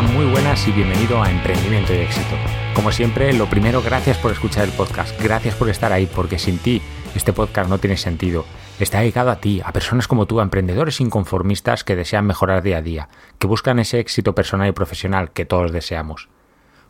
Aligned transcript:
Muy 0.00 0.24
buenas 0.26 0.66
y 0.66 0.72
bienvenido 0.72 1.22
a 1.22 1.30
Emprendimiento 1.30 1.94
y 1.94 1.98
Éxito. 1.98 2.34
Como 2.74 2.90
siempre, 2.90 3.32
lo 3.32 3.48
primero, 3.48 3.80
gracias 3.80 4.18
por 4.18 4.32
escuchar 4.32 4.64
el 4.64 4.72
podcast, 4.72 5.20
gracias 5.22 5.54
por 5.54 5.68
estar 5.68 5.92
ahí, 5.92 6.06
porque 6.06 6.36
sin 6.36 6.58
ti 6.58 6.82
este 7.14 7.32
podcast 7.32 7.70
no 7.70 7.78
tiene 7.78 7.96
sentido. 7.96 8.44
Está 8.80 9.00
dedicado 9.00 9.30
a 9.30 9.36
ti, 9.36 9.62
a 9.64 9.72
personas 9.72 10.08
como 10.08 10.26
tú, 10.26 10.40
a 10.40 10.42
emprendedores 10.42 11.00
inconformistas 11.00 11.84
que 11.84 11.94
desean 11.94 12.26
mejorar 12.26 12.64
día 12.64 12.78
a 12.78 12.82
día, 12.82 13.08
que 13.38 13.46
buscan 13.46 13.78
ese 13.78 14.00
éxito 14.00 14.34
personal 14.34 14.68
y 14.68 14.72
profesional 14.72 15.30
que 15.30 15.44
todos 15.44 15.70
deseamos. 15.70 16.28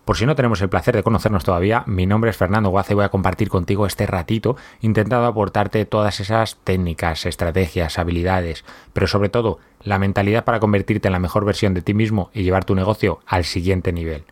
Por 0.04 0.18
si 0.18 0.26
no 0.26 0.36
tenemos 0.36 0.60
el 0.60 0.68
placer 0.68 0.94
de 0.94 1.02
conocernos 1.02 1.44
todavía, 1.44 1.82
mi 1.86 2.04
nombre 2.04 2.30
es 2.30 2.36
Fernando 2.36 2.68
Guaza 2.68 2.92
y 2.92 2.96
voy 2.96 3.06
a 3.06 3.08
compartir 3.08 3.48
contigo 3.48 3.86
este 3.86 4.06
ratito 4.06 4.56
intentando 4.82 5.26
aportarte 5.26 5.86
todas 5.86 6.20
esas 6.20 6.56
técnicas, 6.62 7.24
estrategias, 7.24 7.98
habilidades, 7.98 8.66
pero 8.92 9.06
sobre 9.06 9.30
todo 9.30 9.60
la 9.82 9.98
mentalidad 9.98 10.44
para 10.44 10.60
convertirte 10.60 11.08
en 11.08 11.12
la 11.12 11.18
mejor 11.20 11.46
versión 11.46 11.72
de 11.72 11.80
ti 11.80 11.94
mismo 11.94 12.30
y 12.34 12.42
llevar 12.42 12.66
tu 12.66 12.74
negocio 12.74 13.20
al 13.26 13.44
siguiente 13.44 13.94
nivel. 13.94 14.24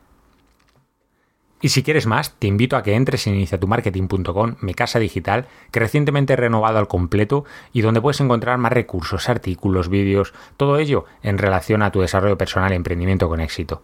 Y 1.62 1.70
si 1.70 1.82
quieres 1.82 2.06
más, 2.06 2.34
te 2.38 2.48
invito 2.48 2.76
a 2.76 2.82
que 2.82 2.94
entres 2.94 3.26
en 3.26 3.36
iniciatumarketing.com, 3.36 4.56
mi 4.60 4.74
casa 4.74 4.98
digital, 4.98 5.46
que 5.70 5.80
recientemente 5.80 6.34
he 6.34 6.36
renovado 6.36 6.78
al 6.78 6.88
completo 6.88 7.44
y 7.72 7.80
donde 7.80 8.00
puedes 8.00 8.20
encontrar 8.20 8.58
más 8.58 8.72
recursos, 8.72 9.28
artículos, 9.28 9.88
vídeos, 9.88 10.34
todo 10.58 10.76
ello 10.76 11.06
en 11.22 11.38
relación 11.38 11.82
a 11.82 11.92
tu 11.92 12.00
desarrollo 12.00 12.36
personal 12.36 12.72
y 12.72 12.76
emprendimiento 12.76 13.28
con 13.28 13.40
éxito. 13.40 13.82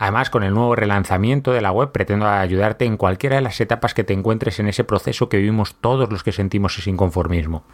Además, 0.00 0.30
con 0.30 0.42
el 0.44 0.54
nuevo 0.54 0.74
relanzamiento 0.74 1.52
de 1.52 1.60
la 1.60 1.72
web 1.72 1.92
pretendo 1.92 2.26
ayudarte 2.26 2.86
en 2.86 2.96
cualquiera 2.96 3.36
de 3.36 3.42
las 3.42 3.60
etapas 3.60 3.92
que 3.92 4.02
te 4.02 4.14
encuentres 4.14 4.58
en 4.58 4.66
ese 4.66 4.82
proceso 4.82 5.28
que 5.28 5.36
vivimos 5.36 5.74
todos 5.74 6.10
los 6.10 6.22
que 6.22 6.32
sentimos 6.32 6.78
ese 6.78 6.88
inconformismo. 6.88 7.64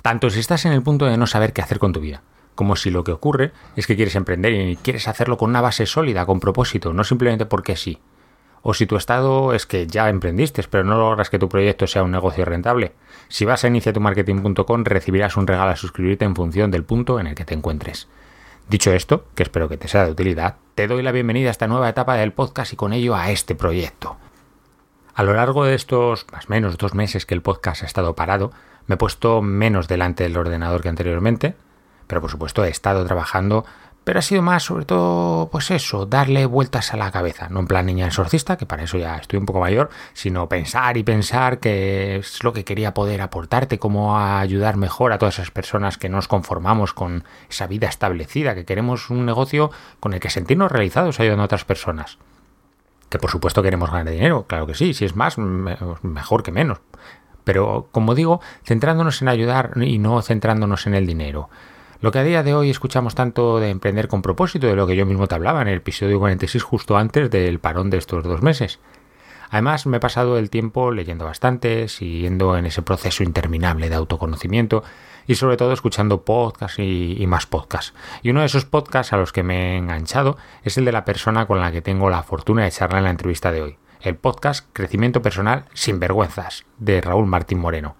Tanto 0.00 0.30
si 0.30 0.38
estás 0.38 0.64
en 0.64 0.70
el 0.70 0.84
punto 0.84 1.06
de 1.06 1.16
no 1.16 1.26
saber 1.26 1.52
qué 1.52 1.60
hacer 1.60 1.80
con 1.80 1.92
tu 1.92 1.98
vida, 1.98 2.22
como 2.54 2.76
si 2.76 2.92
lo 2.92 3.02
que 3.02 3.10
ocurre 3.10 3.50
es 3.74 3.88
que 3.88 3.96
quieres 3.96 4.14
emprender 4.14 4.52
y 4.52 4.76
quieres 4.76 5.08
hacerlo 5.08 5.36
con 5.36 5.50
una 5.50 5.60
base 5.60 5.86
sólida, 5.86 6.24
con 6.24 6.38
propósito, 6.38 6.92
no 6.92 7.02
simplemente 7.02 7.46
porque 7.46 7.74
sí. 7.74 7.98
O 8.62 8.72
si 8.72 8.86
tu 8.86 8.94
estado 8.94 9.54
es 9.54 9.66
que 9.66 9.88
ya 9.88 10.08
emprendiste, 10.08 10.62
pero 10.70 10.84
no 10.84 10.96
logras 10.98 11.30
que 11.30 11.40
tu 11.40 11.48
proyecto 11.48 11.88
sea 11.88 12.04
un 12.04 12.12
negocio 12.12 12.44
rentable. 12.44 12.92
Si 13.26 13.44
vas 13.44 13.64
a 13.64 13.66
iniciatumarketing.com 13.66 14.84
recibirás 14.84 15.36
un 15.36 15.48
regalo 15.48 15.72
a 15.72 15.76
suscribirte 15.76 16.24
en 16.24 16.36
función 16.36 16.70
del 16.70 16.84
punto 16.84 17.18
en 17.18 17.26
el 17.26 17.34
que 17.34 17.44
te 17.44 17.54
encuentres. 17.54 18.06
Dicho 18.68 18.90
esto, 18.90 19.26
que 19.36 19.44
espero 19.44 19.68
que 19.68 19.76
te 19.76 19.86
sea 19.86 20.04
de 20.04 20.10
utilidad, 20.10 20.56
te 20.74 20.88
doy 20.88 21.00
la 21.04 21.12
bienvenida 21.12 21.48
a 21.48 21.50
esta 21.52 21.68
nueva 21.68 21.88
etapa 21.88 22.16
del 22.16 22.32
podcast 22.32 22.72
y 22.72 22.76
con 22.76 22.92
ello 22.92 23.14
a 23.14 23.30
este 23.30 23.54
proyecto. 23.54 24.16
A 25.14 25.22
lo 25.22 25.34
largo 25.34 25.64
de 25.64 25.74
estos 25.74 26.26
más 26.32 26.46
o 26.46 26.48
menos 26.48 26.76
dos 26.76 26.92
meses 26.92 27.26
que 27.26 27.34
el 27.34 27.42
podcast 27.42 27.84
ha 27.84 27.86
estado 27.86 28.16
parado, 28.16 28.50
me 28.88 28.96
he 28.96 28.98
puesto 28.98 29.40
menos 29.40 29.86
delante 29.86 30.24
del 30.24 30.36
ordenador 30.36 30.82
que 30.82 30.88
anteriormente, 30.88 31.54
pero 32.08 32.20
por 32.20 32.28
supuesto 32.28 32.64
he 32.64 32.68
estado 32.68 33.04
trabajando 33.06 33.64
pero 34.06 34.20
ha 34.20 34.22
sido 34.22 34.40
más, 34.40 34.62
sobre 34.62 34.84
todo, 34.84 35.48
pues 35.50 35.72
eso, 35.72 36.06
darle 36.06 36.46
vueltas 36.46 36.94
a 36.94 36.96
la 36.96 37.10
cabeza. 37.10 37.48
No 37.48 37.58
en 37.58 37.66
plan 37.66 37.86
niña 37.86 38.06
exorcista, 38.06 38.56
que 38.56 38.64
para 38.64 38.84
eso 38.84 38.98
ya 38.98 39.16
estoy 39.16 39.36
un 39.36 39.46
poco 39.46 39.58
mayor, 39.58 39.90
sino 40.12 40.48
pensar 40.48 40.96
y 40.96 41.02
pensar 41.02 41.58
que 41.58 42.14
es 42.14 42.44
lo 42.44 42.52
que 42.52 42.64
quería 42.64 42.94
poder 42.94 43.20
aportarte, 43.20 43.80
cómo 43.80 44.16
ayudar 44.16 44.76
mejor 44.76 45.12
a 45.12 45.18
todas 45.18 45.40
esas 45.40 45.50
personas 45.50 45.98
que 45.98 46.08
nos 46.08 46.28
conformamos 46.28 46.92
con 46.92 47.24
esa 47.50 47.66
vida 47.66 47.88
establecida, 47.88 48.54
que 48.54 48.64
queremos 48.64 49.10
un 49.10 49.26
negocio 49.26 49.72
con 49.98 50.14
el 50.14 50.20
que 50.20 50.30
sentirnos 50.30 50.70
realizados 50.70 51.18
ayudando 51.18 51.42
a 51.42 51.46
otras 51.46 51.64
personas. 51.64 52.18
Que 53.08 53.18
por 53.18 53.32
supuesto 53.32 53.60
queremos 53.60 53.90
ganar 53.90 54.12
dinero, 54.12 54.46
claro 54.46 54.68
que 54.68 54.74
sí, 54.74 54.94
si 54.94 55.04
es 55.04 55.16
más, 55.16 55.36
mejor 55.36 56.44
que 56.44 56.52
menos. 56.52 56.78
Pero, 57.42 57.88
como 57.90 58.14
digo, 58.14 58.40
centrándonos 58.64 59.20
en 59.20 59.26
ayudar 59.26 59.72
y 59.80 59.98
no 59.98 60.22
centrándonos 60.22 60.86
en 60.86 60.94
el 60.94 61.08
dinero. 61.08 61.50
Lo 62.00 62.12
que 62.12 62.18
a 62.18 62.24
día 62.24 62.42
de 62.42 62.54
hoy 62.54 62.68
escuchamos 62.68 63.14
tanto 63.14 63.58
de 63.58 63.70
emprender 63.70 64.06
con 64.06 64.20
propósito, 64.20 64.66
de 64.66 64.76
lo 64.76 64.86
que 64.86 64.96
yo 64.96 65.06
mismo 65.06 65.26
te 65.26 65.34
hablaba 65.34 65.62
en 65.62 65.68
el 65.68 65.78
episodio 65.78 66.18
46 66.18 66.62
justo 66.62 66.98
antes 66.98 67.30
del 67.30 67.58
parón 67.58 67.88
de 67.88 67.96
estos 67.96 68.22
dos 68.22 68.42
meses. 68.42 68.80
Además, 69.48 69.86
me 69.86 69.96
he 69.96 70.00
pasado 70.00 70.36
el 70.36 70.50
tiempo 70.50 70.90
leyendo 70.90 71.24
bastante, 71.24 71.88
siguiendo 71.88 72.58
en 72.58 72.66
ese 72.66 72.82
proceso 72.82 73.22
interminable 73.22 73.88
de 73.88 73.94
autoconocimiento 73.94 74.82
y 75.26 75.36
sobre 75.36 75.56
todo 75.56 75.72
escuchando 75.72 76.22
podcasts 76.22 76.78
y, 76.78 77.16
y, 77.18 77.26
más 77.26 77.46
podcasts. 77.46 77.94
Y 78.22 78.30
uno 78.30 78.40
de 78.40 78.46
esos 78.46 78.66
podcasts 78.66 79.14
a 79.14 79.16
los 79.16 79.32
que 79.32 79.42
me 79.42 79.74
he 79.74 79.76
enganchado 79.78 80.36
es 80.64 80.76
el 80.76 80.84
de 80.84 80.92
la 80.92 81.06
persona 81.06 81.46
con 81.46 81.60
la 81.60 81.72
que 81.72 81.80
tengo 81.80 82.10
la 82.10 82.22
fortuna 82.22 82.64
de 82.64 82.72
charlar 82.72 82.98
en 82.98 83.04
la 83.04 83.10
entrevista 83.10 83.52
de 83.52 83.62
hoy. 83.62 83.78
El 84.02 84.16
podcast 84.16 84.68
Crecimiento 84.74 85.22
Personal 85.22 85.64
sin 85.72 85.98
Vergüenzas 85.98 86.66
de 86.78 87.00
Raúl 87.00 87.26
Martín 87.26 87.58
Moreno. 87.58 87.96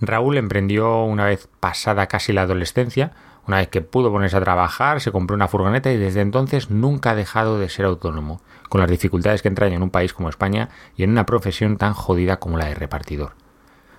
Raúl 0.00 0.36
emprendió 0.38 1.04
una 1.04 1.26
vez 1.26 1.48
pasada 1.60 2.06
casi 2.06 2.32
la 2.32 2.42
adolescencia, 2.42 3.12
una 3.46 3.58
vez 3.58 3.68
que 3.68 3.80
pudo 3.80 4.12
ponerse 4.12 4.36
a 4.36 4.42
trabajar, 4.42 5.00
se 5.00 5.10
compró 5.10 5.34
una 5.34 5.48
furgoneta 5.48 5.90
y 5.90 5.96
desde 5.96 6.20
entonces 6.20 6.70
nunca 6.70 7.10
ha 7.10 7.14
dejado 7.14 7.58
de 7.58 7.68
ser 7.68 7.86
autónomo, 7.86 8.42
con 8.68 8.80
las 8.80 8.90
dificultades 8.90 9.42
que 9.42 9.48
entraña 9.48 9.76
en 9.76 9.82
un 9.82 9.90
país 9.90 10.12
como 10.12 10.28
España 10.28 10.68
y 10.96 11.02
en 11.02 11.10
una 11.10 11.26
profesión 11.26 11.78
tan 11.78 11.94
jodida 11.94 12.38
como 12.38 12.58
la 12.58 12.66
de 12.66 12.74
repartidor. 12.74 13.32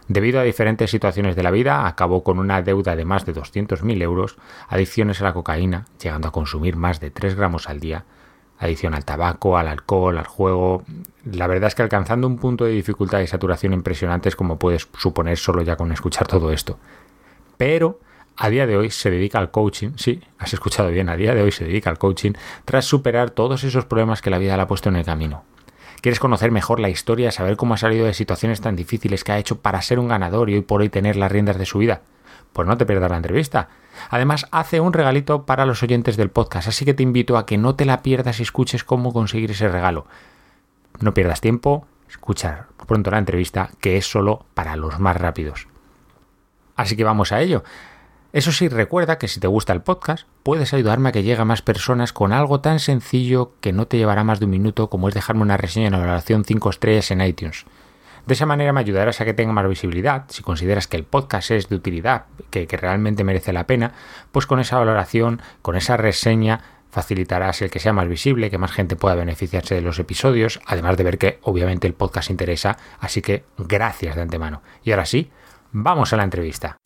Debido 0.08 0.40
a 0.40 0.44
diferentes 0.44 0.90
situaciones 0.90 1.36
de 1.36 1.44
la 1.44 1.52
vida, 1.52 1.88
acabó 1.88 2.24
con 2.24 2.40
una 2.40 2.62
deuda 2.62 2.96
de 2.96 3.06
más 3.06 3.26
de 3.26 3.36
200.000 3.36 4.02
euros, 4.02 4.38
adicciones 4.68 5.22
a 5.22 5.26
la 5.26 5.34
cocaína, 5.34 5.86
llegando 6.02 6.28
a 6.28 6.32
consumir 6.32 6.76
más 6.76 7.00
de 7.00 7.12
3 7.12 7.36
gramos 7.36 7.70
al 7.70 7.80
día, 7.80 8.06
adicción 8.60 8.94
al 8.94 9.06
tabaco, 9.06 9.58
al 9.58 9.68
alcohol, 9.68 10.18
al 10.18 10.28
juego. 10.28 10.84
La 11.26 11.48
verdad 11.48 11.70
es 11.70 11.76
que 11.76 11.82
alcanzando 11.82 12.28
un 12.28 12.38
punto 12.38 12.66
de 12.66 12.72
dificultad 12.72 13.22
y 13.22 13.28
saturación 13.28 13.74
impresionantes 13.74 14.36
como 14.36 14.60
puedes 14.60 14.88
suponer 14.98 15.38
solo 15.38 15.62
ya 15.62 15.78
con 15.78 15.92
escuchar 15.92 16.28
todo 16.28 16.52
esto. 16.52 16.78
Pero 17.58 18.00
a 18.36 18.50
día 18.50 18.68
de 18.68 18.78
hoy 18.78 18.92
se 18.92 19.10
dedica 19.10 19.40
al 19.40 19.52
coaching, 19.52 19.92
sí, 19.96 20.22
has 20.38 20.54
escuchado 20.54 20.90
bien, 20.90 21.10
a 21.10 21.16
día 21.16 21.34
de 21.34 21.42
hoy 21.42 21.52
se 21.52 21.66
dedica 21.66 21.90
al 21.90 21.98
coaching 21.98 22.34
tras 22.66 22.86
superar 22.86 23.32
todos 23.32 23.64
esos 23.64 23.86
problemas 23.86 24.22
que 24.22 24.30
la 24.30 24.38
vida 24.38 24.56
le 24.56 24.64
ha 24.64 24.68
puesto 24.68 24.90
en 24.90 24.98
el 24.98 25.06
camino. 25.06 25.44
¿Quieres 26.02 26.20
conocer 26.20 26.52
mejor 26.52 26.80
la 26.80 26.90
historia, 26.90 27.32
saber 27.32 27.58
cómo 27.58 27.74
ha 27.74 27.78
salido 27.78 28.06
de 28.06 28.14
situaciones 28.14 28.62
tan 28.62 28.78
difíciles 28.78 29.26
que 29.26 29.34
ha 29.34 29.38
hecho 29.38 29.60
para 29.60 29.82
ser 29.82 30.00
un 30.00 30.08
ganador 30.08 30.50
y 30.50 30.56
hoy 30.56 30.62
por 30.62 30.80
hoy 30.82 30.88
tener 30.88 31.18
las 31.18 31.32
riendas 31.32 31.58
de 31.58 31.66
su 31.66 31.80
vida? 31.80 32.02
Pues 32.54 32.68
no 32.68 32.78
te 32.78 32.86
pierdas 32.86 33.12
la 33.12 33.18
entrevista. 33.18 33.68
Además, 34.10 34.48
hace 34.52 34.80
un 34.80 34.94
regalito 34.94 35.46
para 35.46 35.66
los 35.66 35.84
oyentes 35.84 36.18
del 36.18 36.30
podcast, 36.30 36.68
así 36.68 36.86
que 36.86 36.94
te 36.94 37.04
invito 37.04 37.38
a 37.38 37.46
que 37.46 37.58
no 37.58 37.76
te 37.76 37.86
la 37.86 38.02
pierdas 38.02 38.40
y 38.40 38.44
escuches 38.44 38.84
cómo 38.84 39.14
conseguir 39.14 39.52
ese 39.52 39.68
regalo. 39.68 40.06
No 41.00 41.14
pierdas 41.14 41.42
tiempo, 41.42 41.86
escuchar 42.10 42.68
pronto 42.90 43.12
la 43.12 43.20
entrevista, 43.20 43.70
que 43.80 43.98
es 43.98 44.10
solo 44.10 44.48
para 44.56 44.76
los 44.76 45.00
más 45.00 45.16
rápidos. 45.16 45.68
Así 46.76 46.96
que 46.98 47.04
vamos 47.04 47.32
a 47.32 47.40
ello. 47.40 47.64
Eso 48.34 48.52
sí, 48.52 48.68
recuerda 48.68 49.20
que 49.20 49.28
si 49.28 49.40
te 49.40 49.46
gusta 49.46 49.74
el 49.74 49.84
podcast, 49.84 50.28
puedes 50.42 50.74
ayudarme 50.74 51.10
a 51.10 51.12
que 51.12 51.22
llegue 51.22 51.42
a 51.42 51.46
más 51.46 51.62
personas 51.62 52.12
con 52.12 52.34
algo 52.34 52.62
tan 52.62 52.80
sencillo 52.80 53.54
que 53.62 53.74
no 53.74 53.86
te 53.86 53.98
llevará 53.98 54.24
más 54.24 54.40
de 54.40 54.46
un 54.46 54.52
minuto 54.52 54.90
como 54.90 55.08
es 55.08 55.14
dejarme 55.14 55.44
una 55.44 55.58
reseña 55.58 55.88
en 55.88 55.94
la 55.94 56.00
valoración 56.00 56.46
5 56.46 56.70
estrellas 56.72 57.12
en 57.12 57.22
iTunes. 57.22 57.66
De 58.30 58.36
esa 58.36 58.46
manera 58.46 58.72
me 58.74 58.80
ayudarás 58.80 59.20
a 59.22 59.26
que 59.26 59.34
tenga 59.34 59.54
más 59.54 59.68
visibilidad. 59.68 60.26
Si 60.28 60.44
consideras 60.44 60.86
que 60.86 60.98
el 60.98 61.04
podcast 61.04 61.50
es 61.50 61.68
de 61.68 61.76
utilidad, 61.76 62.26
que, 62.52 62.68
que 62.68 62.78
realmente 62.78 63.24
merece 63.24 63.54
la 63.54 63.66
pena, 63.66 63.94
pues 64.32 64.46
con 64.46 64.60
esa 64.60 64.78
valoración, 64.78 65.42
con 65.64 65.76
esa 65.76 65.98
reseña, 65.98 66.62
facilitarás 66.92 67.64
el 67.64 67.72
que 67.72 67.80
sea 67.80 67.92
más 67.92 68.08
visible, 68.08 68.52
que 68.52 68.60
más 68.60 68.72
gente 68.72 68.96
pueda 68.96 69.16
beneficiarse 69.16 69.74
de 69.74 69.82
los 69.82 69.98
episodios, 69.98 70.60
además 70.68 70.96
de 70.98 71.06
ver 71.06 71.18
que 71.18 71.40
obviamente 71.42 71.88
el 71.88 71.96
podcast 71.96 72.30
interesa, 72.30 72.78
así 73.00 73.24
que 73.24 73.46
gracias 73.58 74.16
de 74.16 74.22
antemano. 74.22 74.62
Y 74.84 74.92
ahora 74.92 75.08
sí, 75.08 75.32
vamos 75.72 76.14
a 76.14 76.18
la 76.18 76.24
entrevista. 76.24 76.78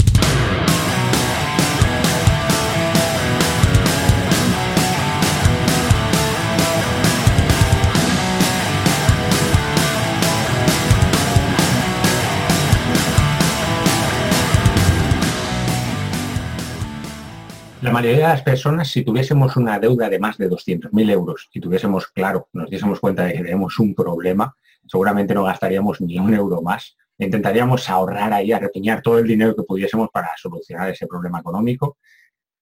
La 17.84 17.92
mayoría 17.92 18.28
de 18.28 18.34
las 18.34 18.42
personas, 18.44 18.88
si 18.88 19.04
tuviésemos 19.04 19.58
una 19.58 19.78
deuda 19.78 20.08
de 20.08 20.18
más 20.18 20.38
de 20.38 20.50
200.000 20.50 21.12
euros 21.12 21.50
y 21.52 21.60
tuviésemos 21.60 22.08
claro, 22.08 22.48
nos 22.54 22.70
diésemos 22.70 23.02
cuenta 23.02 23.26
de 23.26 23.34
que 23.34 23.40
tenemos 23.40 23.78
un 23.78 23.94
problema, 23.94 24.56
seguramente 24.88 25.34
no 25.34 25.44
gastaríamos 25.44 26.00
ni 26.00 26.18
un 26.18 26.34
euro 26.34 26.62
más. 26.62 26.96
Intentaríamos 27.18 27.90
ahorrar 27.90 28.32
ahí, 28.32 28.54
arrepiñar 28.54 29.02
todo 29.02 29.20
el 29.20 29.28
dinero 29.28 29.54
que 29.54 29.64
pudiésemos 29.64 30.08
para 30.14 30.30
solucionar 30.38 30.92
ese 30.92 31.08
problema 31.08 31.42
económico. 31.42 31.98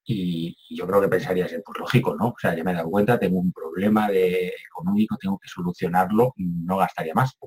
Y, 0.04 0.56
yo 0.68 0.88
creo 0.88 1.00
que 1.00 1.06
pensaría 1.06 1.46
ser 1.46 1.62
pues 1.64 1.78
lógico, 1.78 2.16
¿no? 2.16 2.30
O 2.30 2.36
sea, 2.36 2.56
ya 2.56 2.64
me 2.64 2.72
he 2.72 2.74
dado 2.74 2.90
cuenta, 2.90 3.16
tengo 3.16 3.38
un 3.38 3.52
problema 3.52 4.08
económico, 4.10 5.16
tengo 5.20 5.38
que 5.38 5.48
solucionarlo, 5.48 6.34
no 6.36 6.78
gastaría 6.78 7.14
más. 7.14 7.38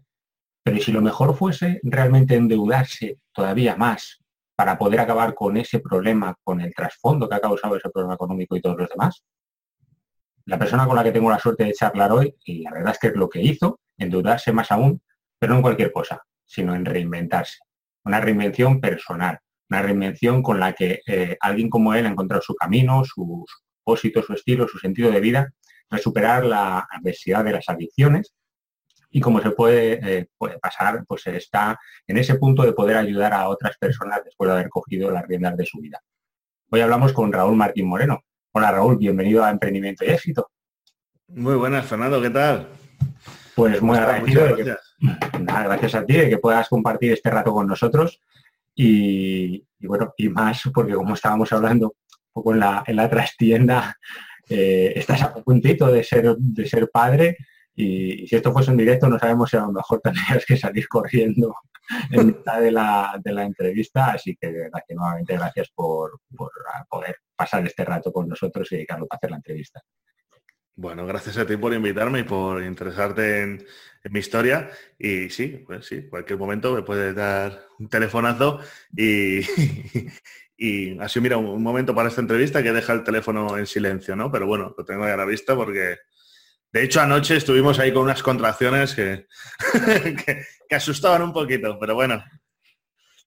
Pero 0.64 0.80
si 0.80 0.94
lo 0.94 1.02
mejor 1.02 1.36
fuese 1.36 1.82
realmente 1.84 2.36
endeudarse 2.36 3.20
todavía 3.34 3.76
más 3.76 4.25
para 4.56 4.78
poder 4.78 5.00
acabar 5.02 5.34
con 5.34 5.58
ese 5.58 5.80
problema, 5.80 6.36
con 6.44 6.62
el 6.62 6.74
trasfondo 6.74 7.28
que 7.28 7.36
ha 7.36 7.42
causado 7.42 7.76
ese 7.76 7.90
problema 7.90 8.16
económico 8.16 8.56
y 8.56 8.62
todos 8.62 8.78
los 8.78 8.90
demás. 8.90 9.24
La 10.46 10.58
persona 10.58 10.86
con 10.86 10.96
la 10.96 11.04
que 11.04 11.12
tengo 11.12 11.30
la 11.30 11.40
suerte 11.40 11.66
de 11.66 11.74
charlar 11.74 12.12
hoy, 12.12 12.36
y 12.46 12.62
la 12.62 12.72
verdad 12.72 12.94
es 12.94 13.00
que 13.00 13.08
es 13.08 13.16
lo 13.16 13.28
que 13.30 13.42
hizo, 13.42 13.80
endeudarse 13.98 14.52
más 14.52 14.72
aún, 14.72 15.02
pero 15.40 15.54
no 15.54 15.58
en 15.58 15.64
cualquier 15.64 15.92
cosa, 15.92 16.22
sino 16.46 16.76
en 16.76 16.86
reinventarse. 16.86 17.58
Una 18.06 18.22
reinvención 18.22 18.80
personal, 18.80 19.40
una 19.70 19.82
reinvención 19.82 20.44
con 20.44 20.60
la 20.60 20.74
que 20.74 21.02
eh, 21.08 21.38
alguien 21.42 21.70
como 21.70 21.94
él 21.94 22.06
ha 22.06 22.10
encontrado 22.10 22.42
su 22.42 22.56
camino, 22.56 23.04
su 23.04 23.46
propósito, 23.84 24.22
su 24.22 24.34
estilo, 24.34 24.68
su 24.68 24.78
sentido 24.78 25.12
de 25.12 25.20
vida, 25.20 25.52
de 25.90 25.98
superar 25.98 26.46
la 26.46 26.88
adversidad 26.90 27.44
de 27.44 27.54
las 27.54 27.68
adicciones 27.68 28.34
y 29.16 29.22
como 29.22 29.40
se 29.40 29.48
eh, 29.48 30.28
puede, 30.38 30.60
pasar, 30.60 31.06
pues 31.08 31.26
está 31.28 31.80
en 32.06 32.18
ese 32.18 32.36
punto 32.36 32.64
de 32.64 32.74
poder 32.74 32.98
ayudar 32.98 33.32
a 33.32 33.48
otras 33.48 33.78
personas 33.78 34.20
después 34.26 34.50
de 34.50 34.56
haber 34.56 34.68
cogido 34.68 35.10
las 35.10 35.26
riendas 35.26 35.56
de 35.56 35.66
su 35.66 35.80
vida. 35.80 36.02
Hoy 36.70 36.82
hablamos 36.82 37.14
con 37.14 37.32
Raúl 37.32 37.56
Martín 37.56 37.88
Moreno. 37.88 38.26
Hola 38.52 38.74
Raúl, 38.74 38.98
bienvenido 38.98 39.42
a 39.46 39.52
Emprendimiento 39.52 40.04
y 40.04 40.10
Éxito. 40.10 40.52
Muy 41.30 41.56
buenas, 41.56 41.86
Fernando, 41.86 42.22
¿qué 42.22 42.30
tal? 42.30 42.68
Pues 43.56 43.82
muy 43.82 43.98
agradecido. 43.98 44.54
gracias. 44.54 44.98
gracias 45.48 45.96
a 45.96 46.06
ti 46.06 46.18
de 46.18 46.30
que 46.30 46.38
puedas 46.38 46.68
compartir 46.68 47.14
este 47.14 47.30
rato 47.30 47.54
con 47.54 47.68
nosotros 47.68 48.20
y, 48.76 49.66
bueno, 49.80 50.14
y 50.18 50.28
más 50.28 50.64
porque 50.74 50.94
como 50.94 51.14
estábamos 51.14 51.54
hablando 51.54 51.86
un 51.88 52.34
poco 52.34 52.52
en 52.52 52.60
la, 52.60 52.84
en 52.86 52.98
la 52.98 53.10
trastienda, 53.10 53.98
eh, 54.50 54.92
estás 54.94 55.22
a 55.22 55.34
puntito 55.36 55.88
de 55.88 56.04
ser, 56.04 56.36
de 56.38 56.68
ser 56.68 56.90
padre 56.92 57.38
y, 57.76 58.26
si 58.28 58.36
esto 58.36 58.54
fuese 58.54 58.72
un 58.72 58.78
directo, 58.78 59.08
no 59.08 59.20
sabemos 59.20 59.50
si 59.50 59.58
a 59.58 59.62
lo 59.62 59.72
mejor 59.72 60.00
tendrías 60.04 60.46
que 60.46 60.58
salir 60.58 60.88
corriendo 60.88 61.56
en 62.12 62.28
mitad 62.28 62.62
de 62.62 62.72
la, 62.72 63.22
entrevista. 63.26 64.12
Así 64.12 64.38
que, 64.40 64.70
nuevamente 64.90 65.36
gracias 65.36 65.70
por, 65.76 66.20
poder 66.90 67.18
pasar 67.36 67.66
este 67.66 67.84
rato 67.84 68.12
con 68.12 68.30
nosotros 68.30 68.72
y 68.72 68.76
dedicarlo 68.76 69.08
para 69.08 69.18
hacer 69.18 69.32
la 69.32 69.38
entrevista. 69.38 69.82
Bueno, 70.78 71.06
gracias 71.06 71.38
a 71.38 71.46
ti 71.46 71.56
por 71.56 71.74
invitarme 71.74 72.20
y 72.20 72.24
por 72.24 72.62
interesarte 72.62 73.44
en, 73.44 73.66
mi 74.12 74.20
historia. 74.20 74.70
Y 75.00 75.30
sí, 75.30 75.64
pues 75.66 75.86
sí, 75.86 76.08
cualquier 76.10 76.38
momento 76.38 76.74
me 76.74 76.84
puedes 76.84 77.16
dar 77.16 77.68
un 77.80 77.90
telefonazo 77.90 78.60
y, 78.96 79.40
y 80.58 81.00
así 81.00 81.20
mira 81.22 81.38
un, 81.38 81.64
momento 81.64 81.96
para 81.96 82.10
esta 82.10 82.22
entrevista 82.22 82.62
que 82.62 82.74
deja 82.74 82.94
el 82.94 83.04
teléfono 83.04 83.58
en 83.58 83.66
silencio, 83.66 84.16
¿no? 84.16 84.32
Pero 84.32 84.48
bueno, 84.48 84.76
lo 84.78 84.86
tengo 84.86 85.06
ahí 85.06 85.12
a 85.12 85.18
la 85.18 85.26
vista 85.26 85.56
porque 85.56 85.98
de 86.76 86.84
hecho, 86.84 87.00
anoche 87.00 87.38
estuvimos 87.38 87.80
ahí 87.80 87.94
con 87.94 88.04
unas 88.04 88.22
contracciones 88.22 88.94
que, 88.96 89.26
que, 90.68 90.76
asustaban 90.76 91.22
un 91.22 91.32
poquito, 91.32 91.80
pero 91.80 91.96
bueno, 91.96 92.22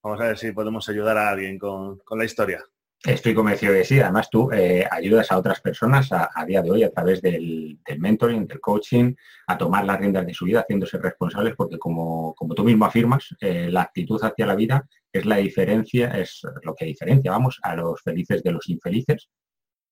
vamos 0.02 0.20
a 0.20 0.24
ver 0.24 0.36
si 0.36 0.52
podemos 0.52 0.86
ayudar 0.90 1.16
a 1.16 1.30
alguien 1.30 1.58
con, 1.58 1.98
la 2.10 2.26
historia. 2.26 2.62
Estoy 3.02 3.32
convencido 3.32 3.72
de 3.72 3.86
sí. 3.86 4.00
Además, 4.00 4.28
tú 4.28 4.52
eh, 4.52 4.86
ayudas 4.90 5.32
a 5.32 5.38
otras 5.38 5.62
personas 5.62 6.10
a, 6.12 6.44
día 6.46 6.60
de 6.60 6.70
hoy 6.70 6.82
a 6.82 6.90
través 6.90 7.22
del, 7.22 7.78
mentoring, 7.96 8.46
del 8.46 8.60
coaching, 8.60 9.14
a 9.46 9.56
tomar 9.56 9.86
las 9.86 9.98
riendas 9.98 10.26
de 10.26 10.34
su 10.34 10.44
vida, 10.44 10.60
haciéndose 10.60 10.98
responsables, 10.98 11.54
porque 11.56 11.78
como, 11.78 12.34
como 12.34 12.54
tú 12.54 12.64
mismo 12.64 12.84
afirmas, 12.84 13.34
eh, 13.40 13.70
la 13.70 13.80
actitud 13.80 14.22
hacia 14.22 14.44
la 14.44 14.56
vida 14.56 14.86
es 15.10 15.24
la 15.24 15.36
diferencia, 15.36 16.08
es 16.08 16.42
lo 16.64 16.74
que 16.74 16.84
diferencia, 16.84 17.30
vamos, 17.30 17.58
a 17.62 17.74
los 17.76 18.02
felices 18.02 18.42
de 18.42 18.52
los 18.52 18.68
infelices. 18.68 19.30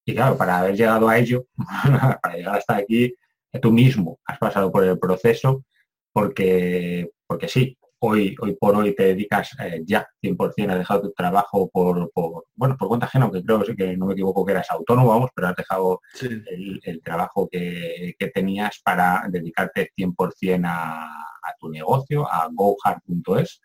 Y 0.04 0.14
claro, 0.14 0.36
para 0.36 0.58
haber 0.58 0.76
llegado 0.76 1.08
a 1.08 1.16
ello, 1.16 1.46
para 2.22 2.36
llegar 2.36 2.56
hasta 2.58 2.76
aquí, 2.76 3.14
tú 3.58 3.72
mismo 3.72 4.18
has 4.24 4.38
pasado 4.38 4.70
por 4.70 4.84
el 4.84 4.98
proceso 4.98 5.64
porque, 6.12 7.10
porque 7.26 7.48
sí, 7.48 7.76
hoy, 7.98 8.34
hoy 8.40 8.56
por 8.56 8.74
hoy 8.76 8.94
te 8.94 9.04
dedicas 9.04 9.50
eh, 9.60 9.82
ya 9.84 10.06
100% 10.22 10.70
a 10.70 10.78
dejar 10.78 11.00
tu 11.00 11.12
trabajo 11.12 11.68
por, 11.70 12.10
bueno, 12.54 12.76
por 12.76 12.88
cuenta 12.88 13.06
ajena, 13.06 13.26
aunque 13.26 13.44
creo 13.44 13.62
que 13.76 13.96
no 13.96 14.06
me 14.06 14.14
equivoco 14.14 14.44
que 14.44 14.52
eras 14.52 14.70
autónomo, 14.70 15.08
vamos, 15.08 15.30
pero 15.34 15.48
has 15.48 15.56
dejado 15.56 16.00
el, 16.20 17.00
trabajo 17.02 17.48
que, 17.50 18.16
tenías 18.34 18.80
para 18.84 19.24
dedicarte 19.28 19.90
100% 19.96 20.66
a, 20.66 21.04
a, 21.04 21.54
tu 21.58 21.68
negocio, 21.68 22.30
a 22.30 22.48
gohard.es. 22.52 23.60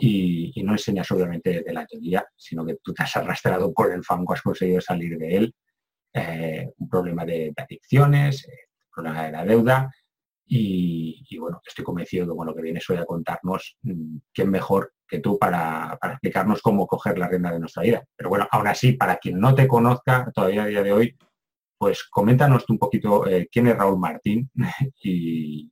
Y, 0.00 0.50
y, 0.56 0.62
no 0.64 0.72
enseñas 0.72 1.08
obviamente 1.12 1.62
de 1.62 1.72
la 1.72 1.86
teoría, 1.86 2.26
sino 2.36 2.66
que 2.66 2.78
tú 2.82 2.92
te 2.92 3.04
has 3.04 3.16
arrastrado 3.16 3.72
por 3.72 3.92
el 3.92 4.02
fango, 4.02 4.32
has 4.32 4.42
conseguido 4.42 4.80
salir 4.80 5.16
de 5.18 5.36
él. 5.36 5.54
Eh, 6.16 6.70
un 6.78 6.88
problema 6.88 7.24
de, 7.24 7.52
adicciones, 7.56 8.46
eh, 8.46 8.68
problema 8.94 9.24
de 9.24 9.32
la 9.32 9.44
deuda. 9.44 9.90
Y, 10.46 11.38
bueno, 11.38 11.60
estoy 11.66 11.84
convencido 11.84 12.26
que 12.26 12.32
bueno, 12.32 12.52
lo 12.52 12.56
que 12.56 12.62
vienes 12.62 12.88
hoy 12.90 12.98
a 12.98 13.06
contarnos, 13.06 13.76
mm, 13.82 14.16
quién 14.32 14.50
mejor 14.50 14.92
que 15.08 15.20
tú 15.20 15.38
para, 15.38 15.98
explicarnos 16.02 16.60
cómo 16.60 16.86
coger 16.86 17.18
la 17.18 17.28
rienda 17.28 17.52
de 17.52 17.60
nuestra 17.60 17.82
vida. 17.82 18.04
Pero 18.16 18.28
bueno, 18.28 18.46
aún 18.50 18.66
así, 18.66 18.92
para 18.92 19.16
quien 19.16 19.40
no 19.40 19.54
te 19.54 19.66
conozca 19.66 20.30
todavía 20.34 20.64
a 20.64 20.66
día 20.66 20.82
de 20.82 20.92
hoy, 20.92 21.16
pues 21.78 22.04
coméntanos 22.04 22.64
un 22.68 22.78
poquito 22.78 23.26
eh, 23.26 23.48
quién 23.50 23.66
es 23.68 23.76
Raúl 23.76 23.98
Martín 23.98 24.50
y, 25.02 25.70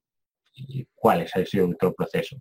cuál 0.94 1.22
es, 1.22 1.34
ha 1.34 1.44
sido 1.44 1.68
otro 1.68 1.94
proceso. 1.94 2.36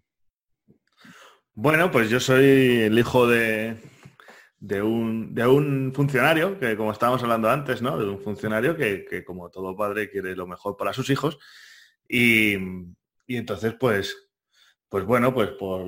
Bueno, 1.54 1.92
pues 1.92 2.10
yo 2.10 2.20
soy 2.20 2.82
el 2.82 2.98
hijo 3.00 3.28
de, 3.28 3.78
de 4.62 4.80
un, 4.80 5.34
de 5.34 5.48
un 5.48 5.92
funcionario, 5.94 6.58
que 6.60 6.78
como 6.78 6.92
estábamos 6.92 7.24
hablando 7.24 7.50
antes, 7.50 7.82
¿no? 7.82 7.98
De 7.98 8.08
un 8.08 8.22
funcionario 8.22 8.78
que, 8.78 9.24
como 9.26 9.50
todo 9.50 9.76
padre 9.76 10.10
quiere 10.10 10.36
lo 10.36 10.46
mejor 10.46 10.78
para 10.78 10.94
sus 10.94 11.10
hijos. 11.10 11.40
Y, 12.08 12.54
entonces, 13.28 13.74
pues, 13.80 14.16
pues 14.88 15.04
bueno, 15.04 15.34
pues 15.34 15.50
por 15.52 15.84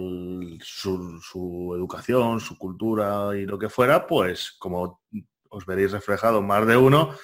su, 0.62 1.22
su, 1.22 1.74
educación, 1.76 2.40
su 2.40 2.58
cultura 2.58 3.38
y 3.38 3.46
lo 3.46 3.60
que 3.60 3.70
fuera, 3.70 4.08
pues 4.08 4.54
como 4.58 5.02
os 5.50 5.66
veréis 5.68 5.92
reflejado 5.92 6.42
más 6.42 6.66
de 6.66 6.76
uno, 6.76 7.16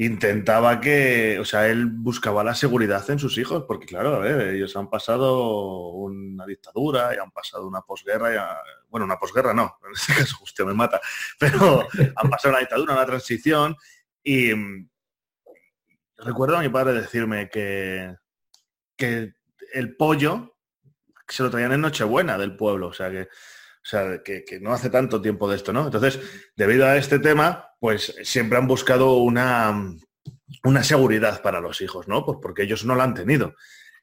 intentaba 0.00 0.80
que, 0.80 1.38
o 1.38 1.44
sea, 1.44 1.68
él 1.68 1.84
buscaba 1.84 2.42
la 2.42 2.54
seguridad 2.54 3.08
en 3.10 3.18
sus 3.18 3.36
hijos, 3.36 3.64
porque 3.68 3.84
claro, 3.84 4.14
a 4.14 4.18
ver, 4.18 4.54
ellos 4.54 4.74
han 4.74 4.88
pasado 4.88 5.90
una 5.90 6.46
dictadura 6.46 7.14
y 7.14 7.18
han 7.18 7.30
pasado 7.30 7.68
una 7.68 7.82
posguerra, 7.82 8.62
bueno, 8.88 9.04
una 9.04 9.18
posguerra 9.18 9.52
no, 9.52 9.76
en 9.84 9.92
este 9.92 10.14
caso 10.14 10.38
usted 10.42 10.64
me 10.64 10.72
mata, 10.72 11.02
pero 11.38 11.86
han 12.16 12.30
pasado 12.30 12.54
una 12.54 12.60
dictadura, 12.60 12.94
una 12.94 13.04
transición 13.04 13.76
y 14.22 14.54
mm, 14.54 14.88
recuerdo 16.16 16.56
a 16.56 16.62
mi 16.62 16.70
padre 16.70 16.94
decirme 16.94 17.50
que, 17.50 18.16
que 18.96 19.34
el 19.74 19.96
pollo 19.96 20.56
se 21.28 21.42
lo 21.42 21.50
traían 21.50 21.72
en 21.72 21.82
Nochebuena 21.82 22.38
del 22.38 22.56
pueblo, 22.56 22.86
o 22.88 22.94
sea 22.94 23.10
que 23.10 23.28
o 23.82 23.88
sea, 23.90 24.22
que, 24.22 24.44
no 24.60 24.72
hace 24.72 24.90
tanto 24.90 25.22
tiempo 25.22 25.48
de 25.48 25.56
esto, 25.56 25.72
¿no? 25.72 25.86
Entonces, 25.86 26.20
debido 26.54 26.86
a 26.86 26.96
este 26.96 27.18
tema, 27.18 27.70
pues 27.80 28.14
siempre 28.22 28.58
han 28.58 28.66
buscado 28.66 29.16
una, 29.16 29.96
una 30.64 30.84
seguridad 30.84 31.40
para 31.42 31.60
los 31.60 31.80
hijos, 31.80 32.06
¿no? 32.06 32.24
Pues 32.24 32.38
porque 32.42 32.64
ellos 32.64 32.84
no 32.84 32.94
la 32.94 33.04
han 33.04 33.14
tenido. 33.14 33.54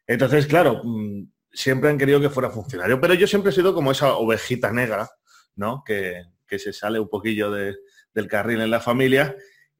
Entonces, 0.07 0.47
claro, 0.47 0.81
mm, 0.83 1.29
siempre 1.51 1.89
han 1.89 1.97
querido 1.97 2.19
que 2.19 2.29
fuera 2.29 2.49
funcionario, 2.49 2.99
pero 2.99 3.13
yo 3.13 3.27
siempre 3.27 3.51
he 3.51 3.55
sido 3.55 3.73
como 3.73 3.91
esa 3.91 4.15
ovejita 4.15 4.71
negra, 4.71 5.09
¿no? 5.55 5.83
Que, 5.85 6.23
se 6.49 6.71
sale 6.71 6.97
un 6.97 7.09
poquillo 7.09 7.51
del 7.51 8.27
carril 8.29 8.61
en 8.61 8.71
la 8.71 8.79
familia 8.79 9.35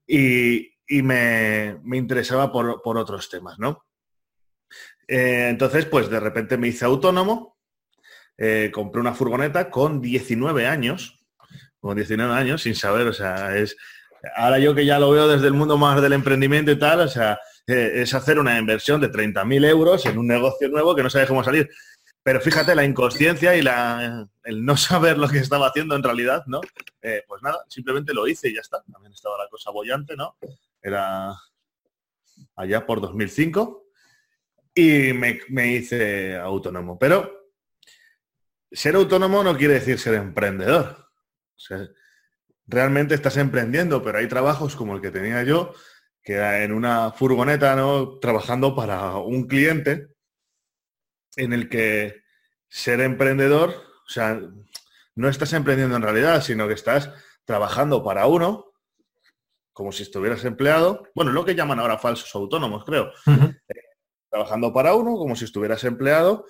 y, 0.06 0.74
me, 1.02 1.80
interesaba 1.94 2.52
por, 2.52 2.98
otros 2.98 3.30
temas, 3.30 3.58
¿no? 3.58 3.86
Eh, 5.08 5.48
entonces, 5.50 5.86
pues 5.86 6.10
de 6.10 6.20
repente 6.20 6.58
me 6.58 6.68
hice 6.68 6.84
autónomo 6.84 7.57
eh, 8.38 8.72
compré 8.74 9.02
una 9.02 9.14
furgoneta 9.14 9.70
con 9.70 10.02
19 10.02 10.68
años, 10.68 11.20
con 11.80 11.96
19 11.96 12.34
años, 12.34 12.62
sin 12.62 12.76
saber, 12.76 13.08
o 13.08 13.14
sea, 13.14 13.58
es, 13.58 13.76
ahora 14.36 14.60
yo 14.60 14.76
que 14.76 14.86
ya 14.86 15.00
lo 15.00 15.12
veo 15.12 15.28
desde 15.28 15.48
el 15.48 15.54
mundo 15.54 15.78
más 15.78 16.02
del 16.02 16.14
emprendimiento 16.14 16.72
y 16.72 16.80
tal, 16.80 17.02
o 17.02 17.08
sea, 17.08 17.40
eh, 17.66 18.02
es 18.02 18.14
hacer 18.14 18.40
una 18.40 18.58
inversión 18.58 19.02
de 19.02 19.12
30.000 19.12 19.66
euros 19.66 20.06
en 20.06 20.18
un 20.18 20.28
negocio 20.28 20.70
nuevo 20.70 20.96
que 20.96 21.04
no 21.04 21.10
sabes 21.10 21.28
cómo 21.28 21.44
salir. 21.44 21.70
Pero 22.24 22.42
fíjate, 22.42 22.76
la 22.76 22.84
inconsciencia 22.84 23.56
y 23.56 23.62
la, 23.62 24.28
el 24.44 24.66
no 24.66 24.78
saber 24.78 25.18
lo 25.18 25.30
que 25.30 25.40
estaba 25.40 25.68
haciendo 25.68 25.96
en 25.96 26.04
realidad, 26.04 26.44
¿no? 26.46 26.62
Eh, 27.02 27.24
pues 27.28 27.42
nada, 27.42 27.64
simplemente 27.70 28.14
lo 28.14 28.28
hice 28.28 28.50
y 28.50 28.56
ya 28.56 28.62
está. 28.62 28.84
También 28.92 29.14
estaba 29.14 29.38
la 29.38 29.50
cosa 29.50 29.72
bollante, 29.72 30.16
¿no? 30.16 30.38
Era 30.82 31.34
allá 32.56 32.86
por 32.86 33.02
2005 33.02 33.86
y 34.76 35.14
me, 35.14 35.40
me 35.50 35.74
hice 35.74 36.36
autónomo. 36.36 37.00
Pero 37.00 37.47
ser 38.72 38.96
autónomo 38.96 39.44
no 39.44 39.58
quiere 39.58 39.76
decir 39.76 40.00
ser 40.00 40.16
emprendedor. 40.16 41.10
realmente 42.66 43.16
estás 43.16 43.38
emprendiendo, 43.38 44.04
pero 44.04 44.18
hay 44.18 44.28
trabajos 44.28 44.76
como 44.76 44.96
el 44.96 45.02
que 45.02 45.12
tenía 45.12 45.44
yo, 45.44 45.74
que 46.22 46.34
era 46.34 46.64
en 46.64 46.74
una 46.74 47.12
furgoneta, 47.12 47.76
¿no? 47.76 48.20
Trabajando 48.20 48.76
para 48.76 49.16
un 49.18 49.48
cliente 49.48 50.10
en 51.38 51.54
el 51.54 51.70
que 51.70 52.24
ser 52.68 53.00
emprendedor, 53.00 53.70
o 53.70 54.10
sea, 54.10 54.40
no 55.16 55.30
estás 55.30 55.54
emprendiendo 55.54 55.96
en 55.96 56.02
realidad, 56.02 56.42
sino 56.42 56.68
que 56.68 56.74
estás 56.74 57.12
trabajando 57.46 58.04
para 58.04 58.28
uno, 58.28 58.74
como 59.72 59.92
si 59.92 60.04
estuvieras 60.04 60.44
empleado, 60.44 61.04
bueno, 61.16 61.32
lo 61.32 61.46
que 61.46 61.56
llaman 61.56 61.80
ahora 61.80 61.98
falsos 61.98 62.34
autónomos, 62.36 62.84
creo, 62.84 63.12
eh, 63.28 63.82
trabajando 64.30 64.74
para 64.74 64.96
uno, 64.96 65.16
como 65.16 65.36
si 65.36 65.46
estuvieras 65.46 65.84
empleado, 65.84 66.46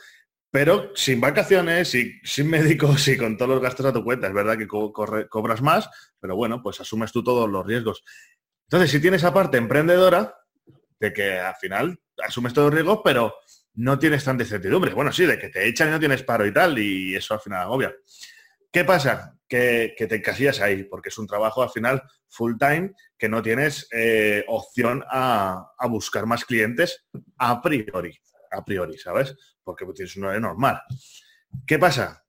pero 0.60 0.92
sin 0.96 1.22
vacaciones, 1.22 1.94
y 1.94 2.20
sin 2.24 2.50
médicos 2.50 3.08
y 3.10 3.16
con 3.16 3.38
todos 3.38 3.52
los 3.52 3.62
gastos 3.62 3.86
a 3.86 3.94
tu 3.94 4.04
cuenta. 4.04 4.26
Es 4.26 4.34
verdad 4.34 4.58
que 4.58 4.68
cobras 4.68 5.62
más, 5.62 5.88
pero 6.20 6.36
bueno, 6.36 6.64
pues 6.64 6.82
asumes 6.82 7.12
tú 7.12 7.24
todos 7.24 7.48
los 7.48 7.64
riesgos. 7.64 8.04
Entonces, 8.64 8.90
si 8.90 9.00
tienes 9.00 9.22
esa 9.22 9.32
parte 9.32 9.58
emprendedora, 9.58 10.36
de 11.00 11.14
que 11.14 11.38
al 11.38 11.54
final 11.58 12.00
asumes 12.26 12.56
todos 12.56 12.72
los 12.72 12.74
riesgos, 12.74 13.02
pero 13.04 13.36
no 13.76 14.00
tienes 14.00 14.24
tanta 14.24 14.46
incertidumbre. 14.46 14.96
Bueno, 14.96 15.12
sí, 15.12 15.28
de 15.28 15.38
que 15.38 15.50
te 15.50 15.68
echan 15.68 15.90
y 15.90 15.92
no 15.92 16.00
tienes 16.00 16.24
paro 16.24 16.44
y 16.44 16.52
tal, 16.52 16.80
y 16.80 17.16
eso 17.16 17.36
al 17.36 17.40
final 17.40 17.62
agobia. 17.62 17.94
¿Qué 18.72 18.84
pasa? 18.84 19.38
Que, 19.48 19.94
te 19.96 20.16
encasillas 20.16 20.60
ahí, 20.60 20.86
porque 20.86 21.10
es 21.10 21.18
un 21.20 21.28
trabajo 21.28 21.62
al 21.62 21.70
final 21.70 22.02
full 22.28 22.54
time 22.58 22.94
que 23.16 23.30
no 23.30 23.44
tienes 23.44 23.88
eh, 23.92 24.44
opción 24.48 25.04
a, 25.08 25.68
a, 25.78 25.88
buscar 25.88 26.26
más 26.26 26.46
clientes 26.46 27.06
a 27.38 27.62
priori, 27.62 28.20
a 28.50 28.66
priori, 28.66 28.98
¿sabes? 28.98 29.36
Porque 29.68 29.86
tienes 29.94 30.16
un 30.16 30.24
horario 30.24 30.40
normal. 30.40 30.82
¿Qué 31.66 31.78
pasa? 31.78 32.24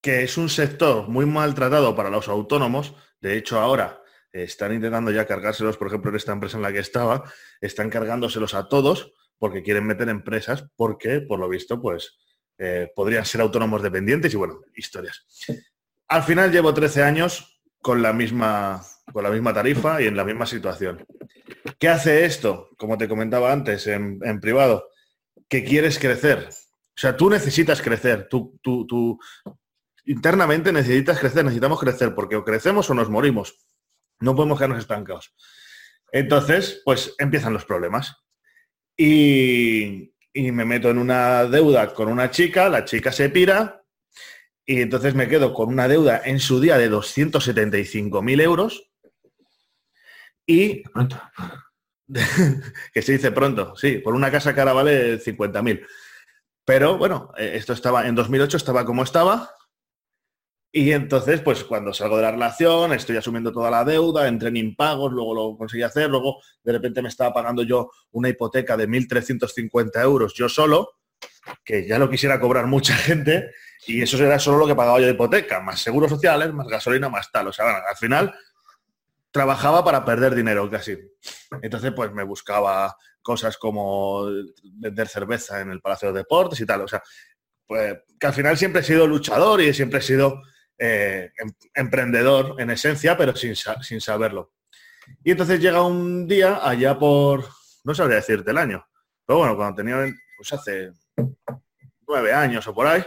Que 0.00 0.22
es 0.22 0.38
un 0.38 0.48
sector 0.48 1.08
muy 1.08 1.26
maltratado 1.26 1.94
para 1.94 2.08
los 2.08 2.28
autónomos. 2.28 2.94
De 3.20 3.36
hecho, 3.36 3.60
ahora 3.60 4.00
están 4.32 4.72
intentando 4.72 5.10
ya 5.10 5.26
cargárselos, 5.26 5.76
por 5.76 5.88
ejemplo, 5.88 6.10
en 6.10 6.16
esta 6.16 6.32
empresa 6.32 6.56
en 6.56 6.62
la 6.62 6.72
que 6.72 6.78
estaba, 6.78 7.30
están 7.60 7.90
cargándoselos 7.90 8.54
a 8.54 8.66
todos 8.66 9.12
porque 9.38 9.62
quieren 9.62 9.86
meter 9.86 10.08
empresas, 10.08 10.64
porque, 10.74 11.20
por 11.20 11.38
lo 11.38 11.50
visto, 11.50 11.82
pues 11.82 12.16
eh, 12.56 12.90
podrían 12.96 13.26
ser 13.26 13.42
autónomos 13.42 13.82
dependientes 13.82 14.32
y 14.32 14.38
bueno, 14.38 14.62
historias. 14.74 15.26
Al 16.08 16.22
final 16.22 16.50
llevo 16.50 16.72
13 16.72 17.02
años 17.02 17.60
con 17.82 18.00
la 18.00 18.14
misma, 18.14 18.82
con 19.12 19.22
la 19.22 19.30
misma 19.30 19.52
tarifa 19.52 20.00
y 20.00 20.06
en 20.06 20.16
la 20.16 20.24
misma 20.24 20.46
situación. 20.46 21.04
¿Qué 21.78 21.88
hace 21.88 22.24
esto? 22.24 22.70
Como 22.78 22.96
te 22.96 23.08
comentaba 23.08 23.52
antes 23.52 23.86
en, 23.86 24.40
privado, 24.40 24.88
que 25.48 25.64
quieres 25.64 25.98
crecer. 25.98 26.48
O 26.48 26.98
sea, 26.98 27.16
tú 27.16 27.28
necesitas 27.30 27.82
crecer, 27.82 28.28
tú, 28.28 28.58
tú, 28.62 29.18
internamente 30.06 30.72
necesitas 30.72 31.18
crecer, 31.18 31.44
necesitamos 31.44 31.78
crecer, 31.78 32.14
porque 32.14 32.36
o 32.36 32.44
crecemos 32.44 32.88
o 32.88 32.94
nos 32.94 33.10
morimos. 33.10 33.66
No 34.20 34.34
podemos 34.34 34.58
quedarnos 34.58 34.78
estancados. 34.78 35.34
Entonces, 36.10 36.80
pues 36.84 37.14
empiezan 37.18 37.52
los 37.52 37.64
problemas. 37.64 38.16
Y, 38.96 40.12
me 40.34 40.64
meto 40.64 40.90
en 40.90 40.98
una 40.98 41.44
deuda 41.44 41.92
con 41.94 42.08
una 42.08 42.30
chica, 42.30 42.68
la 42.68 42.84
chica 42.84 43.10
se 43.10 43.30
pira 43.30 43.82
y 44.66 44.82
entonces 44.82 45.14
me 45.14 45.28
quedo 45.28 45.54
con 45.54 45.68
una 45.68 45.88
deuda 45.88 46.20
en 46.24 46.40
su 46.40 46.60
día 46.60 46.76
de 46.76 46.90
275.000 46.90 48.42
euros 48.42 48.90
y... 50.46 50.82
que 52.92 53.02
se 53.02 53.12
dice 53.12 53.32
pronto, 53.32 53.74
sí, 53.76 53.98
por 53.98 54.14
una 54.14 54.30
casa 54.30 54.54
cara 54.54 54.72
vale 54.72 55.18
50.000. 55.20 55.86
Pero 56.64 56.98
bueno, 56.98 57.32
eh, 57.36 57.52
esto 57.54 57.72
estaba 57.72 58.06
en 58.06 58.14
2008, 58.14 58.56
estaba 58.56 58.84
como 58.84 59.02
estaba, 59.02 59.50
y 60.76 60.92
entonces, 60.92 61.40
pues 61.40 61.64
cuando 61.64 61.94
salgo 61.94 62.16
de 62.16 62.22
la 62.24 62.32
relación, 62.32 62.92
estoy 62.92 63.16
asumiendo 63.16 63.50
toda 63.50 63.70
la 63.70 63.82
deuda, 63.82 64.28
entré 64.28 64.50
en 64.50 64.58
impagos, 64.58 65.10
luego 65.10 65.34
lo 65.34 65.56
conseguí 65.56 65.82
hacer, 65.82 66.10
luego 66.10 66.42
de 66.62 66.72
repente 66.72 67.00
me 67.00 67.08
estaba 67.08 67.32
pagando 67.32 67.62
yo 67.62 67.90
una 68.10 68.28
hipoteca 68.28 68.76
de 68.76 68.86
1.350 68.86 70.02
euros 70.02 70.34
yo 70.34 70.50
solo, 70.50 70.98
que 71.64 71.88
ya 71.88 71.98
lo 71.98 72.10
quisiera 72.10 72.38
cobrar 72.38 72.66
mucha 72.66 72.94
gente, 72.96 73.52
y 73.86 74.02
eso 74.02 74.22
era 74.22 74.38
solo 74.38 74.58
lo 74.58 74.66
que 74.66 74.74
pagaba 74.74 75.00
yo 75.00 75.06
de 75.06 75.12
hipoteca, 75.12 75.60
más 75.60 75.80
seguros 75.80 76.10
sociales, 76.10 76.52
más 76.52 76.66
gasolina, 76.66 77.08
más 77.08 77.32
tal. 77.32 77.48
O 77.48 77.52
sea, 77.54 77.78
al 77.78 77.96
final 77.96 78.34
trabajaba 79.36 79.84
para 79.84 80.02
perder 80.02 80.34
dinero 80.34 80.70
casi. 80.70 80.96
Entonces, 81.60 81.92
pues 81.94 82.10
me 82.10 82.24
buscaba 82.24 82.96
cosas 83.20 83.58
como 83.58 84.26
vender 84.80 85.08
cerveza 85.08 85.60
en 85.60 85.70
el 85.70 85.82
Palacio 85.82 86.10
de 86.10 86.20
Deportes 86.20 86.58
y 86.60 86.64
tal. 86.64 86.80
O 86.80 86.88
sea, 86.88 87.02
pues 87.66 87.98
que 88.18 88.26
al 88.26 88.32
final 88.32 88.56
siempre 88.56 88.80
he 88.80 88.84
sido 88.84 89.06
luchador 89.06 89.60
y 89.60 89.74
siempre 89.74 89.98
he 89.98 90.02
sido 90.02 90.40
eh, 90.78 91.30
em, 91.36 91.50
emprendedor 91.74 92.54
en 92.58 92.70
esencia, 92.70 93.14
pero 93.14 93.36
sin, 93.36 93.54
sin, 93.54 94.00
saberlo. 94.00 94.54
Y 95.22 95.32
entonces 95.32 95.60
llega 95.60 95.82
un 95.82 96.26
día 96.26 96.66
allá 96.66 96.98
por, 96.98 97.44
no 97.84 97.94
sabría 97.94 98.16
decirte 98.16 98.52
el 98.52 98.58
año, 98.58 98.86
pero 99.26 99.40
bueno, 99.40 99.54
cuando 99.54 99.76
tenía, 99.76 99.96
pues 100.38 100.52
hace 100.54 100.92
nueve 102.08 102.32
años 102.32 102.66
o 102.66 102.74
por 102.74 102.86
ahí, 102.86 103.04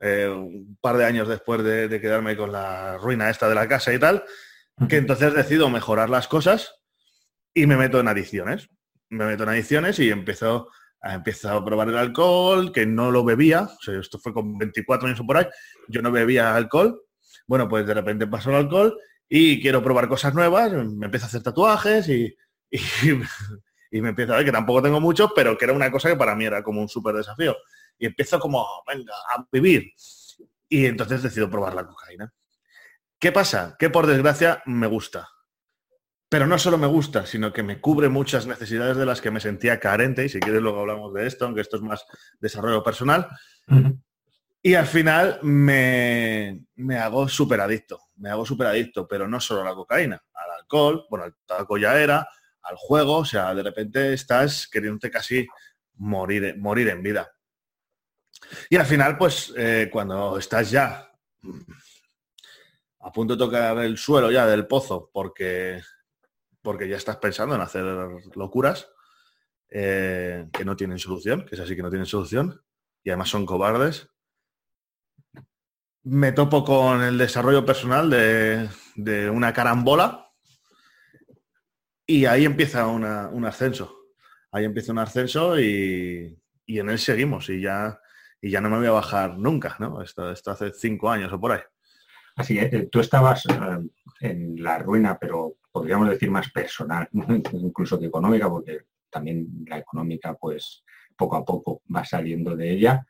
eh, 0.00 0.28
un 0.28 0.76
par 0.80 0.96
de 0.96 1.04
años 1.04 1.28
después 1.28 1.62
de, 1.62 2.00
quedarme 2.00 2.36
con 2.36 2.50
la 2.50 2.98
ruina 2.98 3.30
esta 3.30 3.48
de 3.48 3.54
la 3.54 3.68
casa 3.68 3.92
y 3.92 4.00
tal, 4.00 4.24
que 4.88 4.96
entonces 4.96 5.34
decido 5.34 5.70
mejorar 5.70 6.10
las 6.10 6.28
cosas 6.28 6.74
y 7.54 7.66
me 7.66 7.76
meto 7.76 8.00
en 8.00 8.08
adicciones. 8.08 8.68
Me 9.08 9.26
meto 9.26 9.44
en 9.44 9.50
adicciones 9.50 9.98
y 9.98 10.10
empiezo 10.10 10.68
ha 11.04 11.14
empezado 11.14 11.58
a 11.58 11.64
probar 11.64 11.88
el 11.88 11.98
alcohol, 11.98 12.72
que 12.72 12.86
no 12.86 13.10
lo 13.10 13.24
bebía, 13.24 13.64
o 13.64 13.82
sea, 13.82 14.00
esto 14.00 14.18
fue 14.18 14.32
con 14.32 14.56
24 14.56 15.06
años 15.06 15.20
o 15.20 15.26
por 15.26 15.36
ahí, 15.36 15.46
yo 15.86 16.00
no 16.00 16.10
bebía 16.10 16.56
alcohol, 16.56 16.98
bueno, 17.46 17.68
pues 17.68 17.86
de 17.86 17.92
repente 17.92 18.26
pasó 18.26 18.48
el 18.48 18.56
alcohol 18.56 18.98
y 19.28 19.60
quiero 19.60 19.82
probar 19.82 20.08
cosas 20.08 20.32
nuevas, 20.32 20.72
me 20.72 21.04
empiezo 21.04 21.26
a 21.26 21.28
hacer 21.28 21.42
tatuajes 21.42 22.08
y, 22.08 22.34
y, 22.70 22.80
me 24.00 24.08
empiezo 24.08 24.32
a 24.32 24.36
ver 24.36 24.46
que 24.46 24.52
tampoco 24.52 24.80
tengo 24.80 24.98
mucho, 24.98 25.30
pero 25.34 25.58
que 25.58 25.66
era 25.66 25.74
una 25.74 25.90
cosa 25.90 26.08
que 26.08 26.16
para 26.16 26.34
mí 26.34 26.46
era 26.46 26.62
como 26.62 26.80
un 26.80 26.88
súper 26.88 27.14
desafío. 27.14 27.54
Y 27.98 28.06
empiezo 28.06 28.40
como, 28.40 28.66
venga, 28.88 29.14
a 29.36 29.46
vivir. 29.52 29.92
Y 30.68 30.86
entonces 30.86 31.22
decido 31.22 31.48
probar 31.48 31.74
la 31.74 31.86
cocaína. 31.86 32.32
¿Qué 33.24 33.32
pasa? 33.32 33.74
Que 33.78 33.88
por 33.88 34.06
desgracia 34.06 34.62
me 34.66 34.86
gusta. 34.86 35.30
Pero 36.28 36.46
no 36.46 36.58
solo 36.58 36.76
me 36.76 36.86
gusta, 36.86 37.24
sino 37.24 37.54
que 37.54 37.62
me 37.62 37.80
cubre 37.80 38.10
muchas 38.10 38.46
necesidades 38.46 38.98
de 38.98 39.06
las 39.06 39.22
que 39.22 39.30
me 39.30 39.40
sentía 39.40 39.80
carente, 39.80 40.26
y 40.26 40.28
si 40.28 40.40
quieres 40.40 40.60
luego 40.60 40.80
hablamos 40.80 41.14
de 41.14 41.26
esto, 41.26 41.46
aunque 41.46 41.62
esto 41.62 41.76
es 41.76 41.82
más 41.82 42.04
desarrollo 42.38 42.84
personal. 42.84 43.26
Y 44.60 44.74
al 44.74 44.86
final 44.86 45.38
me, 45.40 46.66
hago 47.00 47.26
súper 47.26 47.62
adicto, 47.62 47.98
me 48.16 48.28
hago 48.28 48.44
súper 48.44 48.66
adicto, 48.66 49.08
pero 49.08 49.26
no 49.26 49.40
solo 49.40 49.62
a 49.62 49.70
la 49.70 49.74
cocaína, 49.74 50.22
al 50.34 50.60
alcohol, 50.60 51.06
bueno, 51.08 51.24
al 51.24 51.34
tabaco 51.46 51.78
ya 51.78 51.98
era, 51.98 52.28
al 52.60 52.76
juego, 52.76 53.16
o 53.16 53.24
sea, 53.24 53.54
de 53.54 53.62
repente 53.62 54.12
estás 54.12 54.68
queriéndote 54.68 55.10
casi 55.10 55.46
morir, 55.94 56.58
morir 56.58 56.90
en 56.90 57.02
vida. 57.02 57.32
Y 58.68 58.76
al 58.76 58.84
final, 58.84 59.16
pues, 59.16 59.50
eh, 59.56 59.88
cuando 59.90 60.36
estás 60.36 60.70
ya 60.70 61.10
a 63.04 63.12
punto 63.12 63.34
de 63.34 63.38
tocar 63.38 63.78
el 63.78 63.98
suelo 63.98 64.30
ya 64.30 64.46
del 64.46 64.66
pozo, 64.66 65.10
porque 65.12 65.82
porque 66.62 66.88
ya 66.88 66.96
estás 66.96 67.18
pensando 67.18 67.54
en 67.54 67.60
hacer 67.60 67.84
locuras 68.34 68.90
eh, 69.68 70.48
que 70.50 70.64
no 70.64 70.74
tienen 70.74 70.98
solución, 70.98 71.44
que 71.44 71.54
es 71.54 71.60
así 71.60 71.76
que 71.76 71.82
no 71.82 71.90
tienen 71.90 72.06
solución, 72.06 72.62
y 73.04 73.10
además 73.10 73.28
son 73.28 73.44
cobardes. 73.44 74.08
Me 76.04 76.32
topo 76.32 76.64
con 76.64 77.02
el 77.02 77.18
desarrollo 77.18 77.66
personal 77.66 78.08
de, 78.08 79.30
una 79.30 79.52
carambola 79.52 80.30
y 82.06 82.24
ahí 82.24 82.46
empieza 82.46 82.86
un 82.86 83.44
ascenso. 83.44 83.94
Ahí 84.50 84.64
empieza 84.64 84.92
un 84.92 84.98
ascenso 84.98 85.60
y, 85.60 86.38
en 86.66 86.88
él 86.88 86.98
seguimos 86.98 87.50
y 87.50 87.60
ya, 87.60 88.00
y 88.40 88.50
ya 88.50 88.62
no 88.62 88.70
me 88.70 88.78
voy 88.78 88.86
a 88.86 88.92
bajar 88.92 89.36
nunca, 89.36 89.76
¿no? 89.78 90.00
Esto, 90.00 90.30
esto 90.30 90.50
hace 90.50 90.72
cinco 90.72 91.10
años 91.10 91.30
o 91.30 91.38
por 91.38 91.52
ahí. 91.52 91.60
Así 92.36 92.54
que 92.54 92.64
eh, 92.64 92.88
tú 92.90 93.00
estabas 93.00 93.46
eh, 93.46 93.78
en 94.20 94.62
la 94.62 94.78
ruina, 94.78 95.18
pero 95.18 95.56
podríamos 95.70 96.08
decir 96.08 96.30
más 96.30 96.50
personal, 96.50 97.08
incluso 97.52 97.98
que 97.98 98.06
económica, 98.06 98.48
porque 98.48 98.80
también 99.10 99.64
la 99.66 99.78
económica, 99.78 100.34
pues 100.34 100.82
poco 101.16 101.36
a 101.36 101.44
poco 101.44 101.82
va 101.94 102.04
saliendo 102.04 102.56
de 102.56 102.72
ella, 102.72 103.06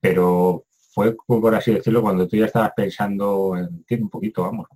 pero 0.00 0.64
fue, 0.92 1.14
por 1.26 1.54
así 1.54 1.72
decirlo, 1.72 2.02
cuando 2.02 2.26
tú 2.26 2.36
ya 2.36 2.46
estabas 2.46 2.72
pensando 2.74 3.54
en 3.56 4.02
un 4.02 4.10
poquito, 4.10 4.42
vamos, 4.42 4.66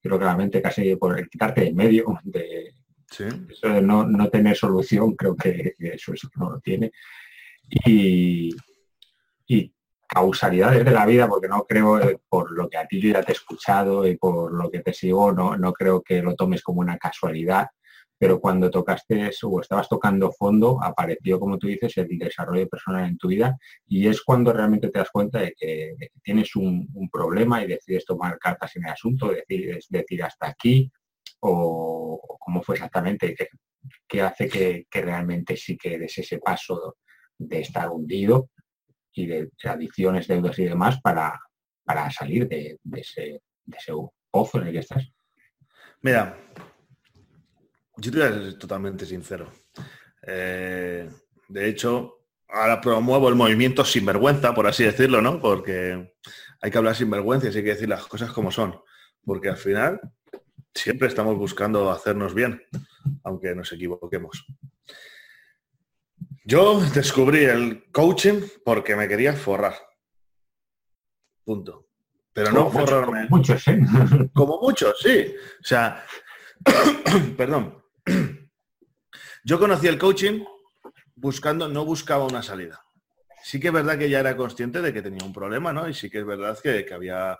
creo 0.00 0.18
claramente 0.18 0.60
casi 0.60 0.96
por 0.96 1.28
quitarte 1.28 1.62
de 1.62 1.72
medio, 1.72 2.18
de, 2.24 2.74
no, 3.82 4.28
tener 4.28 4.56
solución, 4.56 5.14
creo 5.14 5.36
que, 5.36 5.74
eso, 5.78 6.12
eso 6.12 6.28
no 6.36 6.50
lo 6.50 6.60
tiene. 6.60 6.90
Y, 7.86 8.50
y 9.46 9.72
causalidades 10.08 10.84
de 10.84 10.90
la 10.90 11.06
vida, 11.06 11.28
porque 11.28 11.48
no 11.48 11.64
creo, 11.64 12.00
eh, 12.00 12.18
por 12.28 12.50
lo 12.52 12.68
que 12.68 12.78
a 12.78 12.86
ti 12.86 13.00
yo 13.00 13.12
ya 13.12 13.22
te 13.22 13.32
he 13.32 13.34
escuchado 13.34 14.06
y 14.06 14.16
por 14.16 14.52
lo 14.52 14.70
que 14.70 14.80
te 14.80 14.92
sigo, 14.94 15.32
no, 15.32 15.56
no 15.56 15.72
creo 15.72 16.02
que 16.02 16.22
lo 16.22 16.34
tomes 16.34 16.62
como 16.62 16.80
una 16.80 16.96
casualidad, 16.96 17.68
pero 18.18 18.40
cuando 18.40 18.70
tocaste 18.70 19.30
o 19.42 19.60
estabas 19.60 19.88
tocando 19.88 20.32
fondo, 20.32 20.82
apareció, 20.82 21.38
como 21.38 21.56
tú 21.56 21.68
dices, 21.68 21.96
el 21.98 22.18
desarrollo 22.18 22.68
personal 22.68 23.08
en 23.08 23.16
tu 23.16 23.28
vida 23.28 23.56
y 23.86 24.08
es 24.08 24.22
cuando 24.22 24.52
realmente 24.52 24.88
te 24.88 24.98
das 24.98 25.10
cuenta 25.10 25.38
de 25.38 25.54
que, 25.56 25.94
tienes 26.22 26.56
un, 26.56 26.88
problema 27.12 27.62
y 27.62 27.68
decides 27.68 28.04
tomar 28.04 28.38
cartas 28.38 28.74
en 28.76 28.84
el 28.84 28.92
asunto, 28.92 29.28
decides 29.28 29.86
decir 29.88 30.22
hasta 30.24 30.48
aquí 30.48 30.90
o, 31.40 32.20
cómo 32.40 32.62
fue 32.62 32.74
exactamente, 32.74 33.36
qué, 34.06 34.22
hace 34.22 34.48
que, 34.48 34.86
realmente 34.90 35.56
sí 35.56 35.76
que 35.76 35.98
des 35.98 36.18
ese 36.18 36.38
paso 36.38 36.96
de 37.38 37.60
estar 37.60 37.88
hundido 37.88 38.50
y 39.12 39.26
de 39.26 39.50
adicciones, 39.64 40.28
deudas 40.28 40.58
y 40.58 40.64
demás 40.64 41.00
para, 41.00 41.38
para 41.84 42.10
salir 42.10 42.48
de, 42.48 42.78
ese, 42.96 43.42
de 43.64 43.76
ese 43.76 43.92
pozo 44.30 44.60
en 44.60 44.68
el 44.68 44.72
que 44.72 44.78
estás. 44.80 45.10
Mira, 46.02 46.36
yo 47.96 48.12
te 48.12 48.18
voy 48.18 48.26
a 48.26 48.32
ser 48.32 48.58
totalmente 48.58 49.04
sincero. 49.06 49.50
Eh, 50.26 51.08
de 51.48 51.68
hecho, 51.68 52.26
ahora 52.48 52.80
promuevo 52.80 53.28
el 53.28 53.34
movimiento 53.34 53.84
sin 53.84 54.06
vergüenza, 54.06 54.54
por 54.54 54.66
así 54.66 54.84
decirlo, 54.84 55.20
¿no? 55.20 55.40
Porque 55.40 56.14
hay 56.60 56.70
que 56.70 56.78
hablar 56.78 56.94
sin 56.94 57.10
vergüenza 57.10 57.46
y 57.46 57.56
hay 57.56 57.64
que 57.64 57.70
decir 57.70 57.88
las 57.88 58.06
cosas 58.06 58.30
como 58.32 58.50
son. 58.50 58.80
Porque 59.24 59.48
al 59.48 59.56
final 59.56 60.00
siempre 60.74 61.08
estamos 61.08 61.36
buscando 61.36 61.90
hacernos 61.90 62.34
bien, 62.34 62.62
aunque 63.24 63.54
nos 63.54 63.72
equivoquemos. 63.72 64.46
Yo 66.50 66.80
descubrí 66.80 67.44
el 67.44 67.90
coaching 67.92 68.40
porque 68.64 68.96
me 68.96 69.06
quería 69.06 69.34
forrar. 69.34 69.74
Punto. 71.44 71.90
Pero 72.32 72.52
no 72.52 72.70
forrarme. 72.70 73.28
Como 73.28 73.36
muchos, 73.36 73.68
¿eh? 73.68 73.78
Como 74.34 74.58
muchos, 74.58 74.98
sí. 74.98 75.34
O 75.60 75.64
sea, 75.64 76.02
perdón. 77.36 77.84
Yo 79.44 79.58
conocí 79.58 79.88
el 79.88 79.98
coaching 79.98 80.42
buscando, 81.14 81.68
no 81.68 81.84
buscaba 81.84 82.24
una 82.24 82.42
salida. 82.42 82.82
Sí 83.42 83.60
que 83.60 83.66
es 83.66 83.74
verdad 83.74 83.98
que 83.98 84.08
ya 84.08 84.20
era 84.20 84.34
consciente 84.34 84.80
de 84.80 84.94
que 84.94 85.02
tenía 85.02 85.26
un 85.26 85.34
problema, 85.34 85.74
¿no? 85.74 85.86
Y 85.86 85.92
sí 85.92 86.08
que 86.08 86.20
es 86.20 86.26
verdad 86.26 86.58
que, 86.62 86.86
había, 86.94 87.38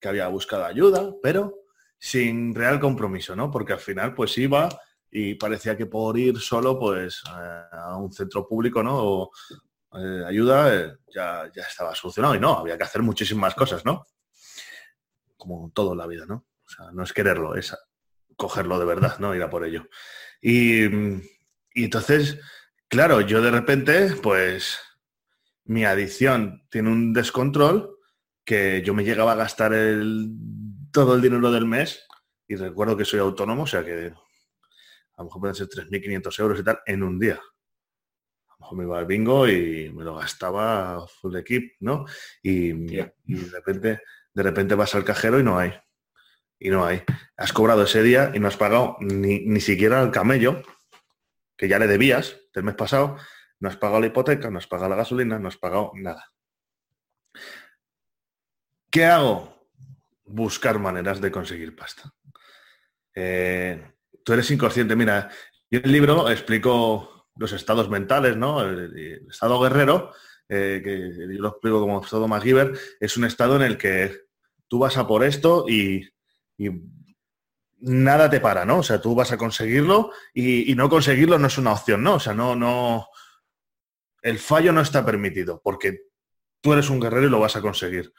que 0.00 0.08
había 0.08 0.26
buscado 0.26 0.64
ayuda, 0.64 1.12
pero 1.22 1.54
sin 2.00 2.52
real 2.52 2.80
compromiso, 2.80 3.36
¿no? 3.36 3.48
Porque 3.48 3.74
al 3.74 3.78
final 3.78 4.12
pues 4.12 4.36
iba 4.38 4.68
y 5.10 5.34
parecía 5.34 5.76
que 5.76 5.86
por 5.86 6.16
ir 6.18 6.38
solo 6.38 6.78
pues 6.78 7.22
eh, 7.26 7.62
a 7.72 7.96
un 7.96 8.12
centro 8.12 8.46
público, 8.46 8.82
¿no? 8.82 8.96
O, 8.96 9.30
eh, 9.92 10.24
ayuda 10.26 10.74
eh, 10.74 10.92
ya, 11.12 11.50
ya 11.54 11.62
estaba 11.62 11.94
solucionado 11.94 12.36
y 12.36 12.40
no, 12.40 12.58
había 12.58 12.78
que 12.78 12.84
hacer 12.84 13.02
muchísimas 13.02 13.54
cosas, 13.54 13.84
¿no? 13.84 14.06
Como 15.36 15.70
todo 15.74 15.92
en 15.92 15.98
la 15.98 16.06
vida, 16.06 16.26
¿no? 16.26 16.46
O 16.64 16.68
sea, 16.68 16.92
no 16.92 17.02
es 17.02 17.12
quererlo, 17.12 17.56
es 17.56 17.76
cogerlo 18.36 18.78
de 18.78 18.84
verdad, 18.84 19.18
¿no? 19.18 19.34
Ir 19.34 19.42
a 19.42 19.50
por 19.50 19.64
ello. 19.64 19.88
Y, 20.40 20.84
entonces, 21.74 22.38
claro, 22.88 23.20
yo 23.20 23.42
de 23.42 23.50
repente, 23.50 24.14
pues 24.22 24.78
mi 25.64 25.84
adicción 25.84 26.66
tiene 26.70 26.90
un 26.90 27.12
descontrol 27.12 27.96
que 28.44 28.82
yo 28.84 28.94
me 28.94 29.04
llegaba 29.04 29.32
a 29.32 29.36
gastar 29.36 29.72
el, 29.72 30.30
todo 30.92 31.14
el 31.16 31.20
dinero 31.20 31.50
del 31.50 31.66
mes 31.66 32.06
y 32.46 32.56
recuerdo 32.56 32.96
que 32.96 33.04
soy 33.04 33.20
autónomo, 33.20 33.64
o 33.64 33.66
sea 33.66 33.84
que 33.84 34.12
a 35.20 35.22
lo 35.22 35.26
mejor 35.26 35.40
pueden 35.40 35.54
ser 35.54 35.68
3.500 35.68 36.40
euros 36.40 36.60
y 36.60 36.64
tal 36.64 36.80
en 36.86 37.02
un 37.02 37.18
día. 37.18 37.34
A 37.34 38.52
lo 38.52 38.56
mejor 38.58 38.78
me 38.78 38.84
iba 38.84 38.98
al 38.98 39.04
bingo 39.04 39.46
y 39.46 39.92
me 39.92 40.02
lo 40.02 40.14
gastaba 40.14 41.06
full 41.06 41.36
equip, 41.36 41.74
¿no? 41.80 42.06
Y, 42.42 42.70
y 42.70 43.34
de 43.34 43.50
repente, 43.52 44.00
de 44.32 44.42
repente 44.42 44.74
vas 44.74 44.94
al 44.94 45.04
cajero 45.04 45.38
y 45.38 45.42
no 45.42 45.58
hay 45.58 45.74
y 46.58 46.70
no 46.70 46.86
hay. 46.86 47.02
Has 47.36 47.52
cobrado 47.52 47.82
ese 47.82 48.02
día 48.02 48.32
y 48.34 48.40
no 48.40 48.48
has 48.48 48.56
pagado 48.56 48.96
ni, 49.00 49.60
siquiera 49.60 50.00
el 50.00 50.10
camello, 50.10 50.62
que 51.54 51.68
ya 51.68 51.78
le 51.78 51.86
debías 51.86 52.38
del 52.54 52.64
mes 52.64 52.74
pasado, 52.74 53.18
no 53.58 53.68
has 53.68 53.76
pagado 53.76 54.00
la 54.00 54.06
hipoteca, 54.06 54.50
no 54.50 54.56
has 54.56 54.66
pagado 54.66 54.88
la 54.88 54.96
gasolina, 54.96 55.38
no 55.38 55.48
has 55.48 55.58
pagado 55.58 55.92
nada. 55.94 56.32
¿Qué 58.90 59.04
hago? 59.04 59.68
Buscar 60.24 60.78
maneras 60.78 61.20
de 61.20 61.30
conseguir 61.30 61.76
pasta. 61.76 62.10
Eh, 63.14 63.92
tú 64.24 64.32
eres 64.32 64.50
inconsciente. 64.50 64.96
Mira, 64.96 65.30
yo 65.70 65.78
en 65.78 65.84
el 65.84 65.92
libro 65.92 66.30
explico 66.30 67.28
los 67.36 67.52
estados 67.52 67.88
mentales, 67.88 68.36
¿no? 68.36 68.62
El, 68.62 69.26
estado 69.30 69.60
guerrero, 69.60 70.12
eh, 70.48 70.80
que 70.82 71.34
yo 71.34 71.40
lo 71.40 71.48
explico 71.48 71.80
como 71.80 72.02
estado 72.02 72.28
MacGyver, 72.28 72.72
es 72.98 73.16
un 73.16 73.24
estado 73.24 73.56
en 73.56 73.62
el 73.62 73.78
que 73.78 74.22
tú 74.68 74.78
vas 74.78 74.96
a 74.96 75.06
por 75.06 75.24
esto 75.24 75.64
y 75.68 76.08
y 76.60 76.68
nada 77.80 78.28
te 78.28 78.38
para, 78.38 78.66
¿no? 78.66 78.80
O 78.80 78.82
sea, 78.82 79.00
tú 79.00 79.14
vas 79.14 79.32
a 79.32 79.38
conseguirlo 79.38 80.12
y, 80.34 80.74
no 80.74 80.90
conseguirlo 80.90 81.38
no 81.38 81.46
es 81.46 81.56
una 81.56 81.72
opción, 81.72 82.02
¿no? 82.02 82.16
O 82.16 82.20
sea, 82.20 82.34
no, 82.34 82.54
no. 82.54 83.08
El 84.20 84.38
fallo 84.38 84.70
no 84.70 84.82
está 84.82 85.04
permitido 85.04 85.62
porque 85.64 86.00
tú 86.60 86.74
eres 86.74 86.90
un 86.90 87.00
guerrero 87.00 87.26
y 87.26 87.30
lo 87.30 87.40
vas 87.40 87.56
a 87.56 87.62
conseguir. 87.62 88.12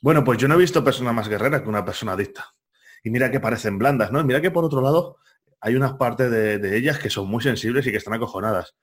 Bueno, 0.00 0.24
pues 0.24 0.38
yo 0.38 0.48
no 0.48 0.54
he 0.54 0.58
visto 0.58 0.82
persona 0.82 1.12
más 1.12 1.28
guerrera 1.28 1.62
que 1.62 1.68
una 1.68 1.84
persona 1.84 2.12
adicta. 2.12 2.54
Y 3.02 3.10
mira 3.10 3.30
que 3.30 3.40
parecen 3.40 3.78
blandas, 3.78 4.12
¿no? 4.12 4.22
mira 4.24 4.40
que 4.40 4.50
por 4.50 4.64
otro 4.64 4.80
lado 4.80 5.18
hay 5.60 5.74
unas 5.76 5.94
partes 5.94 6.30
de, 6.30 6.58
de 6.58 6.76
ellas 6.76 6.98
que 6.98 7.10
son 7.10 7.28
muy 7.28 7.42
sensibles 7.42 7.86
y 7.86 7.90
que 7.90 7.98
están 7.98 8.14
acojonadas. 8.14 8.76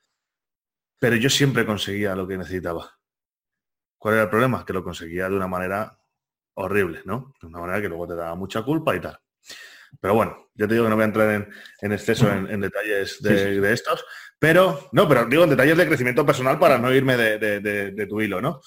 Pero 1.00 1.16
yo 1.16 1.30
siempre 1.30 1.66
conseguía 1.66 2.16
lo 2.16 2.28
que 2.28 2.38
necesitaba. 2.38 2.98
¿Cuál 3.98 4.16
era 4.16 4.24
el 4.24 4.30
problema? 4.30 4.66
Que 4.66 4.74
lo 4.74 4.84
conseguía 4.84 5.30
de 5.30 5.36
una 5.36 5.48
manera 5.48 6.00
horrible, 6.56 7.02
¿no? 7.06 7.34
De 7.42 7.48
una 7.48 7.60
manera 7.60 7.82
que 7.82 7.90
luego 7.90 8.08
te 8.08 8.16
da 8.16 8.34
mucha 8.36 8.64
culpa 8.64 8.96
y 8.96 9.00
tal. 9.00 9.20
Pero 10.00 10.14
bueno, 10.14 10.50
yo 10.54 10.68
te 10.68 10.74
digo 10.74 10.86
que 10.86 10.90
no 10.90 10.96
voy 10.96 11.04
a 11.04 11.08
entrar 11.08 11.48
en, 11.82 11.92
exceso 11.92 12.30
en, 12.30 12.60
detalles 12.60 13.22
de, 13.22 13.74
estos, 13.74 14.04
pero 14.38 14.90
no, 14.92 15.08
pero 15.08 15.26
digo 15.26 15.44
en 15.44 15.50
detalles 15.50 15.78
de 15.78 15.88
crecimiento 15.88 16.26
personal 16.26 16.60
para 16.60 16.78
no 16.78 16.94
irme 16.94 17.16
de, 17.16 18.08
tu 18.08 18.22
hilo, 18.22 18.42
¿no? 18.42 18.62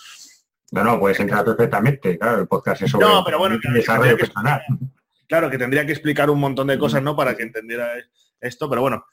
No, 0.73 0.85
no, 0.85 1.01
puedes 1.01 1.19
entrar 1.19 1.45
perfectamente, 1.45 2.17
claro, 2.17 2.43
el 2.43 2.49
podcast 2.49 2.83
es 2.83 2.91
sobre 2.91 3.07
no, 3.07 3.25
pero 3.25 3.39
bueno, 3.39 3.59
desarrollo 3.75 4.17
personal. 4.17 4.63
Claro, 5.31 5.49
que 5.49 5.59
tendría 5.59 5.87
que 5.87 5.93
explicar 5.93 6.29
un 6.29 6.41
montón 6.41 6.67
de 6.67 6.77
cosas, 6.77 7.05
¿no? 7.05 7.15
Para 7.15 7.37
que 7.37 7.45
entendiera 7.45 7.93
esto, 8.41 8.69
pero 8.69 8.81
bueno, 8.81 9.07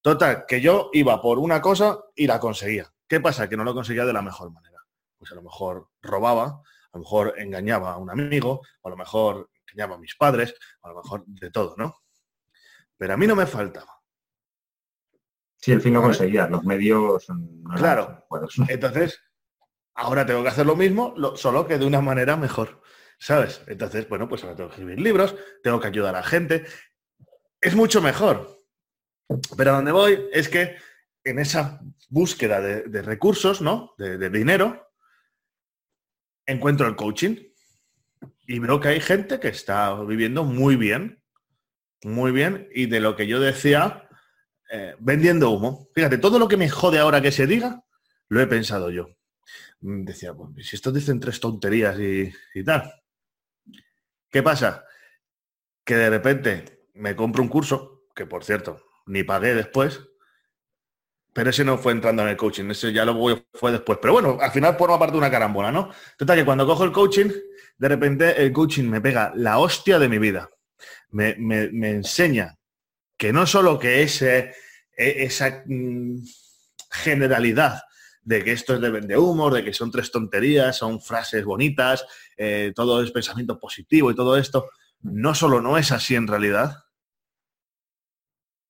total, 0.00 0.44
que 0.48 0.60
yo 0.60 0.90
iba 0.92 1.22
por 1.22 1.38
una 1.38 1.60
cosa 1.60 2.00
y 2.16 2.26
la 2.26 2.40
conseguía. 2.40 2.92
¿Qué 3.06 3.20
pasa? 3.20 3.48
Que 3.48 3.56
no 3.56 3.62
lo 3.62 3.72
conseguía 3.72 4.04
de 4.04 4.12
la 4.12 4.22
mejor 4.22 4.50
manera. 4.50 4.80
Pues 5.16 5.30
a 5.30 5.36
lo 5.36 5.42
mejor 5.42 5.90
robaba, 6.02 6.46
a 6.46 6.90
lo 6.94 6.98
mejor 7.02 7.34
engañaba 7.38 7.92
a 7.92 7.96
un 7.98 8.10
amigo, 8.10 8.62
a 8.82 8.88
lo 8.88 8.96
mejor 8.96 9.50
engañaba 9.68 9.94
a 9.94 10.00
mis 10.00 10.16
padres, 10.16 10.52
a 10.82 10.88
lo 10.88 10.96
mejor 10.96 11.22
de 11.26 11.50
todo, 11.52 11.76
¿no? 11.78 11.96
Pero 12.96 13.14
a 13.14 13.16
mí 13.16 13.28
no 13.28 13.36
me 13.36 13.46
faltaba. 13.46 14.00
Sí, 15.58 15.70
el 15.70 15.80
fin 15.80 15.92
no 15.92 16.02
conseguía, 16.02 16.48
los 16.48 16.64
medios... 16.64 17.24
claro, 17.76 18.26
entonces 18.66 19.22
ahora 19.94 20.26
tengo 20.26 20.42
que 20.42 20.48
hacer 20.48 20.66
lo 20.66 20.74
mismo, 20.74 21.14
solo 21.36 21.68
que 21.68 21.78
de 21.78 21.86
una 21.86 22.00
manera 22.00 22.36
mejor, 22.36 22.81
¿sabes? 23.22 23.62
Entonces, 23.68 24.08
bueno, 24.08 24.28
pues 24.28 24.42
ahora 24.42 24.56
tengo 24.56 24.68
que 24.68 24.74
escribir 24.74 25.00
libros, 25.00 25.36
tengo 25.62 25.78
que 25.78 25.86
ayudar 25.86 26.16
a 26.16 26.24
gente. 26.24 26.66
Es 27.60 27.76
mucho 27.76 28.02
mejor. 28.02 28.58
Pero 29.56 29.70
a 29.70 29.74
donde 29.74 29.92
voy 29.92 30.28
es 30.32 30.48
que 30.48 30.76
en 31.22 31.38
esa 31.38 31.80
búsqueda 32.08 32.60
de, 32.60 33.02
recursos, 33.02 33.62
¿no? 33.62 33.94
de 33.96 34.28
dinero, 34.28 34.90
encuentro 36.46 36.88
el 36.88 36.96
coaching 36.96 37.36
y 38.48 38.58
veo 38.58 38.80
que 38.80 38.88
hay 38.88 39.00
gente 39.00 39.38
que 39.38 39.48
está 39.48 39.94
viviendo 40.02 40.42
muy 40.42 40.74
bien, 40.74 41.22
muy 42.02 42.32
bien, 42.32 42.68
y 42.74 42.86
de 42.86 42.98
lo 42.98 43.14
que 43.14 43.28
yo 43.28 43.38
decía, 43.38 44.08
eh, 44.72 44.96
vendiendo 44.98 45.50
humo. 45.50 45.88
Fíjate, 45.94 46.18
todo 46.18 46.40
lo 46.40 46.48
que 46.48 46.56
me 46.56 46.68
jode 46.68 46.98
ahora 46.98 47.22
que 47.22 47.30
se 47.30 47.46
diga, 47.46 47.84
lo 48.28 48.40
he 48.40 48.48
pensado 48.48 48.90
yo. 48.90 49.10
Decía, 49.80 50.34
si 50.60 50.74
estos 50.74 50.92
dicen 50.92 51.20
tres 51.20 51.38
tonterías 51.38 51.96
y 52.00 52.64
tal. 52.64 52.92
¿Qué 54.32 54.42
pasa? 54.42 54.86
Que 55.84 55.94
de 55.94 56.10
repente 56.10 56.86
me 56.94 57.14
compro 57.14 57.42
un 57.42 57.48
curso, 57.48 58.06
que 58.16 58.24
por 58.24 58.44
cierto, 58.44 58.82
ni 59.06 59.24
pagué 59.24 59.54
después, 59.54 60.00
pero 61.34 61.50
ese 61.50 61.64
no 61.64 61.76
fue 61.76 61.92
entrando 61.92 62.22
en 62.22 62.28
el 62.28 62.36
coaching, 62.36 62.70
ese 62.70 62.92
ya 62.92 63.04
lo 63.04 63.14
fue 63.52 63.72
después. 63.72 63.98
Pero 64.00 64.14
bueno, 64.14 64.38
al 64.40 64.50
final 64.50 64.76
forma 64.76 64.98
parte 64.98 65.12
de 65.12 65.18
una 65.18 65.30
carambola, 65.30 65.70
¿no? 65.70 65.90
Total, 66.16 66.38
que 66.38 66.44
cuando 66.46 66.66
cojo 66.66 66.84
el 66.84 66.92
coaching, 66.92 67.30
de 67.76 67.88
repente 67.88 68.42
el 68.42 68.52
coaching 68.52 68.84
me 68.84 69.00
pega 69.00 69.32
la 69.36 69.58
hostia 69.58 69.98
de 69.98 70.08
mi 70.08 70.18
vida. 70.18 70.50
Me, 71.10 71.34
enseña 71.90 72.58
que 73.18 73.32
no 73.32 73.46
solo 73.46 73.78
que 73.78 74.02
ese, 74.02 74.54
e, 74.96 75.24
esa 75.24 75.62
mm, 75.66 76.22
generalidad 76.90 77.82
de 78.22 78.44
que 78.44 78.52
esto 78.52 78.74
es 78.74 78.80
de 78.80 78.90
vende 78.90 79.16
humor, 79.16 79.54
de 79.54 79.64
que 79.64 79.72
son 79.72 79.90
tres 79.90 80.10
tonterías, 80.10 80.76
son 80.76 81.00
frases 81.00 81.44
bonitas, 81.44 82.06
eh, 82.36 82.72
todo 82.74 83.02
es 83.02 83.10
pensamiento 83.10 83.58
positivo 83.58 84.10
y 84.10 84.14
todo 84.14 84.36
esto, 84.36 84.70
no 85.00 85.34
solo 85.34 85.60
no 85.60 85.76
es 85.76 85.92
así 85.92 86.14
en 86.14 86.28
realidad, 86.28 86.84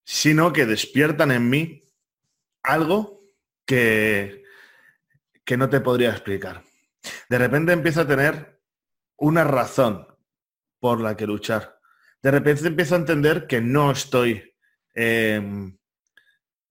sino 0.05 0.53
que 0.53 0.67
despiertan 0.67 1.31
en 1.31 1.49
mí 1.49 1.85
algo 2.63 3.23
que, 3.67 4.45
que 5.45 5.57
no 5.57 5.69
te 5.69 5.81
podría 5.81 6.11
explicar. 6.11 6.65
De 7.29 7.39
repente 7.39 7.73
empiezo 7.73 8.03
a 8.03 8.07
tener 8.07 8.61
una 9.17 9.45
razón 9.45 10.07
por 10.81 11.01
la 11.01 11.17
que 11.17 11.27
luchar. 11.27 11.79
De 12.23 12.31
repente 12.31 12.67
empiezo 12.67 12.95
a 12.95 12.99
entender 12.99 13.47
que 13.47 13.61
no 13.61 13.91
estoy 13.91 14.55
em, 14.95 15.77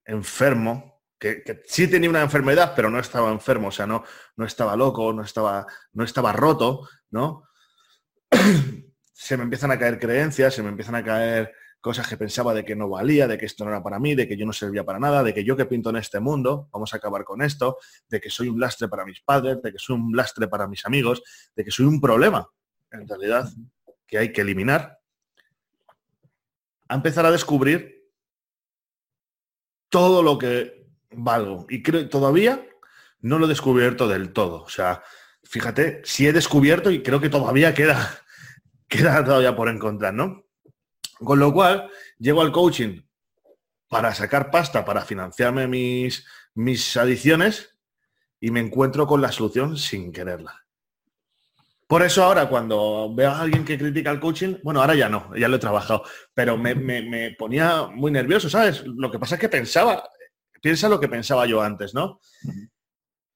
enfermo, 0.06 0.91
que, 1.22 1.44
que, 1.44 1.62
sí 1.68 1.88
tenía 1.88 2.10
una 2.10 2.24
enfermedad, 2.24 2.74
pero 2.76 2.90
no 2.90 3.00
estaba 3.00 3.32
enfermo, 3.32 3.68
o 3.68 3.72
sea, 3.72 3.86
no, 3.86 4.04
no 4.38 4.46
estaba 4.46 4.76
loco, 4.76 5.14
no 5.14 5.22
estaba, 5.22 5.68
no 5.94 6.04
estaba 6.04 6.34
roto, 6.34 6.90
¿no? 7.12 7.44
se 9.14 9.38
me 9.38 9.44
empiezan 9.44 9.70
a 9.70 9.78
caer 9.78 10.00
creencias, 10.00 10.56
se 10.56 10.64
me 10.64 10.70
empiezan 10.70 10.96
a 10.96 11.04
caer 11.04 11.54
cosas 11.80 12.08
que 12.08 12.18
pensaba 12.18 12.56
de 12.56 12.66
que 12.66 12.76
no 12.76 12.90
valía, 12.90 13.28
de 13.28 13.38
que 13.38 13.46
esto 13.46 13.64
no 13.64 13.70
era 13.70 13.84
para 13.84 14.00
mí, 14.00 14.16
de 14.16 14.28
que 14.28 14.36
yo 14.36 14.48
no 14.48 14.54
servía 14.54 14.84
para 14.84 14.98
nada, 14.98 15.22
de 15.22 15.32
que 15.32 15.44
yo 15.44 15.56
que 15.56 15.68
pinto 15.68 15.92
en 15.92 15.98
este 15.98 16.20
mundo, 16.20 16.68
vamos 16.72 16.92
a 16.92 16.98
acabar 16.98 17.24
con 17.24 17.44
esto, 17.44 17.78
de 18.10 18.20
que 18.20 18.32
soy 18.32 18.50
un 18.50 18.60
lastre 18.60 18.88
para 18.88 19.06
mis 19.06 19.22
padres, 19.22 19.62
de 19.62 19.72
que 19.72 19.78
soy 19.78 19.98
un 19.98 20.16
lastre 20.16 20.48
para 20.48 20.68
mis 20.68 20.84
amigos, 20.88 21.22
de 21.56 21.64
que 21.64 21.70
soy 21.70 21.86
un 21.86 22.02
problema, 22.02 22.50
en 22.92 23.08
realidad, 23.08 23.48
que 24.08 24.18
hay 24.18 24.34
que 24.34 24.42
eliminar, 24.42 24.98
a 26.88 26.96
empezar 26.96 27.28
a 27.28 27.32
descubrir 27.32 28.10
todo 29.88 30.24
lo 30.24 30.40
que 30.40 30.81
valgo. 31.12 31.66
Y 31.70 31.84
creo 31.84 32.10
todavía 32.10 32.66
no 33.20 33.40
lo 33.40 33.46
he 33.46 33.50
descubierto 33.50 34.08
del 34.08 34.34
todo. 34.34 34.64
O 34.64 34.70
sea, 34.70 35.04
fíjate, 35.44 36.02
si 36.04 36.28
he 36.28 36.34
descubierto 36.34 36.92
y 36.92 37.04
creo 37.04 37.20
que 37.22 37.30
todavía 37.30 37.74
queda, 37.74 38.20
queda 38.88 39.24
todavía 39.24 39.56
por 39.56 39.70
encontrar, 39.70 40.14
¿no? 40.14 40.46
Con 41.20 41.40
lo 41.40 41.54
cual, 41.54 41.90
llego 42.18 42.42
al 42.42 42.52
coaching 42.52 43.02
para 43.88 44.16
sacar 44.16 44.50
pasta, 44.50 44.86
para 44.86 45.02
financiarme 45.02 45.68
mis, 45.68 46.26
mis 46.56 46.98
adiciones 46.98 47.76
y 48.40 48.50
me 48.52 48.60
encuentro 48.60 49.06
con 49.06 49.22
la 49.22 49.32
solución 49.32 49.78
sin 49.78 50.12
quererla. 50.12 50.62
Por 51.92 52.04
eso 52.04 52.24
ahora 52.24 52.48
cuando 52.48 53.14
veo 53.14 53.30
a 53.30 53.42
alguien 53.42 53.66
que 53.66 53.78
critica 53.78 54.12
el 54.12 54.22
coaching, 54.22 54.56
bueno, 54.64 54.80
ahora 54.80 54.96
ya 54.96 55.10
no, 55.10 55.36
ya 55.36 55.50
lo 55.50 55.58
he 55.58 55.60
trabajado, 55.60 56.04
pero 56.34 56.58
me, 56.58 57.36
ponía 57.38 57.88
muy 57.94 58.12
nervioso, 58.12 58.50
¿sabes? 58.50 58.82
Lo 58.86 59.12
que 59.12 59.20
pasa 59.20 59.36
es 59.36 59.42
que 59.42 59.50
pensaba, 59.50 60.02
piensa 60.62 60.90
lo 60.90 61.00
que 61.00 61.10
pensaba 61.10 61.46
yo 61.46 61.62
antes, 61.62 61.94
¿no? 61.94 62.20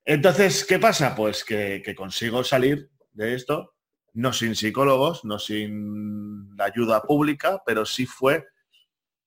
Entonces, 0.05 0.63
¿qué 0.65 0.79
pasa? 0.79 1.15
Pues 1.15 1.43
que 1.43 1.95
consigo 1.97 2.43
salir 2.43 2.89
de 3.13 3.35
esto 3.35 3.75
no 4.15 4.31
sin 4.31 4.55
psicólogos, 4.55 5.25
no 5.25 5.38
sin 5.39 6.55
la 6.55 6.65
ayuda 6.65 7.01
pública, 7.03 7.61
pero 7.65 7.85
sí 7.85 8.05
fue 8.05 8.47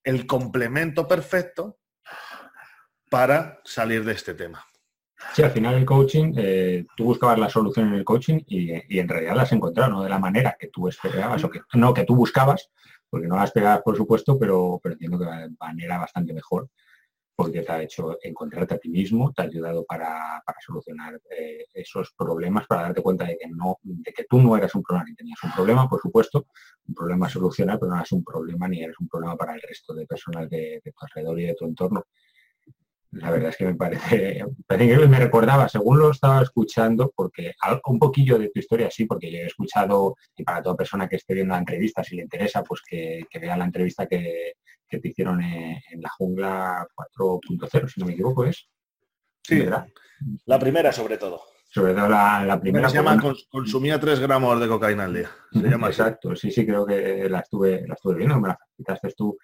el 0.02 0.26
complemento 0.26 1.06
perfecto 1.06 1.78
para 3.10 3.60
salir 3.64 4.04
de 4.04 4.12
este 4.12 4.34
tema. 4.34 4.64
Sí, 5.34 5.42
al 5.42 5.50
final 5.50 5.74
el 5.74 5.84
coaching, 5.84 6.32
eh, 6.36 6.86
tú 6.96 7.04
buscabas 7.04 7.38
la 7.38 7.50
solución 7.50 7.88
en 7.88 7.94
el 7.94 8.04
coaching 8.04 8.40
y, 8.46 8.98
en 8.98 9.08
realidad 9.08 9.36
la 9.36 9.42
has 9.42 9.52
encontrado, 9.52 9.90
no 9.90 10.02
de 10.02 10.08
la 10.08 10.18
manera 10.18 10.56
que 10.58 10.68
tú 10.68 10.88
esperabas, 10.88 11.44
o 11.44 11.50
que 11.50 11.60
no 11.74 11.92
que 11.92 12.04
tú 12.04 12.16
buscabas, 12.16 12.70
porque 13.10 13.26
no 13.26 13.36
la 13.36 13.44
esperabas 13.44 13.82
por 13.82 13.96
supuesto, 13.96 14.38
pero, 14.38 14.80
pero 14.82 14.94
entiendo 14.94 15.18
que 15.18 15.26
de 15.26 15.50
manera 15.60 15.98
bastante 15.98 16.32
mejor 16.32 16.70
porque 17.38 17.62
te 17.62 17.70
ha 17.70 17.80
hecho 17.80 18.18
encontrarte 18.20 18.74
a 18.74 18.78
ti 18.78 18.88
mismo, 18.88 19.32
te 19.32 19.42
ha 19.42 19.44
ayudado 19.44 19.84
para, 19.84 20.42
solucionar 20.58 21.20
eh, 21.30 21.66
esos 21.72 22.12
problemas, 22.18 22.66
para 22.66 22.82
darte 22.82 23.00
cuenta 23.00 23.26
de 23.26 23.38
que 23.38 23.48
no, 23.48 23.78
de 23.80 24.12
que 24.12 24.24
tú 24.24 24.42
no 24.42 24.56
eras 24.56 24.74
un 24.74 24.82
problema 24.82 25.08
ni 25.08 25.14
tenías 25.14 25.38
un 25.44 25.52
problema, 25.52 25.88
por 25.88 26.00
supuesto, 26.00 26.48
un 26.88 26.96
problema 26.96 27.26
a 27.26 27.30
solucionar, 27.30 27.78
pero 27.78 27.90
no 27.90 27.96
eras 27.98 28.10
un 28.10 28.24
problema 28.24 28.66
ni 28.66 28.82
eres 28.82 28.98
un 28.98 29.06
problema 29.06 29.36
para 29.36 29.54
el 29.54 29.62
resto 29.62 29.94
de 29.94 30.04
personas 30.04 30.50
de, 30.50 30.82
tu 30.82 30.90
alrededor 31.00 31.38
y 31.38 31.46
de 31.46 31.54
tu 31.54 31.64
entorno. 31.64 32.06
La 33.12 33.30
verdad 33.30 33.50
es 33.50 33.56
que 33.56 33.64
me 33.64 33.74
parece, 33.76 34.44
que 34.68 35.06
me 35.08 35.18
recordaba, 35.18 35.68
según 35.68 35.98
lo 35.98 36.10
estaba 36.10 36.42
escuchando, 36.42 37.12
porque 37.14 37.54
un 37.86 37.98
poquillo 37.98 38.38
de 38.38 38.50
tu 38.50 38.60
historia 38.60 38.90
sí, 38.90 39.06
porque 39.06 39.30
yo 39.30 39.38
he 39.38 39.46
escuchado, 39.46 40.16
y 40.36 40.44
para 40.44 40.62
toda 40.62 40.76
persona 40.76 41.08
que 41.08 41.16
esté 41.16 41.34
viendo 41.34 41.54
la 41.54 41.60
entrevista, 41.60 42.04
si 42.04 42.16
le 42.16 42.22
interesa, 42.22 42.62
pues 42.62 42.82
que 42.88 43.26
vea 43.40 43.56
la 43.56 43.64
entrevista 43.64 44.06
que, 44.06 44.54
que 44.88 44.98
te 44.98 45.08
hicieron 45.08 45.40
en, 45.42 46.00
la 46.00 46.08
jungla 46.10 46.86
4.0, 47.16 47.88
si 47.88 48.00
no 48.00 48.06
me 48.06 48.12
equivoco, 48.12 48.44
es. 48.44 48.68
Sí, 49.42 49.60
¿verdad? 49.60 49.86
la 50.46 50.58
primera 50.58 50.92
sobre 50.92 51.16
todo. 51.16 51.42
Sobre 51.70 51.92
todo 51.92 52.08
la, 52.08 52.58
primera. 52.60 52.88
Se 52.88 52.96
llama 52.96 53.20
consumía 53.50 54.00
3 54.00 54.20
gramos 54.20 54.58
de 54.58 54.68
cocaína 54.68 55.04
al 55.04 55.14
día. 55.14 55.30
Exacto, 55.52 56.34
sí, 56.34 56.50
sí, 56.50 56.64
creo 56.64 56.86
que 56.86 57.28
la 57.28 57.40
estuve, 57.40 57.86
la 57.86 57.94
estuve 57.94 58.16
viendo, 58.16 58.40
me 58.40 58.48
la 58.48 58.58
quitaste 58.74 59.12
tú. 59.16 59.36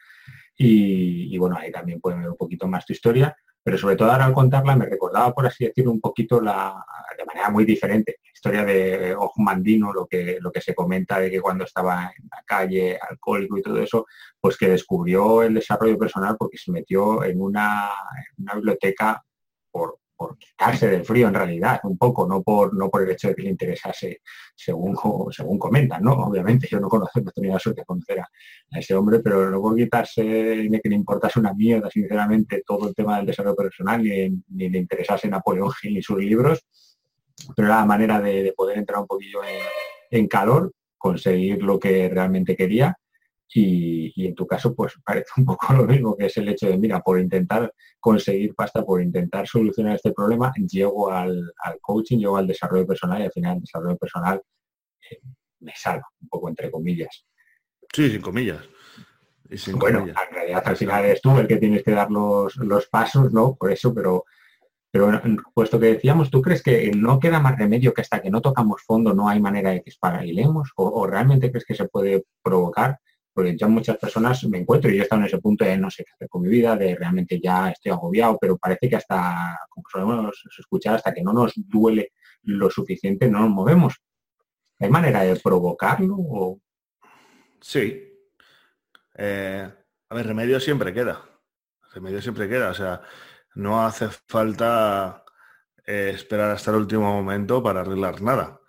Y, 0.56 1.36
bueno, 1.36 1.56
ahí 1.58 1.70
también 1.70 2.00
pueden 2.00 2.20
ver 2.20 2.30
un 2.30 2.36
poquito 2.36 2.66
más 2.66 2.86
tu 2.86 2.92
historia, 2.92 3.36
pero 3.64 3.78
sobre 3.78 3.96
todo 3.96 4.12
ahora 4.12 4.26
al 4.26 4.34
contarla 4.34 4.76
me 4.76 4.84
recordaba, 4.84 5.32
por 5.32 5.46
así 5.46 5.64
decirlo, 5.64 5.90
un 5.90 6.00
poquito 6.00 6.38
la, 6.38 6.84
de 7.16 7.24
manera 7.24 7.48
muy 7.48 7.64
diferente, 7.64 8.18
la 8.22 8.30
historia 8.30 8.64
de 8.64 9.16
Mandino, 9.36 9.90
lo 9.90 10.06
que, 10.06 10.36
lo 10.38 10.52
que 10.52 10.60
se 10.60 10.74
comenta 10.74 11.18
de 11.18 11.30
que 11.30 11.40
cuando 11.40 11.64
estaba 11.64 12.12
en 12.16 12.28
la 12.30 12.42
calle, 12.44 12.98
alcohólico 13.00 13.56
y 13.56 13.62
todo 13.62 13.78
eso, 13.78 14.06
pues 14.38 14.58
que 14.58 14.68
descubrió 14.68 15.42
el 15.42 15.54
desarrollo 15.54 15.96
personal 15.96 16.36
porque 16.38 16.58
se 16.58 16.70
metió 16.70 17.24
en 17.24 17.40
una, 17.40 17.88
biblioteca 18.36 19.24
por, 19.70 19.98
quitarse 20.38 20.88
del 20.88 21.04
frío 21.04 21.28
en 21.28 21.34
realidad, 21.34 21.80
un 21.84 21.96
poco, 21.96 22.26
no 22.26 22.42
por, 22.42 22.74
no 22.74 22.90
por 22.90 23.02
el 23.02 23.10
hecho 23.10 23.28
de 23.28 23.34
que 23.34 23.42
le 23.42 23.50
interesase, 23.50 24.20
según, 24.54 24.96
según 25.30 25.58
comentan, 25.58 26.02
¿no? 26.02 26.12
Obviamente 26.12 26.66
yo 26.70 26.80
no 26.80 26.88
conozco, 26.88 27.20
no 27.20 27.30
tenía 27.30 27.54
la 27.54 27.58
suerte 27.58 27.82
de 27.82 27.84
conocer 27.84 28.20
a, 28.20 28.28
ese 28.70 28.94
hombre, 28.94 29.20
pero 29.20 29.50
no 29.50 29.60
por 29.60 29.76
quitarse 29.76 30.22
ni 30.22 30.80
que 30.80 30.88
le 30.88 30.96
importase 30.96 31.38
una 31.38 31.54
mierda, 31.54 31.90
sinceramente, 31.90 32.62
todo 32.66 32.88
el 32.88 32.94
tema 32.94 33.16
del 33.16 33.26
desarrollo 33.26 33.56
personal, 33.56 34.02
ni, 34.02 34.68
le 34.68 34.78
interesase 34.78 35.28
Napoleón 35.28 35.70
Gil 35.72 35.98
y 35.98 36.02
sus 36.02 36.18
libros, 36.18 36.66
pero 37.56 37.68
era 37.68 37.78
la 37.78 37.86
manera 37.86 38.20
de, 38.20 38.52
poder 38.56 38.78
entrar 38.78 39.00
un 39.00 39.06
poquillo 39.06 39.40
en 40.10 40.28
calor, 40.28 40.72
conseguir 40.96 41.62
lo 41.62 41.78
que 41.78 42.08
realmente 42.08 42.56
quería 42.56 42.96
y, 43.52 44.26
en 44.26 44.34
tu 44.34 44.46
caso, 44.46 44.74
pues 44.74 44.94
parece 45.04 45.30
un 45.36 45.44
poco 45.44 45.72
lo 45.74 45.84
mismo, 45.84 46.16
que 46.16 46.26
es 46.26 46.36
el 46.36 46.48
hecho 46.48 46.66
de, 46.66 46.78
mira, 46.78 47.00
por 47.00 47.20
intentar 47.20 47.72
conseguir 48.00 48.54
pasta, 48.54 48.84
por 48.84 49.02
intentar 49.02 49.46
solucionar 49.46 49.96
este 49.96 50.12
problema, 50.12 50.52
llego 50.56 51.10
al, 51.10 51.52
coaching, 51.80 52.18
llego 52.18 52.36
al 52.36 52.46
desarrollo 52.46 52.86
personal 52.86 53.20
y 53.20 53.24
al 53.24 53.32
final 53.32 53.56
el 53.56 53.60
desarrollo 53.60 53.96
personal 53.96 54.42
eh, 55.10 55.20
me 55.60 55.72
salva, 55.74 56.06
un 56.20 56.28
poco 56.28 56.48
entre 56.48 56.70
comillas. 56.70 57.24
Sí, 57.92 58.10
sin 58.10 58.20
comillas. 58.20 58.64
bueno, 59.74 60.00
en 60.00 60.34
realidad 60.34 60.62
al 60.66 60.76
final 60.76 61.04
eres 61.04 61.20
tú 61.20 61.38
el 61.38 61.46
que 61.46 61.58
tienes 61.58 61.82
que 61.82 61.92
dar 61.92 62.10
los, 62.10 62.56
pasos, 62.90 63.32
¿no? 63.32 63.54
Por 63.54 63.70
eso, 63.70 63.94
pero, 63.94 64.24
pero 64.90 65.22
puesto 65.54 65.78
que 65.78 65.94
decíamos, 65.94 66.30
¿tú 66.30 66.42
crees 66.42 66.62
que 66.62 66.90
no 66.90 67.20
queda 67.20 67.38
más 67.38 67.56
remedio 67.56 67.94
que 67.94 68.00
hasta 68.00 68.20
que 68.20 68.30
no 68.30 68.40
tocamos 68.40 68.82
fondo 68.82 69.14
no 69.14 69.28
hay 69.28 69.40
manera 69.40 69.70
de 69.70 69.82
que 69.82 69.90
esparalilemos? 69.90 70.72
¿O, 70.76 70.88
o 70.88 71.06
realmente 71.06 71.50
crees 71.50 71.64
que 71.64 71.74
se 71.74 71.86
puede 71.86 72.24
provocar? 72.42 72.98
Porque 73.34 73.56
ya 73.56 73.66
muchas 73.66 73.98
personas 73.98 74.44
me 74.44 74.58
encuentro 74.58 74.88
y 74.88 74.94
yo 74.94 75.00
he 75.00 75.02
estado 75.02 75.22
en 75.22 75.26
ese 75.26 75.38
punto 75.38 75.64
de 75.64 75.76
no 75.76 75.90
sé 75.90 76.04
qué 76.04 76.12
hacer 76.12 76.28
con 76.28 76.42
mi 76.42 76.48
vida, 76.48 76.76
de 76.76 76.94
realmente 76.94 77.40
ya 77.42 77.68
estoy 77.70 77.90
agobiado, 77.90 78.38
pero 78.40 78.56
parece 78.56 78.88
que 78.88 78.94
hasta, 78.94 79.58
como 79.68 79.84
solemos 79.90 80.44
escuchar, 80.56 80.94
hasta 80.94 81.12
que 81.12 81.22
no 81.22 81.32
nos 81.32 81.52
duele 81.56 82.12
lo 82.42 82.70
suficiente, 82.70 83.28
no 83.28 83.40
nos 83.40 83.50
movemos. 83.50 83.94
¿Hay 84.78 84.88
manera 84.88 85.22
de 85.22 85.34
provocarlo? 85.36 86.60
Sí. 87.60 88.08
Eh, 89.16 89.68
a 90.08 90.14
ver, 90.14 90.26
remedio 90.26 90.60
siempre 90.60 90.94
queda. 90.94 91.24
Remedio 91.92 92.22
siempre 92.22 92.48
queda. 92.48 92.70
O 92.70 92.74
sea, 92.74 93.02
no 93.56 93.84
hace 93.84 94.08
falta 94.28 95.24
eh, 95.84 96.12
esperar 96.14 96.52
hasta 96.52 96.70
el 96.70 96.76
último 96.76 97.12
momento 97.12 97.62
para 97.62 97.80
arreglar 97.80 98.22
nada. 98.22 98.60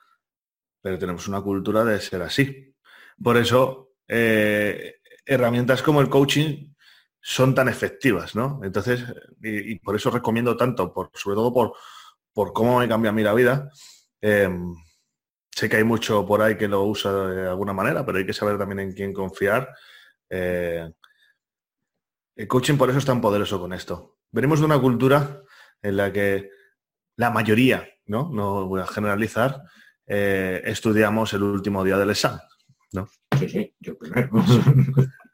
Pero 0.81 0.97
tenemos 0.97 1.27
una 1.27 1.41
cultura 1.41 1.83
de 1.83 1.99
ser 1.99 2.23
así. 2.23 2.75
Por 3.21 3.37
eso 3.37 3.84
eh, 4.07 4.95
herramientas 5.25 5.81
como 5.81 6.01
el 6.01 6.09
coaching 6.09 6.73
son 7.21 7.55
tan 7.55 7.67
efectivas, 7.69 8.35
¿no? 8.35 8.61
Entonces, 8.63 9.03
y, 9.41 9.79
por 9.79 9.95
eso 9.95 10.11
recomiendo 10.11 10.55
tanto, 10.55 10.93
por, 10.93 11.09
sobre 11.13 11.35
todo 11.35 11.51
por, 11.51 11.73
por 12.33 12.53
cómo 12.53 12.79
me 12.79 12.87
cambia 12.87 13.09
a 13.09 13.13
mí 13.13 13.23
la 13.23 13.33
vida. 13.33 13.69
Em, 14.21 14.73
sé 15.51 15.67
que 15.67 15.77
hay 15.77 15.83
mucho 15.83 16.25
por 16.25 16.41
ahí 16.41 16.57
que 16.57 16.67
lo 16.67 16.83
usa 16.83 17.11
de 17.27 17.47
alguna 17.47 17.73
manera, 17.73 18.05
pero 18.05 18.19
hay 18.19 18.25
que 18.25 18.33
saber 18.33 18.57
también 18.57 18.79
en 18.79 18.93
quién 18.93 19.13
confiar. 19.13 19.73
Eh, 20.29 20.87
el 22.35 22.47
coaching 22.47 22.77
por 22.77 22.89
eso 22.89 22.99
es 22.99 23.05
tan 23.05 23.21
poderoso 23.21 23.59
con 23.59 23.73
esto. 23.73 24.17
Venimos 24.31 24.59
de 24.59 24.65
una 24.65 24.79
cultura 24.79 25.41
en 25.81 25.97
la 25.97 26.11
que 26.11 26.49
la 27.15 27.31
mayoría, 27.31 27.87
¿no? 28.05 28.29
No 28.31 28.67
voy 28.67 28.81
a 28.81 28.87
generalizar, 28.87 29.63
eh, 30.05 30.61
estudiamos 30.65 31.33
el 31.33 31.43
último 31.43 31.83
día 31.83 31.97
del 31.97 32.11
examen. 32.11 32.41
Sí, 33.37 33.49
sí, 33.49 33.75
yo 33.79 33.97
primero. 33.97 34.29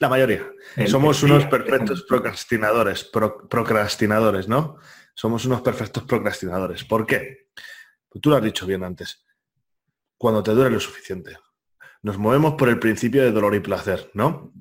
La 0.00 0.08
mayoría. 0.08 0.50
Somos 0.86 1.22
unos 1.22 1.46
perfectos 1.46 2.02
procrastinadores, 2.02 3.04
procrastinadores, 3.04 4.48
¿no? 4.48 4.78
Somos 5.14 5.44
unos 5.44 5.60
perfectos 5.62 6.02
procrastinadores. 6.02 6.84
¿Por 6.84 7.06
qué? 7.06 7.48
Pues 8.08 8.20
tú 8.20 8.30
lo 8.30 8.36
has 8.36 8.42
dicho 8.42 8.66
bien 8.66 8.82
antes. 8.82 9.24
Cuando 10.18 10.42
te 10.42 10.52
duele 10.52 10.70
lo 10.70 10.80
suficiente. 10.80 11.38
Nos 12.02 12.18
movemos 12.18 12.54
por 12.54 12.68
el 12.68 12.78
principio 12.78 13.22
de 13.22 13.30
dolor 13.30 13.54
y 13.54 13.60
placer, 13.60 14.10
¿no? 14.14 14.52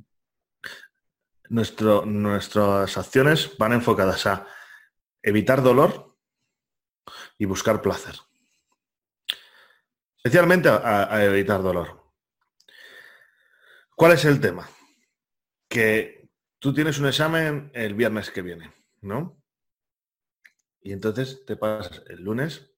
Nuestro, 1.49 2.05
nuestras 2.05 2.97
acciones 2.97 3.57
van 3.57 3.73
enfocadas 3.73 4.25
a 4.27 4.47
evitar 5.21 5.62
dolor 5.62 6.15
y 7.38 7.45
buscar 7.45 7.81
placer. 7.81 8.15
Especialmente 10.17 10.69
a 10.69 11.25
evitar 11.25 11.62
dolor. 11.62 12.02
¿Cuál 13.95 14.13
es 14.13 14.25
el 14.25 14.39
tema? 14.39 14.67
Que 15.69 16.29
tú 16.60 16.73
tienes 16.73 16.99
un 16.99 17.08
examen 17.08 17.71
el 17.73 17.93
viernes 17.93 18.32
que 18.32 18.41
viene, 18.41 18.73
¿no? 19.01 19.41
Y 20.82 20.91
entonces 20.91 21.45
te 21.45 21.56
pasas 21.56 22.03
el 22.08 22.21
lunes, 22.21 22.71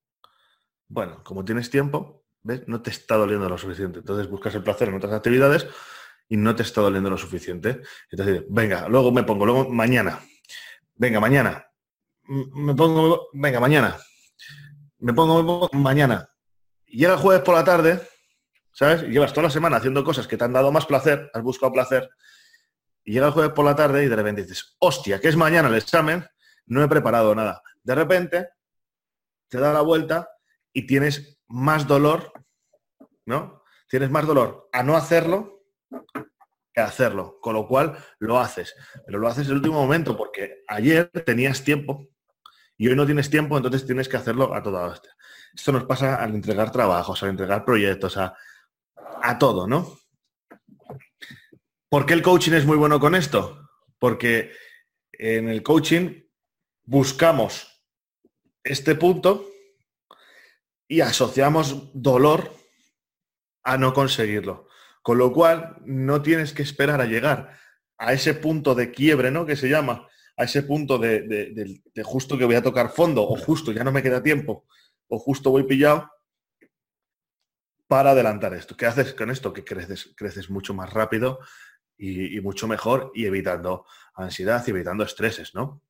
bueno, 0.87 1.23
como 1.23 1.43
tienes 1.43 1.69
tiempo, 1.69 2.25
¿ves? 2.43 2.67
No 2.67 2.81
te 2.81 2.91
está 2.91 3.15
doliendo 3.15 3.49
lo 3.49 3.57
suficiente. 3.57 3.99
Entonces 3.99 4.29
buscas 4.29 4.53
el 4.55 4.63
placer 4.63 4.89
en 4.89 4.95
otras 4.95 5.13
actividades 5.13 5.67
y 6.27 6.37
no 6.37 6.55
te 6.55 6.63
está 6.63 6.81
doliendo 6.81 7.09
lo 7.09 7.17
suficiente. 7.17 7.81
Entonces, 8.11 8.43
venga, 8.49 8.87
luego 8.87 9.11
me 9.11 9.23
pongo, 9.23 9.45
luego 9.45 9.69
mañana, 9.69 10.19
venga, 10.95 11.19
mañana, 11.19 11.67
me 12.27 12.75
pongo, 12.75 13.29
venga, 13.33 13.59
mañana, 13.59 13.97
me 14.99 15.13
pongo, 15.13 15.69
mañana. 15.73 16.29
Y 16.85 16.99
llega 16.99 17.13
el 17.13 17.19
jueves 17.19 17.43
por 17.43 17.55
la 17.55 17.63
tarde, 17.63 18.01
¿sabes? 18.75 19.03
Llevas 19.03 19.31
toda 19.31 19.43
la 19.43 19.49
semana 19.49 19.77
haciendo 19.77 20.03
cosas 20.03 20.27
que 20.27 20.35
te 20.35 20.43
han 20.43 20.51
dado 20.51 20.71
más 20.71 20.85
placer, 20.85 21.31
has 21.33 21.41
buscado 21.41 21.71
placer, 21.71 22.09
y 23.05 23.13
llega 23.13 23.27
el 23.27 23.31
jueves 23.31 23.53
por 23.53 23.63
la 23.63 23.75
tarde 23.75 24.03
y 24.03 24.09
de 24.09 24.15
repente 24.15 24.41
dices, 24.41 24.75
hostia, 24.79 25.19
que 25.21 25.29
es 25.29 25.37
mañana 25.37 25.69
el 25.69 25.75
examen, 25.75 26.25
no 26.65 26.83
he 26.83 26.87
preparado 26.87 27.33
nada. 27.33 27.61
De 27.83 27.95
repente 27.95 28.49
te 29.47 29.59
da 29.59 29.71
la 29.71 29.81
vuelta 29.81 30.29
y 30.73 30.85
tienes 30.85 31.39
más 31.47 31.87
dolor, 31.87 32.33
¿no? 33.25 33.63
Tienes 33.87 34.09
más 34.09 34.25
dolor 34.25 34.67
a 34.73 34.83
no 34.83 34.97
hacerlo 34.97 35.63
que 36.73 36.81
a 36.81 36.85
hacerlo, 36.85 37.37
con 37.41 37.53
lo 37.53 37.67
cual 37.67 37.97
lo 38.19 38.39
haces. 38.39 38.75
Pero 39.05 39.19
lo 39.19 39.29
haces 39.29 39.45
en 39.45 39.51
el 39.51 39.57
último 39.57 39.75
momento 39.75 40.17
porque 40.17 40.63
ayer 40.67 41.09
tenías 41.25 41.63
tiempo 41.63 42.09
y 42.75 42.89
hoy 42.89 42.95
no 42.95 43.05
tienes 43.05 43.29
tiempo, 43.29 43.55
entonces 43.55 43.85
tienes 43.85 44.09
que 44.09 44.17
hacerlo 44.17 44.53
a 44.53 44.61
toda 44.61 44.85
hostia. 44.87 45.15
Esto 45.53 45.71
nos 45.71 45.85
pasa 45.85 46.15
al 46.15 46.35
entregar 46.35 46.71
trabajos, 46.71 47.23
al 47.23 47.29
entregar 47.29 47.63
proyectos, 47.63 48.17
a, 48.17 48.35
a 49.21 49.37
todo, 49.37 49.67
¿no? 49.67 49.97
¿Por 51.89 52.05
qué 52.05 52.13
el 52.13 52.21
coaching 52.21 52.53
es 52.53 52.65
muy 52.65 52.77
bueno 52.77 52.99
con 52.99 53.15
esto? 53.15 53.69
Porque 53.99 54.51
en 55.11 55.49
el 55.49 55.63
coaching 55.63 56.23
buscamos 56.83 57.83
este 58.63 58.95
punto 58.95 59.45
y 60.87 61.01
asociamos 61.01 61.91
dolor 61.93 62.51
a 63.63 63.77
no 63.77 63.93
conseguirlo. 63.93 64.67
Con 65.01 65.17
lo 65.17 65.31
cual, 65.31 65.77
no 65.85 66.21
tienes 66.21 66.53
que 66.53 66.63
esperar 66.63 66.99
a 66.99 67.05
llegar 67.05 67.57
a 67.97 68.13
ese 68.13 68.33
punto 68.33 68.75
de 68.75 68.91
quiebre, 68.91 69.31
¿no? 69.31 69.45
Que 69.45 69.55
se 69.55 69.69
llama, 69.69 70.07
a 70.37 70.43
ese 70.43 70.63
punto 70.63 70.97
de, 70.97 71.81
justo 72.03 72.37
que 72.37 72.45
voy 72.45 72.55
a 72.55 72.63
tocar 72.63 72.91
fondo, 72.91 73.23
o 73.23 73.35
justo 73.37 73.71
ya 73.71 73.83
no 73.83 73.91
me 73.91 74.03
queda 74.03 74.21
tiempo, 74.21 74.65
o 75.07 75.19
justo 75.19 75.51
voy 75.51 75.63
pillado, 75.63 76.09
para 77.87 78.11
adelantar 78.11 78.53
esto. 78.53 78.75
¿Qué 78.75 78.85
haces 78.85 79.13
con 79.13 79.29
esto? 79.29 79.53
Que 79.53 79.63
creces, 79.63 80.13
creces 80.15 80.49
mucho 80.49 80.73
más 80.73 80.91
rápido 80.91 81.39
y, 81.97 82.37
y 82.37 82.41
mucho 82.41 82.67
mejor 82.67 83.11
y 83.13 83.25
evitando 83.25 83.85
ansiedad 84.15 84.63
y 84.65 84.71
evitando 84.71 85.03
estreses, 85.03 85.53
¿no? 85.53 85.81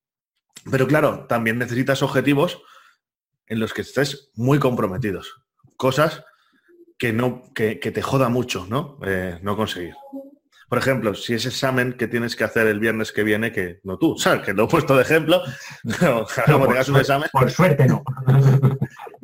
Pero 0.70 0.86
claro, 0.86 1.26
también 1.26 1.58
necesitas 1.58 2.02
objetivos 2.02 2.62
en 3.46 3.60
los 3.60 3.72
que 3.72 3.82
estés 3.82 4.30
muy 4.34 4.58
comprometidos. 4.58 5.42
Cosas 5.76 6.24
que, 6.98 7.12
no, 7.12 7.42
que, 7.54 7.76
te 7.76 8.02
joda 8.02 8.28
mucho, 8.28 8.66
¿no? 8.68 8.98
Eh, 9.04 9.38
no 9.42 9.56
conseguir. 9.56 9.94
Por 10.68 10.78
ejemplo, 10.78 11.14
si 11.14 11.34
ese 11.34 11.48
examen 11.48 11.92
que 11.92 12.08
tienes 12.08 12.34
que 12.34 12.42
hacer 12.42 12.66
el 12.66 12.80
viernes 12.80 13.12
que 13.12 13.22
viene, 13.22 13.52
que 13.52 13.78
no 13.84 13.98
tú, 13.98 14.16
¿sabes? 14.18 14.42
Que 14.42 14.52
lo 14.52 14.64
he 14.64 14.68
puesto 14.68 14.96
de 14.96 15.02
ejemplo, 15.02 15.42
no, 16.02 16.26
como 16.46 16.66
tengas 16.66 16.88
un 16.88 16.96
examen. 16.96 17.28
Por 17.30 17.50
suerte 17.50 17.86
no. 17.86 18.02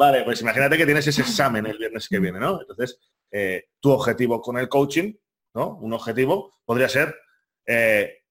Vale, 0.03 0.25
pues 0.25 0.41
imagínate 0.41 0.77
que 0.77 0.85
tienes 0.85 1.07
ese 1.07 1.23
examen 1.23 1.65
el 1.67 1.79
viernes 1.79 2.09
que 2.09 2.19
viene, 2.19 2.41
¿no? 2.41 2.61
Entonces, 2.61 2.99
eh, 3.31 3.69
tu 3.79 3.91
objetivo 3.91 4.41
con 4.41 4.59
el 4.59 4.69
coaching, 4.69 5.15
¿no? 5.55 5.77
Un 5.77 5.93
objetivo 5.93 6.55
podría 6.65 6.88
ser 6.88 7.15
eh, 7.67 8.25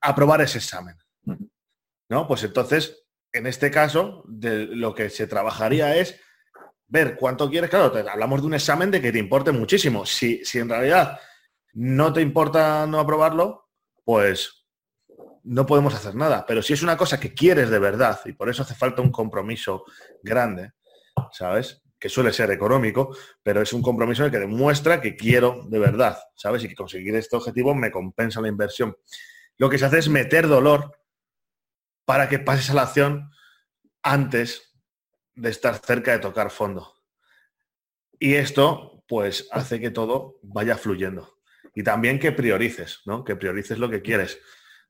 aprobar 0.00 0.40
ese 0.40 0.58
examen. 0.58 0.96
¿no? 2.08 2.26
Pues 2.28 2.44
entonces, 2.44 3.04
en 3.32 3.46
este 3.46 3.70
caso, 3.70 4.24
de 4.26 4.66
lo 4.66 4.94
que 4.94 5.10
se 5.10 5.26
trabajaría 5.26 5.96
es 5.96 6.20
ver 6.86 7.16
cuánto 7.16 7.50
quieres. 7.50 7.70
Claro, 7.70 7.92
hablamos 8.08 8.40
de 8.40 8.46
un 8.46 8.54
examen 8.54 8.90
de 8.90 9.00
que 9.00 9.12
te 9.12 9.18
importe 9.18 9.52
muchísimo. 9.52 10.06
Si, 10.06 10.44
si 10.44 10.58
en 10.58 10.68
realidad 10.68 11.18
no 11.72 12.12
te 12.12 12.20
importa 12.20 12.86
no 12.86 12.98
aprobarlo, 13.00 13.68
pues 14.04 14.66
no 15.44 15.66
podemos 15.66 15.94
hacer 15.94 16.14
nada. 16.14 16.44
Pero 16.46 16.62
si 16.62 16.72
es 16.72 16.82
una 16.82 16.96
cosa 16.96 17.18
que 17.18 17.34
quieres 17.34 17.70
de 17.70 17.78
verdad, 17.78 18.20
y 18.24 18.32
por 18.32 18.48
eso 18.48 18.62
hace 18.62 18.74
falta 18.74 19.02
un 19.02 19.12
compromiso 19.12 19.84
grande, 20.22 20.72
¿sabes? 21.32 21.82
Que 21.98 22.08
suele 22.08 22.32
ser 22.32 22.50
económico, 22.50 23.14
pero 23.42 23.60
es 23.60 23.72
un 23.72 23.82
compromiso 23.82 24.30
que 24.30 24.38
demuestra 24.38 25.00
que 25.00 25.16
quiero 25.16 25.66
de 25.68 25.78
verdad, 25.78 26.18
¿sabes? 26.34 26.64
Y 26.64 26.68
que 26.68 26.74
conseguir 26.74 27.14
este 27.16 27.36
objetivo 27.36 27.74
me 27.74 27.90
compensa 27.90 28.40
la 28.40 28.48
inversión. 28.48 28.96
Lo 29.56 29.68
que 29.68 29.78
se 29.78 29.84
hace 29.84 29.98
es 29.98 30.08
meter 30.08 30.48
dolor 30.48 30.96
para 32.04 32.28
que 32.28 32.38
pases 32.38 32.70
a 32.70 32.74
la 32.74 32.82
acción 32.82 33.30
antes 34.02 34.74
de 35.34 35.50
estar 35.50 35.76
cerca 35.76 36.12
de 36.12 36.18
tocar 36.18 36.50
fondo. 36.50 36.94
Y 38.18 38.34
esto, 38.34 39.04
pues, 39.06 39.48
hace 39.50 39.80
que 39.80 39.90
todo 39.90 40.38
vaya 40.42 40.76
fluyendo. 40.76 41.38
Y 41.74 41.82
también 41.82 42.18
que 42.18 42.32
priorices, 42.32 43.00
¿no? 43.04 43.24
Que 43.24 43.36
priorices 43.36 43.78
lo 43.78 43.90
que 43.90 44.02
quieres. 44.02 44.40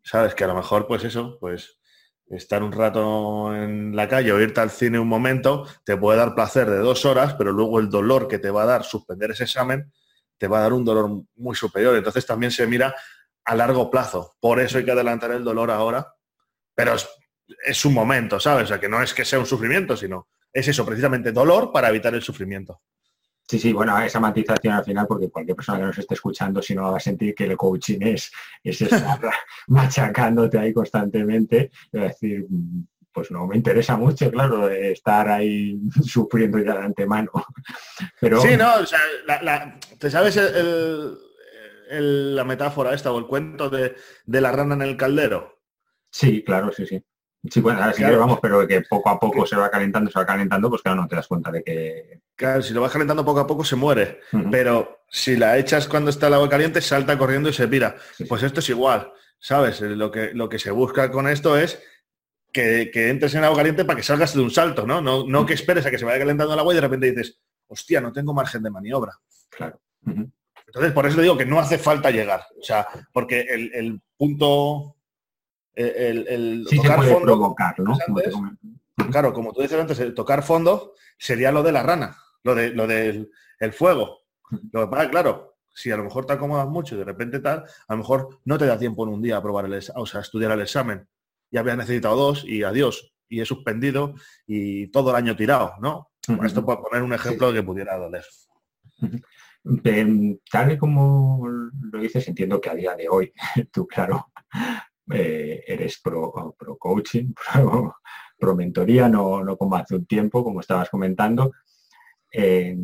Sabes 0.03 0.35
que 0.35 0.45
a 0.45 0.47
lo 0.47 0.55
mejor, 0.55 0.87
pues 0.87 1.05
eso, 1.05 1.37
pues 1.41 1.80
estar 2.31 2.63
un 2.63 2.73
rato 2.73 3.55
en 3.55 3.95
la 3.95 4.09
calle 4.09 4.33
o 4.33 4.41
irte 4.41 4.61
al 4.61 4.71
cine 4.71 4.99
un 4.99 5.09
momento 5.09 5.67
te 5.85 5.97
puede 5.97 6.19
dar 6.19 6.35
placer 6.35 6.71
de 6.71 6.79
dos 6.79 7.05
horas, 7.05 7.35
pero 7.35 7.53
luego 7.53 7.81
el 7.81 7.91
dolor 7.91 8.29
que 8.29 8.39
te 8.39 8.51
va 8.51 8.63
a 8.63 8.67
dar 8.67 8.85
suspender 8.85 9.33
ese 9.33 9.45
examen 9.45 9.93
te 10.39 10.47
va 10.49 10.59
a 10.59 10.63
dar 10.63 10.73
un 10.73 10.85
dolor 10.85 11.23
muy 11.37 11.55
superior. 11.55 11.97
Entonces 11.97 12.25
también 12.25 12.53
se 12.53 12.67
mira 12.67 12.95
a 13.45 13.55
largo 13.55 13.91
plazo. 13.91 14.37
Por 14.41 14.61
eso 14.61 14.79
hay 14.79 14.85
que 14.85 14.93
adelantar 14.93 15.33
el 15.33 15.45
dolor 15.45 15.71
ahora 15.71 16.15
pero 16.81 16.95
es, 17.67 17.85
un 17.85 17.93
momento, 17.93 18.41
¿sabes? 18.41 18.65
O 18.65 18.67
sea, 18.69 18.81
que 18.81 18.89
no 18.89 19.03
es 19.03 19.13
que 19.13 19.27
sea 19.27 19.39
un 19.39 19.45
sufrimiento, 19.45 19.99
sino 19.99 20.29
es 20.51 20.67
eso, 20.67 20.87
precisamente 20.87 21.31
dolor 21.31 21.73
para 21.73 21.91
evitar 21.91 22.15
el 22.15 22.23
sufrimiento. 22.23 22.81
Sí, 23.51 23.59
sí, 23.59 23.73
bueno, 23.73 24.01
esa 24.01 24.21
matización 24.21 24.75
al 24.75 24.85
final, 24.85 25.09
porque 25.09 25.29
cualquier 25.29 25.57
persona 25.57 25.81
que 25.81 25.87
nos 25.87 25.99
esté 25.99 26.15
escuchando, 26.15 26.63
si 26.63 26.73
no 26.73 26.93
va 26.93 26.99
a 26.99 27.01
sentir 27.01 27.35
que 27.35 27.47
el 27.47 27.57
coaching 27.57 27.99
es, 28.01 28.31
es 28.63 28.81
estar 28.81 29.19
machacándote 29.67 30.57
ahí 30.57 30.73
constantemente, 30.73 31.73
es 31.91 32.01
decir, 32.01 32.47
pues 33.13 33.33
no 33.33 33.49
me 33.49 33.57
interesa 33.57 33.97
mucho, 33.97 34.31
claro, 34.31 34.69
estar 34.69 35.29
ahí 35.29 35.81
sufriendo 36.05 36.61
ya 36.61 36.75
de 36.75 36.85
antemano. 36.85 37.33
Pero... 38.21 38.41
Sí, 38.41 38.57
no, 38.57 38.73
o 38.77 38.87
sea, 38.87 39.01
¿te 39.99 40.11
sabes 40.13 40.39
la 41.91 42.45
metáfora 42.45 42.95
esta 42.95 43.11
o 43.11 43.19
el 43.19 43.27
cuento 43.27 43.69
de, 43.69 43.97
de 44.27 44.41
la 44.41 44.53
rana 44.53 44.77
en 44.77 44.83
el 44.83 44.97
caldero? 44.97 45.61
Sí, 46.09 46.45
claro, 46.45 46.71
sí, 46.71 46.87
sí. 46.87 47.03
Sí, 47.49 47.61
bueno, 47.61 47.81
ahora 47.81 47.95
sí 47.95 48.03
vamos, 48.03 48.39
pero 48.43 48.67
que 48.67 48.83
poco 48.83 49.09
a 49.09 49.19
poco 49.19 49.47
se 49.47 49.57
va 49.57 49.71
calentando, 49.71 50.11
se 50.11 50.19
va 50.19 50.27
calentando, 50.27 50.69
pues 50.69 50.83
claro, 50.83 51.01
no 51.01 51.09
te 51.09 51.17
das 51.17 51.27
cuenta 51.27 51.51
de 51.51 51.63
que... 51.63 52.21
Claro, 52.37 52.61
si 52.61 52.75
lo 52.75 52.83
vas 52.83 52.93
calentando 52.93 53.25
poco 53.25 53.41
a 53.41 53.47
poco 53.47 53.65
se 53.65 53.77
muere, 53.77 54.21
pero 54.51 55.05
si 55.09 55.37
la 55.37 55.57
echas 55.57 55.89
cuando 55.89 56.11
está 56.11 56.27
el 56.27 56.35
agua 56.35 56.51
caliente, 56.51 56.83
salta 56.83 57.17
corriendo 57.17 57.49
y 57.49 57.53
se 57.55 57.69
pira. 57.69 57.97
Pues 58.29 58.43
esto 58.43 58.61
es 58.61 58.69
igual, 58.69 59.13
¿sabes? 59.39 59.81
Lo 59.81 60.11
que, 60.11 60.33
lo 60.35 60.49
que 60.51 60.59
se 60.59 60.71
busca 60.71 61.11
con 61.11 61.29
esto 61.29 61.57
es 61.57 61.83
que, 62.53 62.91
entres 62.95 63.35
en 63.35 63.45
agua 63.45 63.59
caliente 63.59 63.85
para 63.87 63.97
que 63.97 64.03
salgas 64.03 64.35
de 64.35 64.41
un 64.41 64.51
salto, 64.51 64.87
¿no? 64.87 65.01
No, 65.01 65.27
no 65.27 65.47
que 65.47 65.55
esperes 65.55 65.87
a 65.87 65.91
que 65.91 65.99
se 65.99 66.05
vaya 66.05 66.19
calentando 66.19 66.53
el 66.53 66.61
agua 66.61 66.75
y 66.75 66.77
de 66.77 66.83
repente 66.83 67.11
dices, 67.11 67.41
hostia, 67.69 68.03
no 68.03 68.13
tengo 68.13 68.35
margen 68.35 68.63
de 68.63 68.71
maniobra. 68.71 69.13
Claro. 69.49 69.81
Entonces, 70.05 70.93
por 70.93 71.07
eso 71.07 71.17
te 71.17 71.23
digo 71.23 71.39
que 71.39 71.47
no 71.47 71.59
hace 71.59 71.79
falta 71.79 72.11
llegar. 72.11 72.43
O 72.59 72.63
sea, 72.63 72.87
porque 73.13 73.41
el, 73.41 73.71
el 73.75 74.01
punto 74.17 74.97
el, 75.75 76.67
tocar 76.69 77.03
fondo, 77.05 77.21
provocar, 77.23 77.79
¿no? 77.79 77.97
claro, 79.11 79.33
como 79.33 79.53
tú 79.53 79.63
dices 79.63 79.81
antes, 79.81 79.99
el 80.01 80.15
tocar 80.15 80.43
fondo 80.43 80.95
sería 81.19 81.53
lo 81.53 81.63
de 81.63 81.73
la 81.73 81.83
rana, 81.83 82.17
lo, 82.43 82.55
de, 82.55 82.71
lo 82.71 82.87
del 82.87 83.31
el 83.61 83.73
fuego. 83.73 84.21
Lo 84.73 84.83
que 84.83 84.91
pasa, 84.91 85.11
claro, 85.11 85.57
si 85.73 85.91
a 85.91 85.97
lo 85.97 86.05
mejor 86.05 86.27
te 86.27 86.33
acomodas 86.33 86.67
mucho 86.67 86.95
y 86.95 86.99
de 86.99 87.05
repente 87.05 87.41
tal, 87.41 87.65
a 87.89 87.95
lo 87.95 87.99
mejor 87.99 88.41
no 88.45 88.59
te 88.59 88.67
da 88.67 88.79
tiempo 88.79 89.05
en 89.05 89.15
un 89.15 89.23
día 89.23 89.37
a 89.37 89.43
probar 89.43 89.67
el, 89.67 89.81
o 89.95 90.07
sea, 90.07 90.21
a 90.21 90.23
estudiar 90.23 90.51
el 90.53 90.63
examen. 90.63 91.07
Ya 91.51 91.61
habías 91.61 91.77
necesitado 91.77 92.17
dos 92.17 92.45
y 92.45 92.63
adiós. 92.63 93.15
Y 93.29 93.41
he 93.41 93.45
suspendido 93.45 94.15
y 94.47 94.89
todo 94.89 95.11
el 95.11 95.17
año 95.17 95.37
tirado, 95.37 95.75
¿no? 95.81 96.11
Esto 96.45 96.65
puede 96.65 96.79
poner 96.79 97.03
un 97.03 97.13
ejemplo 97.13 97.53
que 97.53 97.63
pudiera 97.63 97.97
doler. 97.97 98.25
Tal 100.51 100.73
y 100.73 100.79
como 100.79 101.47
lo 101.47 102.01
dices, 102.01 102.27
entiendo 102.27 102.61
que 102.61 102.71
a 102.71 102.75
día 102.75 102.97
de 102.97 103.09
hoy, 103.09 103.33
tú 103.73 103.87
claro, 103.87 104.33
eh, 105.13 105.65
eres 105.67 106.01
pro, 106.03 106.55
pro 106.59 106.77
coaching, 106.77 107.33
pro, 108.39 108.57
mentoría, 108.57 109.09
no, 109.09 109.43
no, 109.45 109.57
como 109.57 109.77
hace 109.77 109.97
un 109.97 110.07
tiempo, 110.07 110.45
como 110.45 110.61
estabas 110.61 110.89
comentando. 110.91 111.53
Eh, 112.33 112.77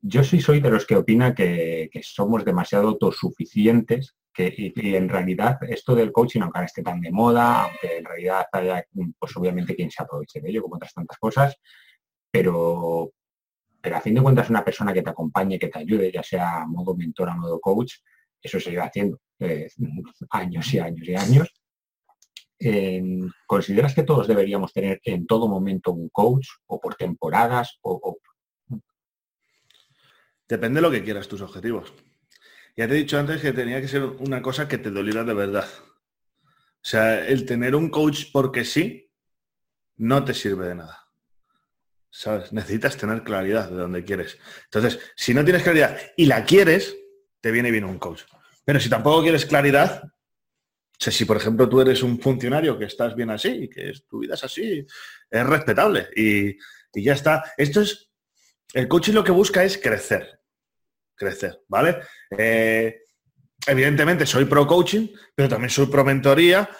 yo 0.00 0.22
sí 0.22 0.40
soy 0.40 0.60
de 0.60 0.70
los 0.70 0.86
que 0.86 0.96
opina 0.96 1.34
que, 1.34 1.90
somos 2.02 2.44
demasiado 2.44 2.88
autosuficientes 2.88 4.16
que, 4.32 4.52
y, 4.56 4.94
en 4.94 5.08
realidad 5.08 5.58
esto 5.68 5.94
del 5.94 6.12
coaching, 6.12 6.40
aunque 6.40 6.58
ahora 6.58 6.66
esté 6.66 6.82
tan 6.82 7.00
de 7.00 7.10
moda, 7.10 7.64
aunque 7.64 7.98
en 7.98 8.04
realidad 8.04 8.46
haya, 8.52 8.84
pues 9.18 9.36
obviamente 9.36 9.74
quien 9.74 9.90
se 9.90 10.02
aproveche 10.02 10.40
de 10.40 10.50
ello, 10.50 10.62
como 10.62 10.76
otras 10.76 10.92
tantas 10.92 11.18
cosas, 11.18 11.56
pero, 12.30 13.12
pero 13.80 13.96
a 13.96 14.00
fin 14.00 14.14
de 14.14 14.22
cuentas 14.22 14.50
una 14.50 14.64
persona 14.64 14.92
que 14.92 15.02
te 15.02 15.10
acompañe, 15.10 15.58
que 15.58 15.68
te 15.68 15.78
ayude, 15.78 16.10
ya 16.12 16.22
sea 16.22 16.64
modo 16.66 16.96
mentor, 16.96 17.30
a 17.30 17.36
modo 17.36 17.60
coach, 17.60 17.94
eso 18.42 18.60
se 18.60 18.72
iba 18.72 18.84
haciendo. 18.84 19.20
Eh, 19.40 19.68
años 20.30 20.74
y 20.74 20.78
años 20.78 21.08
y 21.08 21.14
años. 21.14 21.48
¿Consideras 23.46 23.94
que 23.94 24.04
todos 24.04 24.26
deberíamos 24.26 24.72
tener 24.72 25.00
en 25.04 25.26
todo 25.26 25.48
momento 25.48 25.92
un 25.92 26.08
coach 26.08 26.46
o 26.66 26.80
por 26.80 26.94
temporadas? 26.94 27.78
O, 27.82 28.18
Depende 30.48 30.78
de 30.78 30.82
lo 30.82 30.90
que 30.90 31.02
quieras 31.02 31.28
tus 31.28 31.40
objetivos. 31.40 31.92
Ya 32.76 32.88
te 32.88 32.94
he 32.94 32.98
dicho 32.98 33.18
antes 33.18 33.40
que 33.40 33.52
tenía 33.52 33.80
que 33.80 33.88
ser 33.88 34.02
una 34.02 34.42
cosa 34.42 34.68
que 34.68 34.78
te 34.78 34.90
doliera 34.90 35.24
de 35.24 35.34
verdad. 35.34 35.68
O 36.46 36.86
sea, 36.86 37.26
el 37.26 37.46
tener 37.46 37.74
un 37.74 37.88
coach 37.88 38.26
porque 38.32 38.64
sí 38.64 39.10
no 39.96 40.24
te 40.24 40.34
sirve 40.34 40.68
de 40.68 40.74
nada. 40.74 41.08
¿Sabes? 42.10 42.52
Necesitas 42.52 42.96
tener 42.96 43.24
claridad 43.24 43.70
de 43.70 43.76
dónde 43.76 44.04
quieres. 44.04 44.38
Entonces, 44.64 45.00
si 45.16 45.34
no 45.34 45.44
tienes 45.44 45.62
claridad 45.62 45.98
y 46.16 46.26
la 46.26 46.44
quieres, 46.44 46.96
te 47.40 47.50
viene 47.50 47.70
bien 47.70 47.84
un 47.84 47.98
coach. 47.98 48.22
Pero 48.64 48.80
si 48.80 48.88
tampoco 48.88 49.22
quieres 49.22 49.44
claridad, 49.44 50.02
o 50.02 51.10
si 51.10 51.24
por 51.24 51.36
ejemplo 51.36 51.68
tú 51.68 51.80
eres 51.80 52.02
un 52.02 52.18
funcionario 52.18 52.78
que 52.78 52.86
estás 52.86 53.14
bien 53.14 53.30
así, 53.30 53.48
y 53.48 53.68
que 53.68 53.92
tu 54.08 54.20
vida 54.20 54.34
es 54.34 54.44
así, 54.44 54.86
es 55.30 55.46
respetable 55.46 56.08
y, 56.16 56.56
ya 56.96 57.14
está. 57.14 57.52
Esto 57.56 57.80
es, 57.80 58.10
el 58.72 58.86
coaching 58.86 59.14
lo 59.14 59.24
que 59.24 59.32
busca 59.32 59.64
es 59.64 59.76
crecer, 59.78 60.40
crecer, 61.16 61.60
¿vale? 61.66 61.98
Eh, 62.30 63.00
evidentemente 63.66 64.26
soy 64.26 64.44
pro 64.44 64.66
coaching, 64.66 65.08
pero 65.34 65.48
también 65.48 65.70
soy 65.70 65.86
pro 65.86 66.04
mentoría 66.04 66.70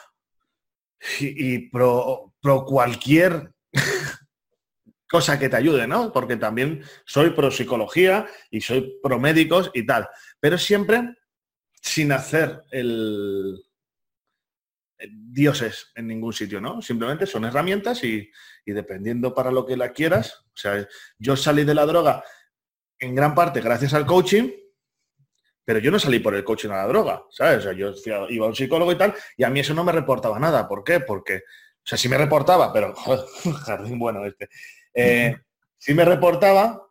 y, 1.18 1.68
pro, 1.68 2.32
pro 2.40 2.64
cualquier 2.64 3.52
cosa 5.08 5.38
que 5.38 5.48
te 5.48 5.56
ayude, 5.56 5.88
¿no? 5.88 6.12
Porque 6.12 6.36
también 6.36 6.84
soy 7.04 7.30
pro 7.30 7.50
psicología 7.50 8.26
y 8.50 8.60
soy 8.60 8.98
pro 9.02 9.18
médicos 9.18 9.72
y 9.74 9.84
tal. 9.84 10.08
Pero 10.38 10.58
siempre 10.58 11.16
sin 11.84 12.12
hacer 12.12 12.64
el, 12.70 13.62
dioses 15.06 15.92
en 15.94 16.06
ningún 16.06 16.32
sitio, 16.32 16.60
¿no? 16.60 16.80
Simplemente 16.80 17.26
son 17.26 17.44
herramientas 17.44 18.02
y, 18.04 18.30
dependiendo 18.64 19.34
para 19.34 19.50
lo 19.50 19.66
que 19.66 19.76
la 19.76 19.92
quieras, 19.92 20.46
o 20.46 20.56
sea, 20.56 20.88
yo 21.18 21.36
salí 21.36 21.64
de 21.64 21.74
la 21.74 21.84
droga 21.84 22.24
en 22.98 23.14
gran 23.14 23.34
parte 23.34 23.60
gracias 23.60 23.92
al 23.92 24.06
coaching, 24.06 24.50
pero 25.62 25.78
yo 25.78 25.90
no 25.90 25.98
salí 25.98 26.20
por 26.20 26.34
el 26.34 26.42
coaching 26.42 26.70
a 26.70 26.76
la 26.76 26.86
droga, 26.86 27.22
¿sabes? 27.30 27.58
O 27.58 27.62
sea, 27.62 27.72
yo 27.72 27.92
iba 28.30 28.46
a 28.46 28.48
un 28.48 28.56
psicólogo 28.56 28.90
y 28.90 28.96
tal, 28.96 29.14
y 29.36 29.44
a 29.44 29.50
mí 29.50 29.60
eso 29.60 29.74
no 29.74 29.84
me 29.84 29.92
reportaba 29.92 30.38
nada. 30.38 30.66
¿Por 30.66 30.84
qué? 30.84 31.00
Porque, 31.00 31.36
o 31.36 31.86
sea, 31.86 31.98
sí 31.98 32.08
me 32.08 32.16
reportaba, 32.16 32.72
pero, 32.72 32.94
jardín 33.64 33.98
bueno 33.98 34.24
este, 34.24 34.48
eh, 34.94 35.36
sí 35.76 35.92
me 35.92 36.06
reportaba 36.06 36.82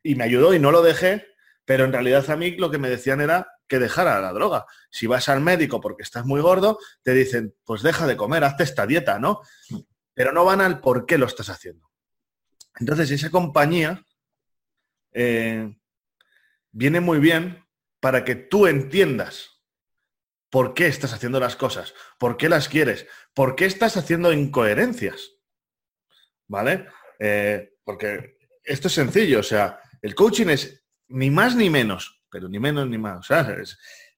y 0.00 0.14
me 0.14 0.24
ayudó 0.24 0.54
y 0.54 0.60
no 0.60 0.70
lo 0.70 0.82
dejé, 0.82 1.26
pero 1.64 1.84
en 1.84 1.92
realidad 1.92 2.28
a 2.30 2.36
mí 2.36 2.52
lo 2.52 2.70
que 2.70 2.78
me 2.78 2.88
decían 2.88 3.20
era 3.20 3.53
que 3.68 3.78
dejara 3.78 4.20
la 4.20 4.32
droga. 4.32 4.66
Si 4.90 5.06
vas 5.06 5.28
al 5.28 5.40
médico 5.40 5.80
porque 5.80 6.02
estás 6.02 6.24
muy 6.24 6.40
gordo, 6.40 6.78
te 7.02 7.12
dicen, 7.12 7.54
pues 7.64 7.82
deja 7.82 8.06
de 8.06 8.16
comer, 8.16 8.44
hazte 8.44 8.64
esta 8.64 8.86
dieta, 8.86 9.18
¿no? 9.18 9.40
Pero 10.12 10.32
no 10.32 10.44
van 10.44 10.60
al 10.60 10.80
por 10.80 11.06
qué 11.06 11.18
lo 11.18 11.26
estás 11.26 11.48
haciendo. 11.48 11.90
Entonces, 12.78 13.10
esa 13.10 13.30
compañía 13.30 14.04
eh, 15.12 15.76
viene 16.72 17.00
muy 17.00 17.18
bien 17.18 17.64
para 18.00 18.24
que 18.24 18.34
tú 18.34 18.66
entiendas 18.66 19.62
por 20.50 20.74
qué 20.74 20.86
estás 20.86 21.12
haciendo 21.12 21.40
las 21.40 21.56
cosas, 21.56 21.94
por 22.18 22.36
qué 22.36 22.48
las 22.48 22.68
quieres, 22.68 23.06
por 23.32 23.56
qué 23.56 23.64
estás 23.64 23.96
haciendo 23.96 24.32
incoherencias. 24.32 25.32
¿Vale? 26.46 26.86
Eh, 27.18 27.76
porque 27.82 28.36
esto 28.62 28.88
es 28.88 28.94
sencillo, 28.94 29.40
o 29.40 29.42
sea, 29.42 29.80
el 30.02 30.14
coaching 30.14 30.48
es 30.48 30.84
ni 31.08 31.30
más 31.30 31.56
ni 31.56 31.70
menos 31.70 32.23
pero 32.34 32.48
ni 32.48 32.58
menos 32.58 32.88
ni 32.88 32.98
más. 32.98 33.28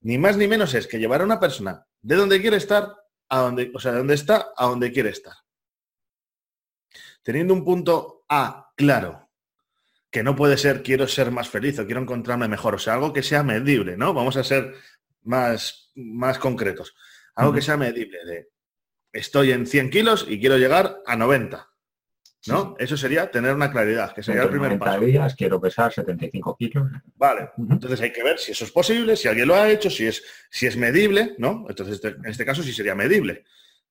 Ni 0.00 0.16
más 0.16 0.38
ni 0.38 0.48
menos 0.48 0.72
es 0.72 0.86
que 0.86 0.98
llevar 0.98 1.20
a 1.20 1.24
una 1.24 1.38
persona 1.38 1.86
de 2.00 2.16
donde 2.16 2.40
quiere 2.40 2.56
estar 2.56 2.96
a 3.28 3.40
donde, 3.40 3.70
o 3.74 3.78
sea, 3.78 3.92
de 3.92 3.98
donde 3.98 4.14
está 4.14 4.54
a 4.56 4.64
donde 4.68 4.90
quiere 4.90 5.10
estar. 5.10 5.34
Teniendo 7.22 7.52
un 7.52 7.62
punto 7.62 8.24
A 8.26 8.72
claro, 8.74 9.28
que 10.10 10.22
no 10.22 10.34
puede 10.34 10.56
ser 10.56 10.82
quiero 10.82 11.06
ser 11.06 11.30
más 11.30 11.50
feliz 11.50 11.78
o 11.78 11.84
quiero 11.84 12.00
encontrarme 12.00 12.48
mejor, 12.48 12.76
o 12.76 12.78
sea, 12.78 12.94
algo 12.94 13.12
que 13.12 13.22
sea 13.22 13.42
medible, 13.42 13.98
¿no? 13.98 14.14
Vamos 14.14 14.38
a 14.38 14.44
ser 14.44 14.74
más, 15.24 15.90
más 15.94 16.38
concretos. 16.38 16.94
Algo 17.34 17.52
que 17.52 17.60
sea 17.60 17.76
medible 17.76 18.24
de 18.24 18.48
estoy 19.12 19.52
en 19.52 19.66
100 19.66 19.90
kilos 19.90 20.24
y 20.26 20.40
quiero 20.40 20.56
llegar 20.56 21.02
a 21.04 21.16
90. 21.16 21.68
¿No? 22.46 22.74
Eso 22.78 22.96
sería 22.96 23.30
tener 23.30 23.54
una 23.54 23.70
claridad, 23.70 24.14
que 24.14 24.22
sería 24.22 24.42
el 24.42 24.50
primer 24.50 24.78
paso. 24.78 25.00
días 25.00 25.34
quiero 25.34 25.60
pesar 25.60 25.92
75 25.92 26.56
kilos. 26.56 26.88
Vale, 27.16 27.50
entonces 27.56 28.00
hay 28.00 28.12
que 28.12 28.22
ver 28.22 28.38
si 28.38 28.52
eso 28.52 28.64
es 28.64 28.70
posible, 28.70 29.16
si 29.16 29.28
alguien 29.28 29.48
lo 29.48 29.54
ha 29.54 29.70
hecho, 29.70 29.90
si 29.90 30.06
es, 30.06 30.22
si 30.50 30.66
es 30.66 30.76
medible, 30.76 31.34
¿no? 31.38 31.66
Entonces 31.68 31.96
este, 31.96 32.08
en 32.08 32.26
este 32.26 32.44
caso 32.44 32.62
sí 32.62 32.72
sería 32.72 32.94
medible. 32.94 33.44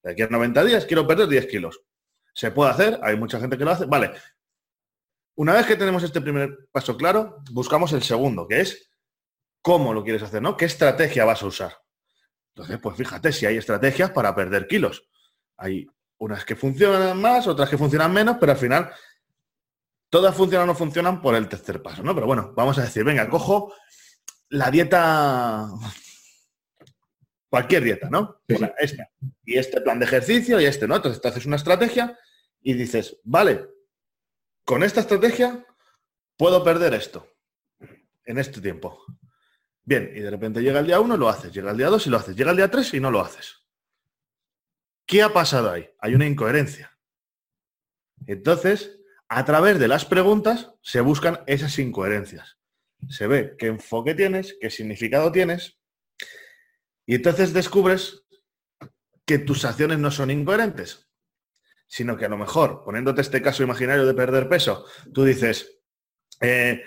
De 0.03 0.11
aquí 0.11 0.21
a 0.21 0.27
90 0.27 0.63
días 0.63 0.85
quiero 0.85 1.07
perder 1.07 1.27
10 1.27 1.47
kilos. 1.47 1.81
Se 2.33 2.51
puede 2.51 2.71
hacer, 2.71 2.99
hay 3.01 3.15
mucha 3.17 3.39
gente 3.39 3.57
que 3.57 3.65
lo 3.65 3.71
hace. 3.71 3.85
Vale. 3.85 4.11
Una 5.35 5.53
vez 5.53 5.65
que 5.65 5.75
tenemos 5.75 6.03
este 6.03 6.21
primer 6.21 6.67
paso 6.71 6.95
claro, 6.95 7.41
buscamos 7.51 7.91
el 7.93 8.03
segundo, 8.03 8.47
que 8.47 8.61
es 8.61 8.89
cómo 9.61 9.93
lo 9.93 10.03
quieres 10.03 10.23
hacer, 10.23 10.41
¿no? 10.41 10.55
¿Qué 10.55 10.65
estrategia 10.65 11.25
vas 11.25 11.43
a 11.43 11.47
usar? 11.47 11.73
Entonces, 12.55 12.79
pues 12.81 12.95
fíjate, 12.95 13.33
si 13.33 13.45
hay 13.45 13.57
estrategias 13.57 14.11
para 14.11 14.33
perder 14.33 14.67
kilos. 14.67 15.07
Hay 15.57 15.87
unas 16.17 16.45
que 16.45 16.55
funcionan 16.55 17.19
más, 17.19 17.47
otras 17.47 17.69
que 17.69 17.77
funcionan 17.77 18.13
menos, 18.13 18.37
pero 18.39 18.53
al 18.53 18.57
final 18.57 18.91
todas 20.09 20.35
funcionan 20.35 20.69
o 20.69 20.73
no 20.73 20.77
funcionan 20.77 21.21
por 21.21 21.35
el 21.35 21.47
tercer 21.49 21.81
paso, 21.81 22.03
¿no? 22.03 22.13
Pero 22.15 22.27
bueno, 22.27 22.53
vamos 22.55 22.77
a 22.77 22.83
decir, 22.83 23.03
venga, 23.03 23.29
cojo 23.29 23.73
la 24.49 24.71
dieta, 24.71 25.67
cualquier 27.49 27.83
dieta, 27.83 28.09
¿no? 28.09 28.41
esta. 28.77 29.09
Y 29.43 29.57
este 29.57 29.81
plan 29.81 29.99
de 29.99 30.05
ejercicio 30.05 30.59
y 30.61 30.65
este, 30.65 30.87
¿no? 30.87 30.95
Entonces 30.95 31.21
te 31.21 31.27
haces 31.27 31.45
una 31.45 31.57
estrategia 31.57 32.17
y 32.61 32.73
dices, 32.73 33.19
vale, 33.23 33.67
con 34.63 34.83
esta 34.83 35.01
estrategia 35.01 35.65
puedo 36.37 36.63
perder 36.63 36.93
esto 36.93 37.27
en 38.25 38.37
este 38.37 38.61
tiempo. 38.61 39.03
Bien, 39.83 40.11
y 40.15 40.19
de 40.19 40.31
repente 40.31 40.61
llega 40.61 40.79
el 40.79 40.87
día 40.87 40.99
1 40.99 41.15
y 41.15 41.17
lo 41.17 41.29
haces, 41.29 41.51
llega 41.51 41.71
el 41.71 41.77
día 41.77 41.89
2 41.89 42.07
y 42.07 42.09
lo 42.09 42.17
haces, 42.17 42.35
llega 42.35 42.51
el 42.51 42.57
día 42.57 42.71
3 42.71 42.93
y 42.95 42.99
no 42.99 43.11
lo 43.11 43.21
haces. 43.21 43.64
¿Qué 45.05 45.21
ha 45.21 45.33
pasado 45.33 45.71
ahí? 45.71 45.89
Hay 45.99 46.15
una 46.15 46.25
incoherencia. 46.25 46.97
Entonces, 48.27 48.99
a 49.27 49.45
través 49.45 49.79
de 49.79 49.87
las 49.87 50.05
preguntas 50.05 50.73
se 50.81 51.01
buscan 51.01 51.41
esas 51.47 51.77
incoherencias. 51.79 52.57
Se 53.09 53.27
ve 53.27 53.55
qué 53.57 53.67
enfoque 53.67 54.15
tienes, 54.15 54.57
qué 54.59 54.69
significado 54.69 55.31
tienes, 55.31 55.77
y 57.05 57.15
entonces 57.15 57.53
descubres 57.53 58.23
que 59.25 59.39
tus 59.39 59.65
acciones 59.65 59.99
no 59.99 60.11
son 60.11 60.31
incoherentes, 60.31 61.07
sino 61.87 62.17
que 62.17 62.25
a 62.25 62.29
lo 62.29 62.37
mejor, 62.37 62.83
poniéndote 62.83 63.21
este 63.21 63.41
caso 63.41 63.63
imaginario 63.63 64.05
de 64.05 64.13
perder 64.13 64.49
peso, 64.49 64.85
tú 65.13 65.23
dices, 65.23 65.81
eh, 66.41 66.83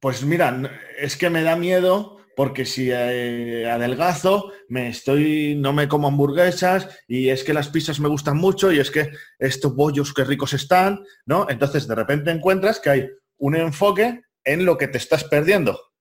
pues 0.00 0.24
mira, 0.24 0.80
es 0.98 1.16
que 1.16 1.30
me 1.30 1.42
da 1.42 1.56
miedo 1.56 2.23
porque 2.36 2.64
si 2.64 2.90
eh, 2.90 3.70
adelgazo, 3.70 4.52
me 4.68 4.88
estoy, 4.88 5.54
no 5.54 5.72
me 5.72 5.88
como 5.88 6.08
hamburguesas 6.08 6.88
y 7.06 7.28
es 7.28 7.44
que 7.44 7.54
las 7.54 7.68
pizzas 7.68 8.00
me 8.00 8.08
gustan 8.08 8.36
mucho 8.36 8.72
y 8.72 8.78
es 8.78 8.90
que 8.90 9.10
estos 9.38 9.74
bollos 9.74 10.12
qué 10.12 10.24
ricos 10.24 10.52
están, 10.52 11.04
¿no? 11.26 11.46
Entonces 11.48 11.86
de 11.86 11.94
repente 11.94 12.30
encuentras 12.30 12.80
que 12.80 12.90
hay 12.90 13.10
un 13.38 13.56
enfoque 13.56 14.22
en 14.44 14.64
lo 14.64 14.76
que 14.76 14.88
te 14.88 14.98
estás 14.98 15.24
perdiendo, 15.24 15.92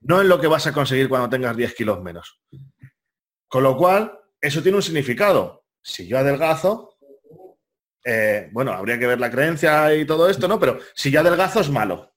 no 0.00 0.20
en 0.20 0.28
lo 0.28 0.40
que 0.40 0.46
vas 0.46 0.66
a 0.66 0.72
conseguir 0.72 1.08
cuando 1.08 1.30
tengas 1.30 1.56
10 1.56 1.74
kilos 1.74 2.02
menos. 2.02 2.40
Con 3.48 3.62
lo 3.62 3.76
cual, 3.76 4.18
eso 4.40 4.62
tiene 4.62 4.76
un 4.76 4.82
significado. 4.82 5.64
Si 5.82 6.06
yo 6.06 6.18
adelgazo, 6.18 6.96
eh, 8.04 8.48
bueno, 8.52 8.72
habría 8.72 8.98
que 8.98 9.06
ver 9.06 9.20
la 9.20 9.30
creencia 9.30 9.94
y 9.94 10.04
todo 10.04 10.28
esto, 10.28 10.48
¿no? 10.48 10.58
Pero 10.58 10.78
si 10.94 11.10
yo 11.10 11.20
adelgazo 11.20 11.60
es 11.60 11.70
malo. 11.70 12.11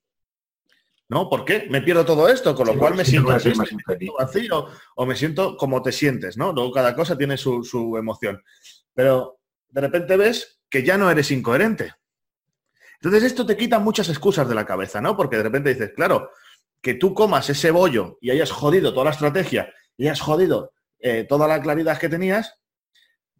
¿No? 1.08 1.28
¿Por 1.28 1.44
qué? 1.44 1.66
Me 1.70 1.82
pierdo 1.82 2.04
todo 2.04 2.28
esto, 2.28 2.54
con 2.54 2.66
lo 2.66 2.76
cual 2.76 2.94
me 2.94 3.04
siento, 3.04 3.30
vacío 4.18 4.66
o 4.96 5.06
me 5.06 5.14
siento 5.14 5.56
como 5.56 5.82
te 5.82 5.92
sientes, 5.92 6.36
¿no? 6.36 6.52
Luego 6.52 6.72
cada 6.72 6.94
cosa 6.94 7.16
tiene 7.16 7.36
su, 7.36 7.96
emoción. 7.98 8.42
Pero 8.94 9.38
de 9.68 9.80
repente 9.80 10.16
ves 10.16 10.60
que 10.68 10.82
ya 10.82 10.98
no 10.98 11.10
eres 11.10 11.30
incoherente. 11.30 11.94
Entonces 13.00 13.24
esto 13.24 13.46
te 13.46 13.56
quita 13.56 13.78
muchas 13.78 14.08
excusas 14.08 14.48
de 14.48 14.54
la 14.54 14.66
cabeza, 14.66 15.00
¿no? 15.00 15.16
Porque 15.16 15.36
de 15.36 15.44
repente 15.44 15.74
dices, 15.74 15.92
claro, 15.94 16.30
que 16.80 16.94
tú 16.94 17.14
comas 17.14 17.48
ese 17.50 17.70
bollo 17.70 18.18
y 18.20 18.30
hayas 18.30 18.50
jodido 18.50 18.92
toda 18.92 19.04
la 19.04 19.10
estrategia 19.10 19.72
y 19.96 20.06
hayas 20.06 20.20
jodido 20.20 20.72
eh, 20.98 21.24
toda 21.28 21.46
la 21.46 21.60
claridad 21.60 21.98
que 21.98 22.08
tenías, 22.08 22.58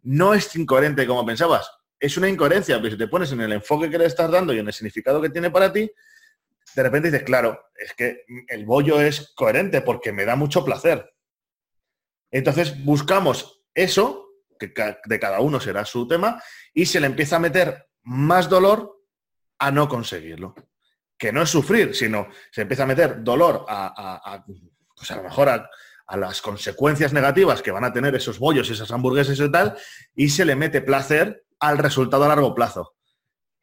no 0.03 0.33
es 0.33 0.55
incoherente 0.55 1.05
como 1.05 1.25
pensabas. 1.25 1.69
Es 1.99 2.15
una 2.17 2.29
incoherencia, 2.29 2.77
pero 2.77 2.91
si 2.91 2.97
te 2.97 3.07
pones 3.07 3.31
en 3.31 3.41
el 3.41 3.51
enfoque 3.51 3.89
que 3.89 3.97
le 3.97 4.05
estás 4.05 4.29
dando 4.29 4.53
y 4.53 4.59
en 4.59 4.67
el 4.67 4.73
significado 4.73 5.19
que 5.19 5.31
tiene 5.31 5.49
para 5.49 5.73
ti, 5.73 5.91
de 6.77 6.83
repente 6.83 7.09
dices, 7.09 7.25
claro, 7.25 7.71
es 7.75 7.91
que 7.95 8.23
el 8.49 8.63
bollo 8.63 9.01
es 9.01 9.33
coherente 9.33 9.81
porque 9.81 10.11
me 10.11 10.25
da 10.25 10.35
mucho 10.35 10.63
placer. 10.63 11.11
Entonces 12.29 12.85
buscamos 12.85 13.63
eso, 13.73 14.27
que 14.59 14.71
de 15.05 15.19
cada 15.19 15.39
uno 15.39 15.59
será 15.59 15.85
su 15.85 16.07
tema, 16.07 16.39
y 16.75 16.85
se 16.85 16.99
le 16.99 17.07
empieza 17.07 17.37
a 17.37 17.39
meter 17.39 17.89
más 18.03 18.47
dolor 18.47 19.01
a 19.57 19.71
no 19.71 19.89
conseguirlo. 19.89 20.53
Que 21.17 21.31
no 21.31 21.41
es 21.41 21.49
sufrir, 21.49 21.95
sino 21.95 22.27
se 22.51 22.61
empieza 22.61 22.83
a 22.83 22.87
meter 22.87 23.23
dolor 23.23 23.65
a, 23.67 24.45
pues 24.95 25.09
a 25.09 25.15
lo 25.15 25.23
mejor 25.23 25.49
a, 25.49 25.67
las 26.15 26.43
consecuencias 26.43 27.11
negativas 27.11 27.63
que 27.63 27.71
van 27.71 27.85
a 27.85 27.91
tener 27.91 28.13
esos 28.13 28.37
bollos, 28.37 28.69
esas 28.69 28.91
hamburguesas 28.91 29.39
y 29.39 29.51
tal, 29.51 29.75
y 30.13 30.29
se 30.29 30.45
le 30.45 30.55
mete 30.55 30.81
placer 30.81 31.43
al 31.59 31.79
resultado 31.79 32.25
a 32.25 32.27
largo 32.27 32.53
plazo. 32.53 32.95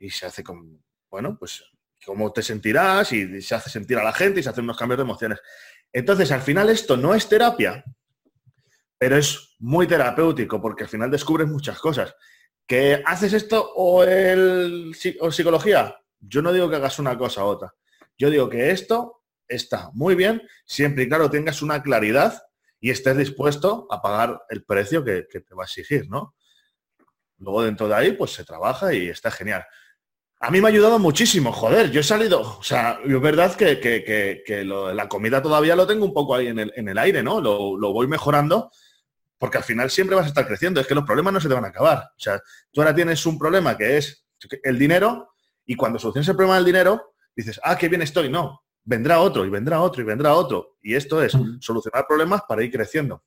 Y 0.00 0.10
se 0.10 0.26
hace 0.26 0.42
con, 0.42 0.82
bueno, 1.08 1.38
pues 1.38 1.62
cómo 2.04 2.32
te 2.32 2.42
sentirás 2.42 3.12
y 3.12 3.40
se 3.42 3.54
hace 3.54 3.70
sentir 3.70 3.98
a 3.98 4.04
la 4.04 4.12
gente 4.12 4.40
y 4.40 4.42
se 4.42 4.50
hacen 4.50 4.64
unos 4.64 4.76
cambios 4.76 4.98
de 4.98 5.04
emociones. 5.04 5.40
Entonces, 5.92 6.30
al 6.32 6.42
final 6.42 6.70
esto 6.70 6.96
no 6.96 7.14
es 7.14 7.28
terapia, 7.28 7.84
pero 8.98 9.16
es 9.16 9.56
muy 9.58 9.86
terapéutico 9.86 10.60
porque 10.60 10.84
al 10.84 10.90
final 10.90 11.10
descubres 11.10 11.48
muchas 11.48 11.78
cosas. 11.78 12.14
¿Que 12.66 13.02
haces 13.04 13.32
esto 13.32 13.72
o, 13.74 14.04
el, 14.04 14.94
o 15.20 15.30
psicología? 15.30 15.96
Yo 16.20 16.42
no 16.42 16.52
digo 16.52 16.70
que 16.70 16.76
hagas 16.76 16.98
una 16.98 17.16
cosa 17.18 17.44
u 17.44 17.48
otra. 17.48 17.74
Yo 18.16 18.30
digo 18.30 18.48
que 18.48 18.70
esto 18.70 19.22
está 19.46 19.90
muy 19.92 20.14
bien 20.14 20.42
siempre 20.64 21.04
y 21.04 21.08
claro 21.08 21.30
tengas 21.30 21.62
una 21.62 21.82
claridad 21.82 22.42
y 22.80 22.90
estés 22.90 23.16
dispuesto 23.16 23.86
a 23.90 24.00
pagar 24.02 24.42
el 24.50 24.64
precio 24.64 25.04
que, 25.04 25.22
te 25.22 25.54
va 25.54 25.64
a 25.64 25.66
exigir, 25.66 26.08
¿no? 26.08 26.34
Luego 27.38 27.62
dentro 27.62 27.88
de 27.88 27.94
ahí, 27.94 28.12
pues 28.12 28.32
se 28.32 28.44
trabaja 28.44 28.92
y 28.92 29.08
está 29.08 29.30
genial. 29.30 29.64
A 30.40 30.50
mí 30.50 30.60
me 30.60 30.68
ha 30.68 30.70
ayudado 30.70 30.98
muchísimo, 30.98 31.52
joder, 31.52 31.90
yo 31.90 32.00
he 32.00 32.04
salido, 32.04 32.58
o 32.58 32.62
sea, 32.62 32.98
es 33.02 33.20
verdad 33.20 33.54
que, 33.54 34.64
la 34.66 35.08
comida 35.08 35.40
todavía 35.40 35.74
lo 35.74 35.86
tengo 35.86 36.04
un 36.04 36.12
poco 36.12 36.34
ahí 36.34 36.48
en 36.48 36.58
el, 36.58 36.98
aire, 36.98 37.22
¿no? 37.22 37.40
Lo, 37.40 37.78
lo, 37.78 37.92
voy 37.92 38.06
mejorando, 38.06 38.70
porque 39.38 39.58
al 39.58 39.64
final 39.64 39.90
siempre 39.90 40.16
vas 40.16 40.26
a 40.26 40.28
estar 40.28 40.46
creciendo, 40.46 40.80
es 40.80 40.86
que 40.86 40.94
los 40.94 41.04
problemas 41.04 41.32
no 41.32 41.40
se 41.40 41.48
te 41.48 41.54
van 41.54 41.64
a 41.64 41.68
acabar. 41.68 41.98
O 41.98 42.20
sea, 42.20 42.42
tú 42.70 42.82
ahora 42.82 42.94
tienes 42.94 43.24
un 43.24 43.38
problema 43.38 43.76
que 43.76 43.96
es 43.96 44.26
el 44.62 44.78
dinero, 44.78 45.34
y 45.66 45.76
cuando 45.76 45.98
soluciones 45.98 46.28
el 46.28 46.36
problema 46.36 46.56
del 46.56 46.66
dinero, 46.66 47.14
dices, 47.34 47.60
ah, 47.62 47.76
qué 47.76 47.88
bien 47.88 48.02
estoy. 48.02 48.28
No, 48.28 48.62
vendrá 48.84 49.20
otro 49.20 49.44
y 49.44 49.50
vendrá 49.50 49.80
otro 49.80 50.02
y 50.02 50.04
vendrá 50.04 50.34
otro. 50.34 50.76
Y 50.82 50.94
esto 50.94 51.22
es 51.22 51.32
solucionar 51.60 52.06
problemas 52.06 52.42
para 52.48 52.62
ir 52.62 52.70
creciendo. 52.70 53.22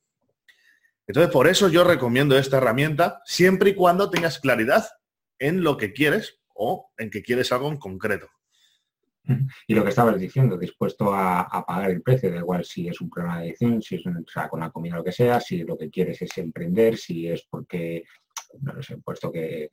Entonces, 1.07 1.31
por 1.31 1.47
eso 1.47 1.69
yo 1.69 1.83
recomiendo 1.83 2.37
esta 2.37 2.57
herramienta 2.57 3.21
siempre 3.25 3.71
y 3.71 3.75
cuando 3.75 4.09
tengas 4.09 4.39
claridad 4.39 4.87
en 5.39 5.63
lo 5.63 5.77
que 5.77 5.93
quieres 5.93 6.39
o 6.57 6.91
en 6.97 7.09
que 7.09 7.21
quieres 7.21 7.51
algo 7.51 7.69
en 7.69 7.77
concreto. 7.77 8.27
Y 9.67 9.75
lo 9.75 9.83
que 9.83 9.89
estabas 9.89 10.17
diciendo, 10.17 10.57
dispuesto 10.57 11.13
a, 11.13 11.65
pagar 11.67 11.91
el 11.91 12.01
precio, 12.01 12.31
da 12.31 12.37
igual 12.37 12.63
si 12.63 12.87
es 12.87 13.01
un 13.01 13.09
problema 13.09 13.39
de 13.39 13.43
adicción, 13.43 13.81
si 13.81 13.95
es 13.95 14.03
con 14.49 14.59
la 14.61 14.71
comida 14.71 14.95
lo 14.95 15.03
que 15.03 15.11
sea, 15.11 15.41
si 15.41 15.63
lo 15.63 15.77
que 15.77 15.89
quieres 15.89 16.21
es 16.21 16.37
emprender, 16.37 16.97
si 16.97 17.27
es 17.27 17.45
porque, 17.49 18.05
no 18.61 18.81
sé, 18.81 18.97
puesto 18.99 19.29
que, 19.29 19.67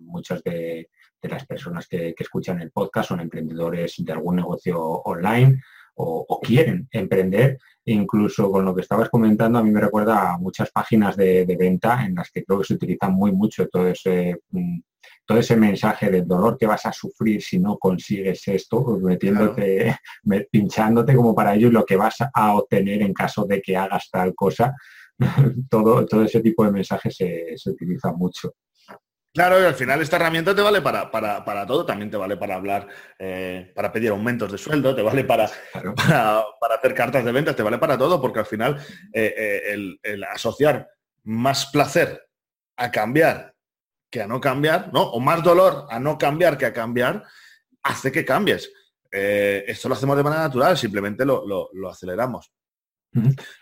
muchos 0.00 0.42
de, 0.42 0.90
de 1.22 1.28
las 1.28 1.46
personas 1.46 1.86
que, 1.86 2.14
escuchan 2.18 2.60
el 2.60 2.70
podcast 2.72 3.10
son 3.10 3.20
emprendedores 3.20 3.94
de 3.98 4.12
algún 4.12 4.36
negocio 4.36 4.80
online 4.80 5.60
o, 5.94 6.40
quieren 6.40 6.88
emprender. 6.92 7.58
incluso 7.84 8.50
con 8.50 8.64
lo 8.64 8.74
que 8.74 8.82
estabas 8.82 9.08
comentando, 9.08 9.58
a 9.58 9.62
mí 9.62 9.70
me 9.70 9.80
recuerda 9.80 10.32
a 10.32 10.38
muchas 10.38 10.70
páginas 10.70 11.16
de, 11.16 11.44
venta 11.58 12.04
en 12.04 12.14
las 12.14 12.30
que 12.30 12.44
creo 12.44 12.58
que 12.60 12.66
se 12.66 12.74
utiliza 12.74 13.08
muy 13.08 13.32
mucho 13.32 13.68
todo 13.68 13.88
ese, 13.88 14.40
mm, 14.50 14.78
todo 15.28 15.40
ese 15.40 15.56
mensaje 15.56 16.10
del 16.10 16.26
dolor 16.26 16.56
que 16.56 16.66
vas 16.66 16.86
a 16.86 16.92
sufrir 16.92 17.42
si 17.42 17.58
no 17.58 17.76
consigues 17.76 18.48
esto, 18.48 18.98
metiéndote, 19.02 19.94
pinchándote 20.50 21.14
como 21.14 21.34
para 21.34 21.54
ello 21.54 21.70
lo 21.70 21.84
que 21.84 21.96
vas 21.96 22.16
a 22.32 22.54
obtener 22.54 23.02
en 23.02 23.12
caso 23.12 23.44
de 23.44 23.60
que 23.60 23.76
hagas 23.76 24.08
tal 24.10 24.34
cosa. 24.34 24.74
todo, 25.68 26.06
todo 26.06 26.22
ese 26.22 26.40
tipo 26.40 26.64
de 26.64 26.72
mensajes 26.72 27.14
se, 27.14 27.52
se 27.56 27.70
utiliza 27.70 28.10
mucho. 28.12 28.54
Claro, 29.34 29.60
y 29.60 29.66
al 29.66 29.74
final 29.74 30.00
esta 30.00 30.16
herramienta 30.16 30.54
te 30.54 30.62
vale 30.62 30.80
para, 30.80 31.10
para, 31.10 31.66
todo, 31.66 31.84
también 31.84 32.10
te 32.10 32.16
vale 32.16 32.38
para 32.38 32.54
hablar, 32.54 32.88
eh, 33.18 33.70
para 33.74 33.92
pedir 33.92 34.08
aumentos 34.08 34.50
de 34.50 34.56
sueldo, 34.56 34.94
te 34.94 35.02
vale 35.02 35.24
para, 35.24 35.46
para, 35.94 36.74
hacer 36.74 36.94
cartas 36.94 37.22
de 37.22 37.32
ventas, 37.32 37.54
te 37.54 37.62
vale 37.62 37.76
para 37.76 37.98
todo, 37.98 38.18
porque 38.18 38.38
al 38.38 38.46
final 38.46 38.78
eh, 39.12 39.34
eh, 39.36 39.88
el, 40.02 40.24
asociar 40.24 40.88
más 41.24 41.66
placer 41.66 42.26
a 42.78 42.90
cambiar 42.90 43.54
que 44.10 44.22
a 44.22 44.26
no 44.26 44.40
cambiar, 44.40 44.92
¿no? 44.92 45.02
O 45.02 45.20
más 45.20 45.42
dolor 45.42 45.86
a 45.90 45.98
no 45.98 46.18
cambiar 46.18 46.56
que 46.56 46.66
a 46.66 46.72
cambiar, 46.72 47.24
hace 47.82 48.10
que 48.12 48.24
cambies. 48.24 48.72
esto 49.10 49.88
lo 49.88 49.94
hacemos 49.94 50.16
de 50.16 50.22
manera 50.22 50.42
natural, 50.42 50.76
simplemente 50.76 51.24
lo, 51.24 51.70
aceleramos. 51.90 52.52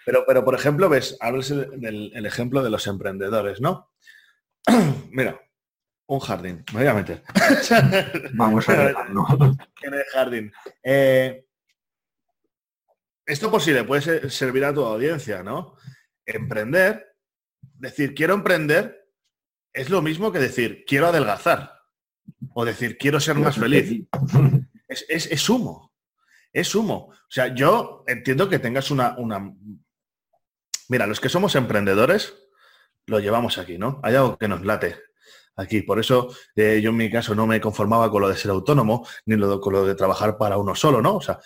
Pero, 0.04 0.24
pero, 0.26 0.44
por 0.44 0.54
ejemplo, 0.54 0.88
ves, 0.88 1.16
hablas 1.20 1.48
del 1.48 2.12
el 2.14 2.26
ejemplo 2.26 2.62
de 2.62 2.70
los 2.70 2.86
emprendedores, 2.86 3.60
¿no? 3.60 3.92
Mira, 5.10 5.40
un 6.08 6.20
jardín, 6.20 6.64
me 6.72 6.80
voy 6.80 6.88
a 6.88 6.94
meter. 6.94 7.22
Vamos 8.34 8.68
a 8.68 8.76
ver, 8.76 8.96
En 9.82 9.94
el 9.94 10.04
jardín. 10.12 10.52
Eh, 10.82 11.46
esto 13.24 13.50
posible 13.50 13.84
puede 13.84 14.30
servir 14.30 14.64
a 14.64 14.72
tu 14.72 14.84
audiencia, 14.84 15.42
¿no? 15.42 15.76
Emprender, 16.24 17.16
decir 17.74 18.14
quiero 18.14 18.34
emprender, 18.34 18.95
es 19.76 19.90
lo 19.90 20.02
mismo 20.02 20.32
que 20.32 20.38
decir 20.38 20.84
quiero 20.86 21.06
adelgazar 21.06 21.82
o 22.54 22.64
decir 22.64 22.96
quiero 22.98 23.20
ser 23.20 23.36
más 23.36 23.56
feliz. 23.56 24.08
Es, 24.88 25.26
es, 25.30 25.48
humo, 25.48 25.92
es 26.52 26.74
humo. 26.74 27.10
O 27.10 27.30
sea, 27.30 27.54
yo 27.54 28.04
entiendo 28.06 28.48
que 28.48 28.58
tengas 28.58 28.90
una, 28.90 29.16
una... 29.18 29.52
Mira, 30.88 31.06
los 31.06 31.20
que 31.20 31.28
somos 31.28 31.54
emprendedores, 31.56 32.34
lo 33.06 33.20
llevamos 33.20 33.58
aquí, 33.58 33.78
¿no? 33.78 34.00
Hay 34.02 34.14
algo 34.14 34.38
que 34.38 34.48
nos 34.48 34.64
late 34.64 34.96
aquí. 35.56 35.82
Por 35.82 35.98
eso 35.98 36.34
eh, 36.54 36.80
yo 36.82 36.90
en 36.90 36.96
mi 36.96 37.10
caso 37.10 37.34
no 37.34 37.46
me 37.46 37.60
conformaba 37.60 38.10
con 38.10 38.22
lo 38.22 38.28
de 38.28 38.36
ser 38.36 38.50
autónomo, 38.52 39.06
ni 39.26 39.36
lo 39.36 39.60
con 39.60 39.74
lo 39.74 39.84
de 39.84 39.94
trabajar 39.94 40.38
para 40.38 40.56
uno 40.56 40.74
solo, 40.74 41.02
¿no? 41.02 41.16
O 41.16 41.20
sea, 41.20 41.38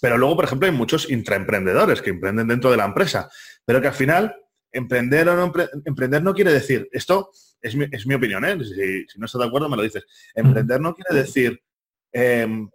pero 0.00 0.16
luego, 0.16 0.36
por 0.36 0.44
ejemplo, 0.46 0.66
hay 0.66 0.74
muchos 0.74 1.10
intraemprendedores 1.10 2.00
que 2.00 2.10
emprenden 2.10 2.48
dentro 2.48 2.70
de 2.70 2.76
la 2.76 2.86
empresa, 2.86 3.28
pero 3.64 3.80
que 3.80 3.88
al 3.88 3.94
final 3.94 4.36
emprender 4.72 5.28
o 5.28 5.36
no 5.36 5.52
emprender 5.84 6.22
no 6.22 6.34
quiere 6.34 6.52
decir, 6.52 6.88
esto 6.92 7.30
es 7.64 8.06
mi, 8.06 8.14
opinión, 8.14 8.44
¿eh? 8.44 8.58
Si, 8.62 9.18
no 9.18 9.26
estás 9.26 9.40
de 9.40 9.46
acuerdo 9.46 9.68
me 9.68 9.76
lo 9.76 9.82
dices. 9.82 10.04
Emprender 10.34 10.80
no 10.80 10.94
quiere 10.94 11.22
decir 11.22 11.62
em, 12.12 12.68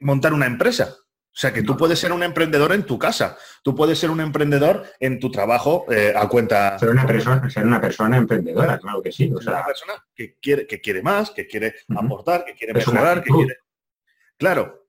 montar 0.00 0.32
una 0.32 0.46
empresa. 0.46 0.96
O 0.98 1.38
sea, 1.38 1.52
que 1.52 1.62
tú 1.62 1.76
puedes 1.76 1.98
ser 1.98 2.12
un 2.12 2.22
emprendedor 2.22 2.72
en 2.72 2.84
tu 2.84 2.98
casa, 2.98 3.36
tú 3.62 3.76
puedes 3.76 3.98
ser 3.98 4.10
un 4.10 4.22
emprendedor 4.22 4.86
en 4.98 5.20
tu 5.20 5.30
trabajo 5.30 5.84
eh, 5.92 6.12
a 6.16 6.26
cuenta. 6.28 6.78
Ser 6.78 6.88
una, 6.88 7.06
persona, 7.06 7.50
ser 7.50 7.66
una 7.66 7.80
persona 7.80 8.16
emprendedora, 8.16 8.78
claro 8.78 9.02
que 9.02 9.12
sí. 9.12 9.30
O 9.32 9.40
sea, 9.40 9.52
una 9.52 9.66
persona 9.66 9.92
que 10.14 10.36
quiere, 10.40 10.66
que 10.66 10.80
quiere 10.80 11.02
más, 11.02 11.30
que 11.30 11.46
quiere 11.46 11.74
aportar, 11.94 12.44
que 12.44 12.54
quiere 12.54 12.72
mejorar, 12.72 13.22
que 13.22 13.30
quiere. 13.30 13.58
Claro, 14.38 14.88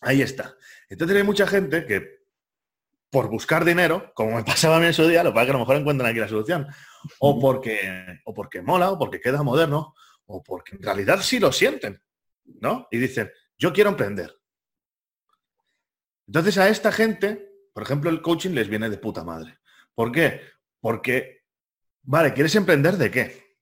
ahí 0.00 0.22
está. 0.22 0.56
Entonces 0.88 1.16
hay 1.16 1.24
mucha 1.24 1.46
gente 1.46 1.84
que 1.84 2.22
por 3.10 3.28
buscar 3.28 3.64
dinero, 3.66 4.12
como 4.14 4.34
me 4.36 4.44
pasaba 4.44 4.78
a 4.78 4.80
mí 4.80 4.86
en 4.86 4.94
su 4.94 5.06
día, 5.06 5.22
lo 5.22 5.30
que 5.30 5.34
pasa 5.34 5.42
es 5.42 5.46
que 5.46 5.50
a 5.50 5.54
lo 5.54 5.60
mejor 5.60 5.76
encuentran 5.76 6.10
aquí 6.10 6.18
la 6.18 6.28
solución, 6.28 6.66
o 7.20 7.40
porque, 7.40 8.20
o 8.24 8.34
porque 8.34 8.62
mola, 8.62 8.90
o 8.90 8.98
porque 8.98 9.20
queda 9.20 9.42
moderno, 9.42 9.94
o 10.26 10.42
porque 10.42 10.76
en 10.76 10.82
realidad 10.82 11.20
sí 11.22 11.38
lo 11.38 11.52
sienten, 11.52 12.02
¿no? 12.60 12.88
Y 12.90 12.98
dicen, 12.98 13.30
yo 13.58 13.72
quiero 13.72 13.90
emprender 13.90 14.34
entonces 16.26 16.58
a 16.58 16.68
esta 16.68 16.92
gente, 16.92 17.52
por 17.72 17.82
ejemplo, 17.82 18.10
el 18.10 18.22
coaching 18.22 18.52
les 18.52 18.68
viene 18.68 18.88
de 18.88 18.98
puta 18.98 19.24
madre. 19.24 19.58
¿Por 19.94 20.12
qué? 20.12 20.40
Porque, 20.80 21.42
vale, 22.02 22.32
¿quieres 22.32 22.54
emprender 22.54 22.96
de 22.96 23.10
qué? 23.10 23.56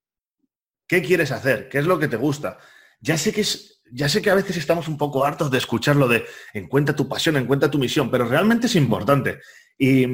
¿Qué 0.86 1.02
quieres 1.02 1.32
hacer? 1.32 1.68
¿Qué 1.68 1.78
es 1.78 1.86
lo 1.86 1.98
que 1.98 2.08
te 2.08 2.16
gusta? 2.16 2.58
Ya 3.00 3.16
sé 3.16 3.32
que 3.32 3.40
es, 3.40 3.82
ya 3.90 4.08
sé 4.08 4.20
que 4.22 4.30
a 4.30 4.34
veces 4.34 4.56
estamos 4.56 4.88
un 4.88 4.98
poco 4.98 5.24
hartos 5.24 5.50
de 5.50 5.58
escuchar 5.58 5.96
lo 5.96 6.08
de 6.08 6.24
encuentra 6.52 6.94
tu 6.94 7.08
pasión, 7.08 7.36
encuentra 7.36 7.70
tu 7.70 7.78
misión, 7.78 8.10
pero 8.10 8.24
realmente 8.24 8.66
es 8.66 8.76
importante. 8.76 9.40
Y, 9.76 10.06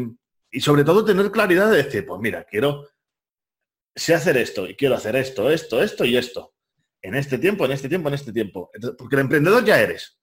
y 0.50 0.60
sobre 0.60 0.84
todo 0.84 1.04
tener 1.04 1.30
claridad 1.30 1.70
de 1.70 1.82
decir, 1.82 2.06
pues 2.06 2.20
mira, 2.20 2.44
quiero, 2.44 2.88
sé 3.96 4.14
hacer 4.14 4.36
esto 4.36 4.68
y 4.68 4.76
quiero 4.76 4.94
hacer 4.94 5.16
esto, 5.16 5.50
esto, 5.50 5.82
esto 5.82 6.04
y 6.04 6.16
esto. 6.16 6.54
En 7.02 7.14
este 7.14 7.38
tiempo, 7.38 7.64
en 7.64 7.72
este 7.72 7.88
tiempo, 7.88 8.08
en 8.08 8.14
este 8.14 8.32
tiempo. 8.32 8.70
Porque 8.98 9.16
el 9.16 9.22
emprendedor 9.22 9.64
ya 9.64 9.80
eres. 9.80 10.18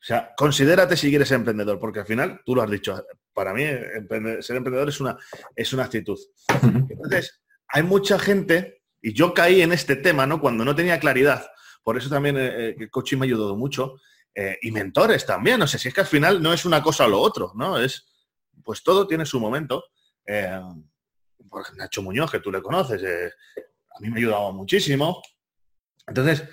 O 0.00 0.04
sea, 0.06 0.32
considérate 0.36 0.96
si 0.96 1.10
quieres 1.10 1.30
emprendedor, 1.32 1.78
porque 1.78 2.00
al 2.00 2.06
final, 2.06 2.40
tú 2.44 2.54
lo 2.54 2.62
has 2.62 2.70
dicho, 2.70 3.04
para 3.32 3.52
mí 3.52 3.64
ser 3.64 4.56
emprendedor 4.56 4.88
es 4.88 5.00
una, 5.00 5.16
es 5.54 5.72
una 5.72 5.84
actitud. 5.84 6.18
Entonces, 6.62 7.42
hay 7.68 7.82
mucha 7.82 8.18
gente, 8.18 8.82
y 9.02 9.12
yo 9.12 9.34
caí 9.34 9.62
en 9.62 9.72
este 9.72 9.96
tema, 9.96 10.26
¿no? 10.26 10.40
Cuando 10.40 10.64
no 10.64 10.74
tenía 10.74 11.00
claridad. 11.00 11.46
Por 11.82 11.96
eso 11.96 12.08
también 12.08 12.36
eh, 12.36 12.68
eh, 12.68 12.76
el 12.78 12.90
coaching 12.90 13.18
me 13.18 13.26
ha 13.26 13.28
ayudado 13.28 13.56
mucho. 13.56 13.96
Eh, 14.34 14.58
y 14.62 14.70
mentores 14.70 15.24
también. 15.24 15.58
No 15.58 15.66
sé, 15.66 15.78
si 15.78 15.88
es 15.88 15.94
que 15.94 16.02
al 16.02 16.06
final 16.06 16.42
no 16.42 16.52
es 16.52 16.64
una 16.64 16.82
cosa 16.82 17.06
o 17.06 17.08
lo 17.08 17.20
otro, 17.20 17.52
¿no? 17.56 17.78
Es, 17.78 18.06
pues 18.62 18.82
todo 18.82 19.06
tiene 19.06 19.24
su 19.26 19.40
momento. 19.40 19.84
Por 21.48 21.76
Nacho 21.76 22.02
Muñoz, 22.02 22.30
que 22.30 22.40
tú 22.40 22.50
le 22.50 22.62
conoces, 22.62 23.02
a 23.02 24.00
mí 24.00 24.08
me 24.08 24.16
ha 24.16 24.18
ayudado 24.18 24.52
muchísimo. 24.52 25.22
Entonces, 26.06 26.44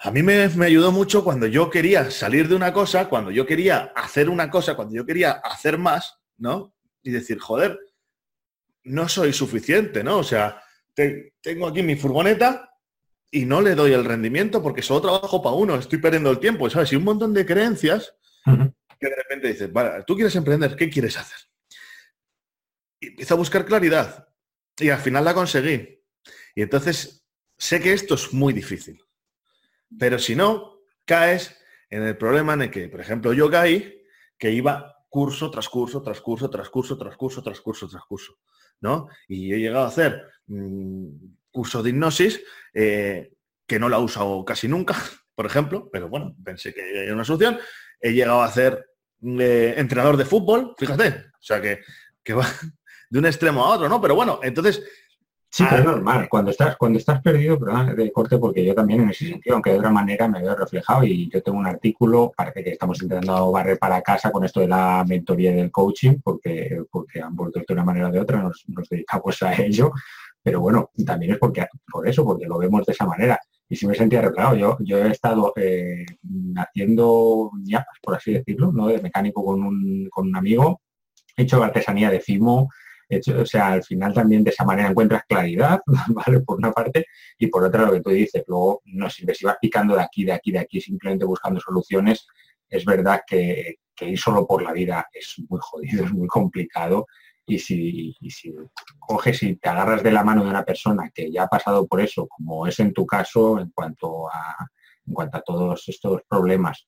a 0.00 0.10
mí 0.12 0.22
me, 0.22 0.44
ayudó 0.64 0.92
mucho 0.92 1.24
cuando 1.24 1.46
yo 1.46 1.70
quería 1.70 2.10
salir 2.10 2.48
de 2.48 2.54
una 2.54 2.72
cosa, 2.72 3.08
cuando 3.08 3.32
yo 3.32 3.44
quería 3.44 3.92
hacer 3.96 4.30
una 4.30 4.48
cosa, 4.48 4.76
cuando 4.76 4.94
yo 4.94 5.04
quería 5.04 5.32
hacer 5.32 5.76
más, 5.76 6.18
¿no? 6.36 6.72
Y 7.02 7.10
decir, 7.10 7.38
joder, 7.40 7.78
no 8.84 9.08
soy 9.08 9.32
suficiente, 9.32 10.04
¿no? 10.04 10.18
O 10.18 10.24
sea, 10.24 10.62
tengo 10.94 11.66
aquí 11.66 11.82
mi 11.82 11.96
furgoneta 11.96 12.70
y 13.30 13.44
no 13.44 13.60
le 13.60 13.74
doy 13.74 13.92
el 13.92 14.04
rendimiento 14.04 14.62
porque 14.62 14.82
solo 14.82 15.00
trabajo 15.00 15.42
para 15.42 15.56
uno, 15.56 15.74
estoy 15.74 15.98
perdiendo 15.98 16.30
el 16.30 16.38
tiempo, 16.38 16.70
¿sabes? 16.70 16.92
Y 16.92 16.96
un 16.96 17.04
montón 17.04 17.34
de 17.34 17.44
creencias 17.44 18.14
que 18.44 19.08
de 19.08 19.16
repente 19.16 19.48
dices, 19.48 19.72
vale, 19.72 20.04
tú 20.04 20.14
quieres 20.14 20.34
emprender, 20.36 20.76
¿qué 20.76 20.88
quieres 20.88 21.16
hacer? 21.16 21.38
Y 23.00 23.08
empiezo 23.08 23.34
a 23.34 23.38
buscar 23.38 23.64
claridad. 23.64 24.28
Y 24.78 24.90
al 24.90 25.00
final 25.00 25.24
la 25.24 25.34
conseguí. 25.34 26.02
Y 26.54 26.62
entonces 26.62 27.24
sé 27.56 27.80
que 27.80 27.92
esto 27.92 28.14
es 28.14 28.32
muy 28.32 28.52
difícil. 28.52 29.02
Pero 29.98 30.18
si 30.18 30.36
no, 30.36 30.80
caes 31.04 31.56
en 31.90 32.02
el 32.02 32.16
problema 32.16 32.54
en 32.54 32.62
el 32.62 32.70
que, 32.70 32.88
por 32.88 33.00
ejemplo, 33.00 33.32
yo 33.32 33.50
caí 33.50 34.02
que 34.38 34.50
iba 34.50 34.94
curso 35.08 35.50
tras 35.50 35.68
curso, 35.68 36.02
tras 36.02 36.20
curso, 36.20 36.50
tras 36.50 36.68
curso, 36.68 36.98
tras 36.98 37.16
curso, 37.16 37.42
tras 37.42 37.60
curso, 37.60 37.88
tras 37.88 38.04
curso. 38.04 38.38
¿no? 38.80 39.08
Y 39.26 39.52
he 39.52 39.58
llegado 39.58 39.84
a 39.84 39.88
hacer 39.88 40.22
mm, 40.46 41.08
curso 41.50 41.82
de 41.82 41.90
hipnosis 41.90 42.40
eh, 42.74 43.32
que 43.66 43.78
no 43.78 43.88
la 43.88 43.96
he 43.96 44.00
usado 44.00 44.44
casi 44.44 44.68
nunca, 44.68 44.94
por 45.34 45.46
ejemplo, 45.46 45.88
pero 45.92 46.08
bueno, 46.08 46.34
pensé 46.44 46.72
que 46.72 47.04
era 47.04 47.14
una 47.14 47.24
solución. 47.24 47.58
He 48.00 48.12
llegado 48.12 48.42
a 48.42 48.46
hacer 48.46 48.90
eh, 49.22 49.74
entrenador 49.76 50.16
de 50.16 50.24
fútbol, 50.24 50.74
fíjate, 50.78 51.08
o 51.08 51.42
sea 51.42 51.60
que, 51.60 51.80
que 52.22 52.34
va 52.34 52.46
de 53.10 53.18
un 53.18 53.26
extremo 53.26 53.64
a 53.64 53.70
otro, 53.70 53.88
¿no? 53.88 54.00
Pero 54.00 54.14
bueno, 54.14 54.40
entonces 54.42 54.82
Sí, 55.50 55.64
pero 55.68 55.80
es 55.80 55.86
normal. 55.86 56.28
Cuando 56.28 56.50
estás, 56.50 56.76
cuando 56.76 56.98
estás 56.98 57.22
perdido, 57.22 57.58
perdón, 57.58 57.96
de 57.96 58.12
corte, 58.12 58.36
porque 58.36 58.64
yo 58.64 58.74
también 58.74 59.00
en 59.00 59.10
ese 59.10 59.28
sentido, 59.28 59.54
aunque 59.54 59.70
de 59.70 59.78
otra 59.78 59.90
manera 59.90 60.28
me 60.28 60.42
veo 60.42 60.54
reflejado 60.54 61.04
y 61.04 61.28
yo 61.30 61.42
tengo 61.42 61.58
un 61.58 61.66
artículo, 61.66 62.32
parece 62.36 62.62
que 62.62 62.70
estamos 62.70 63.02
intentando 63.02 63.50
barrer 63.50 63.78
para 63.78 64.02
casa 64.02 64.30
con 64.30 64.44
esto 64.44 64.60
de 64.60 64.68
la 64.68 65.04
mentoría 65.08 65.52
del 65.52 65.70
coaching, 65.70 66.20
porque, 66.22 66.82
porque 66.90 67.22
ambos 67.22 67.50
de 67.52 67.64
una 67.70 67.84
manera 67.84 68.08
o 68.08 68.12
de 68.12 68.20
otra 68.20 68.42
nos, 68.42 68.64
dedicamos 68.90 69.42
a 69.42 69.54
ello. 69.54 69.92
Pero 70.42 70.60
bueno, 70.60 70.90
también 71.04 71.32
es 71.32 71.38
porque 71.38 71.66
por 71.90 72.06
eso, 72.06 72.24
porque 72.24 72.46
lo 72.46 72.58
vemos 72.58 72.84
de 72.84 72.92
esa 72.92 73.06
manera. 73.06 73.40
Y 73.70 73.76
si 73.76 73.86
me 73.86 73.94
sentía 73.94 74.20
reflejado, 74.20 74.54
yo, 74.54 74.76
yo 74.80 74.98
he 74.98 75.10
estado 75.10 75.52
eh, 75.56 76.04
haciendo 76.56 77.50
ñapas, 77.64 77.96
por 78.02 78.16
así 78.16 78.34
decirlo, 78.34 78.70
¿no? 78.70 78.88
de 78.88 79.00
mecánico 79.00 79.44
con 79.44 79.62
un, 79.62 80.08
con 80.10 80.28
un 80.28 80.36
amigo, 80.36 80.82
he 81.36 81.42
hecho 81.42 81.62
artesanía 81.62 82.10
de 82.10 82.20
cimo, 83.08 83.42
o 83.42 83.46
sea, 83.46 83.72
al 83.72 83.82
final 83.82 84.12
también 84.12 84.44
de 84.44 84.50
esa 84.50 84.64
manera 84.64 84.88
encuentras 84.88 85.24
claridad, 85.28 85.80
¿vale? 86.08 86.40
Por 86.40 86.58
una 86.58 86.72
parte, 86.72 87.06
y 87.38 87.46
por 87.48 87.64
otra 87.64 87.86
lo 87.86 87.92
que 87.92 88.00
tú 88.00 88.10
dices, 88.10 88.44
luego 88.46 88.82
no 88.86 89.08
sirve, 89.10 89.34
si 89.34 89.44
vas 89.44 89.56
picando 89.60 89.94
de 89.94 90.02
aquí, 90.02 90.24
de 90.24 90.32
aquí, 90.32 90.52
de 90.52 90.58
aquí, 90.58 90.80
simplemente 90.80 91.24
buscando 91.24 91.60
soluciones, 91.60 92.26
es 92.68 92.84
verdad 92.84 93.22
que, 93.26 93.76
ir 94.00 94.18
solo 94.18 94.46
por 94.46 94.62
la 94.62 94.72
vida 94.72 95.08
es 95.12 95.36
muy 95.48 95.58
jodido, 95.60 96.04
es 96.04 96.12
muy 96.12 96.28
complicado, 96.28 97.06
y 97.46 97.58
si, 97.58 98.14
y 98.20 98.30
si 98.30 98.54
coges 98.98 99.42
y 99.42 99.56
te 99.56 99.68
agarras 99.70 100.02
de 100.02 100.12
la 100.12 100.22
mano 100.22 100.44
de 100.44 100.50
una 100.50 100.64
persona 100.64 101.10
que 101.14 101.32
ya 101.32 101.44
ha 101.44 101.48
pasado 101.48 101.86
por 101.86 102.00
eso, 102.00 102.26
como 102.28 102.66
es 102.66 102.78
en 102.78 102.92
tu 102.92 103.06
caso, 103.06 103.58
en 103.58 103.70
cuanto 103.70 104.28
a, 104.28 104.68
en 105.06 105.14
cuanto 105.14 105.38
a 105.38 105.42
todos 105.42 105.88
estos 105.88 106.20
problemas, 106.28 106.86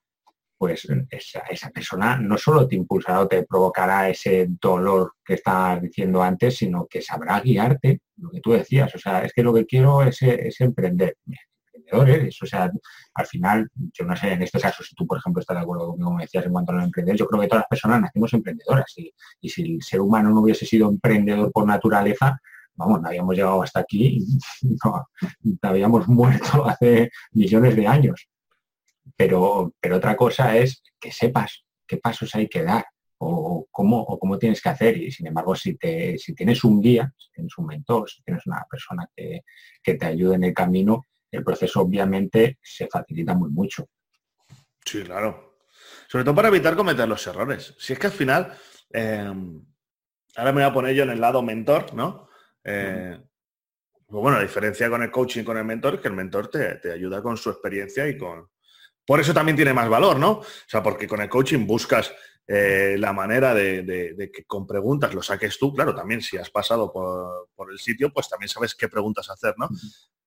pues 0.60 0.86
esa, 1.08 1.70
persona 1.70 2.18
no 2.18 2.36
solo 2.36 2.68
te 2.68 2.76
impulsará 2.76 3.20
o 3.20 3.26
te 3.26 3.44
provocará 3.44 4.10
ese 4.10 4.46
dolor 4.60 5.14
que 5.24 5.32
estabas 5.32 5.80
diciendo 5.80 6.22
antes, 6.22 6.58
sino 6.58 6.86
que 6.86 7.00
sabrá 7.00 7.40
guiarte, 7.40 8.02
lo 8.18 8.28
que 8.28 8.42
tú 8.42 8.52
decías. 8.52 8.94
O 8.94 8.98
sea, 8.98 9.24
es 9.24 9.32
que 9.32 9.42
lo 9.42 9.54
que 9.54 9.64
quiero 9.64 10.02
es, 10.02 10.20
emprender. 10.60 11.16
Emprendedores, 11.72 12.42
o 12.42 12.44
sea, 12.44 12.70
al 13.14 13.26
final, 13.26 13.70
yo 13.74 14.04
no 14.04 14.14
sé, 14.14 14.32
en 14.32 14.42
este 14.42 14.60
caso, 14.60 14.82
si 14.82 14.94
tú, 14.94 15.06
por 15.06 15.16
ejemplo, 15.16 15.40
estás 15.40 15.56
de 15.56 15.62
acuerdo 15.62 15.86
conmigo, 15.86 16.10
como 16.10 16.20
decías, 16.20 16.44
en 16.44 16.52
cuanto 16.52 16.72
a 16.72 16.74
los 16.74 16.84
emprendedores, 16.84 17.20
yo 17.20 17.26
creo 17.26 17.40
que 17.40 17.48
todas 17.48 17.62
las 17.62 17.68
personas 17.68 18.02
nacemos 18.02 18.34
emprendedoras. 18.34 18.92
Y, 18.98 19.14
y 19.40 19.48
si 19.48 19.62
el 19.62 19.82
ser 19.82 20.02
humano 20.02 20.28
no 20.28 20.42
hubiese 20.42 20.66
sido 20.66 20.90
emprendedor 20.90 21.50
por 21.52 21.66
naturaleza, 21.66 22.38
vamos, 22.74 23.00
no 23.00 23.08
habíamos 23.08 23.34
llegado 23.34 23.62
hasta 23.62 23.80
aquí, 23.80 24.26
no, 24.84 25.06
habíamos 25.62 26.06
muerto 26.06 26.64
hace 26.68 27.10
millones 27.32 27.76
de 27.76 27.86
años. 27.86 28.28
Pero, 29.16 29.74
pero 29.80 29.96
otra 29.96 30.16
cosa 30.16 30.56
es 30.56 30.82
que 30.98 31.12
sepas 31.12 31.64
qué 31.86 31.96
pasos 31.96 32.34
hay 32.34 32.48
que 32.48 32.62
dar 32.62 32.84
o 33.22 33.68
cómo, 33.70 34.00
o 34.00 34.18
cómo 34.18 34.38
tienes 34.38 34.62
que 34.62 34.70
hacer. 34.70 34.96
Y 34.96 35.10
sin 35.10 35.26
embargo, 35.26 35.54
si, 35.54 35.76
te, 35.76 36.16
si 36.16 36.34
tienes 36.34 36.64
un 36.64 36.80
guía, 36.80 37.12
si 37.16 37.30
tienes 37.32 37.56
un 37.58 37.66
mentor, 37.66 38.08
si 38.08 38.22
tienes 38.22 38.46
una 38.46 38.64
persona 38.70 39.08
que, 39.14 39.42
te 39.82 40.06
ayude 40.06 40.36
en 40.36 40.44
el 40.44 40.54
camino, 40.54 41.04
el 41.30 41.44
proceso 41.44 41.82
obviamente 41.82 42.58
se 42.62 42.86
facilita 42.86 43.34
muy 43.34 43.50
mucho. 43.50 43.86
Sí, 44.84 45.02
claro. 45.02 45.58
Sobre 46.08 46.24
todo 46.24 46.34
para 46.34 46.48
evitar 46.48 46.74
cometer 46.76 47.06
los 47.06 47.26
errores. 47.26 47.74
Si 47.78 47.92
es 47.92 47.98
que 47.98 48.06
al 48.06 48.12
final, 48.12 48.52
em, 48.90 49.62
ahora 50.36 50.52
me 50.52 50.62
voy 50.62 50.70
a 50.70 50.72
poner 50.72 50.94
yo 50.94 51.02
en 51.02 51.10
el 51.10 51.20
lado 51.20 51.42
mentor, 51.42 51.92
¿no? 51.94 52.28
Eh, 52.64 53.18
pues 54.06 54.22
bueno, 54.22 54.38
la 54.38 54.42
diferencia 54.42 54.88
con 54.88 55.02
el 55.02 55.10
coaching 55.10 55.44
con 55.44 55.58
el 55.58 55.64
mentor 55.64 55.94
es 55.94 56.00
que 56.00 56.08
el 56.08 56.14
mentor 56.14 56.48
te 56.48 56.90
ayuda 56.90 57.22
con 57.22 57.36
su 57.36 57.50
experiencia 57.50 58.08
y 58.08 58.16
con, 58.16 58.48
por 59.10 59.18
eso 59.18 59.34
también 59.34 59.56
tiene 59.56 59.74
más 59.74 59.88
valor, 59.88 60.20
¿no? 60.20 60.30
O 60.34 60.44
sea, 60.68 60.84
porque 60.84 61.08
con 61.08 61.20
el 61.20 61.28
coaching 61.28 61.66
buscas 61.66 62.14
eh, 62.46 62.94
la 62.96 63.12
manera 63.12 63.52
de, 63.52 64.30
que 64.32 64.44
con 64.44 64.68
preguntas 64.68 65.12
lo 65.12 65.20
saques 65.20 65.58
tú. 65.58 65.74
Claro, 65.74 65.96
también 65.96 66.22
si 66.22 66.36
has 66.36 66.48
pasado 66.48 66.92
por, 66.92 67.72
el 67.72 67.78
sitio, 67.80 68.12
pues 68.12 68.28
también 68.28 68.48
sabes 68.48 68.76
qué 68.76 68.88
preguntas 68.88 69.28
hacer, 69.28 69.54
¿no? 69.58 69.68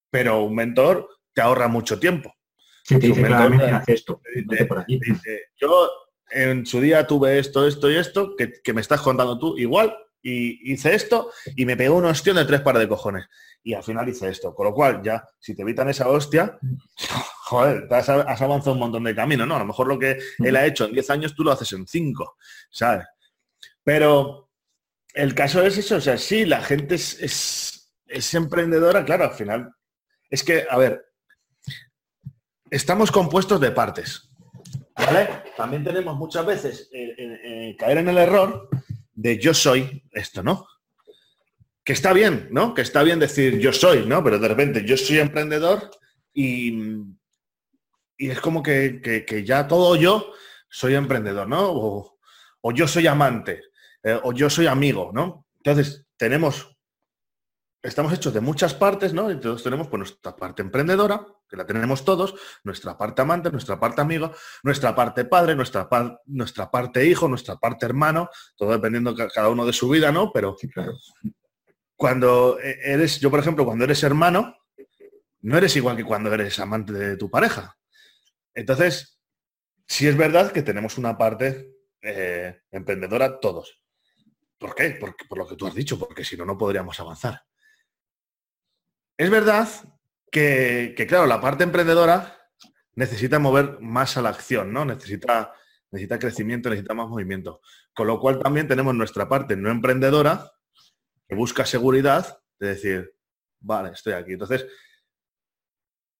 Pero 0.09 0.43
un 0.43 0.55
mentor 0.55 1.07
te 1.31 1.39
ahorra 1.39 1.69
mucho 1.69 1.97
tiempo. 1.97 2.35
Sí, 2.83 2.99
te 2.99 3.07
dice 3.07 3.83
esto. 3.87 4.21
yo 5.55 5.89
en 6.31 6.65
su 6.65 6.81
día 6.81 7.07
tuve 7.07 7.39
esto, 7.39 7.65
esto 7.65 7.89
y 7.89 7.95
esto, 7.95 8.35
que, 8.35 8.73
me 8.73 8.81
estás 8.81 8.99
contando 8.99 9.39
tú 9.39 9.57
igual, 9.57 9.95
y 10.23 10.71
hice 10.71 10.95
esto 10.95 11.31
y 11.55 11.65
me 11.65 11.75
pegó 11.75 11.97
una 11.97 12.09
hostia 12.09 12.33
de 12.33 12.45
tres 12.45 12.61
pares 12.61 12.81
de 12.81 12.87
cojones. 12.87 13.25
Y 13.61 13.73
al 13.73 13.83
final 13.83 14.07
hice 14.07 14.29
esto. 14.29 14.55
Con 14.55 14.67
lo 14.67 14.73
cual, 14.73 15.01
ya, 15.03 15.27
si 15.39 15.53
te 15.53 15.61
evitan 15.61 15.89
esa 15.89 16.07
hostia, 16.07 16.57
joder, 17.45 17.87
has, 17.91 18.09
avanzado 18.09 18.73
un 18.73 18.79
montón 18.79 19.03
de 19.03 19.13
camino, 19.13 19.45
¿no? 19.45 19.57
A 19.57 19.59
lo 19.59 19.65
mejor 19.65 19.87
lo 19.87 19.99
que 19.99 20.17
él 20.39 20.55
ha 20.55 20.65
hecho 20.65 20.85
en 20.85 20.93
10 20.93 21.09
años 21.09 21.35
tú 21.35 21.43
lo 21.43 21.51
haces 21.51 21.73
en 21.73 21.85
5, 21.85 22.37
¿sabes? 22.71 23.05
Pero 23.83 24.49
el 25.13 25.35
caso 25.35 25.61
es 25.61 25.77
eso, 25.77 25.97
o 25.97 26.01
sea, 26.01 26.17
sí, 26.17 26.45
la 26.45 26.61
gente 26.61 26.95
es, 26.95 27.91
emprendedora, 28.33 29.03
claro, 29.03 29.25
al 29.25 29.33
final. 29.33 29.73
Es 30.29 30.43
que, 30.43 30.65
a 30.69 30.77
ver, 30.77 31.05
estamos 32.71 33.11
compuestos 33.11 33.59
de 33.59 33.71
partes, 33.71 34.31
¿vale? 34.95 35.43
También 35.57 35.83
tenemos 35.83 36.15
muchas 36.15 36.45
veces 36.45 36.89
caer 37.77 37.97
en 37.97 38.09
el 38.09 38.17
error 38.17 38.69
de 39.13 39.37
yo 39.37 39.53
soy 39.53 40.03
esto, 40.11 40.43
¿no? 40.43 40.67
Que 41.83 41.93
está 41.93 42.13
bien, 42.13 42.47
¿no? 42.51 42.73
Que 42.73 42.81
está 42.81 43.03
bien 43.03 43.19
decir 43.19 43.59
yo 43.59 43.73
soy, 43.73 44.05
¿no? 44.05 44.23
Pero 44.23 44.39
de 44.39 44.47
repente 44.47 44.85
yo 44.85 44.97
soy 44.97 45.19
emprendedor 45.19 45.91
y, 46.33 46.73
y 48.17 48.29
es 48.29 48.39
como 48.39 48.63
que, 48.63 49.43
ya 49.45 49.67
todo 49.67 49.95
yo 49.95 50.33
soy 50.69 50.95
emprendedor, 50.95 51.47
¿no? 51.47 51.71
O, 52.61 52.71
yo 52.73 52.87
soy 52.87 53.07
amante, 53.07 53.61
eh, 54.03 54.19
o 54.23 54.31
yo 54.31 54.49
soy 54.49 54.67
amigo, 54.67 55.11
¿no? 55.13 55.45
Entonces, 55.57 56.05
tenemos, 56.15 56.72
estamos 57.83 58.13
hechos 58.13 58.33
de 58.33 58.39
muchas 58.39 58.73
partes, 58.73 59.13
¿no? 59.13 59.29
Entonces 59.29 59.61
tenemos 59.61 59.89
pues, 59.89 59.99
nuestra 59.99 60.35
parte 60.35 60.61
emprendedora, 60.61 61.27
que 61.47 61.57
la 61.57 61.65
tenemos 61.65 62.05
todos, 62.05 62.33
nuestra 62.63 62.97
parte 62.97 63.21
amante, 63.21 63.51
nuestra 63.51 63.77
parte 63.79 64.01
amigo, 64.01 64.31
nuestra 64.63 64.95
parte 64.95 65.25
padre, 65.25 65.53
nuestra, 65.53 65.89
nuestra 66.25 66.71
parte 66.71 67.05
hijo, 67.05 67.27
nuestra 67.27 67.57
parte 67.57 67.85
hermano, 67.85 68.29
todo 68.55 68.71
dependiendo 68.71 69.13
cada 69.15 69.49
uno 69.49 69.65
de 69.65 69.73
su 69.73 69.89
vida, 69.89 70.11
¿no? 70.11 70.31
Pero 70.31 70.55
cuando 71.95 72.57
e, 72.59 72.93
eres, 72.93 73.19
yo 73.19 73.29
por 73.29 73.41
ejemplo, 73.41 73.65
cuando 73.65 73.83
eres 73.83 74.01
hermano, 74.03 74.55
no 75.41 75.57
eres 75.57 75.75
igual 75.75 75.97
que 75.97 76.05
cuando 76.05 76.33
eres 76.33 76.57
amante 76.59 76.93
de 76.93 77.17
tu 77.17 77.29
pareja. 77.29 77.77
Entonces, 78.55 79.19
sí 79.85 80.07
es 80.07 80.15
verdad 80.15 80.53
que 80.53 80.63
tenemos 80.63 80.97
una 80.97 81.17
parte 81.17 81.75
eh, 82.01 82.61
emprendedora 82.71 83.41
todos. 83.41 83.81
¿Por 84.57 84.73
qué? 84.73 84.97
por 85.27 85.37
lo 85.37 85.45
que 85.45 85.57
tú 85.57 85.67
has 85.67 85.75
dicho, 85.75 85.99
porque 85.99 86.23
si 86.23 86.37
no, 86.37 86.45
no 86.45 86.57
podríamos 86.57 86.97
avanzar. 86.97 87.43
Es 89.17 89.29
verdad 89.29 89.67
que, 90.31 90.95
claro, 91.07 91.27
la 91.27 91.39
parte 91.39 91.63
emprendedora 91.63 92.37
necesita 92.95 93.39
mover 93.39 93.79
más 93.79 94.17
a 94.17 94.21
la 94.21 94.29
acción, 94.29 94.73
¿no? 94.73 94.85
Necesita, 94.85 95.53
necesita 95.91 96.19
crecimiento, 96.19 96.69
necesita 96.69 96.93
más 96.93 97.07
movimiento. 97.07 97.61
Con 97.93 98.07
lo 98.07 98.19
cual 98.19 98.39
también 98.39 98.67
tenemos 98.67 98.95
nuestra 98.95 99.29
parte 99.29 99.55
no 99.55 99.69
emprendedora 99.69 100.51
que 101.27 101.35
busca 101.35 101.65
seguridad 101.65 102.39
de 102.59 102.67
decir, 102.69 103.15
vale, 103.59 103.91
estoy 103.91 104.13
aquí. 104.13 104.33
Entonces, 104.33 104.65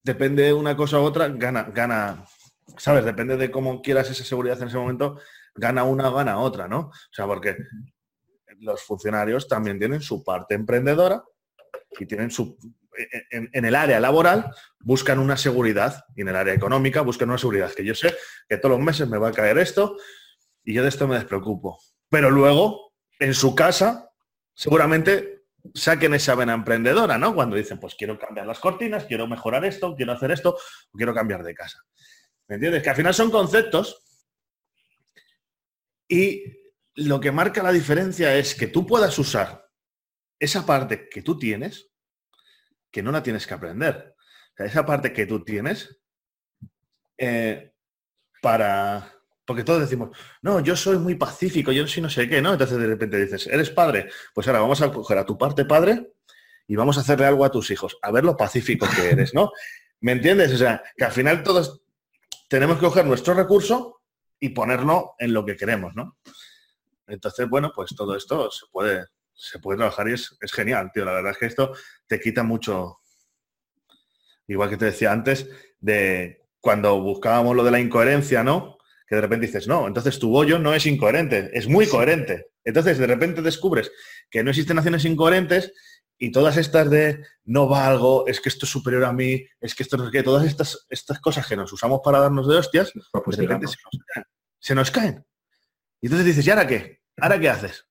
depende 0.04 0.44
de 0.44 0.54
una 0.54 0.76
cosa 0.76 1.00
u 1.00 1.04
otra, 1.04 1.28
gana, 1.30 1.64
gana, 1.64 2.26
¿sabes? 2.78 3.06
Depende 3.06 3.38
de 3.38 3.50
cómo 3.50 3.82
quieras 3.82 4.10
esa 4.10 4.24
seguridad 4.24 4.62
en 4.62 4.68
ese 4.68 4.78
momento, 4.78 5.20
gana 5.56 5.84
una, 5.84 6.10
gana 6.10 6.40
otra, 6.40 6.68
¿no? 6.68 6.80
O 6.80 6.94
sea, 7.12 7.26
porque 7.26 7.58
los 8.60 8.84
funcionarios 8.84 9.48
también 9.48 9.80
tienen 9.80 10.02
su 10.02 10.24
parte 10.24 10.56
emprendedora 10.56 11.24
y 12.00 12.06
tienen 12.06 12.32
su... 12.32 12.58
En, 13.30 13.66
el 13.66 13.76
área 13.76 14.00
laboral 14.00 14.54
buscan 14.80 15.20
una 15.20 15.38
seguridad 15.38 16.06
y 16.16 16.22
en 16.22 16.30
el 16.30 16.36
área 16.36 16.54
económica 16.54 17.02
buscan 17.02 17.30
una 17.30 17.38
seguridad 17.38 17.74
que 17.74 17.86
yo 17.86 17.96
sé 17.96 18.16
que 18.48 18.58
todos 18.58 18.78
los 18.78 18.86
meses 18.86 19.08
me 19.08 19.18
va 19.18 19.30
a 19.30 19.34
caer 19.34 19.58
esto 19.58 19.98
y 20.64 20.74
yo 20.74 20.84
de 20.84 20.90
esto 20.90 21.08
me 21.08 21.16
despreocupo. 21.16 21.80
Pero 22.10 22.30
luego, 22.30 22.94
en 23.20 23.34
su 23.34 23.56
casa, 23.56 24.10
seguramente 24.54 25.46
saquen 25.74 26.14
esa 26.14 26.36
vena 26.36 26.54
emprendedora, 26.54 27.18
¿no? 27.18 27.34
Cuando 27.34 27.56
dicen, 27.56 27.80
pues 27.80 27.96
quiero 27.96 28.20
cambiar 28.20 28.46
las 28.46 28.60
cortinas, 28.60 29.06
quiero 29.06 29.28
mejorar 29.28 29.66
esto, 29.66 29.96
quiero 29.96 30.12
hacer 30.12 30.32
esto, 30.32 30.58
quiero 30.94 31.14
cambiar 31.14 31.44
de 31.44 31.54
casa. 31.54 31.80
¿Me 32.48 32.56
entiendes? 32.56 32.84
Que 32.84 32.90
al 32.90 32.96
final 32.96 33.14
son 33.14 33.32
conceptos 33.32 34.04
Y 36.08 36.44
lo 36.96 37.20
que 37.20 37.32
marca 37.32 37.64
la 37.64 37.72
diferencia 37.72 38.36
es 38.36 38.54
que 38.56 38.68
tú 38.68 38.86
puedas 38.86 39.18
usar 39.18 39.68
esa 40.40 40.66
parte 40.66 41.08
que 41.10 41.22
tú 41.22 41.40
tienes, 41.40 41.93
que 42.94 43.02
no 43.02 43.12
la 43.12 43.24
tienes 43.24 43.48
que 43.48 43.56
aprender. 43.56 44.16
Esa 44.56 44.86
parte 44.86 45.12
que 45.12 45.26
tú 45.26 45.44
tienes 45.44 46.00
eh, 47.18 47.74
para... 48.42 49.12
Porque 49.46 49.64
todos 49.64 49.82
decimos, 49.82 50.16
no, 50.42 50.62
yo 50.62 50.78
soy 50.78 50.98
muy 51.00 51.16
pacífico, 51.16 51.74
yo 51.74 51.86
soy 51.86 52.04
no 52.04 52.10
sé 52.10 52.30
qué, 52.30 52.42
¿no? 52.42 52.54
Entonces 52.54 52.78
de 52.78 52.88
repente 52.88 53.20
dices, 53.20 53.48
¿eres 53.48 53.72
padre? 53.72 54.10
Pues 54.34 54.48
ahora 54.48 54.62
vamos 54.62 54.82
a 54.82 54.92
coger 54.92 55.18
a 55.18 55.26
tu 55.26 55.38
parte 55.38 55.66
padre 55.66 56.14
y 56.66 56.76
vamos 56.78 56.98
a 56.98 57.02
hacerle 57.02 57.26
algo 57.26 57.44
a 57.44 57.52
tus 57.52 57.70
hijos, 57.72 57.98
a 58.02 58.12
ver 58.12 58.24
lo 58.24 58.38
pacífico 58.38 58.88
que 58.96 59.10
eres, 59.10 59.34
¿no? 59.34 59.52
¿Me 60.00 60.14
entiendes? 60.14 60.54
O 60.54 60.58
sea, 60.58 60.82
que 60.96 61.04
al 61.04 61.12
final 61.12 61.44
todos 61.44 61.82
tenemos 62.48 62.78
que 62.78 62.86
coger 62.86 63.06
nuestro 63.06 63.34
recurso 63.34 64.02
y 64.40 64.50
ponerlo 64.50 65.16
en 65.18 65.34
lo 65.34 65.44
que 65.44 65.58
queremos, 65.58 65.94
¿no? 65.96 66.18
Entonces, 67.08 67.50
bueno, 67.50 67.74
pues 67.76 67.94
todo 67.96 68.16
esto 68.16 68.50
se 68.50 68.66
puede, 68.72 69.08
se 69.34 69.60
puede 69.60 69.78
trabajar 69.78 70.08
y 70.10 70.14
es, 70.14 70.38
genial, 70.52 70.92
tío. 70.94 71.06
La 71.06 71.14
verdad 71.14 71.32
es 71.32 71.38
que 71.38 71.46
esto 71.46 71.74
te 72.08 72.20
quita 72.20 72.44
mucho, 72.44 73.00
igual 74.48 74.70
que 74.70 74.78
te 74.78 74.86
decía 74.86 75.12
antes, 75.12 75.50
de 75.80 76.46
cuando 76.60 77.02
buscábamos 77.02 77.56
lo 77.56 77.64
de 77.64 77.72
la 77.72 77.80
incoherencia, 77.80 78.44
¿no? 78.44 78.78
Que 79.08 79.16
de 79.16 79.22
repente 79.22 79.48
dices, 79.48 79.68
no, 79.68 79.88
entonces 79.88 80.18
tu 80.20 80.30
bollo 80.30 80.60
no 80.60 80.74
es 80.74 80.86
incoherente, 80.86 81.52
es 81.54 81.68
muy 81.68 81.88
coherente. 81.88 82.48
Entonces, 82.64 82.98
de 82.98 83.08
repente 83.08 83.42
descubres 83.42 83.92
que 84.30 84.44
no 84.44 84.52
existen 84.52 84.78
acciones 84.78 85.04
incoherentes 85.06 85.74
y 86.18 86.32
todas 86.32 86.56
estas 86.56 86.90
de 86.90 87.26
no 87.44 87.68
valgo, 87.68 88.26
es 88.28 88.40
que 88.40 88.48
esto 88.48 88.66
es 88.66 88.72
superior 88.72 89.04
a 89.04 89.12
mí, 89.12 89.46
es 89.60 89.76
que 89.76 89.84
esto 89.84 89.98
no 89.98 90.06
es 90.06 90.12
que, 90.12 90.24
todas 90.24 90.46
estas, 90.46 90.86
estas 90.90 91.20
cosas 91.20 91.46
que 91.46 91.58
nos 91.58 91.74
usamos 91.74 92.00
para 92.04 92.20
darnos 92.20 92.48
de 92.48 92.56
hostias, 92.56 92.94
de 92.94 93.36
repente 93.36 93.68
se 94.60 94.76
nos 94.76 94.90
caen. 94.90 95.26
Y 96.00 96.08
entonces 96.08 96.28
dices, 96.28 96.48
¿y 96.48 96.50
ahora 96.50 96.68
qué? 96.68 97.02
¿Ahora 97.18 97.40
qué 97.40 97.50
haces? 97.50 97.86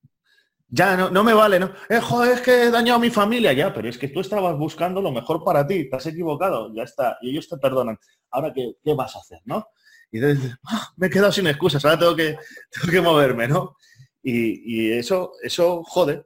Ya, 0.74 0.96
no, 0.96 1.10
no 1.10 1.22
me 1.22 1.34
vale, 1.34 1.60
¿no? 1.60 1.70
Eh, 1.86 2.00
joder, 2.00 2.32
es 2.32 2.40
que 2.40 2.62
he 2.62 2.70
dañado 2.70 2.96
a 2.96 3.00
mi 3.00 3.10
familia, 3.10 3.52
ya, 3.52 3.74
pero 3.74 3.90
es 3.90 3.98
que 3.98 4.08
tú 4.08 4.20
estabas 4.20 4.56
buscando 4.56 5.02
lo 5.02 5.12
mejor 5.12 5.44
para 5.44 5.66
ti, 5.66 5.90
te 5.90 5.96
has 5.96 6.06
equivocado, 6.06 6.72
ya 6.74 6.84
está, 6.84 7.18
y 7.20 7.28
ellos 7.28 7.46
te 7.46 7.58
perdonan. 7.58 7.98
Ahora, 8.30 8.54
¿qué, 8.54 8.76
qué 8.82 8.94
vas 8.94 9.14
a 9.14 9.18
hacer, 9.18 9.40
no? 9.44 9.68
Y 10.10 10.16
entonces 10.16 10.56
ah, 10.64 10.88
me 10.96 11.08
he 11.08 11.10
quedado 11.10 11.30
sin 11.30 11.46
excusas, 11.46 11.84
ahora 11.84 11.98
tengo 11.98 12.16
que, 12.16 12.38
tengo 12.70 12.90
que 12.90 13.00
moverme, 13.02 13.48
¿no? 13.48 13.76
Y, 14.22 14.88
y, 14.88 14.92
eso, 14.92 15.32
eso 15.42 15.82
jode, 15.84 16.24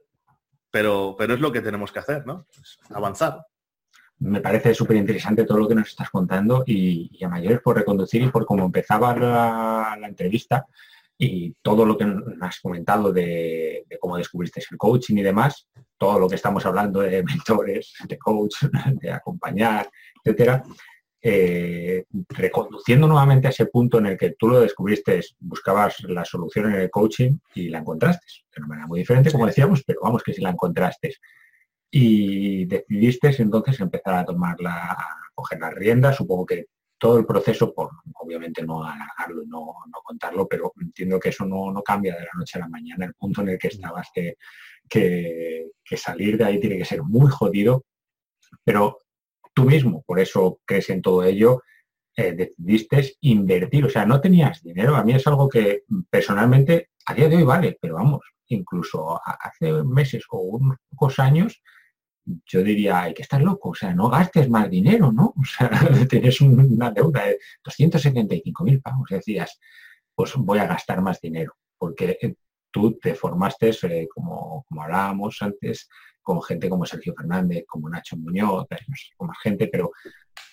pero, 0.70 1.16
pero 1.18 1.34
es 1.34 1.40
lo 1.40 1.50
que 1.50 1.60
tenemos 1.60 1.90
que 1.90 1.98
hacer, 1.98 2.24
¿no? 2.24 2.46
avanzar. 2.90 3.44
Me 4.20 4.40
parece 4.40 4.74
súper 4.74 4.96
interesante 4.96 5.44
todo 5.44 5.58
lo 5.58 5.66
que 5.66 5.74
nos 5.74 5.88
estás 5.88 6.08
contando 6.08 6.62
y, 6.64 7.18
a 7.24 7.28
mayores 7.28 7.60
por 7.62 7.76
reconducir 7.76 8.22
y 8.22 8.28
por 8.28 8.46
cómo 8.46 8.64
empezaba 8.64 9.16
la, 9.16 9.96
la 10.00 10.06
entrevista, 10.06 10.68
y 11.18 11.54
todo 11.62 11.84
lo 11.84 11.96
que 11.96 12.06
has 12.40 12.60
comentado 12.60 13.12
de, 13.12 13.86
cómo 13.98 14.18
descubriste 14.18 14.62
el 14.70 14.76
coaching 14.76 15.16
y 15.16 15.22
demás, 15.22 15.68
todo 15.96 16.18
lo 16.18 16.28
que 16.28 16.34
estamos 16.34 16.66
hablando 16.66 17.00
de 17.00 17.22
mentores, 17.22 17.94
de 18.06 18.18
coach, 18.18 18.56
de 19.00 19.10
acompañar, 19.10 19.88
etcétera, 20.22 20.62
eh, 21.22 22.04
reconduciendo 22.28 23.08
nuevamente 23.08 23.46
a 23.46 23.50
ese 23.50 23.66
punto 23.66 23.98
en 23.98 24.06
el 24.06 24.18
que 24.18 24.36
tú 24.38 24.48
lo 24.48 24.60
descubriste, 24.60 25.20
buscabas 25.40 26.00
la 26.04 26.24
solución 26.24 26.66
en 26.66 26.80
el 26.82 26.90
coaching 26.90 27.38
y 27.54 27.68
la 27.68 27.78
encontraste. 27.78 28.26
De 28.54 28.60
una 28.60 28.68
manera 28.68 28.86
muy 28.86 29.00
diferente, 29.00 29.32
como 29.32 29.46
decíamos, 29.46 29.82
pero 29.84 30.00
vamos 30.02 30.22
que 30.22 30.34
si 30.34 30.42
la 30.42 30.50
encontraste. 30.50 31.14
Y 31.90 32.66
decidiste 32.66 33.34
entonces 33.38 33.80
empezar 33.80 34.14
a 34.14 34.24
tomarla, 34.24 34.92
a 34.92 34.96
coger 35.34 35.60
las 35.60 35.74
riendas, 35.74 36.16
supongo 36.16 36.44
que 36.44 36.66
todo 36.98 37.18
el 37.18 37.26
proceso, 37.26 37.74
por 37.74 37.90
obviamente 38.14 38.62
no 38.62 38.82
alargarlo 38.84 39.42
y 39.42 39.46
no, 39.46 39.74
contarlo, 40.02 40.46
pero 40.48 40.72
entiendo 40.80 41.18
que 41.20 41.30
eso 41.30 41.44
no, 41.44 41.82
cambia 41.82 42.14
de 42.14 42.24
la 42.24 42.30
noche 42.34 42.58
a 42.58 42.62
la 42.62 42.68
mañana. 42.68 43.04
El 43.04 43.14
punto 43.14 43.42
en 43.42 43.50
el 43.50 43.58
que 43.58 43.68
estabas, 43.68 44.08
que, 44.14 44.36
que, 44.88 45.96
salir 45.96 46.38
de 46.38 46.44
ahí 46.44 46.60
tiene 46.60 46.78
que 46.78 46.84
ser 46.84 47.02
muy 47.02 47.30
jodido, 47.30 47.84
pero 48.64 48.98
tú 49.54 49.64
mismo, 49.64 50.02
por 50.06 50.20
eso 50.20 50.60
crees 50.64 50.90
en 50.90 51.02
todo 51.02 51.22
ello, 51.22 51.62
eh, 52.16 52.32
decidiste 52.32 53.16
invertir, 53.20 53.84
o 53.84 53.90
sea, 53.90 54.06
no 54.06 54.20
tenías 54.20 54.62
dinero. 54.62 54.96
A 54.96 55.04
mí 55.04 55.12
es 55.12 55.26
algo 55.26 55.48
que 55.48 55.82
personalmente 56.08 56.90
a 57.06 57.14
día 57.14 57.28
de 57.28 57.36
hoy 57.36 57.44
vale, 57.44 57.78
pero 57.80 57.94
vamos, 57.94 58.20
incluso 58.48 59.20
hace 59.24 59.72
meses 59.84 60.24
o 60.30 60.38
unos 60.38 60.78
pocos 60.90 61.18
años 61.18 61.62
yo 62.44 62.62
diría, 62.62 63.02
hay 63.02 63.14
que 63.14 63.22
estar 63.22 63.40
loco, 63.40 63.70
o 63.70 63.74
sea, 63.74 63.94
no 63.94 64.08
gastes 64.08 64.50
más 64.50 64.68
dinero, 64.68 65.12
¿no? 65.12 65.32
O 65.36 65.44
sea, 65.44 65.70
tienes 66.08 66.40
una 66.40 66.90
deuda 66.90 67.26
de 67.26 67.38
275 67.64 68.64
mil 68.64 68.80
pavos, 68.80 69.08
decías, 69.08 69.58
pues 70.14 70.34
voy 70.36 70.58
a 70.58 70.66
gastar 70.66 71.00
más 71.00 71.20
dinero, 71.20 71.56
porque 71.78 72.18
eh, 72.20 72.34
tú 72.70 72.98
te 72.98 73.14
formaste, 73.14 73.70
eh, 73.82 74.08
como, 74.12 74.64
como 74.68 74.82
hablábamos 74.82 75.40
antes, 75.40 75.88
con 76.22 76.42
gente 76.42 76.68
como 76.68 76.84
Sergio 76.84 77.14
Fernández, 77.16 77.64
como 77.68 77.88
Nacho 77.88 78.16
Muñoz, 78.16 78.66
no 78.70 78.96
sé, 78.96 79.12
con 79.16 79.28
más 79.28 79.38
gente, 79.40 79.68
pero, 79.68 79.92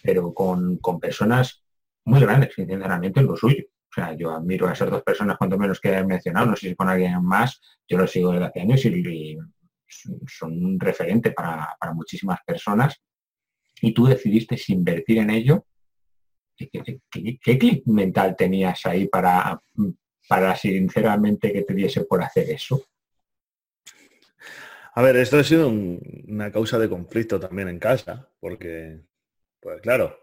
pero 0.04 0.32
con, 0.34 0.80
personas 1.02 1.64
muy 2.06 2.20
grandes, 2.20 2.54
sinceramente, 2.54 3.20
en 3.20 3.26
lo 3.26 3.36
suyo. 3.36 3.64
O 3.90 3.94
sea, 3.94 4.14
yo 4.16 4.32
admiro 4.32 4.68
a 4.68 4.74
esas 4.74 4.92
dos 4.92 5.02
personas, 5.02 5.38
cuanto 5.38 5.58
menos 5.58 5.80
que 5.80 5.92
he 5.92 6.04
mencionado, 6.04 6.46
no 6.46 6.56
sé 6.56 6.70
si 6.70 6.76
con 6.76 6.90
alguien 6.90 7.24
más, 7.24 7.60
yo 7.88 7.98
lo 7.98 8.06
sigo 8.06 8.32
desde 8.32 8.46
hace 8.46 8.62
años 8.62 8.86
y 8.86 9.38
son 9.88 10.66
un 10.66 10.80
referente 10.80 11.32
para, 11.32 11.78
muchísimas 11.94 12.40
personas 12.46 13.02
y 13.82 13.94
tú 13.94 14.06
decidiste 14.06 14.58
invertir 14.70 15.20
en 15.20 15.30
ello. 15.30 15.66
¿Qué, 16.56 16.70
clic 17.58 17.86
mental 17.88 18.36
tenías 18.36 18.86
ahí 18.86 19.08
para, 19.08 19.60
para 20.28 20.56
sinceramente 20.56 21.52
que 21.52 21.64
te 21.64 21.74
diese 21.74 22.06
por 22.06 22.22
hacer 22.24 22.50
eso? 22.50 22.86
A 24.96 25.02
ver, 25.02 25.16
esto 25.18 25.40
ha 25.40 25.44
sido 25.44 25.70
una 25.70 26.52
causa 26.52 26.78
de 26.78 26.88
conflicto 26.88 27.40
también 27.40 27.68
en 27.68 27.80
casa, 27.80 28.30
porque, 28.40 29.02
pues 29.60 29.82
claro, 29.82 30.20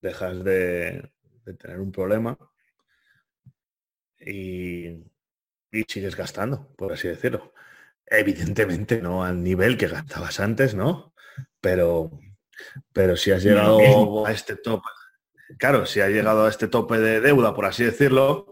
dejas 0.00 0.44
de, 0.44 1.10
tener 1.58 1.80
un 1.80 1.90
problema 1.90 2.38
y, 4.20 4.86
y, 5.72 5.82
sigues 5.88 6.14
gastando, 6.14 6.68
por 6.76 6.92
así 6.92 7.08
decirlo. 7.08 7.52
Evidentemente 8.10 9.00
no 9.00 9.24
al 9.24 9.42
nivel 9.42 9.78
que 9.78 9.86
gastabas 9.86 10.40
antes, 10.40 10.74
¿no? 10.74 11.14
Pero, 11.60 12.10
pero 12.92 13.16
si 13.16 13.30
has 13.30 13.44
llegado 13.44 14.26
a 14.26 14.32
este 14.32 14.56
tope, 14.56 14.88
claro, 15.58 15.86
si 15.86 16.00
has 16.00 16.10
llegado 16.10 16.44
a 16.44 16.48
este 16.48 16.66
tope 16.66 16.98
de 16.98 17.20
deuda, 17.20 17.54
por 17.54 17.66
así 17.66 17.84
decirlo, 17.84 18.46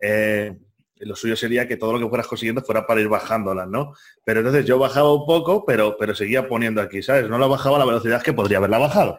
eh, 0.00 0.58
lo 0.98 1.14
suyo 1.14 1.36
sería 1.36 1.68
que 1.68 1.76
todo 1.76 1.92
lo 1.92 2.00
que 2.00 2.08
fueras 2.08 2.26
consiguiendo 2.26 2.62
fuera 2.62 2.86
para 2.86 3.00
ir 3.00 3.08
bajándolas, 3.08 3.68
¿no? 3.68 3.92
Pero 4.24 4.40
entonces 4.40 4.64
yo 4.64 4.78
bajaba 4.78 5.14
un 5.14 5.24
poco, 5.24 5.64
pero, 5.64 5.96
pero 5.98 6.14
seguía 6.14 6.48
poniendo 6.48 6.80
aquí, 6.80 7.00
¿sabes? 7.00 7.28
No 7.28 7.38
la 7.38 7.46
bajaba 7.46 7.76
a 7.76 7.78
la 7.78 7.86
velocidad 7.86 8.22
que 8.22 8.32
podría 8.32 8.58
haberla 8.58 8.78
bajado. 8.78 9.18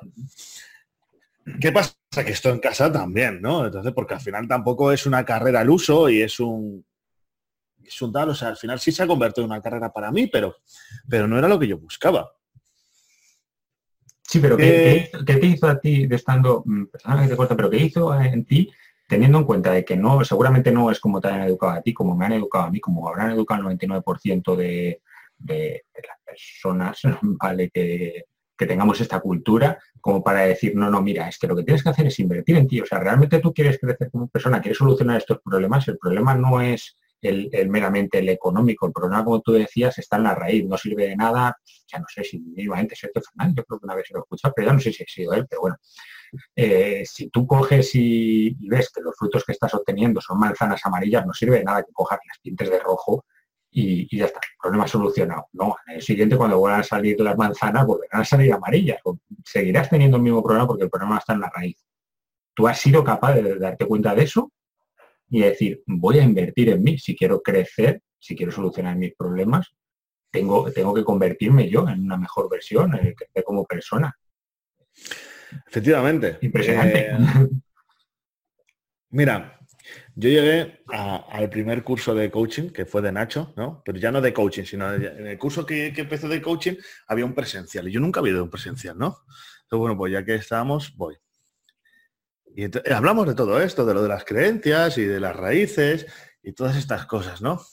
¿Qué 1.61 1.71
pasa? 1.71 1.93
Que 2.11 2.31
esto 2.31 2.49
en 2.49 2.59
casa 2.59 2.91
también, 2.91 3.41
¿no? 3.41 3.65
Entonces, 3.65 3.93
porque 3.93 4.15
al 4.15 4.21
final 4.21 4.47
tampoco 4.47 4.91
es 4.91 5.05
una 5.05 5.23
carrera 5.23 5.61
al 5.61 5.69
uso 5.69 6.09
y 6.09 6.21
es 6.21 6.39
un, 6.39 6.83
es 7.88 8.01
un 8.01 8.11
tal, 8.11 8.29
o 8.29 8.35
sea, 8.35 8.49
al 8.49 8.57
final 8.57 8.79
sí 8.79 8.91
se 8.91 9.03
ha 9.03 9.07
convertido 9.07 9.45
en 9.45 9.51
una 9.51 9.61
carrera 9.61 9.91
para 9.91 10.11
mí, 10.11 10.27
pero, 10.27 10.57
pero 11.07 11.27
no 11.27 11.38
era 11.38 11.47
lo 11.47 11.57
que 11.57 11.67
yo 11.67 11.77
buscaba. 11.77 12.31
Sí, 14.21 14.39
pero 14.39 14.57
¿qué, 14.57 14.95
eh, 14.95 15.11
te 15.25 15.45
hizo 15.45 15.67
a 15.67 15.79
ti 15.79 16.05
de 16.05 16.15
estando, 16.17 16.63
mm, 16.65 16.83
que 17.27 17.35
te 17.35 17.55
pero 17.55 17.69
qué 17.69 17.77
hizo 17.77 18.19
en 18.19 18.43
ti 18.43 18.69
teniendo 19.07 19.38
en 19.38 19.45
cuenta 19.45 19.71
de 19.71 19.85
que 19.85 19.95
no, 19.95 20.23
seguramente 20.25 20.69
no 20.71 20.91
es 20.91 20.99
como 20.99 21.21
te 21.21 21.29
han 21.29 21.43
educado 21.43 21.73
a 21.73 21.81
ti, 21.81 21.93
como 21.93 22.13
me 22.13 22.25
han 22.25 22.33
educado 22.33 22.65
a 22.65 22.69
mí, 22.69 22.81
como 22.81 23.07
habrán 23.07 23.31
educado 23.31 23.61
el 23.69 23.77
99% 23.77 24.55
de, 24.57 25.01
de, 25.38 25.83
las 25.95 26.19
personas, 26.25 26.99
¿vale? 27.21 27.69
Que, 27.69 28.25
que 28.57 28.65
tengamos 28.65 28.99
esta 28.99 29.19
cultura 29.21 29.79
como 30.01 30.23
para 30.23 30.41
decir, 30.41 30.75
no, 30.75 30.89
no, 30.89 31.01
mira, 31.01 31.27
es 31.27 31.38
que 31.38 31.47
lo 31.47 31.55
que 31.55 31.63
tienes 31.63 31.83
que 31.83 31.89
hacer 31.89 32.07
es 32.07 32.19
invertir 32.19 32.57
en 32.57 32.67
ti. 32.67 32.81
O 32.81 32.85
sea, 32.85 32.99
realmente 32.99 33.39
tú 33.39 33.53
quieres 33.53 33.79
crecer 33.79 34.09
como 34.09 34.27
persona, 34.27 34.61
quieres 34.61 34.77
solucionar 34.77 35.17
estos 35.17 35.39
problemas. 35.41 35.88
El 35.88 35.97
problema 35.97 36.35
no 36.35 36.61
es 36.61 36.95
el, 37.22 37.70
meramente 37.70 38.20
el 38.20 38.30
económico. 38.30 38.88
El 38.88 38.93
problema, 38.93 39.24
como 39.24 39.41
tú 39.41 39.53
decías, 39.53 39.97
está 39.97 40.18
en 40.18 40.24
la 40.24 40.36
raíz, 40.36 40.65
no 40.65 40.78
sirve 40.78 41.07
de 41.07 41.15
nada, 41.15 41.57
ya 41.88 41.99
no 41.99 42.05
sé 42.07 42.24
si 42.24 42.39
mínimamente 42.39 42.95
Sergio 42.95 43.22
Fernández, 43.22 43.57
yo 43.57 43.63
creo 43.65 43.80
que 43.80 43.86
una 43.86 43.95
vez 43.95 44.05
lo 44.11 44.20
he 44.20 44.22
escuchado, 44.22 44.53
pero 44.55 44.68
ya 44.68 44.74
no 44.74 44.80
sé 44.80 44.91
si 44.93 45.03
ha 45.03 45.07
sido 45.07 45.34
él, 45.34 45.47
pero 45.49 45.61
bueno. 45.61 45.78
Eh, 46.55 47.03
si 47.05 47.30
tú 47.30 47.47
coges 47.47 47.91
y, 47.95 48.55
ves 48.68 48.91
que 48.93 49.01
los 49.01 49.15
frutos 49.15 49.45
que 49.45 49.53
estás 49.53 49.74
obteniendo 49.74 50.20
son 50.22 50.39
manzanas 50.39 50.86
amarillas, 50.86 51.26
no 51.26 51.34
sirve 51.34 51.59
de 51.59 51.63
nada 51.63 51.84
que 51.84 51.93
cojas 51.93 52.20
las 52.28 52.41
tintes 52.41 52.70
de 52.70 52.80
rojo 52.80 53.26
y, 53.72 54.18
ya 54.18 54.26
está, 54.26 54.39
problema 54.61 54.88
solucionado. 54.88 55.47
No, 55.53 55.76
en 55.88 55.95
el 55.95 56.01
siguiente 56.01 56.38
cuando 56.38 56.59
vuelvan 56.59 56.82
a 56.82 56.84
salir 56.84 57.20
las 57.22 57.38
manzanas 57.38 57.86
volverán 57.86 58.22
a 58.22 58.26
salir 58.26 58.53
amarillas. 58.53 58.99
Seguirás 59.45 59.89
teniendo 59.89 60.18
el 60.18 60.24
mismo 60.24 60.43
problema 60.43 60.68
porque 60.68 60.84
el 60.84 60.89
problema 60.89 61.18
está 61.18 61.34
en 61.34 61.41
la 61.41 61.51
raíz. 61.53 61.78
¿Tú 62.53 62.68
has 62.68 62.80
sido 62.80 63.03
capaz 63.03 63.36
de 63.36 63.59
darte 63.59 63.86
cuenta 63.86 64.15
de 64.15 64.24
eso? 64.24 64.51
Y 65.30 65.41
decir, 65.41 65.84
voy 65.86 66.19
a 66.19 66.23
invertir 66.23 66.69
en 66.69 66.84
mí, 66.84 66.97
si 66.97 67.15
quiero 67.15 67.41
crecer, 67.41 68.01
si 68.19 68.36
quiero 68.36 68.51
solucionar 68.51 68.95
mis 68.95 69.13
problemas, 69.15 69.67
tengo, 70.32 70.71
tengo 70.71 70.93
que 70.93 71.03
convertirme 71.03 71.69
yo 71.69 71.88
en 71.88 72.01
una 72.01 72.17
mejor 72.17 72.49
versión, 72.49 72.95
en 72.95 73.13
crecer 73.13 73.43
como 73.43 73.65
persona. 73.65 74.15
Efectivamente. 75.67 76.38
Impresionante. 76.41 77.11
Eh, 77.11 77.17
mira, 79.09 79.57
Yo 80.15 80.30
llegué 80.30 80.84
al 80.88 81.49
primer 81.49 81.84
curso 81.84 82.15
de 82.15 82.32
coaching, 82.32 82.69
que 82.69 82.86
fue 82.86 83.01
de 83.01 83.11
Nacho, 83.11 83.53
¿no? 83.55 83.82
Pero 83.86 83.99
ya 83.99 84.11
no 84.11 84.21
de 84.21 84.34
coaching, 84.34 84.63
sino 84.63 84.93
en 84.93 85.28
el 85.28 85.38
curso 85.38 85.65
que, 85.65 85.93
que 85.93 86.01
empezó 86.01 86.28
de 86.28 86.41
coaching 86.41 86.75
había 87.07 87.25
un 87.25 87.34
presencial. 87.34 87.88
Y 87.88 87.91
yo 87.91 87.99
nunca 87.99 88.19
había 88.19 88.34
ido 88.34 88.41
a 88.41 88.43
un 88.43 88.49
presencial, 88.49 88.97
¿no? 88.97 89.19
Entonces, 89.63 89.80
bueno, 89.80 89.97
pues 89.97 90.11
ya 90.13 90.25
que 90.25 90.36
estábamos, 90.36 90.95
voy. 90.95 91.15
Y 92.58 92.66
hablamos 92.91 93.28
de 93.28 93.36
todo 93.36 93.62
esto, 93.62 93.86
de 93.86 93.93
lo 93.93 94.01
de 94.01 94.10
las 94.10 94.26
creencias 94.26 94.97
y 94.97 95.05
de 95.05 95.20
las 95.20 95.36
raíces 95.36 96.08
y 96.41 96.53
todas 96.53 96.76
estas 96.76 97.05
cosas, 97.05 97.39
¿no? 97.39 97.64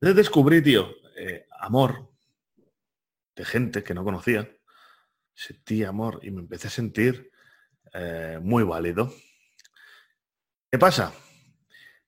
Entonces 0.00 0.16
descubrí, 0.16 0.62
tío, 0.62 0.88
eh, 1.14 1.46
amor 1.60 2.10
de 3.34 3.44
gente 3.44 3.84
que 3.84 3.92
no 3.92 4.02
conocía. 4.02 4.50
Sentí 5.34 5.84
amor 5.84 6.20
y 6.22 6.30
me 6.30 6.40
empecé 6.40 6.68
a 6.68 6.70
sentir 6.70 7.30
eh, 7.92 8.38
muy 8.40 8.64
válido. 8.64 9.12
¿Qué 10.70 10.78
pasa? 10.78 11.12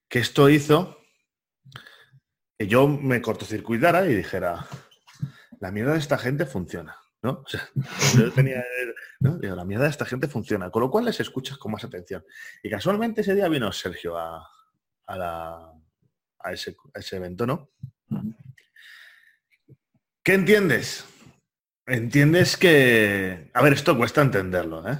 Que 0.07 0.17
esto 0.17 0.49
hizo 0.49 0.97
que 2.57 2.65
yo 2.65 2.87
me 2.87 3.21
cortocircuitara 3.21 4.07
y 4.07 4.15
dijera, 4.15 4.65
la 5.59 5.69
mierda 5.71 5.93
de 5.93 5.99
esta 5.99 6.17
gente 6.17 6.47
funciona. 6.47 6.98
¿No? 7.21 7.43
yo 8.17 8.31
tenía, 8.31 8.63
la 9.19 9.65
mierda 9.65 9.85
de 9.85 9.91
esta 9.91 10.05
gente 10.05 10.27
funciona, 10.27 10.69
con 10.69 10.81
lo 10.81 10.91
cual 10.91 11.05
les 11.05 11.19
escuchas 11.19 11.57
con 11.57 11.71
más 11.71 11.83
atención. 11.83 12.23
Y 12.63 12.69
casualmente 12.69 13.21
ese 13.21 13.35
día 13.35 13.47
vino 13.47 13.71
Sergio 13.71 14.17
a, 14.17 14.47
a, 15.07 15.73
ese, 16.51 16.75
evento, 17.11 17.45
¿no? 17.45 17.69
¿Qué 20.23 20.33
entiendes? 20.33 21.05
Entiendes 21.85 22.55
que... 22.55 23.49
A 23.53 23.63
ver, 23.63 23.73
esto 23.73 23.97
cuesta 23.97 24.21
entenderlo, 24.21 24.87
¿eh? 24.87 24.99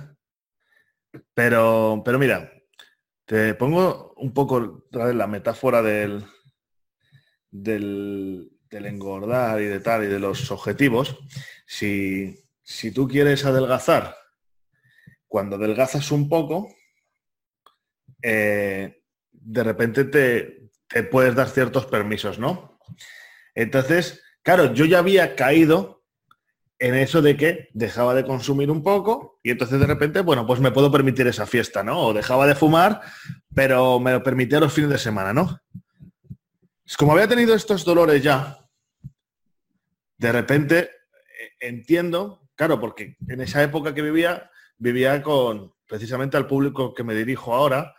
Pero, 1.34 2.02
pero 2.04 2.20
mira, 2.20 2.52
te 3.26 3.54
pongo 3.56 4.14
un 4.18 4.34
poco 4.34 4.88
la 4.92 5.28
metáfora 5.28 5.82
del, 5.82 6.26
del, 7.52 8.59
del 8.70 8.86
engordar 8.86 9.62
y 9.62 9.66
de 9.66 9.80
tal 9.80 10.04
y 10.04 10.08
de 10.08 10.20
los 10.20 10.52
objetivos. 10.52 11.18
Si, 11.66 12.46
si 12.62 12.92
tú 12.92 13.08
quieres 13.08 13.46
adelgazar, 13.46 14.16
cuando 15.28 15.56
adelgazas 15.56 16.12
un 16.12 16.30
poco, 16.30 16.74
eh, 18.22 19.02
de 19.32 19.64
repente 19.64 20.06
te, 20.06 20.70
te 20.88 21.04
puedes 21.04 21.36
dar 21.36 21.50
ciertos 21.50 21.86
permisos, 21.86 22.40
¿no? 22.40 22.80
Entonces, 23.56 24.22
claro, 24.42 24.74
yo 24.74 24.86
ya 24.86 25.00
había 25.00 25.36
caído 25.36 26.04
en 26.80 26.96
eso 26.96 27.22
de 27.22 27.36
que 27.36 27.70
dejaba 27.74 28.16
de 28.16 28.26
consumir 28.26 28.72
un 28.72 28.82
poco 28.82 29.40
y 29.44 29.52
entonces 29.52 29.80
de 29.80 29.86
repente, 29.86 30.22
bueno, 30.22 30.48
pues 30.48 30.62
me 30.62 30.72
puedo 30.72 30.92
permitir 30.92 31.28
esa 31.28 31.46
fiesta, 31.46 31.84
¿no? 31.84 32.00
O 32.00 32.14
dejaba 32.14 32.48
de 32.48 32.56
fumar, 32.56 33.02
pero 33.54 34.00
me 34.00 34.14
lo 34.14 34.24
permitía 34.24 34.60
los 34.60 34.74
fines 34.74 34.90
de 34.90 34.98
semana, 34.98 35.34
¿no? 35.34 35.60
Como 36.98 37.14
había 37.14 37.28
tenido 37.28 37.56
estos 37.56 37.86
dolores 37.86 38.24
ya, 38.24 38.68
de 40.18 40.32
repente 40.32 40.92
entiendo, 41.60 42.50
claro, 42.56 42.80
porque 42.80 43.16
en 43.28 43.42
esa 43.42 43.64
época 43.64 43.94
que 43.94 44.02
vivía, 44.02 44.50
vivía 44.78 45.22
con 45.22 45.74
precisamente 45.88 46.38
al 46.38 46.48
público 46.48 46.94
que 46.94 47.04
me 47.04 47.16
dirijo 47.16 47.54
ahora, 47.54 47.96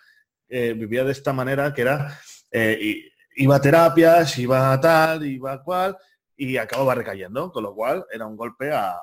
eh, 0.49 0.74
vivía 0.74 1.05
de 1.05 1.12
esta 1.12 1.32
manera 1.32 1.72
que 1.72 1.82
era, 1.82 2.20
eh, 2.51 3.11
iba 3.36 3.57
a 3.57 3.61
terapias, 3.61 4.38
iba 4.38 4.72
a 4.72 4.80
tal, 4.80 5.24
iba 5.24 5.53
a 5.53 5.62
cual, 5.62 5.97
y 6.36 6.57
acababa 6.57 6.95
recayendo, 6.95 7.53
con 7.53 7.62
lo 7.62 7.74
cual 7.74 8.05
era 8.11 8.26
un 8.26 8.36
golpe 8.36 8.72
a, 8.72 8.97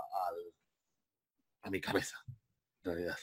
a 1.62 1.70
mi 1.70 1.82
cabeza, 1.82 2.18
en 2.28 2.92
realidad. 2.92 3.18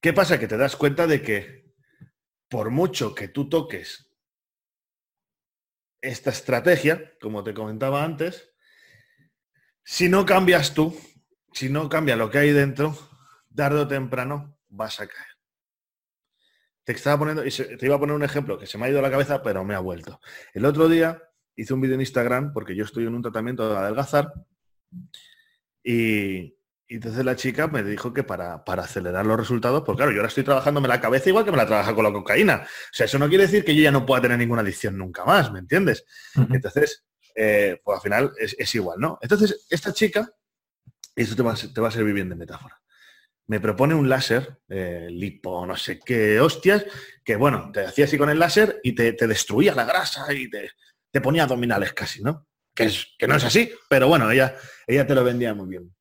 ¿Qué 0.00 0.12
pasa? 0.12 0.38
Que 0.38 0.48
te 0.48 0.56
das 0.56 0.76
cuenta 0.76 1.06
de 1.06 1.22
que 1.22 1.74
por 2.48 2.70
mucho 2.70 3.14
que 3.14 3.28
tú 3.28 3.48
toques 3.48 4.11
esta 6.02 6.30
estrategia, 6.30 7.14
como 7.20 7.42
te 7.42 7.54
comentaba 7.54 8.04
antes, 8.04 8.52
si 9.84 10.08
no 10.08 10.26
cambias 10.26 10.74
tú, 10.74 10.96
si 11.52 11.68
no 11.68 11.88
cambia 11.88 12.16
lo 12.16 12.30
que 12.30 12.38
hay 12.38 12.50
dentro, 12.50 12.96
tarde 13.54 13.80
o 13.80 13.88
temprano 13.88 14.58
vas 14.68 15.00
a 15.00 15.06
caer. 15.06 15.26
Te 16.84 16.92
estaba 16.92 17.18
poniendo, 17.18 17.46
y 17.46 17.50
te 17.50 17.86
iba 17.86 17.94
a 17.94 18.00
poner 18.00 18.16
un 18.16 18.24
ejemplo 18.24 18.58
que 18.58 18.66
se 18.66 18.76
me 18.76 18.86
ha 18.86 18.90
ido 18.90 18.98
a 18.98 19.02
la 19.02 19.10
cabeza, 19.10 19.42
pero 19.42 19.64
me 19.64 19.74
ha 19.74 19.78
vuelto. 19.78 20.20
El 20.52 20.64
otro 20.64 20.88
día 20.88 21.22
hice 21.54 21.74
un 21.74 21.80
vídeo 21.80 21.94
en 21.94 22.00
Instagram 22.00 22.52
porque 22.52 22.74
yo 22.74 22.84
estoy 22.84 23.06
en 23.06 23.14
un 23.14 23.22
tratamiento 23.22 23.68
de 23.68 23.76
adelgazar 23.76 24.32
y, 25.84 26.56
entonces 26.94 27.24
la 27.24 27.36
chica 27.36 27.68
me 27.68 27.82
dijo 27.82 28.12
que 28.12 28.24
para, 28.24 28.64
para, 28.64 28.82
acelerar 28.82 29.24
los 29.24 29.38
resultados, 29.38 29.82
pues 29.84 29.96
claro, 29.96 30.10
yo 30.10 30.18
ahora 30.18 30.28
estoy 30.28 30.44
trabajándome 30.44 30.88
la 30.88 31.00
cabeza 31.00 31.28
igual 31.28 31.44
que 31.44 31.50
me 31.50 31.56
la 31.56 31.66
trabaja 31.66 31.94
con 31.94 32.04
la 32.04 32.12
cocaína. 32.12 32.66
O 32.66 32.92
sea, 32.92 33.06
eso 33.06 33.18
no 33.18 33.28
quiere 33.28 33.44
decir 33.44 33.64
que 33.64 33.74
yo 33.74 33.82
ya 33.82 33.90
no 33.90 34.04
pueda 34.04 34.22
tener 34.22 34.38
ninguna 34.38 34.62
adicción 34.62 34.98
nunca 34.98 35.24
más, 35.24 35.52
¿me 35.52 35.60
entiendes? 35.60 36.04
Entonces, 36.50 37.04
eh, 37.34 37.80
pues 37.82 37.96
al 37.96 38.02
final 38.02 38.32
es, 38.38 38.74
igual, 38.74 38.98
¿no? 39.00 39.18
Entonces, 39.22 39.66
esta 39.70 39.92
chica, 39.92 40.30
y 41.16 41.22
esto 41.22 41.36
te 41.36 41.42
va, 41.42 41.52
a, 41.52 41.90
servir 41.90 42.14
bien 42.14 42.28
de 42.28 42.36
metáfora, 42.36 42.80
me 43.46 43.60
propone 43.60 43.94
un 43.94 44.08
láser, 44.08 44.58
eh, 44.68 45.08
lipo, 45.10 45.64
no 45.66 45.76
sé 45.76 45.98
qué 45.98 46.40
hostias, 46.40 46.84
que 47.24 47.36
bueno, 47.36 47.70
te 47.72 47.86
hacía 47.86 48.04
así 48.04 48.18
con 48.18 48.30
el 48.30 48.38
láser 48.38 48.80
y 48.82 48.94
te, 48.94 49.12
destruía 49.12 49.74
la 49.74 49.84
grasa 49.84 50.32
y 50.32 50.50
te, 50.50 51.20
ponía 51.20 51.44
abdominales 51.44 51.92
casi, 51.92 52.22
¿no? 52.22 52.46
Que, 52.74 52.84
es, 52.84 53.14
que 53.18 53.28
no 53.28 53.36
es 53.36 53.44
así, 53.44 53.72
pero 53.88 54.08
bueno, 54.08 54.30
ella, 54.30 54.56
ella 54.86 55.06
te 55.06 55.14
lo 55.14 55.24
vendía 55.24 55.54
muy 55.54 55.68
bien. 55.68 55.94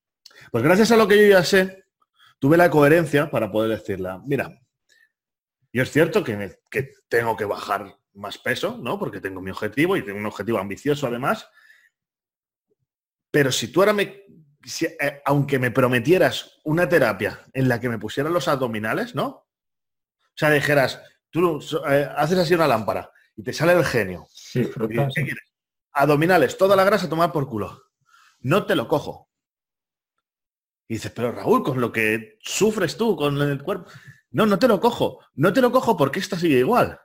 Pues 0.51 0.63
gracias 0.63 0.91
a 0.91 0.97
lo 0.97 1.07
que 1.07 1.17
yo 1.17 1.31
ya 1.31 1.43
sé, 1.43 1.85
tuve 2.37 2.57
la 2.57 2.69
coherencia 2.69 3.31
para 3.31 3.51
poder 3.51 3.71
decirla, 3.71 4.21
mira, 4.25 4.61
yo 5.71 5.83
es 5.83 5.91
cierto 5.91 6.23
que, 6.23 6.59
que 6.69 6.91
tengo 7.07 7.37
que 7.37 7.45
bajar 7.45 7.97
más 8.13 8.37
peso, 8.37 8.77
¿no? 8.77 8.99
Porque 8.99 9.21
tengo 9.21 9.41
mi 9.41 9.51
objetivo 9.51 9.95
y 9.95 10.03
tengo 10.03 10.19
un 10.19 10.25
objetivo 10.25 10.59
ambicioso 10.59 11.07
además. 11.07 11.47
Pero 13.31 13.51
si 13.53 13.69
tú 13.69 13.79
ahora 13.79 13.93
me, 13.93 14.25
eh, 14.81 15.21
aunque 15.25 15.57
me 15.57 15.71
prometieras 15.71 16.59
una 16.65 16.89
terapia 16.89 17.45
en 17.53 17.69
la 17.69 17.79
que 17.79 17.87
me 17.87 17.97
pusieran 17.97 18.33
los 18.33 18.49
abdominales, 18.49 19.15
¿no? 19.15 19.27
O 19.27 20.35
sea, 20.35 20.51
dijeras, 20.51 21.01
tú 21.29 21.59
eh, 21.89 22.09
haces 22.17 22.37
así 22.37 22.53
una 22.53 22.67
lámpara 22.67 23.09
y 23.37 23.43
te 23.43 23.53
sale 23.53 23.71
el 23.71 23.85
genio. 23.85 24.27
Sí, 24.29 24.65
¿Qué 24.65 25.23
quieres? 25.23 25.47
Abdominales, 25.93 26.57
toda 26.57 26.75
la 26.75 26.83
grasa 26.83 27.07
tomar 27.07 27.31
por 27.31 27.47
culo. 27.47 27.83
No 28.41 28.65
te 28.65 28.75
lo 28.75 28.89
cojo. 28.89 29.30
Y 30.91 30.95
dices, 30.95 31.13
pero 31.15 31.31
Raúl, 31.31 31.63
con 31.63 31.79
lo 31.79 31.89
que 31.89 32.37
sufres 32.41 32.97
tú 32.97 33.15
con 33.15 33.41
el 33.41 33.63
cuerpo. 33.63 33.89
No, 34.31 34.45
no 34.45 34.59
te 34.59 34.67
lo 34.67 34.81
cojo. 34.81 35.19
No 35.35 35.53
te 35.53 35.61
lo 35.61 35.71
cojo 35.71 35.95
porque 35.95 36.19
esta 36.19 36.37
sigue 36.37 36.59
igual. 36.59 36.99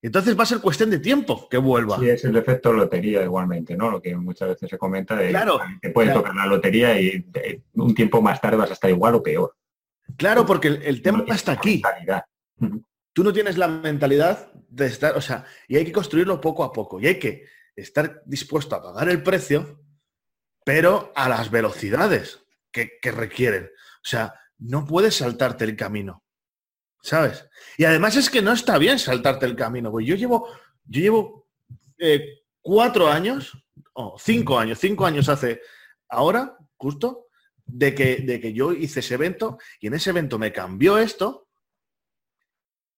Entonces 0.00 0.38
va 0.38 0.44
a 0.44 0.46
ser 0.46 0.62
cuestión 0.62 0.88
de 0.88 0.98
tiempo 0.98 1.50
que 1.50 1.58
vuelva. 1.58 1.98
Sí, 1.98 2.08
es 2.08 2.24
el 2.24 2.34
efecto 2.34 2.72
lotería 2.72 3.22
igualmente, 3.22 3.76
¿no? 3.76 3.90
Lo 3.90 4.00
que 4.00 4.16
muchas 4.16 4.48
veces 4.48 4.70
se 4.70 4.78
comenta 4.78 5.14
de 5.14 5.28
claro, 5.28 5.60
que 5.82 5.90
puede 5.90 6.14
tocar 6.14 6.34
la 6.34 6.46
lotería 6.46 6.98
y 6.98 7.26
un 7.74 7.94
tiempo 7.94 8.22
más 8.22 8.40
tarde 8.40 8.56
vas 8.56 8.70
a 8.70 8.72
estar 8.72 8.88
igual 8.88 9.16
o 9.16 9.22
peor. 9.22 9.54
Claro, 10.16 10.46
porque 10.46 10.68
el, 10.68 11.02
tema 11.02 11.26
está 11.28 11.52
aquí. 11.52 11.82
Tú 13.12 13.22
no 13.22 13.34
tienes 13.34 13.58
la 13.58 13.68
mentalidad 13.68 14.50
de 14.70 14.86
estar, 14.86 15.14
o 15.14 15.20
sea, 15.20 15.44
y 15.68 15.76
hay 15.76 15.84
que 15.84 15.92
construirlo 15.92 16.40
poco 16.40 16.64
a 16.64 16.72
poco. 16.72 16.98
Y 17.00 17.06
hay 17.06 17.18
que 17.18 17.44
estar 17.74 18.22
dispuesto 18.24 18.76
a 18.76 18.82
pagar 18.82 19.10
el 19.10 19.22
precio, 19.22 19.84
pero 20.64 21.12
a 21.14 21.28
las 21.28 21.50
velocidades 21.50 22.45
que, 22.76 22.98
que 23.00 23.10
requieren. 23.10 23.64
O 23.64 24.08
sea, 24.08 24.34
no 24.58 24.84
puedes 24.84 25.16
saltarte 25.16 25.64
el 25.64 25.76
camino. 25.76 26.26
¿sabes? 27.06 27.48
Y 27.78 27.84
además 27.84 28.16
es 28.16 28.28
que 28.28 28.42
no 28.42 28.52
está 28.52 28.78
bien 28.78 28.98
saltarte 28.98 29.46
el 29.46 29.54
camino, 29.54 29.90
güey. 29.90 30.04
Yo 30.06 30.16
llevo, 30.16 30.48
yo 30.84 31.00
llevo 31.00 31.48
eh, 31.98 32.42
cuatro 32.60 33.06
años, 33.08 33.56
o 33.92 34.16
cinco 34.18 34.58
años, 34.58 34.78
cinco 34.80 35.06
años 35.06 35.28
hace 35.28 35.60
ahora, 36.08 36.56
justo, 36.76 37.28
de 37.64 37.94
que, 37.94 38.16
de 38.16 38.40
que 38.40 38.52
yo 38.52 38.72
hice 38.72 39.00
ese 39.00 39.14
evento 39.14 39.58
y 39.80 39.86
en 39.86 39.94
ese 39.94 40.10
evento 40.10 40.38
me 40.38 40.52
cambió 40.52 40.98
esto 40.98 41.48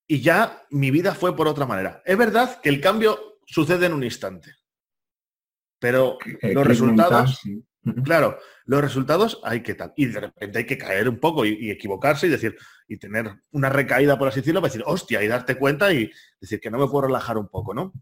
y 0.07 0.23
ya 0.23 0.67
mi 0.71 0.91
vida 0.91 1.15
fue 1.15 1.37
por 1.37 1.47
otra 1.47 1.67
manera. 1.67 2.03
Es 2.07 2.17
verdad 2.17 2.61
que 2.63 2.71
el 2.71 2.81
cambio 2.81 3.39
sucede 3.47 3.87
en 3.87 3.93
un 3.93 4.05
instante, 4.05 4.55
pero 5.79 6.19
los 6.43 6.67
resultados... 6.67 7.43
Claro, 8.05 8.39
los 8.67 8.81
resultados 8.81 9.41
hay 9.45 9.63
que 9.63 9.75
tal. 9.75 9.93
Y 9.97 10.07
de 10.07 10.21
repente 10.21 10.59
hay 10.59 10.67
que 10.67 10.79
caer 10.79 11.09
un 11.09 11.19
poco 11.19 11.45
y, 11.45 11.71
equivocarse 11.71 12.27
y 12.27 12.31
decir, 12.31 12.57
y 12.87 12.99
tener 12.99 13.43
una 13.53 13.71
recaída, 13.71 14.19
por 14.19 14.29
así 14.29 14.41
decirlo, 14.41 14.61
para 14.61 14.73
decir, 14.73 14.85
hostia, 14.87 15.23
y 15.23 15.29
darte 15.29 15.57
cuenta 15.57 15.93
y 15.93 16.11
decir 16.41 16.61
que 16.61 16.71
no 16.71 16.79
me 16.79 16.87
puedo 16.87 17.07
relajar 17.07 17.39
un 17.39 17.49
poco, 17.49 17.75
¿no? 17.75 17.93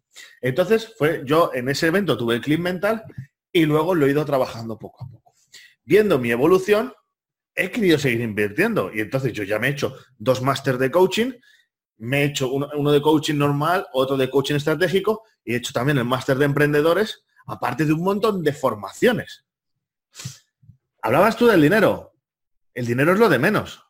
Entonces, 0.40 0.94
fue, 0.96 1.22
yo 1.24 1.50
en 1.54 1.68
ese 1.68 1.88
evento 1.88 2.16
tuve 2.16 2.36
el 2.36 2.40
clip 2.40 2.60
mental 2.60 3.04
y 3.52 3.64
luego 3.64 3.94
lo 3.94 4.06
he 4.06 4.10
ido 4.10 4.24
trabajando 4.24 4.78
poco 4.78 5.04
a 5.04 5.08
poco. 5.08 5.34
Viendo 5.84 6.18
mi 6.18 6.30
evolución, 6.30 6.92
he 7.54 7.70
querido 7.70 7.98
seguir 7.98 8.20
invirtiendo. 8.20 8.90
Y 8.92 9.00
entonces 9.00 9.32
yo 9.32 9.44
ya 9.44 9.58
me 9.58 9.68
he 9.68 9.70
hecho 9.70 9.96
dos 10.18 10.42
másteres 10.42 10.80
de 10.80 10.90
coaching, 10.90 11.32
me 11.98 12.22
he 12.22 12.24
hecho 12.26 12.50
uno, 12.50 12.68
uno 12.74 12.92
de 12.92 13.00
coaching 13.00 13.36
normal, 13.36 13.86
otro 13.92 14.16
de 14.16 14.28
coaching 14.28 14.56
estratégico 14.56 15.22
y 15.44 15.54
he 15.54 15.56
hecho 15.56 15.72
también 15.72 15.96
el 15.98 16.04
máster 16.04 16.36
de 16.36 16.44
emprendedores, 16.44 17.24
aparte 17.46 17.84
de 17.84 17.92
un 17.92 18.02
montón 18.02 18.42
de 18.42 18.52
formaciones. 18.52 19.45
Hablabas 21.02 21.36
tú 21.36 21.46
del 21.46 21.62
dinero. 21.62 22.14
El 22.74 22.86
dinero 22.86 23.12
es 23.12 23.18
lo 23.18 23.28
de 23.28 23.38
menos. 23.38 23.82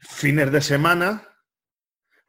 Fines 0.00 0.52
de 0.52 0.60
semana, 0.60 1.28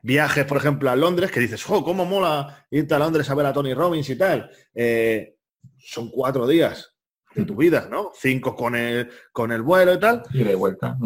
viajes, 0.01 0.45
por 0.45 0.57
ejemplo, 0.57 0.89
a 0.89 0.95
Londres, 0.95 1.31
que 1.31 1.39
dices, 1.39 1.63
oh, 1.69 1.83
cómo 1.83 2.05
mola 2.05 2.65
irte 2.71 2.93
a 2.93 2.99
Londres 2.99 3.29
a 3.29 3.35
ver 3.35 3.45
a 3.45 3.53
Tony 3.53 3.73
Robbins 3.73 4.09
y 4.09 4.17
tal. 4.17 4.49
Eh, 4.73 5.37
son 5.77 6.09
cuatro 6.09 6.47
días 6.47 6.95
de 7.35 7.45
tu 7.45 7.55
vida, 7.55 7.87
¿no? 7.89 8.11
Cinco 8.15 8.55
con 8.55 8.75
el, 8.75 9.09
con 9.31 9.51
el 9.51 9.61
vuelo 9.61 9.93
y 9.93 9.99
tal. 9.99 10.23
Y 10.33 10.43
de 10.43 10.55
vuelta. 10.55 10.97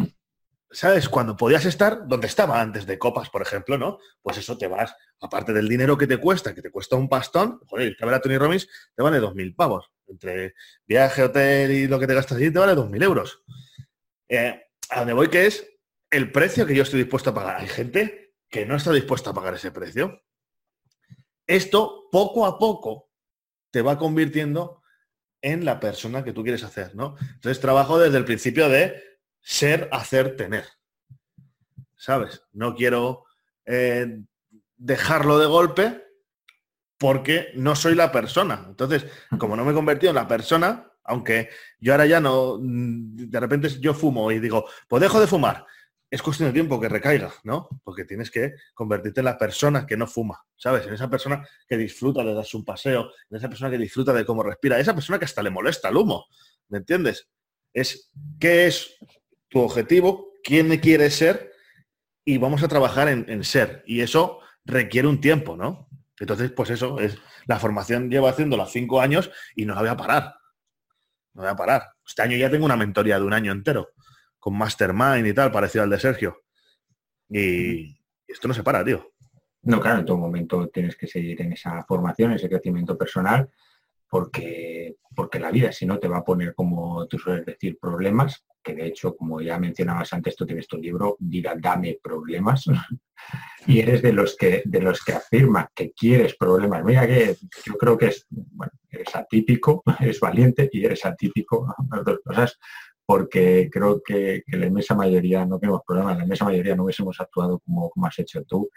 ¿Sabes? 0.74 1.08
Cuando 1.08 1.36
podías 1.36 1.64
estar 1.66 2.08
donde 2.08 2.26
estaba 2.26 2.60
antes 2.60 2.84
de 2.84 2.98
copas, 2.98 3.30
por 3.30 3.40
ejemplo, 3.42 3.78
¿no? 3.78 3.98
Pues 4.20 4.38
eso 4.38 4.58
te 4.58 4.66
vas, 4.66 4.92
aparte 5.20 5.52
del 5.52 5.68
dinero 5.68 5.96
que 5.96 6.08
te 6.08 6.16
cuesta, 6.16 6.52
que 6.52 6.62
te 6.62 6.72
cuesta 6.72 6.96
un 6.96 7.08
pastón, 7.08 7.60
joder, 7.66 7.96
ver 7.98 8.14
a 8.14 8.20
Tony 8.20 8.36
Robbins 8.36 8.68
te 8.94 9.02
vale 9.02 9.20
dos 9.20 9.36
mil 9.36 9.54
pavos. 9.54 9.92
Entre 10.08 10.54
viaje, 10.84 11.22
hotel 11.22 11.70
y 11.70 11.86
lo 11.86 12.00
que 12.00 12.08
te 12.08 12.14
gastas 12.14 12.38
allí 12.38 12.50
te 12.50 12.58
vale 12.58 12.74
dos 12.74 12.90
mil 12.90 13.02
euros. 13.02 13.44
Eh, 14.28 14.62
a 14.90 14.98
donde 14.98 15.12
voy 15.12 15.28
que 15.28 15.46
es 15.46 15.64
el 16.10 16.32
precio 16.32 16.66
que 16.66 16.74
yo 16.74 16.82
estoy 16.82 17.00
dispuesto 17.00 17.30
a 17.30 17.34
pagar. 17.34 17.60
Hay 17.60 17.68
gente 17.68 18.34
que 18.48 18.66
no 18.66 18.74
está 18.74 18.90
dispuesta 18.90 19.30
a 19.30 19.34
pagar 19.34 19.54
ese 19.54 19.70
precio. 19.70 20.22
Esto 21.46 22.08
poco 22.10 22.46
a 22.46 22.58
poco 22.58 23.12
te 23.70 23.80
va 23.80 23.96
convirtiendo 23.96 24.82
en 25.40 25.64
la 25.64 25.78
persona 25.78 26.24
que 26.24 26.32
tú 26.32 26.42
quieres 26.42 26.64
hacer, 26.64 26.96
¿no? 26.96 27.16
Entonces 27.20 27.60
trabajo 27.60 27.98
desde 27.98 28.18
el 28.18 28.24
principio 28.24 28.68
de 28.68 29.13
ser, 29.44 29.88
hacer, 29.92 30.34
tener. 30.36 30.64
¿Sabes? 31.96 32.42
No 32.52 32.74
quiero 32.74 33.24
eh, 33.64 34.22
dejarlo 34.76 35.38
de 35.38 35.46
golpe 35.46 36.04
porque 36.98 37.52
no 37.54 37.76
soy 37.76 37.94
la 37.94 38.10
persona. 38.10 38.64
Entonces, 38.66 39.06
como 39.38 39.54
no 39.54 39.64
me 39.64 39.70
he 39.70 39.74
convertido 39.74 40.10
en 40.10 40.16
la 40.16 40.26
persona, 40.26 40.90
aunque 41.04 41.50
yo 41.78 41.92
ahora 41.92 42.06
ya 42.06 42.20
no, 42.20 42.58
de 42.60 43.40
repente 43.40 43.68
yo 43.80 43.94
fumo 43.94 44.32
y 44.32 44.40
digo, 44.40 44.66
pues 44.88 45.00
dejo 45.00 45.20
de 45.20 45.26
fumar 45.26 45.66
es 46.14 46.22
cuestión 46.22 46.48
de 46.48 46.52
tiempo 46.52 46.80
que 46.80 46.88
recaiga, 46.88 47.34
¿no? 47.42 47.68
Porque 47.82 48.04
tienes 48.04 48.30
que 48.30 48.54
convertirte 48.72 49.20
en 49.20 49.24
la 49.24 49.36
persona 49.36 49.84
que 49.84 49.96
no 49.96 50.06
fuma, 50.06 50.46
¿sabes? 50.54 50.86
En 50.86 50.94
esa 50.94 51.10
persona 51.10 51.44
que 51.66 51.76
disfruta 51.76 52.22
de 52.22 52.32
darse 52.32 52.56
un 52.56 52.64
paseo, 52.64 53.10
en 53.28 53.36
esa 53.36 53.48
persona 53.48 53.68
que 53.68 53.78
disfruta 53.78 54.12
de 54.12 54.24
cómo 54.24 54.44
respira, 54.44 54.78
esa 54.78 54.94
persona 54.94 55.18
que 55.18 55.24
hasta 55.24 55.42
le 55.42 55.50
molesta 55.50 55.88
el 55.88 55.96
humo, 55.96 56.26
¿me 56.68 56.78
entiendes? 56.78 57.28
Es 57.72 58.12
qué 58.38 58.68
es 58.68 58.96
tu 59.54 59.60
objetivo, 59.60 60.32
quién 60.42 60.76
quieres 60.78 61.14
ser 61.14 61.52
y 62.24 62.38
vamos 62.38 62.64
a 62.64 62.68
trabajar 62.68 63.08
en, 63.08 63.44
ser. 63.44 63.84
Y 63.86 64.00
eso 64.00 64.40
requiere 64.64 65.06
un 65.06 65.20
tiempo, 65.20 65.56
¿no? 65.56 65.88
Entonces, 66.18 66.50
pues 66.50 66.70
eso 66.70 66.98
es, 66.98 67.16
la 67.46 67.60
formación 67.60 68.10
lleva 68.10 68.30
haciéndola 68.30 68.66
cinco 68.66 69.00
años 69.00 69.30
y 69.54 69.64
no 69.64 69.74
la 69.74 69.80
voy 69.80 69.90
a 69.90 69.96
parar. 69.96 70.34
No 71.34 71.42
voy 71.42 71.50
a 71.50 71.56
parar. 71.56 71.82
Este 72.04 72.22
año 72.22 72.36
ya 72.36 72.50
tengo 72.50 72.64
una 72.64 72.76
mentoría 72.76 73.18
de 73.18 73.24
un 73.24 73.32
año 73.32 73.52
entero 73.52 73.90
con 74.40 74.58
Mastermind 74.58 75.26
y 75.26 75.32
tal, 75.32 75.52
parecido 75.52 75.84
al 75.84 75.90
de 75.90 76.00
Sergio. 76.00 76.42
Y 77.28 77.96
esto 78.26 78.48
no 78.48 78.54
se 78.54 78.64
para, 78.64 78.84
tío. 78.84 79.12
No, 79.62 79.80
claro, 79.80 80.00
en 80.00 80.04
todo 80.04 80.18
momento 80.18 80.68
tienes 80.68 80.96
que 80.96 81.06
seguir 81.06 81.40
en 81.42 81.52
esa 81.52 81.84
formación, 81.84 82.32
ese 82.32 82.48
crecimiento 82.48 82.98
personal, 82.98 83.48
porque, 84.14 84.94
porque 85.12 85.40
la 85.40 85.50
vida, 85.50 85.72
si 85.72 85.86
no, 85.86 85.98
te 85.98 86.06
va 86.06 86.18
a 86.18 86.24
poner, 86.24 86.54
como 86.54 87.04
tú 87.08 87.18
sueles 87.18 87.44
decir, 87.44 87.80
problemas, 87.80 88.46
que 88.62 88.72
de 88.72 88.86
hecho, 88.86 89.16
como 89.16 89.40
ya 89.40 89.58
mencionabas 89.58 90.12
antes, 90.12 90.36
tú 90.36 90.46
tienes 90.46 90.68
tu 90.68 90.76
libro, 90.76 91.16
Vida, 91.18 91.56
dame 91.58 91.98
problemas, 92.00 92.66
y 93.66 93.80
eres 93.80 94.02
de 94.02 94.12
los 94.12 94.36
que 94.36 94.62
de 94.66 94.80
los 94.80 95.02
que 95.02 95.14
afirma 95.14 95.68
que 95.74 95.90
quieres 95.90 96.36
problemas. 96.36 96.84
Mira 96.84 97.08
que 97.08 97.34
yo 97.66 97.74
creo 97.74 97.98
que 97.98 98.06
es, 98.06 98.24
bueno, 98.30 98.70
eres 98.88 99.16
atípico, 99.16 99.82
eres 100.00 100.20
valiente 100.20 100.70
y 100.70 100.84
eres 100.84 101.04
atípico, 101.04 101.74
las 101.90 102.04
dos 102.04 102.20
cosas, 102.24 102.56
porque 103.04 103.68
creo 103.68 104.00
que, 104.00 104.44
la 104.46 104.66
inmensa 104.66 104.94
mayoría 104.94 105.44
no 105.44 105.58
tenemos 105.58 105.80
problemas, 105.84 106.16
la 106.18 106.22
inmensa 106.22 106.44
mayoría 106.44 106.76
no 106.76 106.84
hubiésemos 106.84 107.20
actuado 107.20 107.58
como, 107.58 107.90
como 107.90 108.06
has 108.06 108.16
hecho 108.20 108.44
tú 108.44 108.70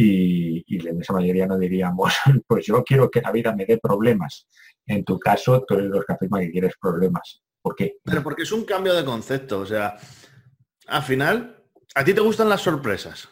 y, 0.00 0.78
la 0.78 0.90
inmensa 0.90 1.12
mayoría 1.12 1.46
no 1.46 1.58
diríamos, 1.58 2.14
pues 2.46 2.66
yo 2.66 2.84
quiero 2.84 3.10
que 3.10 3.20
la 3.20 3.32
vida 3.32 3.54
me 3.54 3.66
dé 3.66 3.78
problemas. 3.78 4.46
En 4.86 5.04
tu 5.04 5.18
caso, 5.18 5.64
tú 5.66 5.74
eres 5.74 5.86
los 5.86 6.04
que 6.04 6.12
afirma 6.12 6.40
que 6.40 6.52
quieres 6.52 6.74
problemas. 6.80 7.42
¿Por 7.60 7.74
qué? 7.74 7.96
Pero 8.04 8.22
porque 8.22 8.42
es 8.42 8.52
un 8.52 8.64
cambio 8.64 8.94
de 8.94 9.04
concepto, 9.04 9.60
o 9.60 9.66
sea, 9.66 9.96
al 10.86 11.02
final, 11.02 11.64
¿a 11.94 12.04
ti 12.04 12.14
te 12.14 12.20
gustan 12.20 12.48
las 12.48 12.62
sorpresas? 12.62 13.28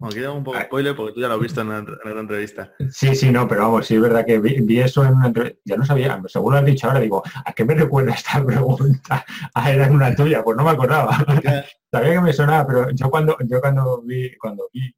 Aquí 0.00 0.20
un 0.20 0.44
poco 0.44 0.58
ah. 0.58 0.64
spoiler 0.64 0.94
porque 0.94 1.14
tú 1.14 1.20
ya 1.20 1.28
lo 1.28 1.34
has 1.34 1.40
visto 1.40 1.62
en 1.62 1.68
la, 1.70 2.20
entrevista. 2.20 2.72
Sí, 2.90 3.14
sí, 3.14 3.30
no, 3.30 3.48
pero 3.48 3.62
vamos, 3.62 3.86
sí 3.86 3.94
es 3.94 4.00
verdad 4.02 4.26
que 4.26 4.38
vi, 4.38 4.78
eso 4.78 5.02
en 5.02 5.14
una 5.14 5.28
entrevista. 5.28 5.60
Ya 5.64 5.76
no 5.76 5.86
sabía, 5.86 6.20
según 6.26 6.52
lo 6.52 6.58
has 6.58 6.64
dicho 6.64 6.88
ahora, 6.88 7.00
digo, 7.00 7.22
¿a 7.42 7.52
qué 7.54 7.64
me 7.64 7.74
recuerda 7.74 8.12
esta 8.12 8.44
pregunta? 8.44 9.24
Ah, 9.54 9.72
era 9.72 9.86
una 9.90 10.14
tuya, 10.14 10.42
pues 10.42 10.58
no 10.58 10.64
me 10.64 10.70
acordaba. 10.70 11.16
sabía 11.90 12.12
que 12.12 12.20
me 12.20 12.32
sonaba, 12.34 12.66
pero 12.66 12.90
yo 12.90 13.08
cuando, 13.08 13.36
yo 13.46 13.60
cuando 13.60 14.02
vi, 14.02 14.36
cuando 14.36 14.68
vi, 14.74 14.94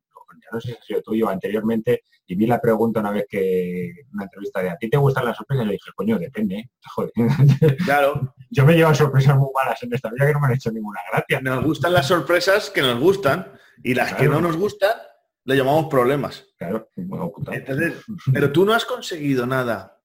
no 0.52 0.60
sé 0.60 0.68
si 0.68 0.74
ha 0.74 0.82
sido 0.82 1.02
tuyo 1.02 1.28
anteriormente, 1.28 2.04
y 2.26 2.34
vi 2.34 2.46
la 2.46 2.60
pregunta 2.60 3.00
una 3.00 3.12
vez 3.12 3.26
que 3.28 3.92
una 4.12 4.24
entrevista 4.24 4.62
de 4.62 4.70
¿a 4.70 4.76
ti 4.76 4.90
te 4.90 4.96
gustan 4.96 5.24
las 5.24 5.36
sorpresas? 5.36 5.66
Le 5.66 5.72
dije, 5.72 5.90
coño, 5.94 6.18
depende, 6.18 6.56
¿eh? 6.56 6.70
joder. 6.88 7.12
Claro. 7.84 8.34
yo 8.50 8.66
me 8.66 8.74
llevo 8.74 8.94
sorpresas 8.94 9.36
muy 9.36 9.48
malas 9.54 9.82
en 9.82 9.92
esta 9.94 10.10
vida 10.10 10.26
que 10.26 10.32
no 10.32 10.40
me 10.40 10.46
han 10.46 10.54
hecho 10.54 10.70
ninguna 10.72 11.00
gracia. 11.10 11.40
Nos 11.40 11.64
gustan 11.64 11.92
las 11.92 12.06
sorpresas 12.06 12.70
que 12.70 12.82
nos 12.82 12.98
gustan 12.98 13.52
y 13.82 13.94
las 13.94 14.14
que 14.14 14.28
no 14.28 14.40
nos 14.40 14.56
gustan 14.56 14.92
le 15.44 15.56
llamamos 15.56 15.86
problemas. 15.86 16.44
Claro, 16.58 16.90
pero 18.32 18.52
tú 18.52 18.64
no 18.64 18.74
has 18.74 18.84
conseguido 18.84 19.46
nada, 19.46 20.00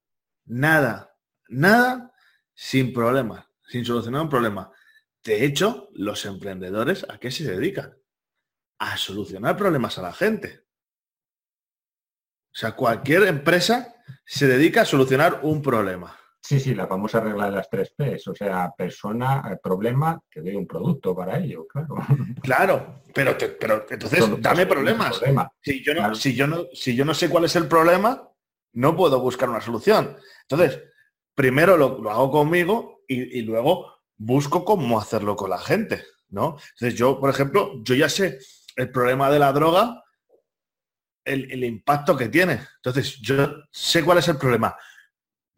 nada, 0.46 1.16
nada 1.50 2.14
sin 2.54 2.94
problemas, 2.94 3.46
sin 3.68 3.84
solucionar 3.84 4.22
un 4.22 4.30
problema. 4.30 4.72
De 5.24 5.46
hecho, 5.46 5.90
los 5.94 6.26
emprendedores, 6.26 7.06
¿a 7.10 7.18
qué 7.18 7.32
se 7.32 7.44
dedican? 7.44 7.96
A 8.82 8.98
solucionar 8.98 9.56
problemas 9.56 10.00
a 10.00 10.02
la 10.02 10.12
gente. 10.12 10.66
O 12.52 12.58
sea, 12.58 12.72
cualquier 12.72 13.24
empresa 13.24 13.94
se 14.26 14.48
dedica 14.48 14.82
a 14.82 14.86
solucionar 14.86 15.42
un 15.44 15.62
problema. 15.62 16.18
Sí, 16.42 16.60
sí, 16.60 16.74
la 16.74 16.88
famosa 16.88 17.20
regla 17.20 17.46
de 17.46 17.58
las 17.58 17.70
tres 17.70 17.94
P's, 17.96 18.28
o 18.28 18.34
sea, 18.34 18.74
persona, 18.76 19.44
eh, 19.52 19.58
problema, 19.62 20.20
que 20.28 20.42
doy 20.42 20.56
un 20.56 20.66
producto 20.66 21.16
para 21.16 21.38
ello, 21.38 21.68
claro. 21.68 21.96
Claro, 22.42 23.04
pero, 23.14 23.38
pero 23.60 23.86
entonces 23.88 24.42
dame 24.42 24.66
problemas. 24.66 25.22
Si, 25.62 25.84
yo 25.84 25.94
no, 25.94 26.16
si, 26.16 26.34
yo 26.34 26.48
no, 26.48 26.66
si 26.74 26.96
yo 26.96 27.06
no 27.06 27.14
sé 27.14 27.30
cuál 27.30 27.46
es 27.46 27.56
el 27.56 27.68
problema, 27.68 28.28
no 28.74 28.96
puedo 28.96 29.20
buscar 29.22 29.48
una 29.48 29.62
solución. 29.62 30.18
Entonces, 30.50 30.82
primero 31.36 31.78
lo, 31.78 32.10
hago 32.10 32.32
conmigo 32.32 33.04
y, 33.08 33.42
luego 33.42 33.94
busco 34.18 34.66
cómo 34.66 35.00
hacerlo 35.00 35.36
con 35.36 35.52
la 35.52 35.60
gente, 35.60 36.04
¿no? 36.30 36.58
Entonces 36.74 36.98
yo, 36.98 37.20
por 37.20 37.30
ejemplo, 37.30 37.84
yo 37.84 37.94
ya 37.94 38.10
sé 38.10 38.40
el 38.76 38.92
problema 38.92 39.30
de 39.30 39.40
la 39.40 39.52
droga, 39.52 40.04
el, 41.26 41.52
el 41.52 41.64
impacto 41.64 42.18
que 42.18 42.30
tiene. 42.30 42.68
Entonces, 42.78 43.18
yo 43.22 43.36
sé 43.72 44.04
cuál 44.04 44.18
es 44.18 44.28
el 44.28 44.38
problema 44.38 44.76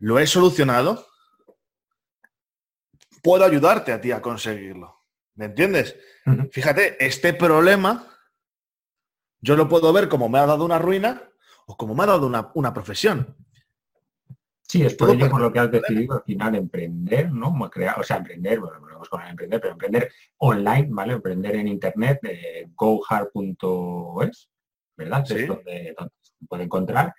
lo 0.03 0.19
he 0.19 0.27
solucionado, 0.27 1.07
puedo 3.21 3.45
ayudarte 3.45 3.93
a 3.93 4.01
ti 4.01 4.11
a 4.11 4.21
conseguirlo. 4.21 4.99
¿Me 5.35 5.45
entiendes? 5.45 5.95
Fíjate, 6.51 6.97
este 7.03 7.33
problema 7.33 8.05
yo 9.39 9.55
lo 9.55 9.69
puedo 9.69 9.93
ver 9.93 10.09
como 10.09 10.27
me 10.27 10.39
ha 10.39 10.45
dado 10.45 10.65
una 10.65 10.77
ruina 10.77 11.23
o 11.67 11.77
como 11.77 11.95
me 11.95 12.03
ha 12.03 12.07
dado 12.07 12.51
una, 12.53 12.73
profesión. 12.73 13.37
Sí, 14.67 14.81
es 14.83 14.95
por 14.95 15.09
ello 15.11 15.29
por 15.29 15.41
lo 15.41 15.51
que 15.51 15.59
has 15.59 15.71
decidido 15.71 16.15
al 16.15 16.23
final 16.23 16.55
emprender, 16.55 17.31
¿no? 17.31 17.53
Crear, 17.69 17.99
o 17.99 18.03
sea, 18.03 18.17
emprender, 18.17 18.59
bueno, 18.59 18.79
vamos 18.81 19.09
con 19.09 19.21
emprender, 19.21 19.59
pero 19.61 19.73
emprender 19.73 20.11
online, 20.37 20.87
¿vale? 20.89 21.13
Emprender 21.13 21.55
en 21.57 21.67
internet, 21.67 22.19
de 22.21 22.69
gohard.es, 22.75 24.49
¿verdad? 24.97 25.31
Es 25.31 25.47
donde, 25.47 25.95
se 26.21 26.45
puede 26.47 26.63
encontrar. 26.63 27.13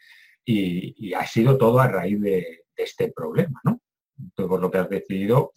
y, 0.45 1.13
ha 1.15 1.27
sido 1.27 1.57
todo 1.57 1.79
a 1.81 1.89
raíz 1.89 2.21
de, 2.21 2.65
de 2.77 2.83
este 2.83 3.13
problema, 3.13 3.61
¿no? 3.65 3.81
Entonces, 4.19 4.49
por 4.49 4.61
lo 4.61 4.71
que 4.71 4.79
has 4.79 4.89
decidido, 4.89 5.53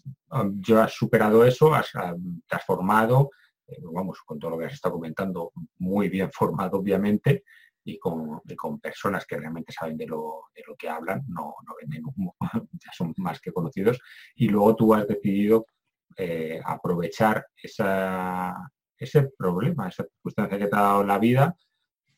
yo 0.60 0.82
has 0.82 0.94
superado 0.94 1.46
eso, 1.46 1.74
has 1.74 1.92
transformado, 2.48 3.30
eh, 3.68 3.80
vamos, 3.82 4.20
con 4.26 4.40
todo 4.40 4.52
lo 4.52 4.58
que 4.58 4.66
has 4.66 4.74
estado 4.74 4.96
comentando, 4.96 5.52
muy 5.80 6.10
bien 6.10 6.32
formado, 6.34 6.80
obviamente, 6.80 7.44
y 7.88 7.98
con, 7.98 8.42
personas 8.82 9.26
que 9.26 9.38
realmente 9.38 9.72
saben 9.72 9.98
de 9.98 10.06
lo, 10.06 10.44
de 10.54 10.62
lo 10.68 10.76
que 10.76 10.90
hablan, 10.90 11.24
no, 11.30 11.56
no 11.66 11.76
venden 11.80 12.04
humo, 12.06 12.36
ya 12.74 12.92
son 12.92 13.14
más 13.18 13.40
que 13.40 13.54
conocidos, 13.54 14.00
y 14.36 14.50
luego 14.50 14.76
tú 14.76 14.94
has 14.94 15.08
decidido 15.08 15.66
eh, 16.18 16.60
aprovechar 16.64 17.48
esa, 17.56 18.54
ese 18.98 19.30
problema, 19.38 19.88
esa 19.88 20.04
circunstancia 20.04 20.60
que 20.60 20.68
te 20.68 20.76
ha 20.76 20.82
dado 20.82 21.04
la 21.04 21.18
vida 21.18 21.56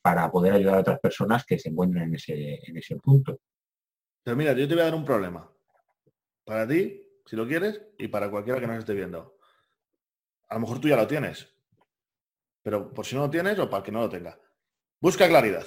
para 0.02 0.32
poder 0.32 0.54
ayudar 0.54 0.76
a 0.76 0.82
otras 0.82 1.00
personas 1.00 1.46
que 1.46 1.60
se 1.60 1.70
encuentren 1.70 2.06
en 2.06 2.16
ese, 2.16 2.60
en 2.64 2.78
ese 2.78 2.96
punto. 2.96 3.40
Pero 4.24 4.36
mira, 4.36 4.54
yo 4.54 4.68
te 4.68 4.74
voy 4.74 4.82
a 4.82 4.86
dar 4.86 4.96
un 4.96 5.06
problema. 5.06 5.52
Para 6.46 6.68
ti, 6.68 7.00
si 7.26 7.36
lo 7.36 7.48
quieres, 7.48 7.80
y 8.00 8.08
para 8.08 8.32
cualquiera 8.32 8.60
que 8.60 8.66
nos 8.66 8.80
esté 8.80 8.96
viendo. 8.96 9.38
A 10.48 10.56
lo 10.56 10.62
mejor 10.62 10.80
tú 10.80 10.88
ya 10.88 10.96
lo 10.96 11.06
tienes. 11.06 11.48
Pero 12.64 12.92
por 12.92 13.06
si 13.06 13.16
no 13.16 13.22
lo 13.22 13.30
tienes 13.30 13.60
o 13.60 13.70
para 13.70 13.84
que 13.84 13.92
no 13.92 14.00
lo 14.00 14.10
tenga. 14.10 14.40
Busca 15.00 15.28
claridad. 15.28 15.66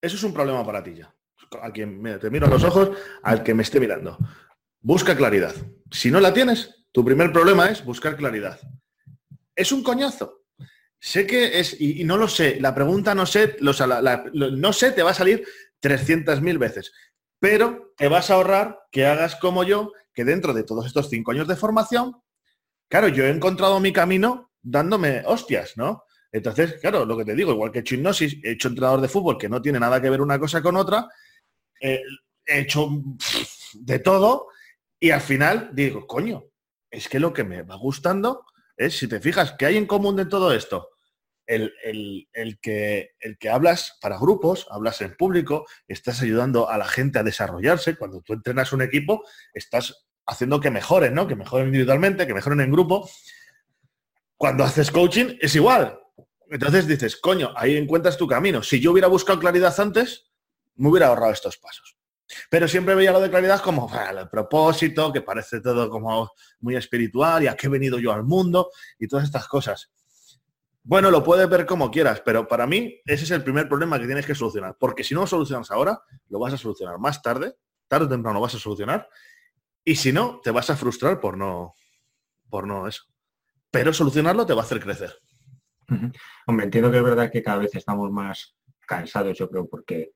Eso 0.00 0.16
es 0.16 0.22
un 0.22 0.32
problema 0.32 0.64
para 0.64 0.82
ti 0.82 0.94
ya. 0.94 1.14
A 1.62 1.70
quien 1.70 2.02
te 2.20 2.30
miro 2.30 2.46
a 2.46 2.50
los 2.50 2.62
ojos, 2.62 2.90
al 3.22 3.42
que 3.42 3.54
me 3.54 3.62
esté 3.62 3.80
mirando. 3.80 4.18
Busca 4.80 5.16
claridad. 5.16 5.54
Si 5.90 6.10
no 6.10 6.20
la 6.20 6.34
tienes, 6.34 6.84
tu 6.92 7.04
primer 7.04 7.32
problema 7.32 7.70
es 7.70 7.84
buscar 7.84 8.16
claridad. 8.16 8.60
Es 9.54 9.72
un 9.72 9.82
coñazo. 9.82 10.44
sé 11.00 11.26
que 11.26 11.58
es, 11.58 11.80
y, 11.80 12.04
no 12.04 12.16
lo 12.16 12.28
sé, 12.28 12.60
la 12.60 12.74
pregunta 12.74 13.14
no 13.14 13.24
sé, 13.24 13.56
no 13.60 14.72
sé 14.72 14.92
te 14.92 15.02
va 15.02 15.10
a 15.10 15.14
salir 15.14 15.44
300.000 15.80 16.58
veces, 16.58 16.92
pero 17.38 17.94
te 17.96 18.08
vas 18.08 18.30
a 18.30 18.34
ahorrar 18.34 18.80
que 18.90 19.06
hagas 19.06 19.36
como 19.36 19.64
yo, 19.64 19.92
que 20.12 20.24
dentro 20.24 20.52
de 20.52 20.64
todos 20.64 20.86
estos 20.86 21.08
cinco 21.08 21.30
años 21.30 21.46
de 21.46 21.56
formación, 21.56 22.20
claro, 22.88 23.08
yo 23.08 23.24
he 23.24 23.30
encontrado 23.30 23.78
mi 23.80 23.92
camino 23.92 24.52
dándome 24.60 25.22
hostias, 25.24 25.76
¿no? 25.76 26.04
Entonces, 26.30 26.74
claro, 26.80 27.04
lo 27.04 27.16
que 27.16 27.24
te 27.24 27.34
digo, 27.34 27.52
igual 27.52 27.72
que 27.72 27.78
he 27.78 27.82
hecho 27.82 27.96
hecho 27.96 28.68
entrenador 28.68 29.00
de 29.00 29.08
fútbol, 29.08 29.38
que 29.38 29.48
no 29.48 29.62
tiene 29.62 29.80
nada 29.80 30.00
que 30.00 30.10
ver 30.10 30.20
una 30.20 30.38
cosa 30.38 30.62
con 30.62 30.76
otra, 30.76 31.08
eh, 31.80 32.02
he 32.44 32.60
hecho 32.60 32.90
de 33.74 33.98
todo 33.98 34.48
y 35.00 35.10
al 35.10 35.20
final 35.20 35.70
digo, 35.72 36.06
coño, 36.06 36.44
es 36.90 37.08
que 37.08 37.20
lo 37.20 37.32
que 37.32 37.44
me 37.44 37.62
va 37.62 37.76
gustando 37.76 38.44
es, 38.76 38.96
si 38.96 39.08
te 39.08 39.20
fijas, 39.20 39.54
¿qué 39.58 39.66
hay 39.66 39.76
en 39.76 39.86
común 39.86 40.16
de 40.16 40.26
todo 40.26 40.52
esto? 40.52 40.90
El, 41.46 41.72
que, 42.60 43.12
el 43.20 43.38
que 43.38 43.48
hablas 43.48 43.96
para 44.02 44.18
grupos, 44.18 44.66
hablas 44.70 45.00
en 45.00 45.16
público, 45.16 45.66
estás 45.86 46.20
ayudando 46.20 46.68
a 46.68 46.76
la 46.76 46.86
gente 46.86 47.18
a 47.18 47.22
desarrollarse. 47.22 47.96
Cuando 47.96 48.20
tú 48.20 48.34
entrenas 48.34 48.74
un 48.74 48.82
equipo, 48.82 49.24
estás 49.54 50.06
haciendo 50.26 50.60
que 50.60 50.70
mejoren, 50.70 51.14
¿no? 51.14 51.26
Que 51.26 51.36
mejoren 51.36 51.68
individualmente, 51.68 52.26
que 52.26 52.34
mejoren 52.34 52.60
en 52.60 52.70
grupo. 52.70 53.08
Cuando 54.36 54.62
haces 54.62 54.90
coaching 54.90 55.38
es 55.40 55.54
igual. 55.56 55.98
Entonces 56.50 56.86
dices, 56.86 57.16
coño, 57.16 57.52
ahí 57.56 57.76
encuentras 57.76 58.16
tu 58.16 58.26
camino. 58.26 58.62
Si 58.62 58.80
yo 58.80 58.92
hubiera 58.92 59.08
buscado 59.08 59.38
claridad 59.38 59.78
antes, 59.78 60.30
me 60.76 60.88
hubiera 60.88 61.08
ahorrado 61.08 61.32
estos 61.32 61.58
pasos. 61.58 61.98
Pero 62.50 62.68
siempre 62.68 62.94
veía 62.94 63.12
lo 63.12 63.20
de 63.20 63.30
claridad 63.30 63.60
como 63.60 63.90
el 64.10 64.28
propósito, 64.28 65.12
que 65.12 65.22
parece 65.22 65.60
todo 65.60 65.88
como 65.88 66.30
muy 66.60 66.76
espiritual 66.76 67.42
y 67.42 67.46
a 67.46 67.56
qué 67.56 67.66
he 67.66 67.70
venido 67.70 67.98
yo 67.98 68.12
al 68.12 68.24
mundo 68.24 68.70
y 68.98 69.08
todas 69.08 69.24
estas 69.24 69.48
cosas. 69.48 69.90
Bueno, 70.82 71.10
lo 71.10 71.22
puedes 71.22 71.48
ver 71.48 71.66
como 71.66 71.90
quieras, 71.90 72.22
pero 72.24 72.48
para 72.48 72.66
mí 72.66 73.00
ese 73.04 73.24
es 73.24 73.30
el 73.30 73.42
primer 73.42 73.68
problema 73.68 73.98
que 73.98 74.06
tienes 74.06 74.26
que 74.26 74.34
solucionar. 74.34 74.76
Porque 74.78 75.04
si 75.04 75.14
no 75.14 75.22
lo 75.22 75.26
solucionas 75.26 75.70
ahora, 75.70 76.00
lo 76.28 76.38
vas 76.38 76.54
a 76.54 76.58
solucionar 76.58 76.98
más 76.98 77.20
tarde, 77.20 77.56
tarde 77.88 78.06
o 78.06 78.08
temprano 78.08 78.34
lo 78.34 78.40
vas 78.40 78.54
a 78.54 78.58
solucionar. 78.58 79.08
Y 79.84 79.96
si 79.96 80.12
no, 80.12 80.40
te 80.42 80.50
vas 80.50 80.70
a 80.70 80.76
frustrar 80.76 81.20
por 81.20 81.36
no, 81.36 81.74
por 82.48 82.66
no 82.66 82.86
eso. 82.86 83.04
Pero 83.70 83.92
solucionarlo 83.92 84.46
te 84.46 84.54
va 84.54 84.62
a 84.62 84.64
hacer 84.64 84.80
crecer. 84.80 85.18
Hombre, 86.46 86.64
entiendo 86.64 86.90
que 86.90 86.98
es 86.98 87.02
verdad 87.02 87.30
que 87.30 87.42
cada 87.42 87.58
vez 87.58 87.74
estamos 87.74 88.10
más 88.10 88.56
cansados, 88.86 89.36
yo 89.38 89.48
creo, 89.48 89.66
porque 89.66 90.12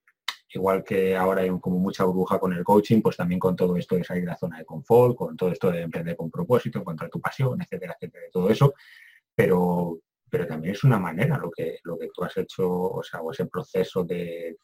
igual 0.54 0.84
que 0.84 1.16
ahora 1.16 1.42
hay 1.42 1.50
como 1.60 1.78
mucha 1.78 2.04
burbuja 2.04 2.38
con 2.38 2.52
el 2.52 2.64
coaching, 2.64 3.00
pues 3.00 3.16
también 3.16 3.38
con 3.38 3.56
todo 3.56 3.76
esto 3.76 3.96
de 3.96 4.04
salir 4.04 4.24
de 4.24 4.30
la 4.30 4.36
zona 4.36 4.58
de 4.58 4.64
confort, 4.64 5.16
con 5.16 5.36
todo 5.36 5.50
esto 5.50 5.70
de 5.70 5.82
emprender 5.82 6.16
con 6.16 6.30
propósito, 6.30 6.78
encontrar 6.78 7.10
tu 7.10 7.20
pasión, 7.20 7.60
etcétera, 7.60 7.96
etcétera, 7.98 8.26
todo 8.30 8.50
eso. 8.50 8.74
Pero, 9.34 10.00
pero 10.28 10.46
también 10.46 10.74
es 10.74 10.84
una 10.84 10.98
manera 10.98 11.38
lo 11.38 11.50
que, 11.50 11.78
lo 11.84 11.98
que 11.98 12.08
tú 12.12 12.22
has 12.24 12.36
hecho, 12.36 12.70
o 12.70 13.02
sea, 13.02 13.20
o 13.22 13.32
ese 13.32 13.46
proceso 13.46 14.04
de, 14.04 14.56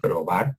probar 0.00 0.54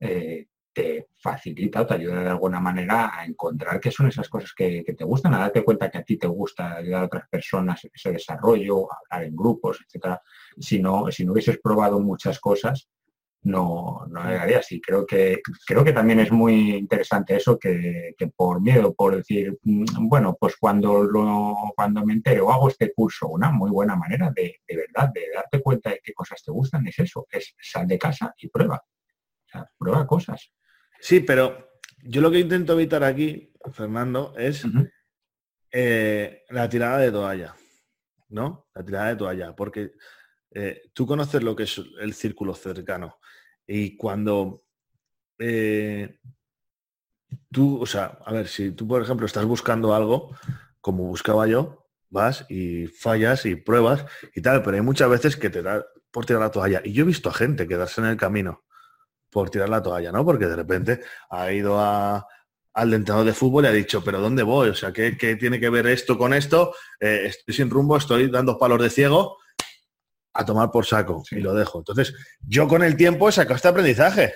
eh, 0.00 0.46
te 0.76 1.08
facilita 1.16 1.80
o 1.80 1.86
te 1.86 1.94
ayuda 1.94 2.20
de 2.20 2.28
alguna 2.28 2.60
manera 2.60 3.18
a 3.18 3.24
encontrar 3.24 3.80
qué 3.80 3.90
son 3.90 4.08
esas 4.08 4.28
cosas 4.28 4.52
que, 4.54 4.84
te 4.84 5.04
gustan, 5.04 5.32
a 5.32 5.38
darte 5.38 5.64
cuenta 5.64 5.90
que 5.90 5.96
a 5.96 6.02
ti 6.02 6.18
te 6.18 6.26
gusta 6.26 6.76
ayudar 6.76 7.04
a 7.04 7.06
otras 7.06 7.28
personas, 7.30 7.80
ese 7.90 8.12
desarrollo, 8.12 8.86
hablar 8.92 9.26
en 9.26 9.34
grupos, 9.34 9.80
etcétera. 9.86 10.20
Si 10.60 10.78
no, 10.78 11.10
si 11.10 11.24
no 11.24 11.32
hubieses 11.32 11.58
probado 11.62 11.98
muchas 12.00 12.38
cosas, 12.40 12.90
no, 13.44 14.04
no 14.10 14.22
llegaría 14.28 14.58
así. 14.58 14.78
Creo 14.78 15.06
que, 15.06 15.40
creo 15.66 15.82
que 15.82 15.94
también 15.94 16.20
es 16.20 16.30
muy 16.30 16.74
interesante 16.74 17.36
eso 17.36 17.58
que, 17.58 18.14
por 18.36 18.60
miedo, 18.60 18.92
por 18.92 19.16
decir, 19.16 19.58
mm, 19.62 20.08
bueno, 20.10 20.36
pues 20.38 20.56
cuando 20.60 21.04
lo, 21.04 21.72
cuando 21.74 22.04
me 22.04 22.12
entero 22.12 22.52
hago 22.52 22.68
este 22.68 22.92
curso, 22.92 23.28
una 23.28 23.50
muy 23.50 23.70
buena 23.70 23.96
manera 23.96 24.30
de, 24.30 24.60
de 24.68 24.76
verdad, 24.76 25.10
de 25.10 25.22
darte 25.34 25.62
cuenta 25.62 25.88
de 25.88 26.00
qué 26.04 26.12
cosas 26.12 26.42
te 26.42 26.50
gustan, 26.52 26.86
es 26.86 26.98
eso, 26.98 27.26
es 27.30 27.54
sal 27.62 27.86
de 27.86 27.98
casa 27.98 28.34
y 28.36 28.48
prueba. 28.48 28.76
O 28.76 29.48
sea, 29.50 29.70
prueba 29.78 30.06
cosas. 30.06 30.50
Sí, 31.00 31.20
pero 31.20 31.66
yo 32.02 32.20
lo 32.20 32.30
que 32.30 32.38
intento 32.38 32.72
evitar 32.74 33.04
aquí, 33.04 33.52
Fernando, 33.72 34.34
es 34.36 34.64
eh, 35.70 36.44
la 36.50 36.68
tirada 36.68 36.98
de 36.98 37.10
toalla, 37.10 37.54
¿no? 38.28 38.68
La 38.74 38.84
tirada 38.84 39.08
de 39.08 39.16
toalla, 39.16 39.56
porque 39.56 39.92
eh, 40.52 40.82
tú 40.92 41.06
conoces 41.06 41.42
lo 41.42 41.56
que 41.56 41.64
es 41.64 41.80
el 42.00 42.14
círculo 42.14 42.54
cercano 42.54 43.18
y 43.66 43.96
cuando 43.96 44.64
eh, 45.38 46.18
tú, 47.50 47.80
o 47.80 47.86
sea, 47.86 48.18
a 48.24 48.32
ver, 48.32 48.48
si 48.48 48.70
tú, 48.72 48.86
por 48.86 49.02
ejemplo, 49.02 49.26
estás 49.26 49.44
buscando 49.44 49.94
algo, 49.94 50.36
como 50.80 51.04
buscaba 51.04 51.46
yo, 51.46 51.88
vas 52.08 52.46
y 52.48 52.86
fallas 52.86 53.44
y 53.46 53.56
pruebas 53.56 54.06
y 54.34 54.42
tal, 54.42 54.62
pero 54.62 54.76
hay 54.76 54.82
muchas 54.82 55.10
veces 55.10 55.36
que 55.36 55.50
te 55.50 55.62
da 55.62 55.84
por 56.10 56.24
tirar 56.24 56.42
la 56.42 56.50
toalla. 56.50 56.80
Y 56.84 56.92
yo 56.92 57.02
he 57.02 57.06
visto 57.06 57.28
a 57.28 57.34
gente 57.34 57.66
quedarse 57.66 58.00
en 58.00 58.06
el 58.06 58.16
camino 58.16 58.65
por 59.36 59.50
tirar 59.50 59.68
la 59.68 59.82
toalla, 59.82 60.10
¿no? 60.10 60.24
Porque 60.24 60.46
de 60.46 60.56
repente 60.56 61.00
ha 61.28 61.52
ido 61.52 61.78
al 61.78 62.94
entrenador 62.94 63.26
de 63.26 63.34
fútbol 63.34 63.66
y 63.66 63.68
ha 63.68 63.70
dicho, 63.70 64.02
pero 64.02 64.18
¿dónde 64.18 64.42
voy? 64.42 64.70
O 64.70 64.74
sea, 64.74 64.94
¿qué, 64.94 65.12
tiene 65.38 65.60
que 65.60 65.68
ver 65.68 65.86
esto 65.88 66.16
con 66.16 66.32
esto? 66.32 66.74
Eh, 66.98 67.24
estoy 67.26 67.54
sin 67.54 67.68
rumbo, 67.68 67.98
estoy 67.98 68.30
dando 68.30 68.58
palos 68.58 68.80
de 68.80 68.88
ciego 68.88 69.36
a 70.32 70.42
tomar 70.42 70.70
por 70.70 70.86
saco 70.86 71.22
y 71.30 71.40
lo 71.40 71.52
dejo. 71.52 71.80
Entonces, 71.80 72.14
yo 72.48 72.66
con 72.66 72.82
el 72.82 72.96
tiempo 72.96 73.28
he 73.28 73.32
sacado 73.32 73.56
este 73.56 73.68
aprendizaje. 73.68 74.32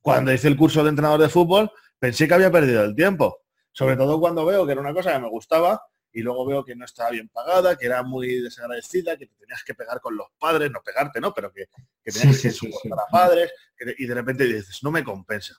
Cuando 0.00 0.32
hice 0.32 0.48
el 0.48 0.56
curso 0.56 0.82
de 0.82 0.88
entrenador 0.88 1.20
de 1.20 1.28
fútbol, 1.28 1.70
pensé 2.00 2.26
que 2.26 2.34
había 2.34 2.50
perdido 2.50 2.82
el 2.82 2.96
tiempo. 2.96 3.42
Sobre 3.70 3.96
todo 3.96 4.18
cuando 4.18 4.44
veo 4.44 4.66
que 4.66 4.72
era 4.72 4.80
una 4.80 4.92
cosa 4.92 5.12
que 5.12 5.20
me 5.20 5.30
gustaba 5.30 5.80
y 6.12 6.22
luego 6.22 6.46
veo 6.46 6.64
que 6.64 6.74
no 6.74 6.84
estaba 6.84 7.10
bien 7.10 7.28
pagada, 7.28 7.76
que 7.76 7.86
era 7.86 8.02
muy 8.02 8.40
desagradecida, 8.40 9.16
que 9.16 9.26
te 9.26 9.34
tenías 9.36 9.62
que 9.64 9.74
pegar 9.74 10.00
con 10.00 10.16
los 10.16 10.28
padres, 10.38 10.70
no 10.70 10.82
pegarte, 10.82 11.20
¿no? 11.20 11.32
Pero 11.32 11.52
que, 11.52 11.68
tenías 12.02 12.40
que 12.40 12.50
soportar 12.50 12.98
a 12.98 13.10
padres, 13.10 13.52
y 13.98 14.06
de 14.06 14.14
repente 14.14 14.44
dices, 14.44 14.82
no 14.82 14.90
me 14.90 15.04
compensa. 15.04 15.54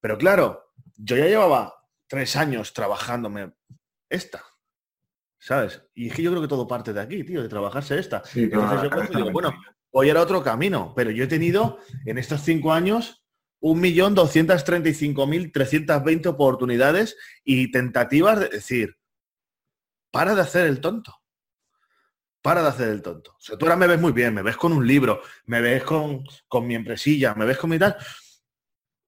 Pero 0.00 0.18
claro, 0.18 0.72
yo 0.96 1.16
ya 1.16 1.26
llevaba 1.26 1.74
tres 2.06 2.36
años 2.36 2.72
trabajándome 2.72 3.52
esta, 4.08 4.44
¿sabes? 5.38 5.82
Y 5.94 6.08
es 6.08 6.14
que 6.14 6.22
yo 6.22 6.30
creo 6.30 6.42
que 6.42 6.48
todo 6.48 6.66
parte 6.66 6.92
de 6.92 7.00
aquí, 7.00 7.24
tío, 7.24 7.42
de 7.42 7.48
trabajarse 7.48 7.98
esta. 7.98 8.22
Entonces 8.34 8.90
yo 8.90 9.18
digo, 9.18 9.32
bueno, 9.32 9.54
voy 9.90 10.08
a 10.08 10.10
ir 10.10 10.16
a 10.16 10.22
otro 10.22 10.42
camino, 10.42 10.92
pero 10.94 11.10
yo 11.10 11.24
he 11.24 11.28
tenido 11.28 11.78
en 12.04 12.18
estos 12.18 12.42
cinco 12.42 12.72
años 12.72 13.24
1.235.320 13.64 16.26
oportunidades 16.26 17.16
y 17.44 17.70
tentativas 17.70 18.38
de 18.38 18.50
decir, 18.50 18.98
para 20.14 20.34
de 20.34 20.42
hacer 20.42 20.66
el 20.66 20.80
tonto. 20.80 21.12
Para 22.40 22.62
de 22.62 22.68
hacer 22.68 22.88
el 22.88 23.02
tonto. 23.02 23.32
O 23.32 23.40
sea, 23.40 23.58
tú 23.58 23.66
ahora 23.66 23.76
me 23.76 23.88
ves 23.88 24.00
muy 24.00 24.12
bien, 24.12 24.32
me 24.32 24.42
ves 24.42 24.56
con 24.56 24.72
un 24.72 24.86
libro, 24.86 25.20
me 25.46 25.60
ves 25.60 25.82
con, 25.82 26.24
con 26.46 26.66
mi 26.66 26.76
empresilla, 26.76 27.34
me 27.34 27.44
ves 27.44 27.58
con 27.58 27.70
mi 27.70 27.78
tal. 27.78 27.96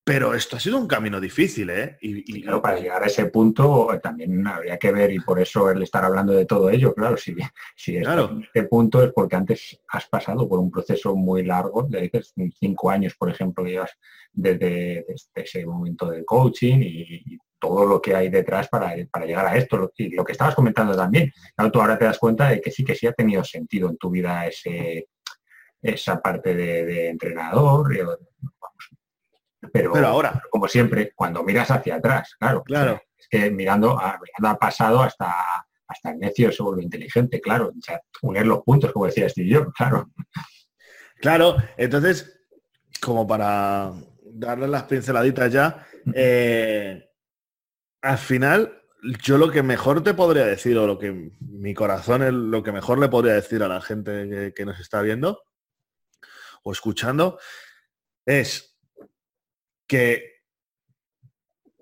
Pero 0.03 0.35
esto 0.35 0.57
ha 0.57 0.61
sido 0.61 0.79
un 0.79 0.87
camino 0.87 1.21
difícil, 1.21 1.71
¿eh? 1.71 1.97
Y, 2.01 2.43
claro, 2.43 2.63
para 2.63 2.79
llegar 2.79 3.03
a 3.03 3.07
ese 3.07 3.27
punto 3.27 3.89
también 4.03 4.47
habría 4.47 4.79
que 4.79 4.93
ver, 4.93 5.13
y 5.13 5.21
por 5.21 5.41
eso 5.41 5.69
el 5.71 5.83
estar 5.83 6.05
hablando 6.05 6.33
de 6.33 6.47
todo 6.47 6.71
ello, 6.71 6.95
claro, 6.95 7.17
si, 7.17 7.35
si 7.77 8.01
claro. 8.01 8.31
en 8.31 8.45
este 8.45 8.63
punto 8.65 9.03
es 9.03 9.13
porque 9.13 9.35
antes 9.37 9.81
has 9.89 10.07
pasado 10.07 10.49
por 10.49 10.61
un 10.61 10.71
proceso 10.71 11.15
muy 11.15 11.45
largo, 11.45 11.83
de 11.85 12.09
cinco 12.59 12.91
años, 12.91 13.15
por 13.17 13.31
ejemplo, 13.31 13.65
llevas 13.65 13.99
desde, 14.33 15.07
ese 15.35 15.67
momento 15.67 16.09
del 16.09 16.25
coaching 16.25 16.79
y, 16.83 17.39
todo 17.59 17.87
lo 17.87 18.01
que 18.01 18.15
hay 18.15 18.29
detrás 18.29 18.69
para, 18.69 18.95
llegar 18.95 19.47
a 19.47 19.57
esto. 19.57 19.93
Y 19.97 20.15
lo 20.15 20.25
que 20.25 20.33
estabas 20.33 20.55
comentando 20.55 20.97
también, 20.97 21.33
tú 21.73 21.81
ahora 21.81 21.99
te 21.99 22.05
das 22.05 22.19
cuenta 22.19 22.49
de 22.49 22.61
que 22.61 22.71
sí 22.71 22.85
que 22.85 22.95
sí 22.95 23.07
ha 23.07 23.13
tenido 23.13 23.45
sentido 23.45 23.89
en 23.89 23.97
tu 23.97 24.11
vida 24.11 24.47
ese, 24.47 25.09
esa 25.83 26.21
parte 26.21 26.55
de, 26.55 27.09
entrenador. 27.09 27.89
pero, 29.73 29.93
pero, 29.93 30.07
ahora, 30.07 30.43
como 30.51 30.69
siempre, 30.69 31.13
cuando 31.15 31.43
miras 31.43 31.71
hacia 31.71 31.97
atrás, 31.97 32.35
claro. 32.39 32.63
Claro. 32.63 33.01
Es 33.19 33.29
que 33.29 33.51
mirando, 33.51 33.99
ha 33.99 34.59
pasado 34.59 35.03
hasta 35.03 35.67
hasta 35.89 36.11
el 36.11 36.19
necio 36.19 36.53
se 36.53 36.63
vuelve 36.63 36.83
inteligente, 36.83 37.41
claro. 37.41 37.73
unir 38.23 38.47
los 38.47 38.63
puntos, 38.63 38.93
como 38.93 39.07
decía 39.07 39.29
Steve 39.29 39.49
yo, 39.49 39.73
claro. 39.73 40.11
Claro, 41.21 41.57
entonces, 41.77 42.41
como 43.01 43.27
para 43.27 43.93
darle 44.25 44.69
las 44.69 44.85
pinceladitas 44.85 45.53
ya, 45.53 45.87
eh, 46.15 47.06
al 48.07 48.19
final, 48.19 48.83
yo 49.21 49.37
lo 49.37 49.51
que 49.51 49.65
mejor 49.65 50.03
te 50.05 50.15
podría 50.15 50.47
decir, 50.47 50.79
o 50.79 50.87
lo 50.87 50.97
que 50.97 51.33
mi 51.41 51.75
corazón 51.75 52.23
es 52.23 52.33
lo 52.33 52.63
que 52.63 52.71
mejor 52.71 53.01
le 53.01 53.09
podría 53.09 53.35
decir 53.35 53.65
a 53.65 53.69
la 53.69 53.81
gente 53.81 54.53
que, 54.55 54.65
nos 54.65 54.79
está 54.79 55.03
viendo 55.03 55.43
o 56.63 56.71
escuchando, 56.71 57.41
es 58.25 58.79
que, 59.89 60.43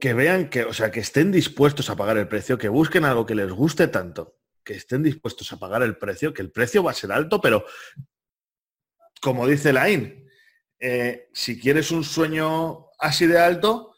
que 0.00 0.14
vean 0.14 0.48
que, 0.48 0.64
o 0.64 0.72
sea, 0.72 0.90
que 0.90 1.00
estén 1.00 1.30
dispuestos 1.30 1.90
a 1.90 1.96
pagar 1.96 2.16
el 2.16 2.28
precio, 2.28 2.56
que 2.56 2.70
busquen 2.70 3.04
algo 3.04 3.26
que 3.26 3.34
les 3.34 3.50
guste 3.50 3.88
tanto, 3.88 4.38
que 4.64 4.74
estén 4.74 5.02
dispuestos 5.02 5.52
a 5.52 5.58
pagar 5.58 5.82
el 5.82 5.98
precio, 5.98 6.32
que 6.32 6.40
el 6.40 6.50
precio 6.50 6.82
va 6.82 6.92
a 6.92 6.94
ser 6.94 7.12
alto, 7.12 7.38
pero 7.38 7.66
como 9.20 9.46
dice 9.46 9.74
Lain, 9.74 10.26
eh, 10.78 11.28
si 11.34 11.60
quieres 11.60 11.90
un 11.90 12.02
sueño 12.02 12.86
así 12.98 13.26
de 13.26 13.38
alto, 13.38 13.93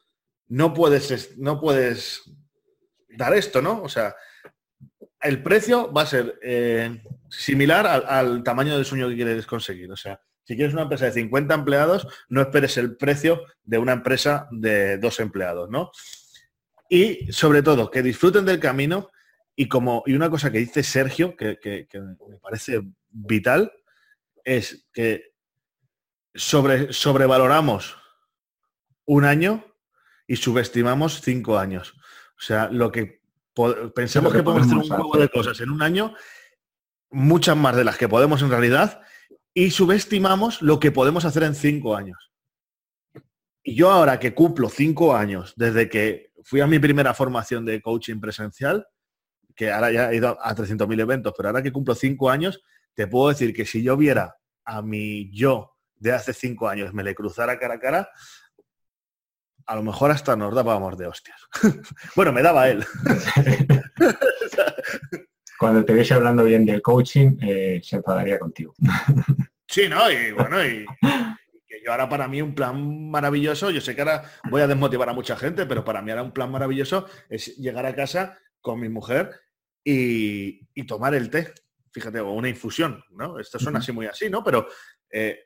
no 0.49 0.75
puedes, 0.75 1.37
no 1.39 1.61
puedes 1.61 2.23
dar 3.09 3.35
esto, 3.35 3.63
¿no? 3.63 3.83
O 3.83 3.89
sea, 3.89 4.15
el 5.21 5.43
precio 5.43 5.93
va 5.93 6.03
a 6.03 6.07
ser 6.07 6.39
eh, 6.43 7.03
similar 7.29 7.87
al, 7.87 8.43
tamaño 8.43 8.77
del 8.77 8.85
sueño 8.85 9.09
que 9.09 9.17
quieres 9.17 9.47
conseguir. 9.47 9.91
O 9.91 9.97
sea, 9.97 10.21
si 10.45 10.55
quieres 10.55 10.75
una 10.75 10.83
empresa 10.83 11.07
de 11.07 11.13
50 11.13 11.55
empleados, 11.55 12.07
no 12.29 12.41
esperes 12.41 12.77
el 12.77 12.97
precio 12.97 13.43
de 13.65 13.79
una 13.79 13.93
empresa 13.93 14.49
de 14.51 14.99
dos 14.99 15.19
empleados, 15.19 15.69
¿no? 15.71 15.91
Y 16.89 17.33
sobre 17.33 17.63
todo, 17.63 17.91
que 17.91 18.03
disfruten 18.03 18.45
del 18.45 18.61
camino 18.61 19.11
y 19.57 19.69
como 19.69 20.05
y 20.07 20.13
una 20.13 20.31
cosa 20.31 20.53
que 20.53 20.59
dice 20.59 20.83
Sergio, 20.83 21.35
que, 21.37 21.59
me 21.93 22.39
parece 22.39 22.83
vital, 23.09 23.73
es 24.45 24.87
que 24.93 25.33
sobre, 26.35 26.93
sobrevaloramos 26.93 27.97
un 29.07 29.25
año 29.25 29.65
y 30.27 30.37
subestimamos 30.37 31.21
cinco 31.21 31.59
años. 31.59 31.95
O 32.39 32.43
sea, 32.43 32.69
lo 32.71 32.91
que 32.91 33.21
pensamos 33.95 34.33
que, 34.33 34.43
podemos 34.43 34.67
hacer 34.67 34.77
un 34.77 34.89
juego 34.89 35.17
de 35.19 35.29
cosas 35.29 35.61
en 35.61 35.71
un 35.71 35.83
año, 35.83 36.15
muchas 37.11 37.57
más 37.57 37.77
de 37.77 37.85
las 37.85 37.97
que 37.97 38.09
podemos 38.09 38.43
en 38.43 38.51
realidad, 38.51 39.01
y 39.55 39.71
subestimamos 39.71 40.61
lo 40.61 40.79
que 40.79 40.93
podemos 40.93 41.25
hacer 41.25 41.43
en 41.45 41.55
cinco 41.55 41.97
años. 41.97 42.33
Y 43.63 43.75
yo 43.75 43.91
ahora 43.91 44.21
que 44.21 44.35
cumplo 44.35 44.69
cinco 44.69 45.17
años 45.17 45.55
desde 45.57 45.89
que 45.89 46.33
fui 46.45 46.61
a 46.61 46.67
mi 46.67 46.79
primera 46.79 47.15
formación 47.15 47.65
de 47.65 47.81
coaching 47.81 48.21
presencial, 48.21 48.87
que 49.55 49.73
ahora 49.73 49.91
ya 49.91 50.13
he 50.13 50.17
ido 50.17 50.39
a 50.41 50.55
300.000 50.55 51.01
eventos, 51.01 51.33
pero 51.37 51.49
ahora 51.49 51.63
que 51.63 51.73
cumplo 51.73 51.95
cinco 51.95 52.31
años, 52.31 52.63
te 52.95 53.07
puedo 53.07 53.31
decir 53.31 53.55
que 53.55 53.65
si 53.65 53.83
yo 53.83 53.97
viera 53.97 54.37
a 54.65 54.83
mi 54.83 55.31
yo 55.33 55.77
de 55.97 56.13
hace 56.13 56.35
cinco 56.35 56.69
años, 56.69 56.93
me 56.93 57.03
le 57.03 57.15
cruzara 57.15 57.59
cara 57.59 57.75
a 57.75 57.81
cara, 57.81 58.11
a 59.67 59.75
lo 59.75 59.83
mejor 59.83 60.11
hasta 60.11 60.37
nos 60.37 60.55
dábamos 60.55 60.97
de 60.97 61.07
hostias. 61.07 61.41
bueno, 62.17 62.33
me 62.33 62.43
daba 62.43 62.69
él. 62.69 62.85
Cuando 65.59 65.85
te 65.85 65.95
viese 65.95 66.15
hablando 66.15 66.45
bien 66.45 66.65
del 66.67 66.83
coaching, 66.83 67.39
eh, 67.41 67.81
se 67.83 67.97
enfadaría 67.97 68.39
contigo. 68.39 68.75
sí, 69.67 69.89
¿no? 69.89 70.11
Y 70.11 70.33
bueno, 70.33 70.65
y, 70.65 70.85
que 71.67 71.81
yo 71.85 71.91
ahora 71.91 72.09
para 72.09 72.29
mí 72.29 72.43
un 72.43 72.55
plan 72.55 73.11
maravilloso, 73.11 73.71
yo 73.71 73.81
sé 73.81 73.95
que 73.95 74.03
ahora 74.03 74.31
voy 74.51 74.63
a 74.63 74.67
desmotivar 74.67 75.09
a 75.09 75.15
mucha 75.15 75.37
gente, 75.37 75.67
pero 75.67 75.85
para 75.85 76.03
mí 76.03 76.11
ahora 76.11 76.23
un 76.23 76.33
plan 76.33 76.51
maravilloso 76.51 77.07
es 77.29 77.57
llegar 77.57 77.87
a 77.87 77.95
casa 77.95 78.39
con 78.61 78.79
mi 78.81 78.89
mujer 78.89 79.31
y, 79.83 80.85
tomar 80.85 81.15
el 81.15 81.31
té. 81.31 81.53
Fíjate, 81.91 82.21
o 82.21 82.33
una 82.33 82.51
infusión, 82.51 83.03
¿no? 83.13 83.39
Esto 83.39 83.59
suena 83.59 83.79
así 83.79 83.91
muy 83.91 84.07
así, 84.07 84.29
¿no? 84.29 84.45
Pero 84.45 84.69
eh, 85.11 85.46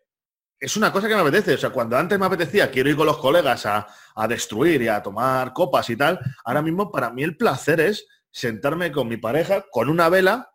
es 0.61 0.77
una 0.77 0.93
cosa 0.93 1.09
que 1.09 1.15
me 1.15 1.23
apetece. 1.23 1.55
O 1.55 1.59
sea, 1.59 1.71
cuando 1.71 1.97
antes 1.97 2.19
me 2.19 2.27
apetecía, 2.27 2.71
quiero 2.71 2.91
ir 2.91 2.97
con 2.97 3.07
los 3.07 3.17
colegas 3.17 3.65
a, 3.65 3.87
destruir 4.29 4.83
y 4.83 4.89
a 4.89 5.03
tomar 5.03 5.55
copas 5.55 5.89
y 5.89 5.97
tal, 5.97 6.21
ahora 6.45 6.61
mismo 6.61 6.93
para 6.93 7.11
mí 7.11 7.23
el 7.23 7.37
placer 7.37 7.81
es 7.81 8.07
sentarme 8.31 8.93
con 8.93 9.09
mi 9.09 9.17
pareja 9.17 9.65
con 9.71 9.89
una 9.89 10.11
vela 10.11 10.53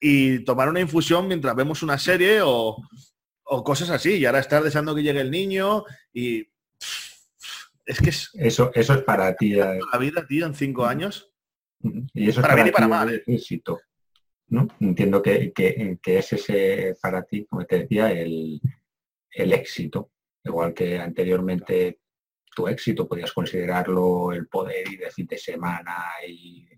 y 0.00 0.40
tomar 0.40 0.68
una 0.68 0.80
infusión 0.80 1.28
mientras 1.28 1.54
vemos 1.54 1.84
una 1.84 1.96
serie 1.96 2.40
o, 2.42 2.82
cosas 3.44 3.90
así. 3.90 4.14
Y 4.14 4.26
ahora 4.26 4.40
estar 4.40 4.62
deseando 4.62 4.94
que 4.94 5.02
llegue 5.02 5.20
el 5.20 5.30
niño 5.30 5.84
y... 6.12 6.48
Es 7.86 8.00
que 8.00 8.10
es... 8.10 8.30
Eso, 8.34 8.70
eso 8.74 8.94
es 8.94 9.02
para 9.02 9.36
ti. 9.36 9.58
Eh. 9.60 9.78
La 9.92 9.98
vida, 9.98 10.26
tío, 10.26 10.46
en 10.46 10.54
cinco 10.54 10.86
años. 10.86 11.30
Y 12.14 12.30
eso 12.30 12.40
para, 12.40 12.54
es 12.54 12.58
para 12.58 12.68
y 12.68 12.72
para 12.72 12.88
mal. 12.88 13.14
¿eh? 13.14 13.22
Éxito. 13.26 13.80
¿no? 14.48 14.66
Entiendo 14.80 15.22
que, 15.22 15.52
que, 15.52 15.98
que, 16.02 16.18
es 16.18 16.32
ese 16.32 16.96
para 17.00 17.22
ti, 17.22 17.44
como 17.46 17.64
te 17.64 17.80
decía, 17.80 18.10
el, 18.10 18.60
el 19.34 19.52
éxito, 19.52 20.10
igual 20.44 20.72
que 20.72 20.98
anteriormente 20.98 22.00
tu 22.54 22.68
éxito 22.68 23.08
podías 23.08 23.32
considerarlo 23.32 24.32
el 24.32 24.46
poder 24.46 24.88
ir 24.88 25.00
de 25.00 25.10
fin 25.10 25.26
de 25.26 25.38
semana 25.38 26.04
y, 26.26 26.68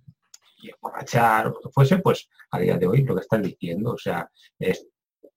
y 0.59 0.71
emborrachar 0.71 1.49
o 1.49 1.51
lo 1.51 1.61
que 1.61 1.71
fuese, 1.71 1.99
pues 1.99 2.29
a 2.51 2.59
día 2.59 2.77
de 2.79 2.87
hoy 2.87 3.03
lo 3.03 3.15
que 3.15 3.21
estás 3.21 3.43
diciendo, 3.43 3.93
o 3.93 3.99
sea, 3.99 4.29
es 4.59 4.87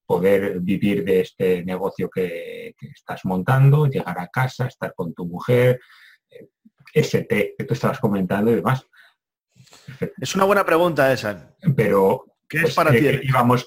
poder 0.09 0.59
vivir 0.61 1.05
de 1.05 1.21
este 1.21 1.63
negocio 1.63 2.09
que, 2.09 2.73
estás 2.81 3.25
montando, 3.25 3.85
llegar 3.85 4.17
a 4.19 4.27
casa, 4.27 4.65
estar 4.65 4.93
con 4.95 5.13
tu 5.13 5.25
mujer, 5.25 5.79
eh, 6.31 6.47
ese 6.93 7.25
té 7.25 7.53
que 7.55 7.63
tú 7.63 7.75
estabas 7.75 7.99
comentando 7.99 8.49
y 8.51 8.55
demás. 8.55 8.87
Es 10.19 10.33
una 10.33 10.45
buena 10.45 10.65
pregunta 10.65 11.13
esa. 11.13 11.55
Pero 11.75 12.25
¿Qué 12.49 12.57
es 12.57 12.63
pues, 12.63 12.75
para 12.75 12.91
ti? 12.91 13.05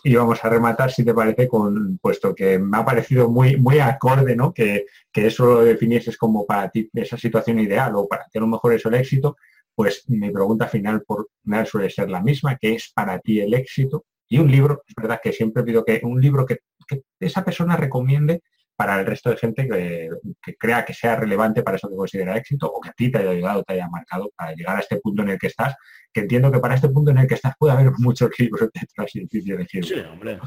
íbamos 0.03 0.45
a 0.45 0.49
rematar, 0.49 0.91
si 0.91 1.05
te 1.05 1.15
parece, 1.15 1.47
con 1.47 1.99
puesto 1.99 2.35
que 2.35 2.59
me 2.59 2.79
ha 2.79 2.85
parecido 2.85 3.31
muy, 3.31 3.57
muy 3.57 3.79
acorde, 3.79 4.35
¿no? 4.35 4.53
Que, 4.53 4.87
eso 5.13 5.45
lo 5.45 5.65
definieses 5.65 6.19
como 6.19 6.45
para 6.45 6.69
ti 6.69 6.91
esa 6.95 7.17
situación 7.17 7.61
ideal 7.61 7.93
o 7.95 8.09
para 8.09 8.25
ti 8.25 8.39
a 8.39 8.41
lo 8.41 8.49
mejor 8.49 8.73
eso 8.73 8.89
el 8.89 8.97
éxito, 8.97 9.37
pues 9.75 10.05
mi 10.09 10.31
pregunta 10.31 10.67
final 10.67 11.03
por 11.03 11.29
nada 11.45 11.65
suele 11.65 11.91
ser 11.91 12.11
la 12.11 12.21
misma, 12.21 12.57
que 12.57 12.75
es 12.75 12.91
para 12.93 13.21
ti 13.21 13.41
el 13.41 13.55
éxito. 13.55 14.05
Y 14.29 14.39
un 14.39 14.51
libro, 14.51 14.83
es 14.87 14.95
verdad 14.97 15.21
que 15.23 15.33
siempre 15.33 15.63
pido 15.63 15.85
que 15.85 16.01
un 16.03 16.21
libro 16.21 16.45
que, 16.45 16.59
que 16.89 17.03
esa 17.21 17.45
persona 17.45 17.77
recomiende 17.77 18.43
para 18.83 18.99
el 18.99 19.07
resto 19.07 19.31
de 19.31 19.37
gente 19.37 19.69
que, 19.69 20.11
crea 20.59 20.85
que 20.85 20.93
sea 20.93 21.15
relevante 21.15 21.63
para 21.63 21.77
eso 21.77 21.89
que 21.89 21.95
considera 21.95 22.37
éxito 22.37 22.67
o 22.67 22.81
que 22.81 22.89
a 22.89 22.93
ti 22.93 23.13
te 23.13 23.19
haya 23.19 23.31
ayudado, 23.31 23.63
te 23.63 23.75
haya 23.75 23.89
marcado 23.89 24.33
para 24.37 24.53
llegar 24.55 24.77
a 24.77 24.81
este 24.81 24.97
punto 24.97 25.23
en 25.23 25.29
el 25.29 25.39
que 25.39 25.47
estás, 25.47 25.77
que 26.13 26.23
entiendo 26.23 26.51
que 26.51 26.59
para 26.59 26.75
este 26.75 26.89
punto 26.89 27.13
en 27.13 27.19
el 27.19 27.29
que 27.29 27.35
estás 27.35 27.55
puede 27.57 27.75
haber 27.75 27.93
muchos 27.99 28.31
libros 28.41 28.71
detrás 28.75 29.15
y 29.15 29.25
de 29.25 29.69
Sí, 29.85 29.95
hombre. 30.01 30.41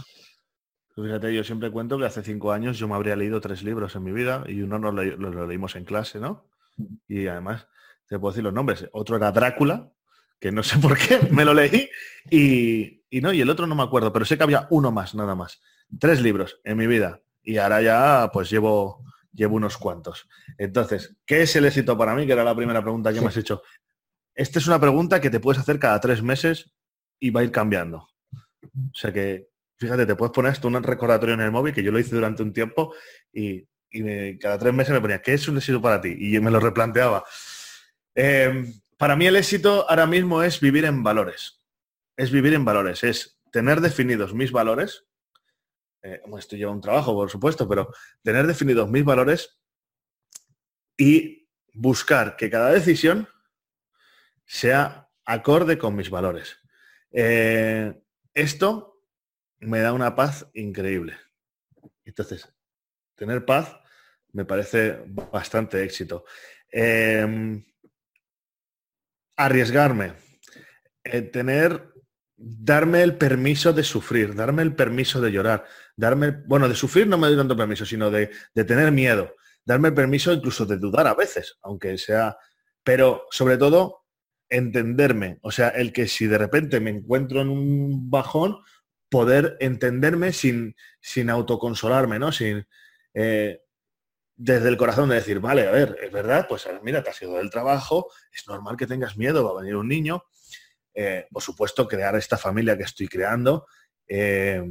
Fíjate, 0.93 1.33
yo 1.33 1.45
siempre 1.45 1.71
cuento 1.71 1.97
que 1.97 2.05
hace 2.05 2.23
cinco 2.23 2.51
años 2.51 2.77
yo 2.77 2.89
me 2.89 2.95
habría 2.95 3.15
leído 3.15 3.39
tres 3.39 3.63
libros 3.63 3.95
en 3.95 4.03
mi 4.03 4.11
vida 4.11 4.43
y 4.47 4.61
uno 4.61 4.79
nos 4.79 4.93
lo, 4.93 5.47
leímos 5.47 5.77
en 5.77 5.85
clase, 5.85 6.19
¿no? 6.19 6.49
Y 7.07 7.27
además, 7.27 7.69
te 8.05 8.19
puedo 8.19 8.33
decir 8.33 8.43
los 8.43 8.53
nombres. 8.53 8.89
Otro 8.91 9.15
era 9.15 9.31
Drácula, 9.31 9.93
que 10.41 10.51
no 10.51 10.61
sé 10.61 10.77
por 10.79 10.97
qué, 10.97 11.19
me 11.31 11.45
lo 11.45 11.53
leí, 11.53 11.89
y, 12.29 13.05
y 13.09 13.21
no, 13.21 13.31
y 13.31 13.39
el 13.39 13.49
otro 13.49 13.65
no 13.65 13.75
me 13.75 13.83
acuerdo, 13.83 14.11
pero 14.11 14.25
sé 14.25 14.37
que 14.37 14.43
había 14.43 14.67
uno 14.71 14.91
más, 14.91 15.15
nada 15.15 15.35
más. 15.35 15.61
Tres 15.97 16.21
libros 16.21 16.59
en 16.65 16.75
mi 16.77 16.87
vida 16.87 17.21
y 17.45 17.57
ahora 17.57 17.81
ya 17.81 18.29
pues 18.33 18.49
llevo, 18.49 19.05
llevo 19.31 19.55
unos 19.55 19.77
cuantos. 19.77 20.27
Entonces, 20.57 21.15
¿qué 21.25 21.43
es 21.43 21.55
el 21.55 21.65
éxito 21.65 21.97
para 21.97 22.15
mí? 22.15 22.25
Que 22.25 22.33
era 22.33 22.43
la 22.43 22.55
primera 22.55 22.81
pregunta 22.81 23.13
que 23.13 23.21
me 23.21 23.27
has 23.27 23.37
hecho. 23.37 23.61
Esta 24.33 24.59
es 24.59 24.67
una 24.67 24.79
pregunta 24.79 25.21
que 25.21 25.29
te 25.29 25.39
puedes 25.39 25.61
hacer 25.61 25.79
cada 25.79 25.99
tres 25.99 26.21
meses 26.21 26.73
y 27.19 27.29
va 27.29 27.41
a 27.41 27.43
ir 27.43 27.51
cambiando. 27.51 28.09
O 28.61 28.93
sea 28.93 29.13
que, 29.13 29.47
fíjate, 29.77 30.05
te 30.05 30.15
puedes 30.15 30.33
poner 30.33 30.51
esto 30.51 30.67
un 30.67 30.83
recordatorio 30.83 31.35
en 31.35 31.41
el 31.41 31.51
móvil, 31.51 31.73
que 31.73 31.83
yo 31.83 31.91
lo 31.91 31.99
hice 31.99 32.15
durante 32.15 32.43
un 32.43 32.51
tiempo 32.51 32.93
y, 33.31 33.67
cada 34.41 34.57
tres 34.57 34.73
meses 34.73 34.93
me 34.93 34.99
ponía, 34.99 35.21
¿qué 35.21 35.35
es 35.35 35.47
un 35.47 35.55
éxito 35.55 35.81
para 35.81 36.01
ti? 36.01 36.13
Y 36.17 36.31
yo 36.31 36.41
me 36.41 36.51
lo 36.51 36.59
replanteaba. 36.59 37.23
Em, 38.13 38.73
para 38.97 39.15
mí 39.15 39.25
el 39.25 39.37
éxito 39.37 39.89
ahora 39.89 40.05
mismo 40.05 40.43
es 40.43 40.59
vivir 40.59 40.83
en 40.83 41.01
valores. 41.01 41.61
Es 42.17 42.29
vivir 42.29 42.53
en 42.55 42.65
valores, 42.65 43.05
es 43.05 43.39
tener 43.53 43.79
definidos 43.79 44.33
mis 44.33 44.51
valores, 44.51 45.05
eh, 46.05 46.21
esto 46.37 46.55
lleva 46.55 46.71
un 46.71 46.81
trabajo, 46.81 47.15
por 47.15 47.31
supuesto, 47.31 47.67
pero 47.67 47.91
tener 48.21 48.45
definidos 48.45 48.89
mis 48.91 49.03
valores 49.03 49.59
y 50.95 51.49
buscar 51.73 52.35
que 52.35 52.49
cada 52.49 52.71
decisión 52.71 53.27
sea 54.45 55.09
acorde 55.25 55.79
con 55.79 55.95
mis 55.95 56.11
valores. 56.11 56.57
Eh, 57.11 57.99
esto 58.35 59.01
me 59.59 59.79
da 59.79 59.93
una 59.93 60.13
paz 60.15 60.47
increíble. 60.53 61.17
Entonces, 62.03 62.53
tener 63.15 63.43
paz 63.43 63.75
me 64.31 64.45
parece 64.45 65.01
bastante 65.07 65.83
éxito. 65.83 66.25
Em, 66.69 67.65
arriesgarme. 69.37 70.13
Eh, 71.03 71.23
tener 71.23 71.94
darme 72.37 73.01
el 73.01 73.17
permiso 73.17 73.73
de 73.73 73.83
sufrir, 73.83 74.35
darme 74.35 74.61
el 74.61 74.75
permiso 74.75 75.21
de 75.21 75.31
llorar, 75.31 75.65
darme, 75.95 76.31
bueno, 76.45 76.67
de 76.67 76.75
sufrir 76.75 77.07
no 77.07 77.17
me 77.17 77.27
doy 77.27 77.37
tanto 77.37 77.55
permiso, 77.55 77.85
sino 77.85 78.11
de, 78.11 78.29
tener 78.53 78.91
miedo, 78.91 79.33
darme 79.63 79.89
el 79.89 79.93
permiso 79.93 80.33
incluso 80.33 80.65
de 80.65 80.77
dudar 80.77 81.07
a 81.07 81.15
veces, 81.15 81.57
aunque 81.61 81.97
sea, 81.97 82.37
pero 82.83 83.25
sobre 83.31 83.57
todo 83.57 84.05
entenderme, 84.49 85.39
o 85.41 85.51
sea, 85.51 85.69
el 85.69 85.93
que 85.93 86.07
si 86.07 86.27
de 86.27 86.37
repente 86.37 86.79
me 86.79 86.91
encuentro 86.91 87.41
en 87.41 87.49
un 87.49 88.09
bajón, 88.09 88.57
poder 89.09 89.55
entenderme 89.59 90.33
sin, 90.33 90.75
sin 90.99 91.29
autoconsolarme, 91.29 92.19
¿no? 92.19 92.31
Sin, 92.31 92.67
eh, 93.13 93.61
desde 94.35 94.67
el 94.67 94.77
corazón 94.77 95.09
de 95.09 95.15
decir, 95.15 95.39
vale, 95.39 95.67
a 95.67 95.71
ver, 95.71 95.97
es 96.03 96.11
verdad, 96.11 96.47
pues 96.49 96.67
mira, 96.83 97.01
te 97.01 97.09
has 97.09 97.21
ido 97.21 97.35
del 97.35 97.49
trabajo, 97.49 98.11
es 98.33 98.45
normal 98.47 98.75
que 98.75 98.87
tengas 98.87 99.17
miedo, 99.17 99.45
va 99.45 99.51
a 99.51 99.61
venir 99.61 99.77
un 99.77 99.87
niño, 99.87 100.23
eh, 100.95 101.27
por 101.29 101.43
supuesto, 101.43 101.87
crear 101.87 102.15
esta 102.15 102.37
familia 102.37 102.77
que 102.77 102.83
estoy 102.83 103.09
creando, 103.09 103.67
eh, 104.07 104.63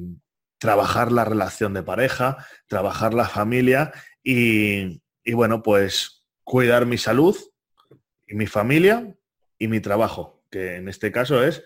trabajar 0.59 1.13
la 1.13 1.27
relación 1.27 1.75
de 1.75 1.83
pareja, 1.83 2.47
trabajar 2.67 3.13
la 3.13 3.29
familia 3.29 3.93
y, 4.23 5.03
bueno, 5.33 5.63
pues 5.63 6.25
cuidar 6.43 6.87
mi 6.87 6.97
salud 6.97 7.37
y 8.27 8.35
mi 8.35 8.47
familia 8.47 9.15
y 9.59 9.69
mi 9.69 9.81
trabajo, 9.81 10.43
que 10.51 10.77
en 10.77 10.89
este 10.89 11.13
caso 11.13 11.45
es 11.45 11.63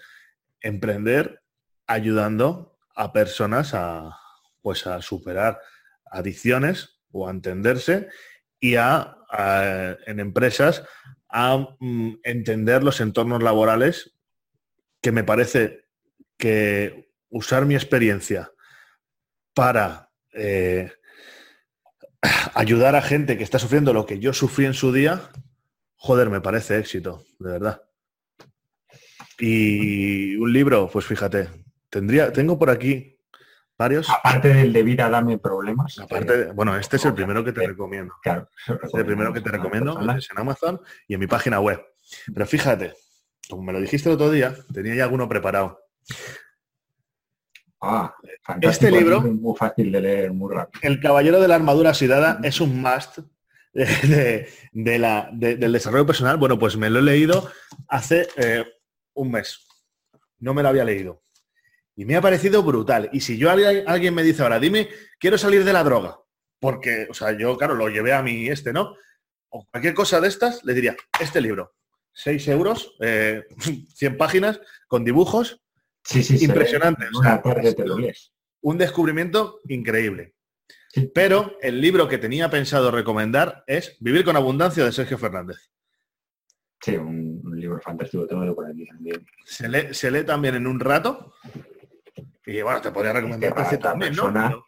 emprender 0.60 1.40
ayudando 1.86 2.76
a 2.96 3.12
personas 3.12 3.74
a, 3.74 4.18
pues 4.60 4.88
a 4.88 5.00
superar 5.02 5.60
adicciones 6.04 7.00
o 7.12 7.28
a 7.28 7.30
entenderse 7.30 8.08
y 8.58 8.74
a, 8.74 9.16
en 10.06 10.18
empresas 10.18 10.82
a 11.28 11.58
mm, 11.78 12.14
entender 12.24 12.82
los 12.82 13.00
entornos 13.00 13.42
laborales 13.42 14.17
que 15.00 15.12
me 15.12 15.24
parece 15.24 15.86
que 16.36 17.10
usar 17.30 17.66
mi 17.66 17.74
experiencia 17.74 18.52
para 19.54 20.10
eh, 20.32 20.92
ayudar 22.54 22.96
a 22.96 23.02
gente 23.02 23.36
que 23.36 23.44
está 23.44 23.58
sufriendo 23.58 23.92
lo 23.92 24.06
que 24.06 24.18
yo 24.18 24.32
sufrí 24.32 24.66
en 24.66 24.74
su 24.74 24.92
día, 24.92 25.30
joder, 25.96 26.30
me 26.30 26.40
parece 26.40 26.78
éxito, 26.78 27.24
de 27.38 27.52
verdad. 27.52 27.82
Y 29.38 30.36
un 30.36 30.52
libro, 30.52 30.90
pues 30.92 31.04
fíjate, 31.06 31.48
tendría, 31.90 32.32
tengo 32.32 32.58
por 32.58 32.70
aquí 32.70 33.18
varios. 33.76 34.10
Aparte 34.10 34.52
del 34.52 34.72
de 34.72 34.82
vida, 34.82 35.08
dame 35.08 35.38
problemas. 35.38 35.98
Aparte, 36.00 36.46
bueno, 36.52 36.76
este 36.76 36.96
es 36.96 37.04
el 37.04 37.14
primero 37.14 37.44
que 37.44 37.52
te 37.52 37.66
recomiendo. 37.66 38.14
Claro, 38.22 38.48
este 38.66 38.86
es 38.86 38.94
el 38.94 39.06
primero 39.06 39.32
que 39.32 39.40
te 39.40 39.50
recomiendo, 39.50 40.00
es 40.16 40.28
en 40.30 40.38
Amazon 40.38 40.80
y 41.06 41.14
en 41.14 41.20
mi 41.20 41.28
página 41.28 41.60
web. 41.60 41.80
Pero 42.32 42.46
fíjate, 42.46 42.94
como 43.48 43.62
me 43.62 43.72
lo 43.72 43.80
dijiste 43.80 44.08
el 44.08 44.14
otro 44.14 44.30
día, 44.30 44.54
tenía 44.72 44.94
ya 44.94 45.04
alguno 45.04 45.28
preparado. 45.28 45.80
Ah, 47.80 48.14
este 48.60 48.90
libro, 48.90 49.20
muy 49.20 49.56
fácil 49.56 49.92
de 49.92 50.00
leer, 50.00 50.32
muy 50.32 50.52
rápido. 50.52 50.80
El 50.82 51.00
Caballero 51.00 51.40
de 51.40 51.48
la 51.48 51.54
Armadura 51.54 51.90
Oxidada 51.90 52.40
es 52.42 52.60
un 52.60 52.80
must 52.80 53.18
de, 53.72 54.98
la, 54.98 55.30
del 55.32 55.72
desarrollo 55.72 56.06
personal. 56.06 56.36
Bueno, 56.36 56.58
pues 56.58 56.76
me 56.76 56.90
lo 56.90 56.98
he 56.98 57.02
leído 57.02 57.50
hace 57.88 58.28
eh, 58.36 58.64
un 59.14 59.30
mes. 59.30 59.66
No 60.40 60.54
me 60.54 60.62
lo 60.62 60.70
había 60.70 60.84
leído. 60.84 61.22
Y 61.94 62.04
me 62.04 62.16
ha 62.16 62.20
parecido 62.20 62.62
brutal. 62.62 63.08
Y 63.12 63.20
si 63.20 63.38
yo 63.38 63.50
alguien 63.50 64.14
me 64.14 64.22
dice 64.22 64.42
ahora, 64.42 64.58
dime, 64.58 64.88
quiero 65.18 65.38
salir 65.38 65.64
de 65.64 65.72
la 65.72 65.84
droga, 65.84 66.18
porque, 66.60 67.06
o 67.10 67.14
sea, 67.14 67.36
yo, 67.36 67.56
claro, 67.56 67.74
lo 67.74 67.88
llevé 67.88 68.12
a 68.12 68.22
mi 68.22 68.48
este, 68.48 68.72
¿no? 68.72 68.94
O 69.50 69.66
cualquier 69.70 69.94
cosa 69.94 70.20
de 70.20 70.28
estas, 70.28 70.64
le 70.64 70.74
diría, 70.74 70.96
este 71.20 71.40
libro, 71.40 71.74
6 72.18 72.48
euros, 72.48 72.96
100 72.98 73.02
eh, 73.02 74.10
páginas, 74.18 74.60
con 74.88 75.04
dibujos, 75.04 75.62
sí, 76.02 76.24
sí, 76.24 76.44
impresionantes. 76.44 77.10
O 77.14 77.22
un 78.60 78.76
descubrimiento 78.76 79.60
increíble. 79.68 80.34
Pero 81.14 81.56
el 81.62 81.80
libro 81.80 82.08
que 82.08 82.18
tenía 82.18 82.50
pensado 82.50 82.90
recomendar 82.90 83.62
es 83.68 83.96
Vivir 84.00 84.24
con 84.24 84.34
Abundancia 84.34 84.84
de 84.84 84.90
Sergio 84.90 85.16
Fernández. 85.16 85.70
Sí, 86.80 86.96
un, 86.96 87.40
libro 87.54 87.80
fantástico, 87.80 88.26
tengo 88.26 88.52
por 88.52 88.66
aquí 88.66 88.84
también. 88.86 89.24
Se 89.44 89.68
lee, 89.68 89.94
se 89.94 90.10
lee 90.10 90.24
también 90.24 90.56
en 90.56 90.66
un 90.66 90.80
rato 90.80 91.34
y 92.44 92.62
bueno, 92.62 92.80
te 92.80 92.90
podría 92.90 93.12
recomendar 93.12 93.78
también, 93.78 94.14
¿no? 94.16 94.64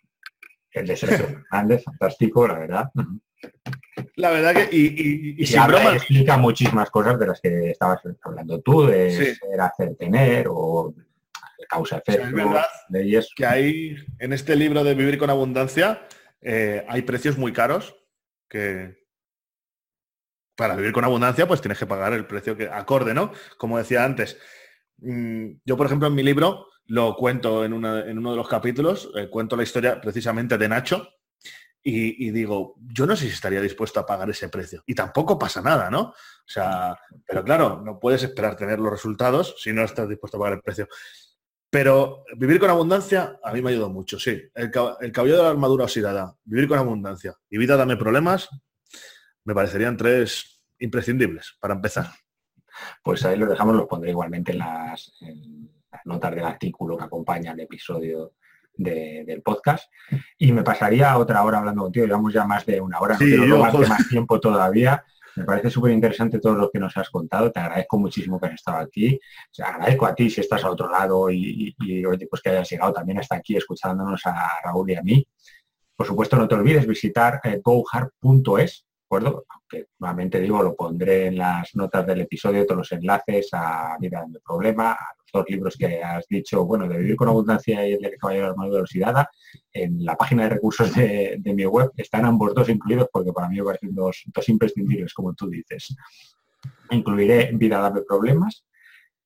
El 0.71 0.87
de 0.87 0.97
Sergio 0.97 1.27
Fernández, 1.51 1.83
fantástico, 1.83 2.47
la 2.47 2.59
verdad. 2.61 2.91
La 4.17 4.31
verdad 4.31 4.55
que, 4.55 4.69
y, 4.77 5.43
y, 5.43 5.59
broma, 5.67 5.95
explica 5.95 6.37
muchísimas 6.37 6.91
cosas 6.91 7.19
de 7.19 7.27
las 7.27 7.41
que 7.41 7.71
estabas 7.71 8.01
hablando 8.23 8.61
tú, 8.61 8.87
de 8.87 9.11
ser, 9.11 9.61
hacer, 9.61 9.97
tener, 9.97 10.47
o 10.49 10.95
causa 11.69 11.99
efecto. 11.99 12.27
es 12.27 12.33
verdad 12.33 12.67
que 13.37 13.47
hay, 13.47 13.97
en 14.19 14.33
este 14.33 14.57
libro 14.57 14.85
de 14.85 14.95
Vivir 14.95 15.19
con 15.19 15.31
Abundancia, 15.31 16.07
eh, 16.41 16.85
hay 16.89 17.03
precios 17.03 17.39
muy 17.39 17.53
caros 17.53 17.97
que 18.49 18.99
para 20.57 20.77
vivir 20.77 20.93
con 20.93 21.05
abundancia, 21.05 21.49
pues 21.49 21.63
tienes 21.63 21.79
que 21.79 21.87
pagar 21.87 22.13
el 22.13 22.27
precio 22.27 22.55
que 22.55 22.69
acorde, 22.69 23.15
¿no? 23.15 23.33
Como 23.57 23.79
decía 23.79 24.05
antes. 24.05 24.37
Mm, 24.99 25.53
yo, 25.65 25.77
por 25.77 25.87
ejemplo, 25.87 26.09
en 26.09 26.15
mi 26.15 26.23
libro 26.23 26.67
lo 26.85 27.17
cuento 27.17 27.65
en, 27.65 27.73
uno 27.73 28.03
de 28.03 28.15
los 28.15 28.49
capítulos, 28.49 29.11
eh, 29.17 29.31
cuento 29.31 29.57
la 29.57 29.63
historia 29.63 30.01
precisamente 30.01 30.59
de 30.59 30.69
Nacho 30.69 31.09
y, 31.83 32.31
digo, 32.31 32.75
yo 32.79 33.07
no 33.07 33.17
sé 33.17 33.27
si 33.27 33.33
estaría 33.33 33.61
dispuesto 33.61 34.01
a 34.01 34.07
pagar 34.07 34.29
ese 34.29 34.49
precio. 34.49 34.83
Y 34.87 34.95
tampoco 34.95 35.39
pasa 35.39 35.63
nada, 35.63 35.89
¿no? 35.91 36.01
O 36.01 36.15
sea, 36.47 36.99
pero 37.27 37.43
claro, 37.43 37.81
no 37.83 37.99
puedes 37.99 38.23
esperar 38.23 38.57
tener 38.57 38.79
los 38.79 38.93
resultados 38.93 39.55
si 39.59 39.73
no 39.73 39.83
estás 39.83 40.09
dispuesto 40.09 40.37
a 40.37 40.41
pagar 40.41 40.55
el 40.55 40.63
precio. 40.63 40.89
Pero 41.71 42.25
vivir 42.37 42.61
con 42.61 42.69
abundancia 42.69 43.39
a 43.43 43.53
mí 43.53 43.63
me 43.63 43.71
ayudado 43.71 43.91
mucho, 43.91 44.19
sí. 44.19 44.43
El, 44.55 44.71
el 45.01 45.13
cabello 45.13 45.37
de 45.37 45.43
la 45.43 45.51
armadura 45.51 45.85
oxidada, 45.85 46.37
vivir 46.45 46.69
con 46.69 46.79
abundancia 46.79 47.35
y 47.49 47.57
vida 47.57 47.77
dame 47.77 47.97
problemas, 47.97 48.49
me 49.45 49.55
parecerían 49.55 49.97
tres 49.97 50.63
imprescindibles 50.81 51.57
para 51.61 51.75
empezar. 51.75 52.09
Pues 53.03 53.25
ahí 53.25 53.37
lo 53.37 53.47
dejamos, 53.47 53.77
lo 53.77 53.89
pondré 53.89 54.11
igualmente 54.11 54.53
en 54.53 54.59
las, 54.59 55.13
notas 56.05 56.35
del 56.35 56.45
artículo 56.45 56.97
que 56.97 57.05
acompaña 57.05 57.53
el 57.53 57.61
episodio 57.61 58.35
del 58.83 59.43
podcast. 59.43 59.91
Y 60.39 60.53
me 60.53 60.63
pasaría 60.63 61.17
otra 61.19 61.43
hora 61.43 61.59
hablando 61.59 61.83
contigo, 61.83 62.07
llevamos 62.07 62.33
ya 62.33 62.45
más 62.45 62.65
de 62.67 62.81
una 62.81 62.99
hora, 63.01 63.15
no 63.15 63.19
quiero 63.19 63.59
más 63.59 64.09
tiempo 64.09 64.41
todavía. 64.41 65.05
Me 65.37 65.45
parece 65.45 65.71
súper 65.71 65.93
interesante 65.93 66.41
todo 66.41 66.55
lo 66.55 66.71
que 66.71 66.79
nos 66.79 66.97
has 66.97 67.09
contado. 67.09 67.53
Te 67.53 67.61
agradezco 67.61 67.99
muchísimo 67.99 68.41
que 68.41 68.47
hayas 68.47 68.61
estado 68.61 68.79
aquí. 68.79 69.19
O 69.59 69.65
agradezco 69.65 70.07
a 70.07 70.15
ti 70.15 70.29
si 70.29 70.41
estás 70.41 70.65
al 70.65 70.73
otro 70.73 70.91
lado 70.91 71.31
y, 71.31 71.75
pues 72.29 72.43
que 72.43 72.51
hayas 72.51 72.69
llegado 72.69 72.93
también 72.93 73.19
hasta 73.19 73.37
aquí 73.37 73.57
escuchándonos 73.57 74.21
a 74.27 74.61
Raúl 74.65 74.91
y 74.91 74.95
a 74.97 75.03
mí. 75.03 75.27
Por 75.95 76.07
supuesto, 76.07 76.37
no 76.37 76.49
te 76.49 76.55
olvides 76.55 76.87
visitar 76.87 77.41
eh, 77.45 77.61
gohard.es 77.63 78.87
acuerdo? 79.11 79.45
Aunque 79.49 79.89
nuevamente 79.99 80.41
digo, 80.41 80.63
lo 80.63 80.77
pondré 80.77 81.27
en 81.27 81.39
las 81.39 81.75
notas 81.75 82.07
del 82.07 82.21
episodio, 82.21 82.65
todos 82.65 82.79
los 82.79 82.93
enlaces 82.93 83.49
a 83.53 83.97
Vida 83.99 84.25
del 84.29 84.41
Problema, 84.41 84.93
a 84.93 85.15
los 85.33 85.43
dos 85.43 85.51
libros 85.51 85.77
que 85.77 86.03
has 86.03 86.27
dicho, 86.29 86.65
bueno, 86.65 86.89
de 86.89 86.99
Vivir 86.99 87.17
con 87.17 87.29
Abundancia 87.29 87.87
y 87.87 87.93
el 87.93 88.01
de 88.01 88.17
Caballero 88.17 88.55
de 88.55 88.71
Velocidad, 88.71 89.27
en 89.73 90.05
la 90.05 90.17
página 90.17 90.45
de 90.45 90.51
recursos 90.51 90.95
de, 90.95 91.41
mi 91.45 91.67
web 91.67 91.91
están 91.97 92.25
ambos 92.25 92.55
dos 92.55 92.69
incluidos 92.69 93.09
porque 93.13 93.33
para 93.33 93.49
mí 93.49 93.57
me 93.57 93.65
parecen 93.65 93.95
dos, 93.95 94.23
dos 94.27 94.49
imprescindibles, 94.49 95.15
como 95.15 95.35
tú 95.35 95.49
dices. 95.49 95.95
Incluiré 96.91 97.51
Vida 97.55 97.81
Dame 97.81 98.03
Problemas 98.03 98.65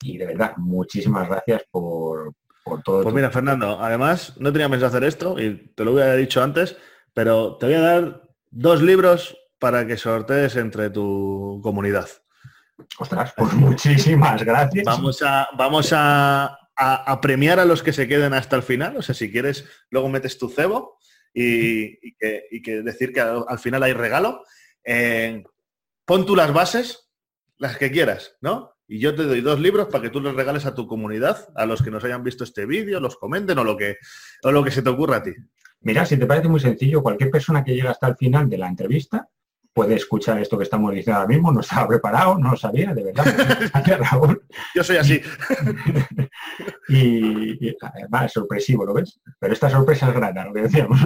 y 0.03 0.19
de 0.19 0.27
verdad, 0.27 0.57
muchísimas 0.57 1.29
gracias 1.29 1.65
por, 1.71 2.35
por 2.63 2.83
todo. 2.83 3.03
Pues 3.03 3.15
mira, 3.15 3.31
Fernando, 3.31 3.79
además 3.81 4.35
no 4.39 4.53
tenía 4.53 4.69
pensado 4.69 4.89
hacer 4.89 5.05
esto 5.05 5.39
y 5.39 5.73
te 5.75 5.85
lo 5.85 5.93
hubiera 5.93 6.15
dicho 6.15 6.43
antes, 6.43 6.77
pero 7.13 7.57
te 7.57 7.67
voy 7.67 7.75
a 7.77 7.81
dar 7.81 8.29
dos 8.51 8.83
libros 8.83 9.37
para 9.59 9.87
que 9.87 9.97
sortees 9.97 10.57
entre 10.57 10.91
tu 10.91 11.61
comunidad. 11.63 12.09
Ostras, 12.99 13.33
pues 13.37 13.53
muchísimas 13.55 14.43
gracias. 14.45 14.85
Vamos 14.85 15.23
a, 15.23 15.49
vamos 15.57 15.91
a, 15.93 16.59
premiar 17.23 17.61
a 17.61 17.65
los 17.65 17.83
que 17.83 17.93
se 17.93 18.09
queden 18.09 18.35
hasta 18.35 18.57
el 18.57 18.63
final. 18.63 18.97
O 18.97 19.03
sea, 19.03 19.15
si 19.15 19.31
quieres, 19.31 19.65
luego 19.91 20.09
metes 20.09 20.39
tu 20.39 20.49
cebo 20.49 20.99
y, 21.33 22.17
que, 22.17 22.83
decir 22.83 23.13
que 23.13 23.21
al, 23.21 23.59
final 23.59 23.83
hay 23.83 23.93
regalo. 23.93 24.45
Eh, 24.85 25.43
pon 26.05 26.27
tú 26.27 26.37
las 26.37 26.53
bases, 26.53 27.11
las 27.59 27.79
que 27.79 27.91
quieras, 27.91 28.37
¿no? 28.41 28.73
Y 28.87 28.99
yo 28.99 29.15
te 29.15 29.23
doy 29.23 29.41
dos 29.41 29.59
libros 29.61 29.89
para 29.89 30.03
que 30.03 30.11
tú 30.11 30.21
los 30.21 30.35
regales 30.35 30.67
a 30.67 30.75
tu 30.75 30.87
comunidad, 30.87 31.49
a 31.55 31.65
los 31.65 31.83
que 31.83 31.91
nos 31.91 32.05
hayan 32.05 32.23
visto 32.23 32.45
este 32.45 32.67
vídeo, 32.67 33.01
los 33.01 33.17
comenten 33.17 33.59
o 33.59 33.65
lo 33.65 33.77
que, 33.77 33.97
o 34.43 34.53
lo 34.53 34.63
que 34.63 34.71
se 34.71 34.83
te 34.83 34.91
ocurra 34.91 35.17
a 35.17 35.23
ti. 35.23 35.33
Mira, 35.81 36.05
si 36.05 36.19
te 36.19 36.27
parece 36.27 36.49
muy 36.49 36.61
sencillo, 36.61 37.03
cualquier 37.03 37.31
persona 37.31 37.65
que 37.65 37.75
llegue 37.75 37.89
hasta 37.89 38.09
el 38.09 38.17
final 38.17 38.49
de 38.49 38.59
la 38.59 38.69
entrevista 38.69 39.29
puede 39.75 39.97
escuchar 39.97 40.39
esto 40.39 40.57
que 40.57 40.63
estamos 40.63 40.95
diciendo 40.95 41.21
ahora 41.21 41.29
mismo, 41.29 41.53
no 41.53 41.61
estaba 41.61 41.89
preparado, 41.89 42.39
no 42.39 42.53
lo 42.53 42.57
sabía, 42.57 42.95
de 42.95 43.03
verdad. 43.03 43.25
Raúl. 44.11 44.47
Yo 44.75 44.85
soy 44.85 44.97
así. 44.97 45.21
y, 46.89 47.69
es 47.69 48.33
sorpresivo, 48.33 48.87
¿lo 48.87 48.95
ves? 48.95 49.21
Pero 49.39 49.53
esta 49.53 49.69
sorpresa 49.69 50.09
es 50.09 50.15
grata, 50.15 50.45
lo 50.45 50.55
que 50.55 50.63
decíamos. 50.63 50.99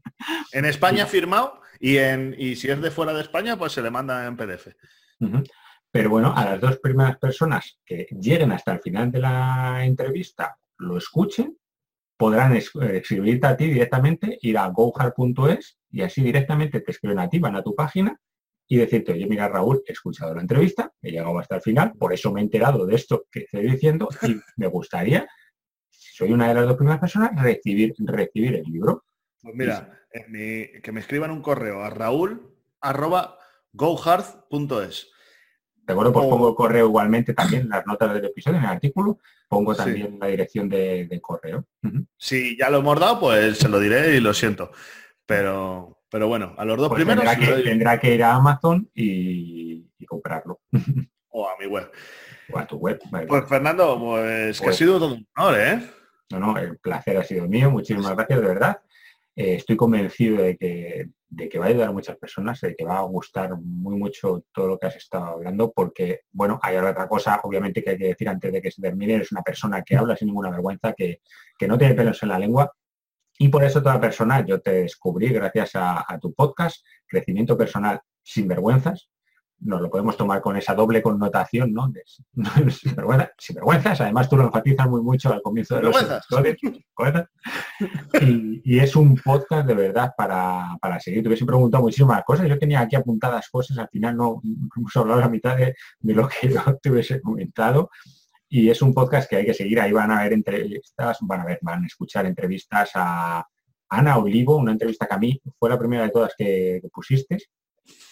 en 0.52 0.64
España 0.64 1.06
firmado 1.06 1.60
y, 1.78 1.98
en, 1.98 2.34
y 2.38 2.56
si 2.56 2.70
es 2.70 2.80
de 2.80 2.90
fuera 2.90 3.12
de 3.12 3.20
España, 3.20 3.58
pues 3.58 3.72
se 3.72 3.82
le 3.82 3.90
manda 3.90 4.26
en 4.26 4.36
PDF. 4.36 4.68
Pero 5.90 6.10
bueno, 6.10 6.34
a 6.34 6.44
las 6.44 6.60
dos 6.60 6.78
primeras 6.78 7.18
personas 7.18 7.78
que 7.84 8.06
lleguen 8.10 8.52
hasta 8.52 8.72
el 8.72 8.80
final 8.80 9.12
de 9.12 9.20
la 9.20 9.84
entrevista, 9.84 10.56
lo 10.78 10.96
escuchen, 10.96 11.56
podrán 12.16 12.56
escribirte 12.56 13.46
a 13.46 13.56
ti 13.56 13.66
directamente, 13.66 14.38
ir 14.40 14.58
a 14.58 14.68
gohard.es 14.68 15.78
y 15.90 16.02
así 16.02 16.22
directamente 16.22 16.80
te 16.80 16.92
escriben 16.92 17.18
a 17.18 17.28
ti, 17.28 17.38
van 17.38 17.56
a 17.56 17.62
tu 17.62 17.74
página 17.74 18.18
y 18.66 18.76
decirte, 18.76 19.12
oye, 19.12 19.26
mira 19.26 19.48
Raúl, 19.48 19.82
he 19.86 19.92
escuchado 19.92 20.34
la 20.34 20.40
entrevista, 20.40 20.92
he 21.02 21.10
llegado 21.10 21.38
hasta 21.38 21.56
el 21.56 21.62
final, 21.62 21.92
por 21.98 22.12
eso 22.12 22.32
me 22.32 22.40
he 22.40 22.44
enterado 22.44 22.86
de 22.86 22.94
esto 22.94 23.26
que 23.30 23.40
estoy 23.40 23.70
diciendo 23.70 24.08
y 24.22 24.36
me 24.56 24.66
gustaría, 24.66 25.26
soy 25.90 26.32
una 26.32 26.48
de 26.48 26.54
las 26.54 26.66
dos 26.66 26.76
primeras 26.76 27.00
personas, 27.00 27.30
recibir, 27.42 27.94
recibir 27.98 28.56
el 28.56 28.64
libro. 28.64 29.04
Pues 29.42 29.54
mira, 29.54 30.00
que 30.10 30.92
me 30.92 31.00
escriban 31.00 31.30
un 31.30 31.42
correo 31.42 31.82
a 31.82 31.90
raúl 31.90 32.54
De 34.80 35.13
acuerdo, 35.92 36.12
pues 36.12 36.26
pongo 36.26 36.48
el 36.48 36.54
correo 36.54 36.86
igualmente 36.86 37.34
también 37.34 37.68
las 37.68 37.86
notas 37.86 38.14
del 38.14 38.24
episodio, 38.24 38.58
en 38.58 38.64
el 38.64 38.70
artículo, 38.70 39.18
pongo 39.48 39.74
también 39.74 40.18
la 40.20 40.28
dirección 40.28 40.68
de, 40.68 41.18
correo. 41.22 41.66
Si 42.16 42.56
ya 42.58 42.70
lo 42.70 42.78
hemos 42.78 42.98
dado, 42.98 43.20
pues 43.20 43.58
se 43.58 43.68
lo 43.68 43.78
diré 43.78 44.16
y 44.16 44.20
lo 44.20 44.32
siento. 44.32 44.70
Pero, 45.26 46.02
pero 46.10 46.28
bueno, 46.28 46.54
a 46.56 46.64
los 46.64 46.76
dos 46.76 46.88
pues 46.88 46.98
primeros... 46.98 47.24
Tendrá 47.64 47.98
que, 47.98 48.14
ir 48.14 48.22
a 48.22 48.34
Amazon 48.34 48.88
y, 48.94 49.86
comprarlo. 50.06 50.60
o 51.28 51.48
a 51.48 51.52
mi 51.58 51.66
web. 51.66 51.90
O 52.52 52.58
a 52.58 52.66
tu 52.66 52.76
web. 52.76 53.00
Pues 53.26 53.48
Fernando, 53.48 53.98
pues, 53.98 54.58
que 54.58 54.64
ha 54.64 54.68
pues 54.68 54.76
sido 54.76 54.98
todo 54.98 55.14
un 55.14 55.26
honor, 55.36 55.60
¿eh? 55.60 55.90
No, 56.30 56.38
no, 56.38 56.58
el 56.58 56.78
placer 56.78 57.16
ha 57.16 57.24
sido 57.24 57.46
mío. 57.48 57.70
Muchísimas 57.70 58.14
gracias, 58.14 58.40
de 58.40 58.46
verdad. 58.46 58.80
Eh, 59.36 59.54
estoy 59.56 59.76
convencido 59.76 60.42
de 60.42 60.56
que 60.56 61.08
de 61.34 61.48
que 61.48 61.58
va 61.58 61.66
a 61.66 61.68
ayudar 61.68 61.88
a 61.88 61.92
muchas 61.92 62.16
personas, 62.16 62.60
de 62.60 62.74
que 62.74 62.84
va 62.84 62.98
a 62.98 63.02
gustar 63.02 63.56
muy 63.60 63.96
mucho 63.96 64.44
todo 64.52 64.68
lo 64.68 64.78
que 64.78 64.86
has 64.86 64.96
estado 64.96 65.24
hablando, 65.24 65.72
porque, 65.72 66.20
bueno, 66.32 66.60
hay 66.62 66.76
otra 66.76 67.08
cosa, 67.08 67.40
obviamente, 67.42 67.82
que 67.82 67.90
hay 67.90 67.98
que 67.98 68.06
decir 68.08 68.28
antes 68.28 68.52
de 68.52 68.62
que 68.62 68.70
se 68.70 68.80
termine, 68.80 69.14
eres 69.14 69.32
una 69.32 69.42
persona 69.42 69.82
que 69.82 69.96
habla 69.96 70.16
sin 70.16 70.28
ninguna 70.28 70.50
vergüenza, 70.50 70.92
que, 70.92 71.20
no 71.66 71.78
tiene 71.78 71.94
pelos 71.94 72.22
en 72.22 72.28
la 72.28 72.38
lengua, 72.38 72.72
y 73.38 73.48
por 73.48 73.64
eso 73.64 73.82
toda 73.82 74.00
persona, 74.00 74.44
yo 74.46 74.60
te 74.60 74.72
descubrí 74.82 75.28
gracias 75.28 75.72
a 75.74 76.18
tu 76.20 76.32
podcast, 76.34 76.84
Crecimiento 77.06 77.56
Personal 77.56 78.00
sin 78.22 78.46
Vergüenzas, 78.46 79.08
nos 79.60 79.80
lo 79.80 79.90
podemos 79.90 80.16
tomar 80.16 80.40
con 80.40 80.56
esa 80.56 80.74
doble 80.74 81.02
connotación, 81.02 81.72
¿no? 81.72 81.88
De, 81.88 82.02
sin, 82.70 82.94
vergüenzas, 82.94 84.00
además 84.00 84.28
tú 84.28 84.36
lo 84.36 84.44
enfatizas 84.44 84.88
muy 84.88 85.02
mucho 85.02 85.32
al 85.32 85.42
comienzo 85.42 85.76
de 85.76 85.82
los 85.82 86.02
episodios. 86.02 86.56
Y, 88.20 88.62
y, 88.64 88.78
es 88.78 88.94
un 88.94 89.16
podcast 89.16 89.66
de 89.66 89.74
verdad 89.74 90.12
para, 90.16 90.76
para 90.80 91.00
seguir. 91.00 91.22
Te 91.22 91.28
hubiese 91.28 91.46
preguntado 91.46 91.82
muchísimas 91.82 92.22
cosas. 92.24 92.48
Yo 92.48 92.58
tenía 92.58 92.80
aquí 92.80 92.96
apuntadas 92.96 93.48
cosas, 93.48 93.78
al 93.78 93.88
final 93.88 94.16
no 94.16 94.40
hemos 94.76 94.96
hablado 94.96 95.20
la 95.20 95.28
mitad 95.28 95.56
de, 95.56 95.74
lo 96.00 96.28
que 96.28 96.48
yo 96.48 96.60
te 96.82 96.90
hubiese 96.90 97.20
comentado. 97.20 97.90
Y 98.48 98.68
es 98.68 98.82
un 98.82 98.94
podcast 98.94 99.28
que 99.28 99.36
hay 99.36 99.46
que 99.46 99.54
seguir. 99.54 99.80
Ahí 99.80 99.92
van 99.92 100.10
a 100.10 100.22
ver 100.22 100.32
entrevistas, 100.32 101.18
van 101.22 101.40
a 101.40 101.44
ver, 101.44 101.58
van 101.62 101.82
a 101.82 101.86
escuchar 101.86 102.26
entrevistas 102.26 102.90
a 102.94 103.44
Ana 103.88 104.18
Olivo, 104.18 104.56
una 104.56 104.72
entrevista 104.72 105.06
que 105.06 105.14
a 105.14 105.18
mí 105.18 105.40
fue 105.58 105.70
la 105.70 105.78
primera 105.78 106.04
de 106.04 106.10
todas 106.10 106.34
que, 106.36 106.78
que 106.82 106.88
pusiste 106.90 107.38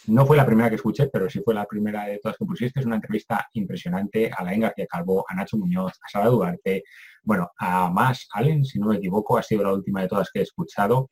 no 0.09 0.27
fue 0.27 0.37
la 0.37 0.47
primera 0.47 0.69
que 0.69 0.77
escuché, 0.77 1.09
pero 1.09 1.31
sí 1.31 1.41
fue 1.45 1.55
la 1.55 1.65
primera 1.67 2.07
de 2.07 2.19
todas 2.19 2.37
que 2.37 2.45
pusiste. 2.45 2.81
Es 2.81 2.87
una 2.87 2.97
entrevista 2.97 3.49
impresionante 3.53 4.31
a 4.37 4.43
la 4.43 4.55
García 4.55 4.87
Calvo, 4.87 5.25
a 5.29 5.35
Nacho 5.35 5.57
Muñoz, 5.57 5.93
a 6.03 6.09
Sara 6.09 6.27
Duarte, 6.27 6.85
bueno, 7.23 7.51
a 7.57 7.89
Más 7.91 8.27
Allen, 8.33 8.65
si 8.65 8.79
no 8.79 8.89
me 8.89 8.97
equivoco, 8.97 9.39
ha 9.39 9.43
sido 9.43 9.63
la 9.63 9.73
última 9.73 10.03
de 10.03 10.09
todas 10.09 10.31
que 10.31 10.41
he 10.41 10.43
escuchado. 10.43 11.11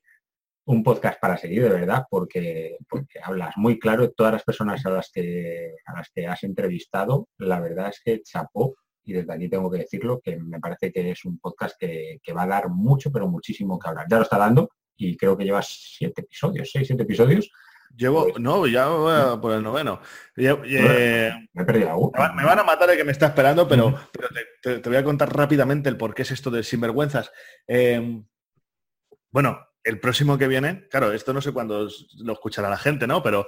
Un 0.67 0.83
podcast 0.83 1.21
para 1.21 1.37
seguir, 1.37 1.63
de 1.63 1.71
verdad, 1.71 2.05
porque, 2.11 2.77
porque 2.89 3.19
hablas 3.23 3.57
muy 3.57 3.79
claro 3.79 4.11
todas 4.11 4.33
las 4.33 4.45
personas 4.45 4.85
a 4.87 4.91
las, 4.91 5.11
que, 5.11 5.75
a 5.87 5.97
las 5.97 6.11
que 6.15 6.27
has 6.27 6.43
entrevistado. 6.45 7.29
La 7.39 7.61
verdad 7.61 7.89
es 7.89 8.01
que 8.05 8.23
chapó, 8.23 8.75
y 9.05 9.13
desde 9.15 9.33
aquí 9.33 9.49
tengo 9.49 9.71
que 9.71 9.79
decirlo, 9.79 10.21
que 10.21 10.37
me 10.37 10.61
parece 10.61 10.93
que 10.93 11.13
es 11.13 11.25
un 11.25 11.39
podcast 11.39 11.77
que, 11.79 12.19
que 12.23 12.33
va 12.33 12.43
a 12.43 12.49
dar 12.49 12.69
mucho, 12.69 13.11
pero 13.11 13.29
muchísimo 13.29 13.79
que 13.79 13.89
hablar. 13.89 14.07
Ya 14.09 14.19
lo 14.19 14.25
está 14.25 14.39
dando 14.39 14.71
y 14.97 15.17
creo 15.17 15.37
que 15.37 15.45
llevas 15.45 15.67
siete 15.97 16.21
episodios, 16.23 16.71
seis, 16.71 16.87
siete 16.87 17.05
episodios 17.05 17.51
Llevo, 17.97 18.29
no, 18.39 18.67
ya 18.67 18.89
voy 18.89 19.39
por 19.41 19.53
el 19.53 19.63
noveno. 19.63 20.01
Eh, 20.37 21.33
me, 21.53 21.65
van 21.65 22.59
a 22.59 22.65
matar 22.65 22.91
el 22.91 22.97
que 22.97 23.05
me 23.05 23.13
está 23.13 23.27
esperando, 23.27 23.69
pero, 23.69 23.95
te, 24.63 24.81
voy 24.81 24.97
a 24.97 25.05
contar 25.05 25.37
rápidamente 25.37 25.89
el 25.89 25.97
por 25.97 26.15
qué 26.15 26.23
es 26.23 26.31
esto 26.31 26.51
de 26.51 26.63
sinvergüenzas. 26.63 27.31
Em, 27.67 28.25
bueno, 29.31 29.67
el 29.85 30.01
próximo 30.01 30.39
que 30.39 30.49
viene, 30.49 30.87
claro, 30.89 31.13
esto 31.13 31.33
no 31.33 31.41
sé 31.41 31.53
cuándo 31.53 31.89
lo 32.19 32.33
escuchará 32.33 32.71
la 32.71 32.79
gente, 32.79 33.07
¿no? 33.07 33.23
Pero 33.23 33.47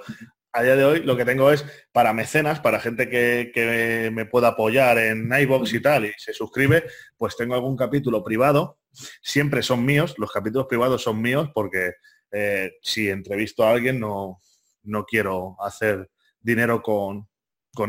a 0.53 0.61
día 0.61 0.75
de 0.75 0.85
hoy 0.85 1.03
lo 1.03 1.17
que 1.17 1.25
tengo 1.25 1.51
es 1.51 1.65
para 1.91 2.13
mecenas, 2.13 2.59
para 2.59 2.79
gente 2.79 3.09
que, 3.09 4.11
me 4.13 4.25
pueda 4.25 4.49
apoyar 4.49 4.99
en 4.99 5.31
iBox 5.33 5.73
y 5.73 5.81
tal, 5.81 6.05
y 6.05 6.13
se 6.17 6.33
suscribe, 6.33 6.85
pues 7.17 7.35
tengo 7.35 7.55
algún 7.55 7.75
capítulo 7.75 8.23
privado. 8.23 8.77
Siempre 9.21 9.63
son 9.63 9.83
míos, 9.83 10.13
los 10.17 10.31
capítulos 10.31 10.67
privados 10.67 11.01
son 11.01 11.21
míos 11.21 11.49
porque 11.53 11.93
eh, 12.31 12.73
si 12.83 13.09
entrevisto 13.09 13.63
a 13.63 13.71
alguien 13.71 13.99
no, 13.99 14.39
no 14.83 15.05
quiero 15.05 15.57
hacer 15.59 16.09
dinero 16.39 16.81
con, 16.81 17.27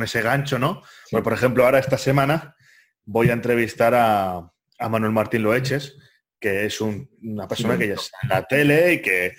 ese 0.03 0.23
gancho, 0.23 0.59
¿no? 0.59 0.83
Pues, 1.11 1.23
por 1.23 1.35
ejemplo, 1.35 1.65
ahora 1.65 1.79
esta 1.79 1.99
semana 1.99 2.57
voy 3.05 3.29
a 3.29 3.35
entrevistar 3.35 3.95
a, 3.95 4.51
Manuel 4.89 5.13
Martín 5.13 5.43
Loeches, 5.43 5.97
que 6.39 6.67
es 6.67 6.81
una 6.81 7.49
persona 7.49 7.79
que 7.79 7.89
ya 7.89 7.95
está 7.95 8.19
en 8.23 8.29
la 8.29 8.45
tele 8.45 8.95
y 8.95 9.03
que, 9.03 9.35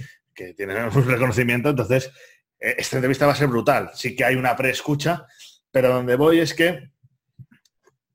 tiene 0.55 0.83
un 0.85 1.07
reconocimiento. 1.07 1.69
Entonces, 1.69 2.11
esta 2.59 2.97
entrevista 2.97 3.25
va 3.25 3.33
a 3.33 3.35
ser 3.35 3.47
brutal. 3.47 3.91
Sí 3.93 4.15
que 4.15 4.25
hay 4.25 4.35
una 4.35 4.55
preescucha, 4.55 5.25
pero 5.71 5.89
donde 5.89 6.15
voy 6.15 6.39
es 6.39 6.53
que 6.53 6.91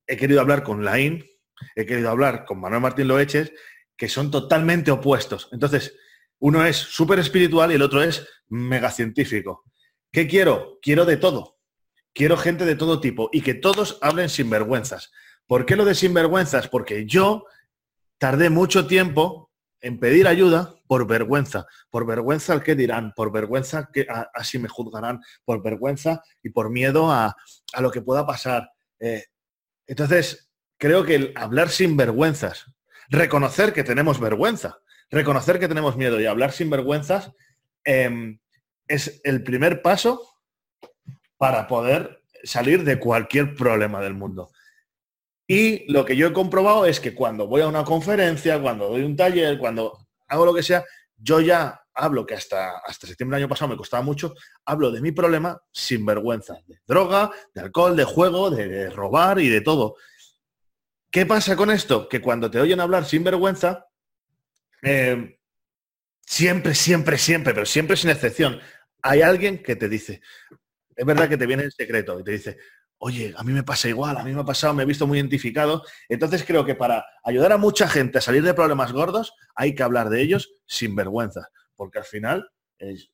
he 0.07 0.17
querido 0.17 0.41
hablar 0.41 0.63
con 0.63 0.85
Laín, 0.85 1.25
he 1.77 1.87
querido 1.87 2.11
hablar 2.11 2.45
con 2.45 2.61
Manuel 2.61 2.83
Martín 2.83 3.09
Loeches, 3.09 3.53
que 3.97 4.09
son 4.09 4.31
totalmente 4.31 4.91
opuestos. 4.91 5.49
Entonces, 5.53 5.95
uno 6.39 6.65
es 6.65 6.77
súper 6.77 7.19
espiritual 7.19 7.71
y 7.71 7.75
el 7.75 7.83
otro 7.83 8.03
es 8.03 8.27
megacientífico. 8.49 9.65
¿Qué 10.11 10.27
quiero? 10.27 10.79
Quiero 10.83 11.05
de 11.05 11.17
todo. 11.17 11.59
Quiero 12.13 12.37
gente 12.37 12.65
de 12.65 12.75
todo 12.75 13.01
tipo 13.01 13.29
y 13.33 13.43
que 13.43 13.55
todos 13.55 13.99
hablen 14.01 14.29
sin 14.29 14.51
vergüenzas. 14.51 15.13
¿Por 15.47 15.67
qué 15.67 15.77
lo 15.77 15.85
de 15.85 15.95
sinvergüenzas? 15.95 16.69
Porque 16.69 17.07
yo 17.07 17.45
tardé 18.19 18.51
mucho 18.51 18.87
tiempo 18.87 19.50
en 19.81 19.99
pedir 19.99 20.27
ayuda 20.27 20.75
por 20.87 21.07
vergüenza. 21.07 21.67
Por 21.91 22.07
vergüenza 22.07 22.53
al 22.53 22.63
que 22.63 22.75
dirán, 22.75 23.13
por 23.15 23.33
vergüenza 23.33 23.89
que 23.93 24.07
así 24.35 24.59
me 24.59 24.69
juzgarán, 24.69 25.21
por 25.45 25.63
vergüenza 25.63 26.23
y 26.43 26.51
por 26.51 26.71
miedo 26.71 27.11
a, 27.11 27.37
lo 27.79 27.91
que 27.91 28.03
pueda 28.03 28.27
pasar. 28.27 28.71
Eh, 28.99 29.25
entonces, 29.87 30.51
creo 30.79 31.05
que 31.05 31.15
el 31.15 31.33
hablar 31.37 31.69
sin 31.69 31.97
vergüenzas, 31.97 32.67
reconocer 33.09 33.73
que 33.73 33.85
tenemos 33.85 34.21
vergüenza, 34.21 34.79
reconocer 35.11 35.59
que 35.59 35.69
tenemos 35.69 35.97
miedo 35.97 36.21
y 36.21 36.27
hablar 36.27 36.53
sin 36.53 36.71
vergüenzas 36.71 37.33
em, 37.85 38.39
es 38.87 39.21
el 39.25 39.43
primer 39.43 39.83
paso 39.83 40.23
para 41.37 41.67
poder 41.67 42.23
salir 42.45 42.85
de 42.85 42.99
cualquier 42.99 43.55
problema 43.55 44.01
del 44.01 44.15
mundo. 44.15 44.51
Y 45.51 45.93
lo 45.93 46.05
que 46.05 46.15
yo 46.15 46.29
he 46.29 46.33
comprobado 46.33 46.87
es 46.87 47.01
que 47.01 47.13
cuando 47.13 47.49
voy 47.49 47.61
a 47.63 47.67
una 47.67 47.83
conferencia, 47.83 48.63
cuando 48.63 48.89
doy 48.89 49.03
un 49.03 49.17
taller, 49.17 49.59
cuando 49.59 50.07
hago 50.29 50.47
lo 50.47 50.55
que 50.55 50.63
sea, 50.63 50.85
yo 51.17 51.41
ya 51.41 51.83
hablo, 51.93 52.25
que 52.25 52.35
hasta, 52.35 52.79
hasta 52.79 53.09
septiembre 53.09 53.35
del 53.35 53.43
año 53.43 53.49
pasado 53.49 53.69
me 53.69 53.77
costaba 53.77 54.01
mucho, 54.01 54.33
hablo 54.65 54.93
de 54.93 55.01
mi 55.01 55.11
problema 55.11 55.61
sin 55.73 56.07
vergüenza, 56.07 56.61
de 56.69 56.79
droga, 56.87 57.33
de 57.53 57.63
alcohol, 57.63 57.97
de 57.97 58.05
juego, 58.05 58.49
de 58.49 58.91
robar 58.91 59.41
y 59.41 59.49
de 59.49 59.61
todo. 59.61 59.97
¿Qué 61.11 61.27
pasa 61.27 61.57
con 61.57 61.73
esto? 61.73 62.09
Que 62.09 62.21
cuando 62.21 62.49
te 62.49 62.61
oyen 62.61 62.79
hablar 62.79 63.05
sin 63.05 63.25
vergüenza, 63.25 63.89
eh, 64.83 65.37
siempre, 66.25 66.77
siempre, 66.77 67.19
siempre, 67.19 67.55
pero 67.55 67.67
siempre 67.67 67.97
sin 67.97 68.11
excepción, 68.11 68.61
hay 69.03 69.23
alguien 69.23 69.65
que 69.65 69.75
te 69.75 69.89
dice, 69.89 70.23
es 70.95 71.05
verdad 71.05 71.29
que 71.29 71.37
te 71.37 71.47
viene 71.47 71.65
el 71.65 71.73
secreto 71.73 72.21
y 72.21 72.23
te 72.23 72.31
dice, 72.31 72.57
oye, 73.03 73.35
a 73.37 73.43
mí 73.43 73.53
me 73.53 73.63
pasa 73.63 73.89
igual, 73.89 74.17
a 74.17 74.25
mí 74.25 74.33
me 74.33 74.41
ha 74.41 74.45
pasado, 74.45 74.75
me 74.75 74.83
he 74.83 74.87
visto 74.87 75.07
muy 75.07 75.19
identificado. 75.19 75.83
Entonces 76.09 76.45
creo 76.45 76.65
que 76.65 76.75
para 76.75 77.05
ayudar 77.25 77.53
a 77.53 77.59
mucha 77.59 77.89
gente 77.89 78.19
a 78.19 78.21
salir 78.21 78.43
de 78.43 78.55
problemas 78.55 78.93
gordos, 78.93 79.35
hay 79.55 79.75
que 79.75 79.83
hablar 79.83 80.09
de 80.11 80.23
ellos 80.23 80.53
sin 80.67 80.95
vergüenza, 80.95 81.49
porque 81.75 81.99
al 81.99 82.05
final 82.05 82.49
es, 82.79 83.11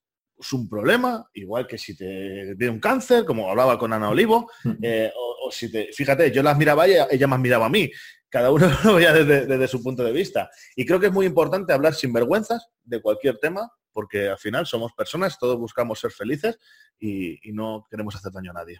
un 0.52 0.68
problema, 0.68 1.26
igual 1.32 1.66
que 1.66 1.78
si 1.78 1.96
te 1.96 2.54
viene 2.56 2.74
un 2.74 2.80
cáncer, 2.80 3.24
como 3.24 3.48
hablaba 3.48 3.78
con 3.78 3.92
Ana 3.94 4.10
Olivo, 4.10 4.50
eh, 4.82 5.10
o, 5.16 5.50
si 5.50 5.72
te, 5.72 5.90
fíjate, 5.94 6.30
yo 6.30 6.42
las 6.42 6.58
miraba 6.58 6.86
y 6.86 6.92
ella, 6.92 7.06
ella 7.10 7.26
me 7.26 7.38
miraba 7.38 7.66
a 7.66 7.70
mí 7.70 7.90
cada 8.28 8.50
uno 8.50 8.68
lo 8.84 8.94
veía 8.94 9.12
desde, 9.12 9.68
su 9.68 9.82
punto 9.82 10.04
de 10.04 10.12
vista. 10.12 10.50
Y 10.74 10.84
creo 10.84 11.00
que 11.00 11.06
es 11.06 11.12
muy 11.12 11.26
importante 11.26 11.72
hablar 11.72 11.94
sin 11.94 12.12
vergüenzas 12.12 12.68
de 12.84 13.00
cualquier 13.00 13.38
tema, 13.38 13.70
porque 13.92 14.28
al 14.28 14.38
final 14.38 14.66
somos 14.66 14.92
personas, 14.92 15.38
todos 15.38 15.58
buscamos 15.58 16.00
ser 16.00 16.10
felices 16.10 16.58
y, 16.98 17.38
no 17.52 17.86
queremos 17.90 18.14
hacer 18.14 18.32
daño 18.32 18.50
a 18.50 18.54
nadie. 18.54 18.78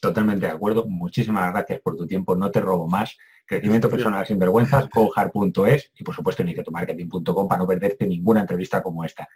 Totalmente 0.00 0.46
de 0.46 0.52
acuerdo. 0.52 0.86
Muchísimas 0.86 1.52
gracias 1.52 1.80
por 1.80 1.96
tu 1.96 2.06
tiempo. 2.06 2.36
No 2.36 2.50
te 2.50 2.60
robo 2.60 2.88
más. 2.88 3.16
Crecimiento 3.46 3.90
personal 3.90 4.26
sin 4.26 4.38
vergüenzas, 4.38 4.88
cojar.es 4.88 5.90
y 5.94 6.04
por 6.04 6.14
supuesto 6.14 6.42
niquetomarketing.com 6.44 7.48
para 7.48 7.58
no 7.58 7.66
perderte 7.66 8.06
ninguna 8.06 8.40
entrevista 8.40 8.82
como 8.82 9.04
esta. 9.04 9.28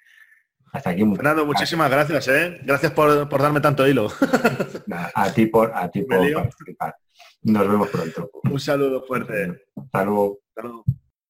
Hasta 0.73 0.91
aquí. 0.91 1.05
Fernando, 1.15 1.47
muchísimas 1.47 1.91
gracias. 1.91 2.29
¿eh? 2.29 2.59
Gracias 2.63 2.93
por, 2.93 3.29
darme 3.39 3.61
tanto 3.61 3.87
hilo. 3.87 4.09
a 5.15 5.33
ti 5.33 5.47
por, 5.47 5.73
a 5.75 5.91
ti 5.91 6.03
por 6.03 6.33
participar. 6.33 6.97
Nos 7.43 7.69
vemos 7.69 7.89
pronto. 7.89 8.31
Un 8.45 8.61
saludo 8.61 9.03
fuerte. 9.03 9.67
Hasta 9.77 10.05
luego. 10.05 10.41